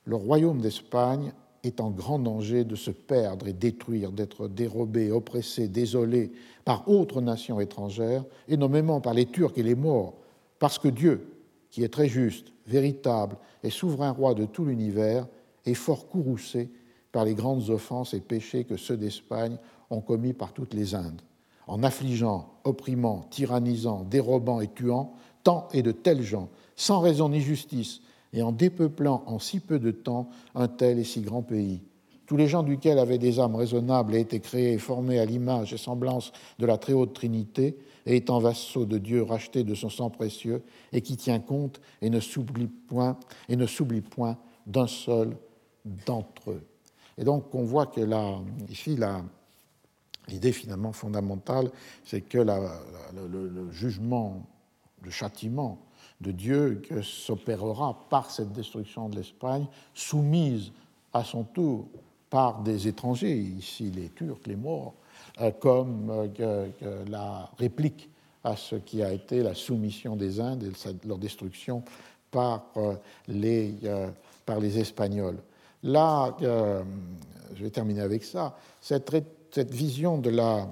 le 0.06 0.16
royaume 0.16 0.62
d'Espagne 0.62 1.34
est 1.64 1.80
en 1.80 1.90
grand 1.90 2.19
danger 2.19 2.65
de 2.65 2.76
se 2.76 2.91
perdre 2.91 3.48
et 3.48 3.53
détruire, 3.53 4.11
d'être 4.11 4.48
dérobé, 4.48 5.11
oppressé, 5.11 5.68
désolé 5.68 6.31
par 6.65 6.90
autres 6.90 7.22
nations 7.22 7.60
étrangères, 7.60 8.26
et 8.48 8.57
nommément 8.57 9.02
par 9.02 9.14
les 9.14 9.26
Turcs 9.26 9.53
et 9.57 9.64
les 9.64 9.76
Maures, 9.76 10.14
parce 10.60 10.77
que 10.77 10.90
Dieu, 10.90 11.27
qui 11.72 11.84
est 11.84 11.94
très 11.94 12.07
juste, 12.07 12.52
véritable 12.68 13.38
et 13.64 13.69
souverain 13.69 14.11
roi 14.11 14.34
de 14.34 14.45
tout 14.45 14.65
l'univers, 14.65 15.27
est 15.65 15.73
fort 15.73 16.07
courroucé 16.07 16.69
par 17.11 17.26
les 17.26 17.34
grandes 17.34 17.69
offenses 17.69 18.14
et 18.14 18.19
péchés 18.19 18.64
que 18.65 18.77
ceux 18.77 18.98
d'Espagne 18.98 19.57
ont 19.90 20.02
commis 20.02 20.34
par 20.34 20.53
toutes 20.53 20.73
les 20.73 20.95
Indes, 20.95 21.22
en 21.68 21.84
affligeant, 21.84 22.53
opprimant, 22.64 23.22
tyrannisant, 23.30 24.03
dérobant 24.10 24.60
et 24.61 24.68
tuant 24.68 25.14
tant 25.44 25.68
et 25.73 25.81
de 25.81 25.91
tels 25.91 26.23
gens, 26.23 26.49
sans 26.76 26.99
raison 26.99 27.30
ni 27.30 27.41
justice, 27.41 28.02
et 28.34 28.41
en 28.41 28.51
dépeuplant 28.51 29.23
en 29.27 29.39
si 29.39 29.60
peu 29.60 29.80
de 29.80 29.91
temps 29.91 30.30
un 30.55 30.68
tel 30.68 30.99
et 30.99 31.03
si 31.03 31.22
grand 31.22 31.43
pays. 31.43 31.81
tous 32.26 32.38
les 32.38 32.47
gens 32.47 32.64
duquel 32.64 32.99
avaient 32.99 33.18
des 33.18 33.39
âmes 33.39 33.55
raisonnables 33.55 34.15
et 34.15 34.19
étaient 34.19 34.39
créés 34.39 34.73
et 34.73 34.77
formés 34.77 35.19
à 35.19 35.26
l'image 35.26 35.73
et 35.73 35.77
semblance 35.77 36.31
de 36.57 36.65
la 36.65 36.77
très 36.77 36.93
haute 36.93 37.14
Trinité, 37.14 37.77
et 38.05 38.18
étant 38.18 38.39
vassaux 38.39 38.85
de 38.85 38.97
Dieu 38.97 39.23
rachetés 39.23 39.64
de 39.64 39.76
son 39.76 39.89
sang 39.89 40.10
précieux, 40.10 40.64
et 40.91 41.01
qui 41.01 41.18
tient 41.18 41.39
compte 41.39 41.80
et 42.01 42.10
ne 42.10 42.19
s'oublie 42.19 42.68
point, 42.68 43.18
et 43.49 43.55
ne 43.55 43.65
s'oublie 43.65 44.01
point 44.01 44.38
d'un 44.65 44.88
seul 44.88 45.35
d'entre 46.05 46.51
eux. 46.51 46.64
Et 47.18 47.23
donc 47.23 47.53
on 47.53 47.64
voit 47.64 47.88
que 47.88 48.01
là, 48.01 48.39
ici, 48.69 48.97
l'idée 50.27 50.51
finalement 50.51 50.93
fondamentale, 50.93 51.69
c'est 52.03 52.22
que 52.22 52.39
le, 52.39 53.72
jugement, 53.72 54.45
le 55.01 55.11
châtiment 55.11 55.80
de 56.24 56.32
Dieu 56.32 56.82
s'opérera 57.04 58.00
par 58.10 58.32
cette 58.32 58.52
destruction 58.54 59.10
de 59.10 59.18
l'Espagne, 59.18 59.68
soumise 59.94 60.72
à 61.14 61.24
son 61.24 61.44
tour 61.44 61.88
par 62.30 62.64
des 62.64 62.88
étrangers, 62.88 63.38
ici 63.38 63.91
les 63.91 64.10
Turcs, 64.10 64.41
les 64.48 64.56
Morts, 64.56 64.95
euh, 65.40 65.52
comme 65.52 66.10
euh, 66.40 66.68
la 67.08 67.50
réplique 67.60 68.10
à 68.44 68.56
ce 68.56 68.76
qui 68.76 69.04
a 69.04 69.14
été 69.14 69.44
la 69.44 69.54
soumission 69.54 70.16
des 70.16 70.40
Indes 70.40 70.64
et 70.64 71.08
leur 71.08 71.20
destruction 71.20 71.84
par 72.32 72.66
euh, 72.78 72.95
les, 73.28 73.76
par 74.45 74.60
les 74.60 74.80
Espagnols. 74.80 75.38
Là, 75.84 76.36
je 76.40 77.64
vais 77.64 77.70
terminer 77.70 78.02
avec 78.02 78.24
ça, 78.24 78.58
cette, 78.82 79.14
cette 79.52 79.72
vision 79.72 80.18
de 80.18 80.30
la, 80.30 80.68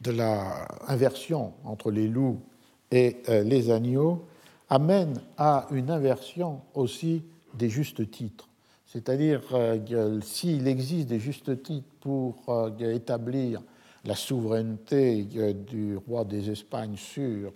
de 0.00 0.12
la 0.12 0.66
inversion 0.88 1.52
entre 1.64 1.90
les 1.90 2.08
loups 2.08 2.40
et 2.90 3.16
les 3.28 3.70
agneaux 3.70 4.24
amène 4.68 5.20
à 5.36 5.66
une 5.70 5.90
inversion 5.90 6.60
aussi 6.74 7.22
des 7.54 7.68
justes 7.68 8.10
titres. 8.10 8.48
C'est-à-dire 8.86 9.42
euh, 9.52 10.20
s'il 10.20 10.68
existe 10.68 11.08
des 11.08 11.18
justes 11.18 11.62
titres 11.64 11.88
pour 12.00 12.36
euh, 12.48 12.94
établir 12.94 13.60
la 14.04 14.14
souveraineté 14.14 15.26
euh, 15.36 15.52
du 15.52 15.96
roi 15.96 16.24
des 16.24 16.48
Espagnes 16.50 16.96
sur 16.96 17.52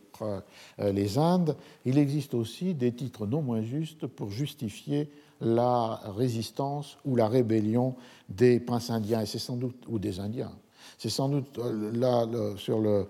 les 0.81 1.17
Indes, 1.17 1.55
il 1.85 1.97
existe 1.97 2.35
aussi 2.35 2.75
des 2.75 2.91
titres 2.91 3.25
non 3.25 3.41
moins 3.41 3.63
justes 3.63 4.09
pour 4.09 4.31
justifier 4.31 5.09
la 5.41 6.01
résistance 6.17 6.99
ou 7.05 7.15
la 7.15 7.29
rébellion 7.29 7.95
des 8.29 8.59
princes 8.59 8.91
indiens, 8.91 9.25
c'est 9.25 9.39
sans 9.39 9.55
doute, 9.55 9.85
ou 9.87 10.01
des 10.01 10.19
Indiens. 10.19 10.51
C'est 10.99 11.09
sans 11.09 11.29
doute 11.29 11.61
là 11.95 12.27
sur 12.57 12.81
le, 12.81 13.07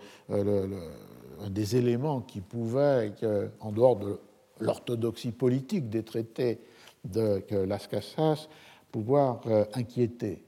des 1.48 1.76
éléments 1.76 2.20
qui 2.20 2.40
pouvaient, 2.40 3.12
en 3.60 3.72
dehors 3.72 3.96
de 3.96 4.18
l'orthodoxie 4.60 5.32
politique 5.32 5.88
des 5.88 6.02
traités 6.02 6.58
de 7.04 7.42
Las 7.64 7.86
Casas 7.86 8.48
pouvoir 8.90 9.40
euh, 9.46 9.64
inquiéter 9.74 10.42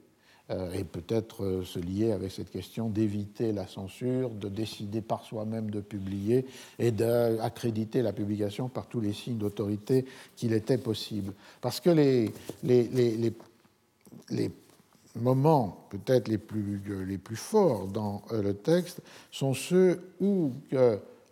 euh, 0.49 0.73
et 0.73 0.83
peut-être 0.83 1.43
euh, 1.43 1.63
se 1.63 1.79
lier 1.79 2.11
avec 2.11 2.31
cette 2.31 2.49
question 2.49 2.89
d'éviter 2.89 3.51
la 3.51 3.67
censure, 3.67 4.29
de 4.31 4.49
décider 4.49 5.01
par 5.01 5.23
soi-même 5.23 5.69
de 5.69 5.81
publier 5.81 6.45
et 6.79 6.91
d'accréditer 6.91 8.01
la 8.01 8.13
publication 8.13 8.69
par 8.69 8.87
tous 8.87 8.99
les 8.99 9.13
signes 9.13 9.37
d'autorité 9.37 10.05
qu'il 10.35 10.53
était 10.53 10.77
possible. 10.77 11.33
Parce 11.61 11.79
que 11.79 11.89
les 11.89 12.33
moments 15.15 15.87
peut-être 15.89 16.27
les 16.27 16.37
plus, 16.37 16.81
plus 17.23 17.35
forts 17.35 17.87
dans 17.87 18.21
le 18.31 18.53
texte 18.53 19.01
sont 19.31 19.53
ceux 19.53 20.01
où 20.19 20.51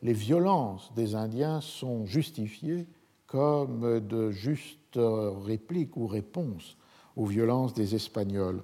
les 0.01 0.13
violences 0.13 0.91
des 0.95 1.15
Indiens 1.15 1.61
sont 1.61 2.05
justifiées 2.05 2.87
comme 3.27 3.99
de 3.99 4.31
justes 4.31 4.99
réplique 5.45 5.95
ou 5.97 6.07
réponse 6.07 6.75
aux 7.15 7.25
violences 7.25 7.73
des 7.73 7.95
Espagnols. 7.95 8.61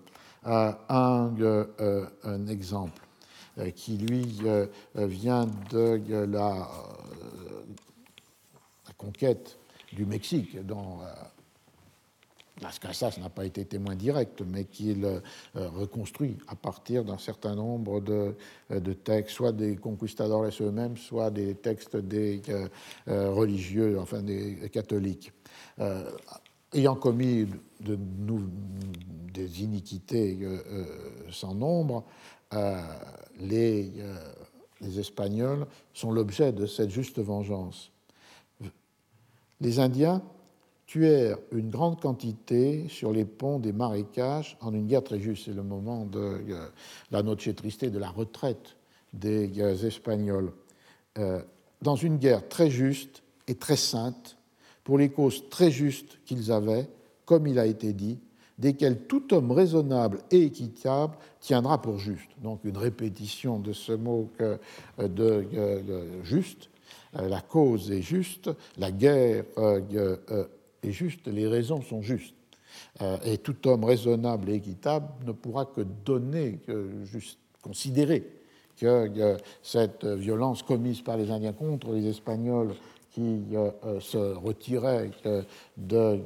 Euh, 0.47 0.71
un, 0.89 1.33
euh, 1.39 2.47
exemple 2.47 3.01
euh, 3.57 3.71
qui, 3.71 3.97
lui, 3.97 4.41
vient 4.95 5.47
de 5.71 6.25
la, 6.25 6.69
conquête 8.97 9.57
du 9.91 10.05
Mexique, 10.05 10.63
dont 10.65 10.99
Las 12.61 12.79
n'a 13.17 13.29
pas 13.29 13.45
été 13.45 13.65
témoin 13.65 13.95
direct, 13.95 14.41
mais 14.41 14.63
qu'il 14.63 15.05
reconstruit 15.55 16.37
à 16.47 16.55
partir 16.55 17.03
d'un 17.03 17.17
certain 17.17 17.53
nombre 17.53 17.99
de, 17.99 18.33
de, 18.69 18.93
textes, 18.93 19.35
soit 19.35 19.51
des 19.51 19.75
conquistadores 19.75 20.49
eux-mêmes, 20.61 20.95
soit 20.95 21.31
des 21.31 21.55
textes 21.55 21.97
des 21.97 22.41
religieux, 23.07 23.99
enfin 23.99 24.21
des 24.21 24.69
catholiques. 24.71 25.33
Euh, 25.79 26.09
ayant 26.73 26.95
commis 26.95 27.47
de, 27.79 27.97
des 29.33 29.63
iniquités 29.63 30.37
euh, 30.41 30.59
euh, 30.67 30.85
sans 31.31 31.53
nombre, 31.53 32.05
les, 33.37 33.91
les 34.79 34.99
Espagnols 34.99 35.67
sont 35.93 36.11
l'objet 36.11 36.53
de 36.53 36.65
cette 36.65 36.89
juste 36.89 37.19
vengeance. 37.19 37.91
Les 39.59 39.79
Indiens 39.79 40.23
tuèrent 40.95 41.39
une 41.51 41.69
grande 41.69 41.99
quantité 41.99 42.85
sur 42.87 43.11
les 43.11 43.25
ponts 43.25 43.59
des 43.59 43.73
marécages 43.73 44.57
en 44.61 44.73
une 44.73 44.87
guerre 44.87 45.03
très 45.03 45.19
juste. 45.19 45.43
C'est 45.43 45.53
le 45.53 45.61
moment 45.61 46.05
de 46.05 46.39
la 47.11 47.21
noche 47.21 47.53
tristée, 47.53 47.89
de 47.89 47.99
la 47.99 48.09
retraite 48.09 48.77
des 49.11 49.85
Espagnols. 49.85 50.53
dans 51.81 51.95
une 51.97 52.15
guerre 52.15 52.47
très 52.47 52.69
juste 52.69 53.23
et 53.49 53.55
très 53.55 53.75
sainte, 53.75 54.37
pour 54.85 54.97
les 54.97 55.09
causes 55.09 55.49
très 55.49 55.69
justes 55.69 56.17
qu'ils 56.25 56.49
avaient, 56.49 56.87
comme 57.25 57.45
il 57.45 57.59
a 57.59 57.65
été 57.65 57.91
dit, 57.91 58.17
desquelles 58.57 58.99
tout 58.99 59.33
homme 59.33 59.51
raisonnable 59.51 60.19
et 60.31 60.43
équitable 60.43 61.17
tiendra 61.41 61.81
pour 61.81 61.97
juste. 61.97 62.29
Donc 62.41 62.61
une 62.63 62.77
répétition 62.77 63.59
de 63.59 63.73
ce 63.73 63.91
mot 63.91 64.29
que, 64.37 64.57
euh, 64.99 65.07
de, 65.09 66.23
juste. 66.23 66.69
Euh, 67.17 67.27
la 67.27 67.41
cause 67.41 67.91
est 67.91 68.01
juste, 68.01 68.49
la 68.77 68.91
guerre 68.91 69.43
euh, 69.57 70.45
est 70.83 70.91
juste, 70.91 71.27
les 71.27 71.47
raisons 71.47 71.81
sont 71.81 72.01
justes. 72.01 72.35
Et 73.23 73.37
tout 73.37 73.67
homme 73.67 73.85
raisonnable 73.85 74.49
et 74.49 74.55
équitable 74.55 75.07
ne 75.25 75.31
pourra 75.31 75.65
que 75.65 75.81
donner, 75.81 76.59
que 76.67 76.89
juste 77.05 77.39
considérer 77.61 78.27
que 78.77 79.37
cette 79.63 80.05
violence 80.05 80.61
commise 80.61 81.01
par 81.01 81.17
les 81.17 81.31
Indiens 81.31 81.53
contre 81.53 81.93
les 81.93 82.07
Espagnols 82.07 82.75
qui 83.15 83.45
euh, 83.53 83.71
euh, 83.85 83.99
se 84.01 84.17
retirait 84.17 85.09
euh, 85.25 85.41
de 85.77 86.19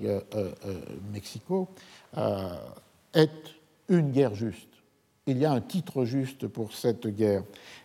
Mexico, 1.13 1.69
est 3.13 3.29
une 3.87 4.09
guerre 4.09 4.33
juste. 4.33 4.69
Il 5.27 5.37
y 5.37 5.45
a 5.45 5.51
un 5.51 5.61
titre 5.61 6.05
juste 6.05 6.47
pour 6.47 6.73
cette 6.73 7.05
guerre. 7.07 7.43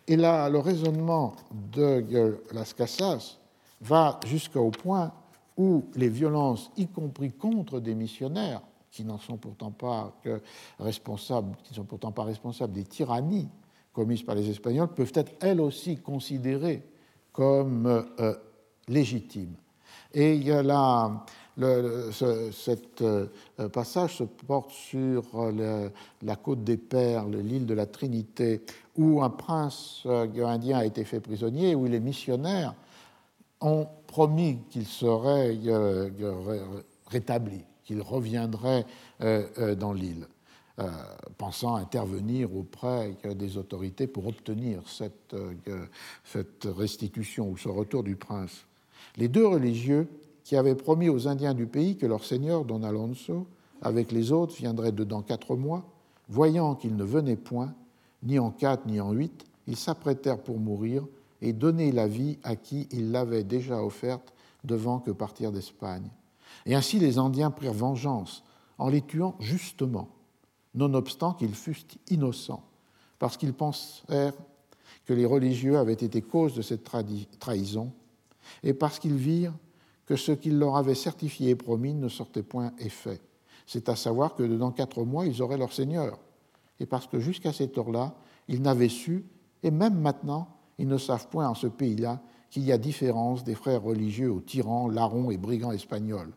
Et 0.09 0.17
là, 0.17 0.49
le 0.49 0.59
raisonnement 0.59 1.37
de 1.53 2.41
Las 2.53 2.73
Casas 2.73 3.37
va 3.83 4.19
jusqu'au 4.27 4.71
point 4.71 5.13
où 5.57 5.85
les 5.95 6.09
violences, 6.09 6.71
y 6.77 6.87
compris 6.87 7.33
contre 7.33 7.81
des 7.81 7.95
missionnaires, 7.95 8.63
qui 8.91 9.05
n'en 9.05 9.19
sont 9.19 9.37
pourtant 9.37 9.73
pas 9.73 10.15
responsables, 10.79 11.57
qui 11.65 11.75
sont 11.75 11.85
pourtant 11.85 12.13
pas 12.13 12.23
responsables 12.23 12.73
des 12.73 12.85
tyrannies 12.85 13.49
commises 13.93 14.23
par 14.23 14.37
les 14.37 14.49
Espagnols, 14.49 14.93
peuvent 14.95 15.13
être 15.15 15.33
elles 15.41 15.61
aussi 15.61 15.97
considérées 15.97 16.83
comme 17.33 18.05
légitime. 18.87 19.55
Et 20.13 20.35
il 20.35 20.45
y 20.45 20.53
a 20.53 20.63
là, 20.63 21.25
ce 21.59 22.53
euh, 23.03 23.69
passage 23.69 24.19
se 24.19 24.25
porte 24.25 24.71
sur 24.71 25.25
euh, 25.35 25.89
la 26.23 26.37
côte 26.37 26.65
des 26.65 26.77
Perles, 26.77 27.37
l'île 27.39 27.67
de 27.67 27.75
la 27.75 27.87
Trinité, 27.87 28.63
où 28.97 29.23
un 29.23 29.31
prince 29.31 30.03
euh, 30.07 30.47
indien 30.47 30.79
a 30.79 30.85
été 30.85 31.05
fait 31.05 31.21
prisonnier, 31.21 31.75
où 31.75 31.87
les 31.87 32.01
missionnaires 32.01 32.75
ont 33.61 33.87
promis 34.07 34.59
qu'il 34.71 34.87
serait 34.87 35.59
rétabli, 37.07 37.65
qu'il 37.85 38.03
reviendrait 38.03 38.85
dans 39.21 39.93
l'île. 39.93 40.27
pensant 41.39 41.77
intervenir 41.77 42.55
auprès 42.55 43.17
des 43.37 43.57
autorités 43.57 44.07
pour 44.07 44.27
obtenir 44.27 44.83
cette, 44.89 45.35
cette 46.25 46.65
restitution 46.65 47.51
ou 47.51 47.57
ce 47.57 47.69
retour 47.69 48.03
du 48.03 48.17
prince. 48.17 48.65
Les 49.17 49.29
deux 49.29 49.47
religieux 49.47 50.09
qui 50.43 50.57
avaient 50.57 50.75
promis 50.75 51.09
aux 51.09 51.29
Indiens 51.29 51.55
du 51.55 51.67
pays 51.67 51.97
que 51.97 52.07
leur 52.07 52.25
seigneur, 52.25 52.65
Don 52.65 52.83
Alonso, 52.83 53.47
avec 53.83 54.13
les 54.13 54.33
autres, 54.33 54.55
viendrait 54.55 54.93
dedans 54.93 55.23
quatre 55.23 55.57
mois, 55.57 55.85
voyant 56.29 56.75
qu'ils 56.75 56.97
ne 56.97 57.05
venaient 57.05 57.37
point, 57.37 57.75
ni 58.23 58.39
en 58.39 58.51
quatre 58.51 58.87
ni 58.87 59.01
en 59.01 59.13
huit, 59.13 59.47
ils 59.67 59.77
s'apprêtèrent 59.77 60.43
pour 60.43 60.59
mourir 60.59 61.07
et 61.45 61.53
donner 61.53 61.93
la 61.93 62.09
vie 62.09 62.39
à 62.43 62.57
qui 62.57 62.89
ils 62.91 63.11
l'avaient 63.11 63.45
déjà 63.45 63.83
offerte 63.83 64.33
devant 64.65 64.99
que 64.99 65.11
partir 65.11 65.53
d'Espagne. 65.53 66.11
Et 66.65 66.75
ainsi 66.75 66.99
les 66.99 67.19
Indiens 67.19 67.51
prirent 67.51 67.75
vengeance 67.75 68.43
en 68.79 68.89
les 68.89 69.03
tuant 69.03 69.37
justement, 69.41 70.09
nonobstant 70.75 71.35
qu'ils 71.35 71.55
fussent 71.55 71.87
innocents, 72.09 72.65
parce 73.19 73.37
qu'ils 73.37 73.53
pensèrent 73.53 74.33
que 75.05 75.13
les 75.13 75.27
religieux 75.27 75.77
avaient 75.77 75.93
été 75.93 76.23
cause 76.23 76.55
de 76.55 76.63
cette 76.63 76.91
trahison 77.39 77.93
et 78.63 78.73
parce 78.73 78.99
qu'ils 78.99 79.17
virent 79.17 79.55
que 80.07 80.17
ce 80.17 80.33
qu'il 80.33 80.59
leur 80.59 80.77
avait 80.77 80.95
certifié 80.95 81.51
et 81.51 81.57
promis 81.57 81.93
ne 81.93 82.09
sortait 82.09 82.43
point 82.43 82.73
effet. 82.79 83.21
c'est 83.67 83.91
à 83.91 83.97
savoir 83.97 84.35
que 84.35 84.43
dans 84.43 84.71
quatre 84.71 85.05
mois, 85.05 85.27
ils 85.27 85.43
auraient 85.43 85.59
leur 85.59 85.73
Seigneur. 85.73 86.19
Et 86.81 86.87
parce 86.87 87.07
que 87.07 87.21
jusqu'à 87.21 87.53
cette 87.53 87.77
heure-là, 87.79 88.15
ils 88.49 88.61
n'avaient 88.61 88.89
su, 88.89 89.25
et 89.63 89.71
même 89.71 89.99
maintenant, 89.99 90.54
ils 90.79 90.89
ne 90.89 90.99
savent 90.99 91.29
point 91.29 91.49
en 91.49 91.55
ce 91.55 91.67
pays-là 91.67 92.21
qu'il 92.51 92.65
y 92.65 92.73
a 92.73 92.79
différence 92.79 93.45
des 93.45 93.55
frères 93.55 93.83
religieux 93.83 94.31
aux 94.31 94.41
tyrans, 94.41 94.89
larrons 94.89 95.31
et 95.31 95.37
brigands 95.37 95.73
espagnols. 95.73 96.33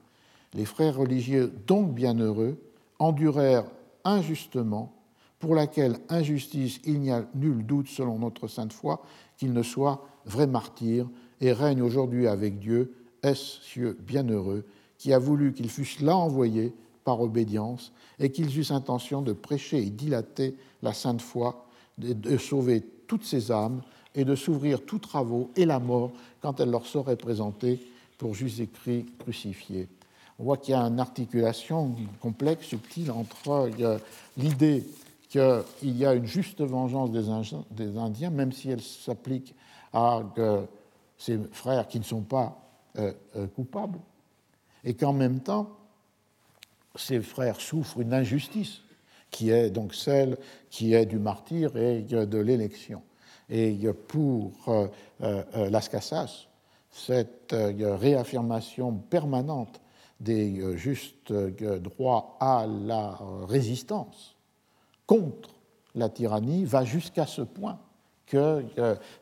Les 0.54 0.66
frères 0.66 0.98
religieux, 0.98 1.54
donc 1.68 1.94
bienheureux, 1.94 2.58
endurèrent 3.00 3.66
injustement, 4.04 4.94
pour 5.40 5.54
laquelle 5.54 6.00
injustice 6.10 6.80
il 6.86 7.00
n'y 7.00 7.12
a 7.12 7.26
nul 7.36 7.66
doute 7.66 7.88
selon 7.88 8.18
notre 8.18 8.48
sainte 8.48 8.74
foi 8.74 9.04
qu'ils 9.38 9.54
ne 9.54 9.62
soient 9.62 10.04
vrais 10.26 10.48
martyrs 10.48 11.08
et 11.42 11.52
règnent 11.52 11.84
aujourd'hui 11.84 12.28
avec 12.28 12.58
Dieu, 12.58 12.94
est-ce 13.22 13.62
cieux 13.62 13.98
bienheureux, 14.02 14.66
qui 14.98 15.14
a 15.14 15.20
voulu 15.20 15.54
qu'ils 15.54 15.70
fussent 15.70 16.02
là 16.02 16.18
envoyés 16.18 16.74
par 17.04 17.22
obédience 17.22 17.94
et 18.18 18.32
qu'ils 18.32 18.58
eussent 18.58 18.72
intention 18.72 19.22
de 19.22 19.34
prêcher 19.34 19.78
et 19.78 19.92
dilater 19.92 20.56
la 20.82 20.94
sainte 20.94 21.22
foi, 21.22 21.68
de 22.00 22.38
sauver 22.38 22.84
toutes 23.06 23.24
ces 23.24 23.52
âmes 23.52 23.82
et 24.18 24.26
de 24.26 24.36
s'ouvrir 24.36 24.84
tous 24.84 25.00
travaux 25.00 25.52
et 25.56 25.66
la 25.66 25.80
mort 25.80 26.12
quand 26.42 26.60
elle 26.60 26.72
leur 26.72 26.86
serait 26.86 27.16
présentée 27.16 27.80
pour 28.18 28.34
Jésus-Christ 28.34 29.06
crucifié. 29.20 29.88
On 30.40 30.44
voit 30.44 30.58
qu'il 30.58 30.74
y 30.74 30.76
a 30.76 30.82
une 30.82 31.00
articulation 31.00 31.96
complexe, 32.20 32.66
subtile 32.66 33.12
entre 33.12 33.70
l'idée 34.36 34.84
qu'il 35.30 35.98
y 35.98 36.06
a 36.06 36.14
une 36.14 36.26
juste 36.26 36.62
vengeance 36.62 37.12
des 37.12 37.98
Indiens, 37.98 38.30
même 38.32 38.52
si 38.52 38.70
elle 38.70 38.82
s'applique 38.82 39.54
à 39.94 40.24
ces 41.18 41.38
frères 41.52 41.88
qui 41.88 42.00
ne 42.00 42.04
sont 42.04 42.22
pas 42.22 42.58
euh, 42.98 43.14
euh, 43.36 43.48
coupables, 43.48 44.00
et 44.84 44.94
qu'en 44.94 45.14
même 45.14 45.42
temps, 45.42 45.70
ces 46.96 47.20
frères 47.22 47.62
souffrent 47.62 48.00
une 48.00 48.14
injustice, 48.14 48.82
qui 49.30 49.52
est 49.52 49.70
donc 49.70 49.94
celle 49.94 50.38
qui 50.70 50.94
est 50.94 51.06
du 51.06 51.20
martyr 51.20 51.76
et 51.78 52.02
de 52.02 52.38
l'élection. 52.38 53.02
Et 53.50 53.78
pour 54.08 54.52
euh, 54.68 55.70
Las 55.70 55.90
Casas, 55.90 56.48
cette 56.92 57.54
réaffirmation 57.54 58.94
permanente 58.94 59.80
des 60.20 60.78
justes 60.78 61.32
droits 61.32 62.38
à 62.40 62.66
la 62.68 63.20
résistance 63.48 64.36
contre 65.06 65.50
la 65.96 66.10
tyrannie 66.10 66.66
va 66.66 66.84
jusqu'à 66.84 67.28
ce 67.28 67.44
point 67.44 67.80
que 68.26 68.64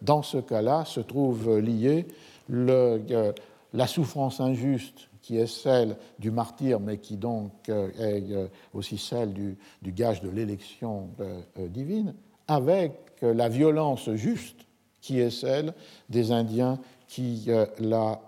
dans 0.01 0.23
ce 0.23 0.37
cas-là 0.37 0.85
se 0.85 1.01
trouve 1.01 1.59
liée 1.59 2.07
la 2.47 3.87
souffrance 3.87 4.39
injuste 4.39 5.09
qui 5.25 5.37
est 5.37 5.47
celle 5.47 5.97
du 6.19 6.29
martyr, 6.29 6.79
mais 6.79 6.99
qui 6.99 7.17
donc 7.17 7.51
euh, 7.69 7.89
est 7.97 8.31
euh, 8.31 8.47
aussi 8.75 8.99
celle 8.99 9.33
du, 9.33 9.57
gage 9.81 10.21
de 10.21 10.29
l'élection 10.29 11.09
euh, 11.19 11.41
divine, 11.67 12.13
avec 12.47 12.93
la 13.21 13.49
violence 13.49 14.09
juste 14.11 14.65
qui 15.01 15.19
est 15.19 15.29
celle 15.29 15.73
des 16.09 16.31
Indiens 16.31 16.79
qui 17.07 17.49
la 17.79 18.19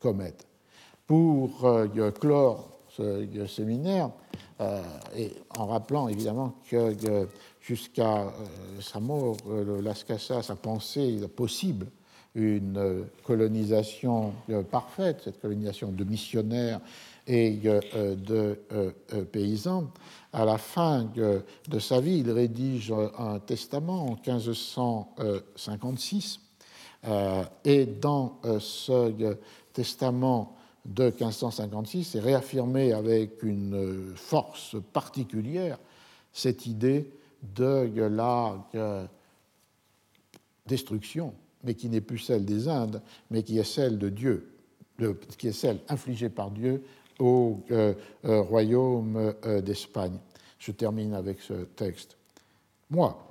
commettent. 0.00 0.46
Pour 1.06 1.66
clore 2.18 2.80
ce 2.88 3.46
séminaire, 3.46 4.10
euh, 4.58 4.80
en 5.58 5.66
rappelant 5.66 6.08
évidemment 6.08 6.54
que 6.70 6.94
jusqu'à 7.60 8.22
euh, 8.22 8.30
sa 8.80 9.00
mort, 9.00 9.36
euh, 9.50 9.82
Las 9.82 10.02
Casas 10.02 10.46
a 10.48 10.54
pensé 10.54 11.18
possible 11.34 11.86
une 12.34 13.06
colonisation 13.22 14.32
parfaite, 14.70 15.22
cette 15.24 15.40
colonisation 15.40 15.90
de 15.90 16.04
missionnaires 16.04 16.80
et 17.26 17.56
de 17.56 18.58
paysans. 19.32 19.90
À 20.32 20.44
la 20.44 20.58
fin 20.58 21.08
de 21.14 21.78
sa 21.78 22.00
vie, 22.00 22.18
il 22.18 22.30
rédige 22.30 22.92
un 23.18 23.38
testament 23.38 24.06
en 24.06 24.18
1556 24.26 26.40
et 27.64 27.86
dans 27.86 28.38
ce 28.58 29.36
testament 29.72 30.56
de 30.84 31.04
1556 31.04 32.14
et 32.14 32.20
réaffirmer 32.20 32.92
avec 32.92 33.42
une 33.42 34.12
force 34.14 34.76
particulière 34.92 35.78
cette 36.32 36.66
idée 36.66 37.10
de 37.42 37.90
la 37.96 38.56
destruction, 40.66 41.32
mais 41.64 41.74
qui 41.74 41.88
n'est 41.88 42.00
plus 42.00 42.18
celle 42.18 42.44
des 42.44 42.68
Indes, 42.68 43.02
mais 43.30 43.42
qui 43.42 43.58
est 43.58 43.64
celle 43.64 43.98
de 43.98 44.10
Dieu, 44.10 44.52
qui 45.38 45.48
est 45.48 45.52
celle 45.52 45.80
infligée 45.88 46.28
par 46.28 46.50
Dieu 46.50 46.84
au 47.18 47.60
euh, 47.70 47.94
euh, 48.24 48.42
royaume 48.42 49.34
euh, 49.44 49.60
d'Espagne. 49.60 50.18
Je 50.58 50.72
termine 50.72 51.14
avec 51.14 51.40
ce 51.40 51.52
texte. 51.52 52.16
Moi, 52.90 53.22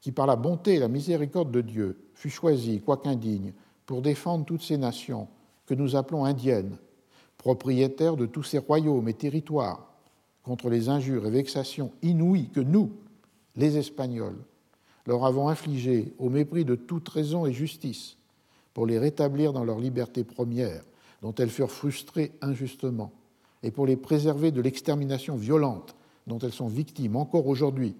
qui 0.00 0.12
par 0.12 0.26
la 0.26 0.36
bonté 0.36 0.74
et 0.74 0.78
la 0.78 0.88
miséricorde 0.88 1.50
de 1.50 1.60
Dieu 1.60 1.98
fus 2.14 2.30
choisi, 2.30 2.80
quoiqu'indigne, 2.80 3.52
pour 3.86 4.02
défendre 4.02 4.44
toutes 4.44 4.62
ces 4.62 4.78
nations, 4.78 5.28
que 5.66 5.74
nous 5.74 5.96
appelons 5.96 6.24
indiennes, 6.24 6.76
propriétaires 7.38 8.16
de 8.16 8.26
tous 8.26 8.42
ces 8.42 8.58
royaumes 8.58 9.08
et 9.08 9.14
territoires, 9.14 9.86
contre 10.42 10.68
les 10.68 10.88
injures 10.88 11.26
et 11.26 11.30
vexations 11.30 11.92
inouïes 12.02 12.48
que 12.48 12.60
nous, 12.60 12.90
les 13.56 13.76
Espagnols, 13.76 14.38
leur 15.06 15.24
avons 15.24 15.48
infligées 15.48 16.12
au 16.18 16.28
mépris 16.28 16.64
de 16.64 16.74
toute 16.74 17.08
raison 17.08 17.46
et 17.46 17.52
justice, 17.52 18.16
pour 18.74 18.86
les 18.86 18.98
rétablir 18.98 19.52
dans 19.52 19.64
leur 19.64 19.78
liberté 19.78 20.24
première, 20.24 20.82
dont 21.22 21.34
elles 21.34 21.50
furent 21.50 21.70
frustrées 21.70 22.32
injustement, 22.40 23.12
et 23.62 23.70
pour 23.70 23.86
les 23.86 23.96
préserver 23.96 24.50
de 24.50 24.60
l'extermination 24.60 25.36
violente 25.36 25.94
dont 26.26 26.38
elles 26.38 26.52
sont 26.52 26.68
victimes 26.68 27.16
encore 27.16 27.46
aujourd'hui, 27.46 27.94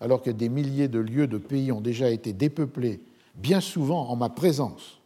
alors 0.00 0.22
que 0.22 0.30
des 0.30 0.48
milliers 0.48 0.88
de 0.88 0.98
lieux 0.98 1.26
de 1.26 1.38
pays 1.38 1.70
ont 1.70 1.80
déjà 1.80 2.10
été 2.10 2.32
dépeuplés, 2.32 3.00
bien 3.34 3.60
souvent 3.60 4.08
en 4.08 4.16
ma 4.16 4.28
présence. 4.28 5.00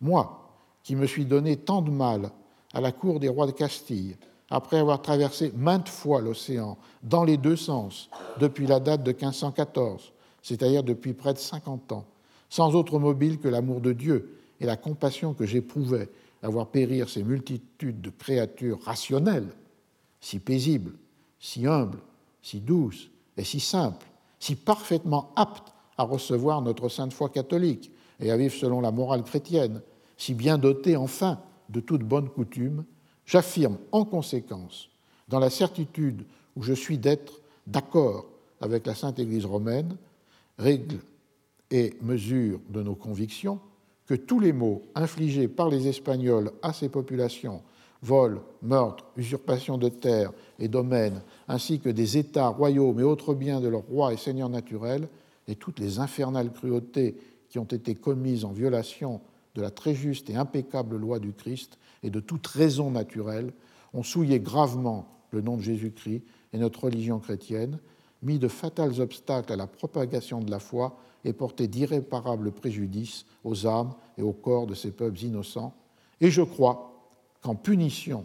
Moi, 0.00 0.50
qui 0.82 0.94
me 0.94 1.06
suis 1.06 1.24
donné 1.24 1.56
tant 1.56 1.82
de 1.82 1.90
mal 1.90 2.30
à 2.72 2.80
la 2.80 2.92
cour 2.92 3.18
des 3.18 3.28
rois 3.28 3.46
de 3.46 3.52
Castille, 3.52 4.16
après 4.50 4.78
avoir 4.78 5.02
traversé 5.02 5.52
maintes 5.56 5.88
fois 5.88 6.20
l'océan, 6.20 6.76
dans 7.02 7.24
les 7.24 7.36
deux 7.36 7.56
sens, 7.56 8.10
depuis 8.38 8.66
la 8.66 8.78
date 8.78 9.02
de 9.02 9.10
1514, 9.12 10.12
c'est-à-dire 10.42 10.84
depuis 10.84 11.12
près 11.12 11.34
de 11.34 11.38
50 11.38 11.92
ans, 11.92 12.04
sans 12.48 12.74
autre 12.74 12.98
mobile 12.98 13.38
que 13.38 13.48
l'amour 13.48 13.80
de 13.80 13.92
Dieu 13.92 14.38
et 14.60 14.66
la 14.66 14.76
compassion 14.76 15.34
que 15.34 15.46
j'éprouvais 15.46 16.08
à 16.46 16.48
voir 16.48 16.68
périr 16.68 17.08
ces 17.08 17.24
multitudes 17.24 18.00
de 18.00 18.08
créatures 18.08 18.80
rationnelles, 18.84 19.48
si 20.20 20.38
paisibles, 20.38 20.92
si 21.40 21.66
humbles, 21.66 21.98
si 22.40 22.60
douces 22.60 23.10
et 23.36 23.42
si 23.42 23.58
simples, 23.58 24.06
si 24.38 24.54
parfaitement 24.54 25.32
aptes 25.34 25.72
à 25.98 26.04
recevoir 26.04 26.62
notre 26.62 26.88
sainte 26.88 27.12
foi 27.12 27.30
catholique 27.30 27.90
et 28.20 28.30
à 28.30 28.36
vivre 28.36 28.54
selon 28.54 28.80
la 28.80 28.92
morale 28.92 29.24
chrétienne, 29.24 29.82
si 30.16 30.34
bien 30.34 30.56
doté 30.56 30.96
enfin 30.96 31.40
de 31.68 31.80
toute 31.80 32.04
bonne 32.04 32.28
coutume, 32.28 32.84
j'affirme 33.24 33.78
en 33.90 34.04
conséquence, 34.04 34.88
dans 35.26 35.40
la 35.40 35.50
certitude 35.50 36.24
où 36.54 36.62
je 36.62 36.74
suis 36.74 36.96
d'être 36.96 37.40
d'accord 37.66 38.26
avec 38.60 38.86
la 38.86 38.94
Sainte 38.94 39.18
Église 39.18 39.46
romaine, 39.46 39.96
règle 40.58 41.00
et 41.72 41.94
mesure 42.02 42.60
de 42.68 42.84
nos 42.84 42.94
convictions, 42.94 43.58
que 44.06 44.14
tous 44.14 44.40
les 44.40 44.52
maux 44.52 44.82
infligés 44.94 45.48
par 45.48 45.68
les 45.68 45.88
Espagnols 45.88 46.52
à 46.62 46.72
ces 46.72 46.88
populations, 46.88 47.62
vol, 48.02 48.40
meurtre, 48.62 49.04
usurpation 49.16 49.78
de 49.78 49.88
terres 49.88 50.32
et 50.58 50.68
domaines, 50.68 51.22
ainsi 51.48 51.80
que 51.80 51.88
des 51.88 52.16
États, 52.16 52.48
royaumes 52.48 53.00
et 53.00 53.04
autres 53.04 53.34
biens 53.34 53.60
de 53.60 53.68
leurs 53.68 53.86
rois 53.86 54.12
et 54.12 54.16
seigneurs 54.16 54.48
naturels, 54.48 55.08
et 55.48 55.56
toutes 55.56 55.80
les 55.80 55.98
infernales 55.98 56.52
cruautés 56.52 57.16
qui 57.48 57.58
ont 57.58 57.64
été 57.64 57.94
commises 57.94 58.44
en 58.44 58.52
violation 58.52 59.20
de 59.54 59.62
la 59.62 59.70
très 59.70 59.94
juste 59.94 60.28
et 60.30 60.36
impeccable 60.36 60.96
loi 60.96 61.18
du 61.18 61.32
Christ 61.32 61.78
et 62.02 62.10
de 62.10 62.20
toute 62.20 62.46
raison 62.46 62.90
naturelle, 62.90 63.52
ont 63.94 64.02
souillé 64.02 64.40
gravement 64.40 65.08
le 65.30 65.40
nom 65.40 65.56
de 65.56 65.62
Jésus-Christ 65.62 66.22
et 66.52 66.58
notre 66.58 66.84
religion 66.84 67.18
chrétienne, 67.18 67.78
mis 68.22 68.38
de 68.38 68.48
fatals 68.48 69.00
obstacles 69.00 69.52
à 69.52 69.56
la 69.56 69.66
propagation 69.66 70.40
de 70.40 70.50
la 70.50 70.58
foi 70.58 70.98
et 71.26 71.32
porté 71.32 71.66
d'irréparables 71.66 72.52
préjudices 72.52 73.26
aux 73.44 73.66
âmes 73.66 73.92
et 74.16 74.22
aux 74.22 74.32
corps 74.32 74.66
de 74.66 74.74
ces 74.74 74.92
peuples 74.92 75.24
innocents. 75.24 75.74
Et 76.20 76.30
je 76.30 76.42
crois 76.42 77.10
qu'en 77.42 77.56
punition 77.56 78.24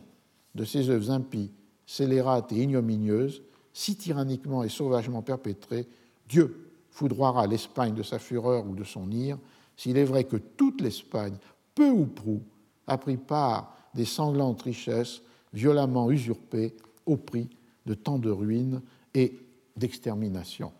de 0.53 0.63
ces 0.63 0.89
œuvres 0.89 1.09
impies, 1.09 1.51
scélérates 1.85 2.51
et 2.51 2.61
ignominieuses, 2.61 3.41
si 3.73 3.95
tyranniquement 3.95 4.63
et 4.63 4.69
sauvagement 4.69 5.23
perpétrées, 5.23 5.87
Dieu 6.29 6.71
foudroiera 6.91 7.47
l'Espagne 7.47 7.95
de 7.95 8.03
sa 8.03 8.19
fureur 8.19 8.67
ou 8.67 8.75
de 8.75 8.83
son 8.83 9.09
ire 9.11 9.37
s'il 9.75 9.97
est 9.97 10.05
vrai 10.05 10.25
que 10.25 10.37
toute 10.37 10.81
l'Espagne, 10.81 11.37
peu 11.73 11.89
ou 11.89 12.05
prou, 12.05 12.41
a 12.85 12.97
pris 12.97 13.17
part 13.17 13.75
des 13.95 14.05
sanglantes 14.05 14.61
richesses 14.61 15.21
violemment 15.53 16.11
usurpées 16.11 16.75
au 17.05 17.17
prix 17.17 17.49
de 17.85 17.95
tant 17.95 18.19
de 18.19 18.29
ruines 18.29 18.81
et 19.15 19.39
d'extermination. 19.75 20.71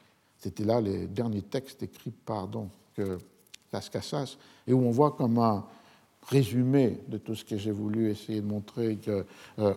C'était 0.42 0.64
là 0.64 0.82
les 0.82 1.06
derniers 1.06 1.44
textes 1.44 1.84
écrits 1.84 2.10
par 2.12 2.48
donc, 2.48 2.72
Las 3.72 3.90
Casas, 3.90 4.38
et 4.66 4.74
où 4.74 4.80
on 4.80 4.90
voit 4.90 5.12
comme 5.12 5.38
un 5.38 5.64
résumé 6.28 7.00
de 7.08 7.20
tout 7.20 7.36
ce 7.36 7.46
que 7.46 7.58
j'ai 7.58 7.72
voulu 7.72 8.10
essayer 8.10 8.42
de 8.42 8.48
montrer 8.48 8.98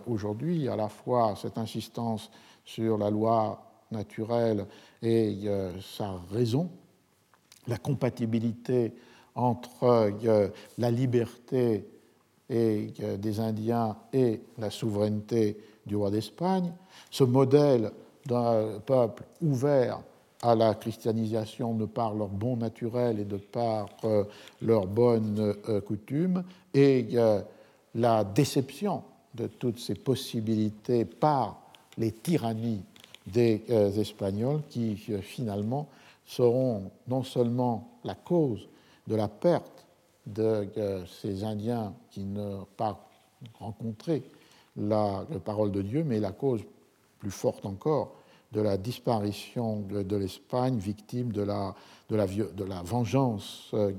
aujourd'hui, 0.07 0.67
à 0.67 0.75
la 0.75 0.89
fois 0.89 1.35
cette 1.39 1.59
insistance 1.59 2.31
sur 2.63 2.97
la 2.97 3.11
loi 3.11 3.63
naturelle 3.91 4.65
et 5.03 5.37
sa 5.81 6.19
raison, 6.31 6.71
la 7.67 7.77
compatibilité 7.77 8.93
entre 9.35 10.11
la 10.79 10.91
liberté 10.91 11.87
des 12.49 13.39
Indiens 13.39 13.97
et 14.11 14.41
la 14.57 14.71
souveraineté 14.71 15.57
du 15.85 15.95
roi 15.95 16.09
d'Espagne, 16.09 16.73
ce 17.11 17.23
modèle 17.23 17.91
d'un 18.25 18.79
peuple 18.79 19.23
ouvert 19.41 20.01
à 20.45 20.53
la 20.53 20.75
christianisation 20.75 21.73
de 21.73 21.85
par 21.85 22.13
leur 22.13 22.27
bon 22.27 22.57
naturel 22.57 23.19
et 23.19 23.25
de 23.25 23.37
par 23.37 23.87
euh, 24.03 24.23
leurs 24.61 24.85
bonnes 24.85 25.55
euh, 25.67 25.81
coutumes, 25.81 26.43
et 26.73 27.07
euh, 27.13 27.41
la 27.95 28.23
déception 28.23 29.03
de 29.33 29.47
toutes 29.47 29.79
ces 29.79 29.95
possibilités 29.95 31.03
par 31.03 31.61
les 31.97 32.11
tyrannies 32.11 32.83
des 33.25 33.63
Espagnols 33.97 34.61
qui 34.69 34.95
finalement 34.95 35.87
seront 36.27 36.91
non 37.07 37.23
seulement 37.23 37.89
la 38.03 38.13
cause 38.13 38.67
de 39.07 39.15
la 39.15 39.27
perte 39.27 39.85
de 40.27 40.67
ces 41.21 41.43
Indiens 41.43 41.93
qui 42.11 42.23
n'ont 42.23 42.67
pas 42.77 43.09
rencontré 43.59 44.21
la, 44.77 45.25
parole 45.43 45.71
de 45.71 45.81
Dieu, 45.81 46.03
mais 46.03 46.19
la 46.19 46.31
cause 46.31 46.61
plus 47.19 47.31
forte 47.31 47.65
encore 47.65 48.13
de 48.55 48.61
la 48.61 48.77
disparition 48.77 49.81
de, 49.81 50.15
l'Espagne, 50.15 50.77
victime 50.77 51.31
de 51.33 51.41
la, 51.41 51.75
de 52.09 52.15
la, 52.15 52.81
vengeance 52.83 53.69
euh, 53.73 53.91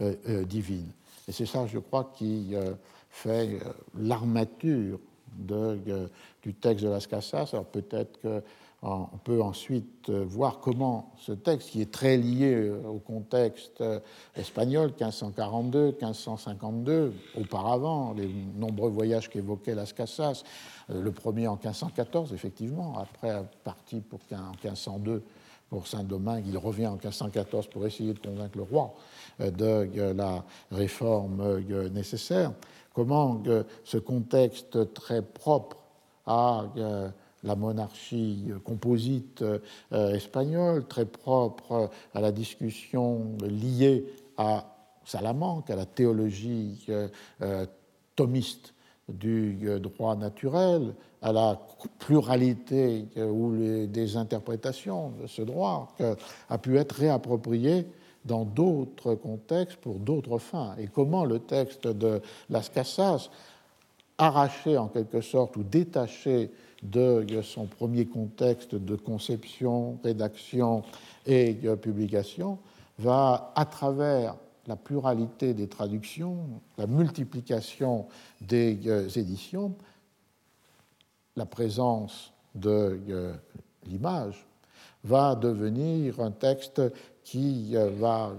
euh, 0.00 0.14
euh, 0.28 0.44
divine. 0.44 0.90
Et 1.26 1.32
c'est 1.32 1.46
ça, 1.46 1.66
je 1.66 1.78
crois, 1.78 2.12
qui 2.14 2.54
fait 3.10 3.58
l'armature 3.98 5.00
du 5.38 6.54
texte 6.54 6.84
de 6.84 6.90
Las 6.90 7.06
Casas. 7.06 7.48
Alors 7.52 7.64
peut-être 7.64 8.20
que 8.20 8.42
on 8.86 9.18
peut 9.24 9.42
ensuite 9.42 10.08
euh, 10.10 10.24
voir 10.26 10.60
comment 10.60 11.12
ce 11.18 11.32
texte, 11.32 11.70
qui 11.70 11.82
est 11.82 11.90
très 11.90 12.16
lié 12.16 12.54
euh, 12.54 12.80
au 12.86 12.98
contexte 12.98 13.80
euh, 13.80 13.98
espagnol, 14.36 14.90
1542, 14.90 15.86
1552, 16.00 17.12
auparavant, 17.40 18.14
les 18.16 18.30
nombreux 18.56 18.90
voyages 18.90 19.28
qu'évoquait 19.28 19.74
Las 19.74 19.92
Casas, 19.92 20.44
le 20.88 21.10
premier 21.10 21.48
en 21.48 21.54
1514, 21.54 22.32
effectivement, 22.32 22.96
après 22.98 23.42
parti 23.64 24.00
pour, 24.00 24.20
en 24.32 24.52
1502 24.62 25.22
pour 25.68 25.88
Saint-Domingue, 25.88 26.44
il 26.46 26.56
revient 26.56 26.86
en 26.86 26.92
1514 26.92 27.66
pour 27.66 27.84
essayer 27.86 28.12
de 28.12 28.20
convaincre 28.20 28.56
le 28.56 28.62
roi 28.62 28.94
de 29.40 30.12
la 30.12 30.44
réforme 30.70 31.60
nécessaire. 31.90 32.52
Comment 32.94 33.42
ce 33.82 33.98
contexte 33.98 34.94
très 34.94 35.22
propre 35.22 35.78
à 36.24 36.66
la 37.46 37.56
monarchie 37.56 38.50
composite 38.64 39.42
euh, 39.42 40.14
espagnole, 40.14 40.86
très 40.86 41.06
propre 41.06 41.90
à 42.14 42.20
la 42.20 42.32
discussion 42.32 43.36
liée 43.42 44.04
à 44.36 44.66
Salamanque, 45.04 45.70
à 45.70 45.76
la 45.76 45.86
théologie 45.86 46.84
euh, 46.88 47.08
euh, 47.42 47.66
thomiste 48.16 48.74
du 49.08 49.60
droit 49.78 50.16
naturel, 50.16 50.92
à 51.22 51.30
la 51.30 51.60
pluralité 52.00 53.06
ou 53.16 53.54
des 53.86 54.16
interprétations 54.16 55.12
de 55.22 55.28
ce 55.28 55.42
droit, 55.42 55.94
a 56.50 56.58
pu 56.58 56.76
être 56.76 56.96
réapproprié 56.96 57.86
dans 58.24 58.44
d'autres 58.44 59.14
contextes 59.14 59.76
pour 59.76 60.00
d'autres 60.00 60.38
fins. 60.38 60.74
Et 60.80 60.88
comment 60.88 61.24
le 61.24 61.38
texte 61.38 61.86
de 61.86 62.20
Las 62.50 62.68
Casas, 62.68 63.30
arraché 64.18 64.76
en 64.76 64.88
quelque 64.88 65.20
sorte 65.20 65.56
ou 65.56 65.62
détaché 65.62 66.50
de 66.82 67.24
son 67.42 67.66
premier 67.66 68.06
contexte 68.06 68.74
de 68.74 68.96
conception, 68.96 69.98
rédaction 70.04 70.82
et 71.26 71.54
publication, 71.80 72.58
va, 72.98 73.52
à 73.54 73.64
travers 73.64 74.36
la 74.66 74.76
pluralité 74.76 75.54
des 75.54 75.68
traductions, 75.68 76.60
la 76.76 76.86
multiplication 76.86 78.06
des 78.40 78.78
euh, 78.86 79.08
éditions, 79.08 79.74
la 81.36 81.46
présence 81.46 82.32
de 82.54 83.00
euh, 83.08 83.32
l'image, 83.86 84.46
va 85.04 85.36
devenir 85.36 86.20
un 86.20 86.32
texte 86.32 86.82
qui 87.22 87.76
euh, 87.76 87.90
va, 87.90 88.32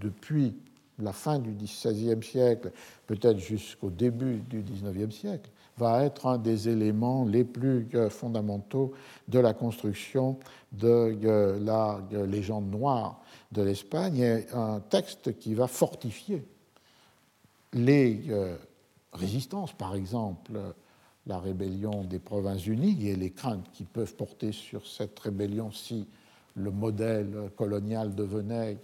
depuis 0.00 0.54
la 0.98 1.12
fin 1.12 1.38
du 1.38 1.52
XVIe 1.52 2.22
siècle, 2.22 2.70
peut-être 3.06 3.38
jusqu'au 3.38 3.90
début 3.90 4.36
du 4.48 4.62
XIXe 4.62 5.14
siècle, 5.14 5.50
va 5.82 6.04
être 6.04 6.26
un 6.26 6.38
des 6.38 6.68
éléments 6.68 7.24
les 7.24 7.42
plus 7.42 7.88
euh, 7.94 8.08
fondamentaux 8.08 8.92
de 9.26 9.40
la 9.40 9.52
construction 9.52 10.38
de 10.70 11.18
euh, 11.24 11.58
la 11.58 12.00
légende 12.24 12.70
noire 12.70 13.20
de 13.50 13.62
l'Espagne 13.62 14.44
un 14.54 14.78
texte 14.78 15.38
qui 15.38 15.54
va 15.54 15.66
fortifier 15.66 16.46
les 17.72 18.26
euh, 18.28 18.56
résistances, 19.12 19.72
par 19.72 19.96
exemple 19.96 20.52
la 21.26 21.38
rébellion 21.38 22.04
des 22.04 22.18
Provinces 22.20 22.66
unies 22.66 23.08
et 23.08 23.16
les 23.16 23.30
craintes 23.30 23.68
qui 23.72 23.84
peuvent 23.84 24.14
porter 24.14 24.52
sur 24.52 24.86
cette 24.86 25.18
rébellion 25.18 25.72
si 25.72 26.06
le 26.54 26.70
modèle 26.70 27.50
colonial 27.56 28.14
devenait 28.14 28.78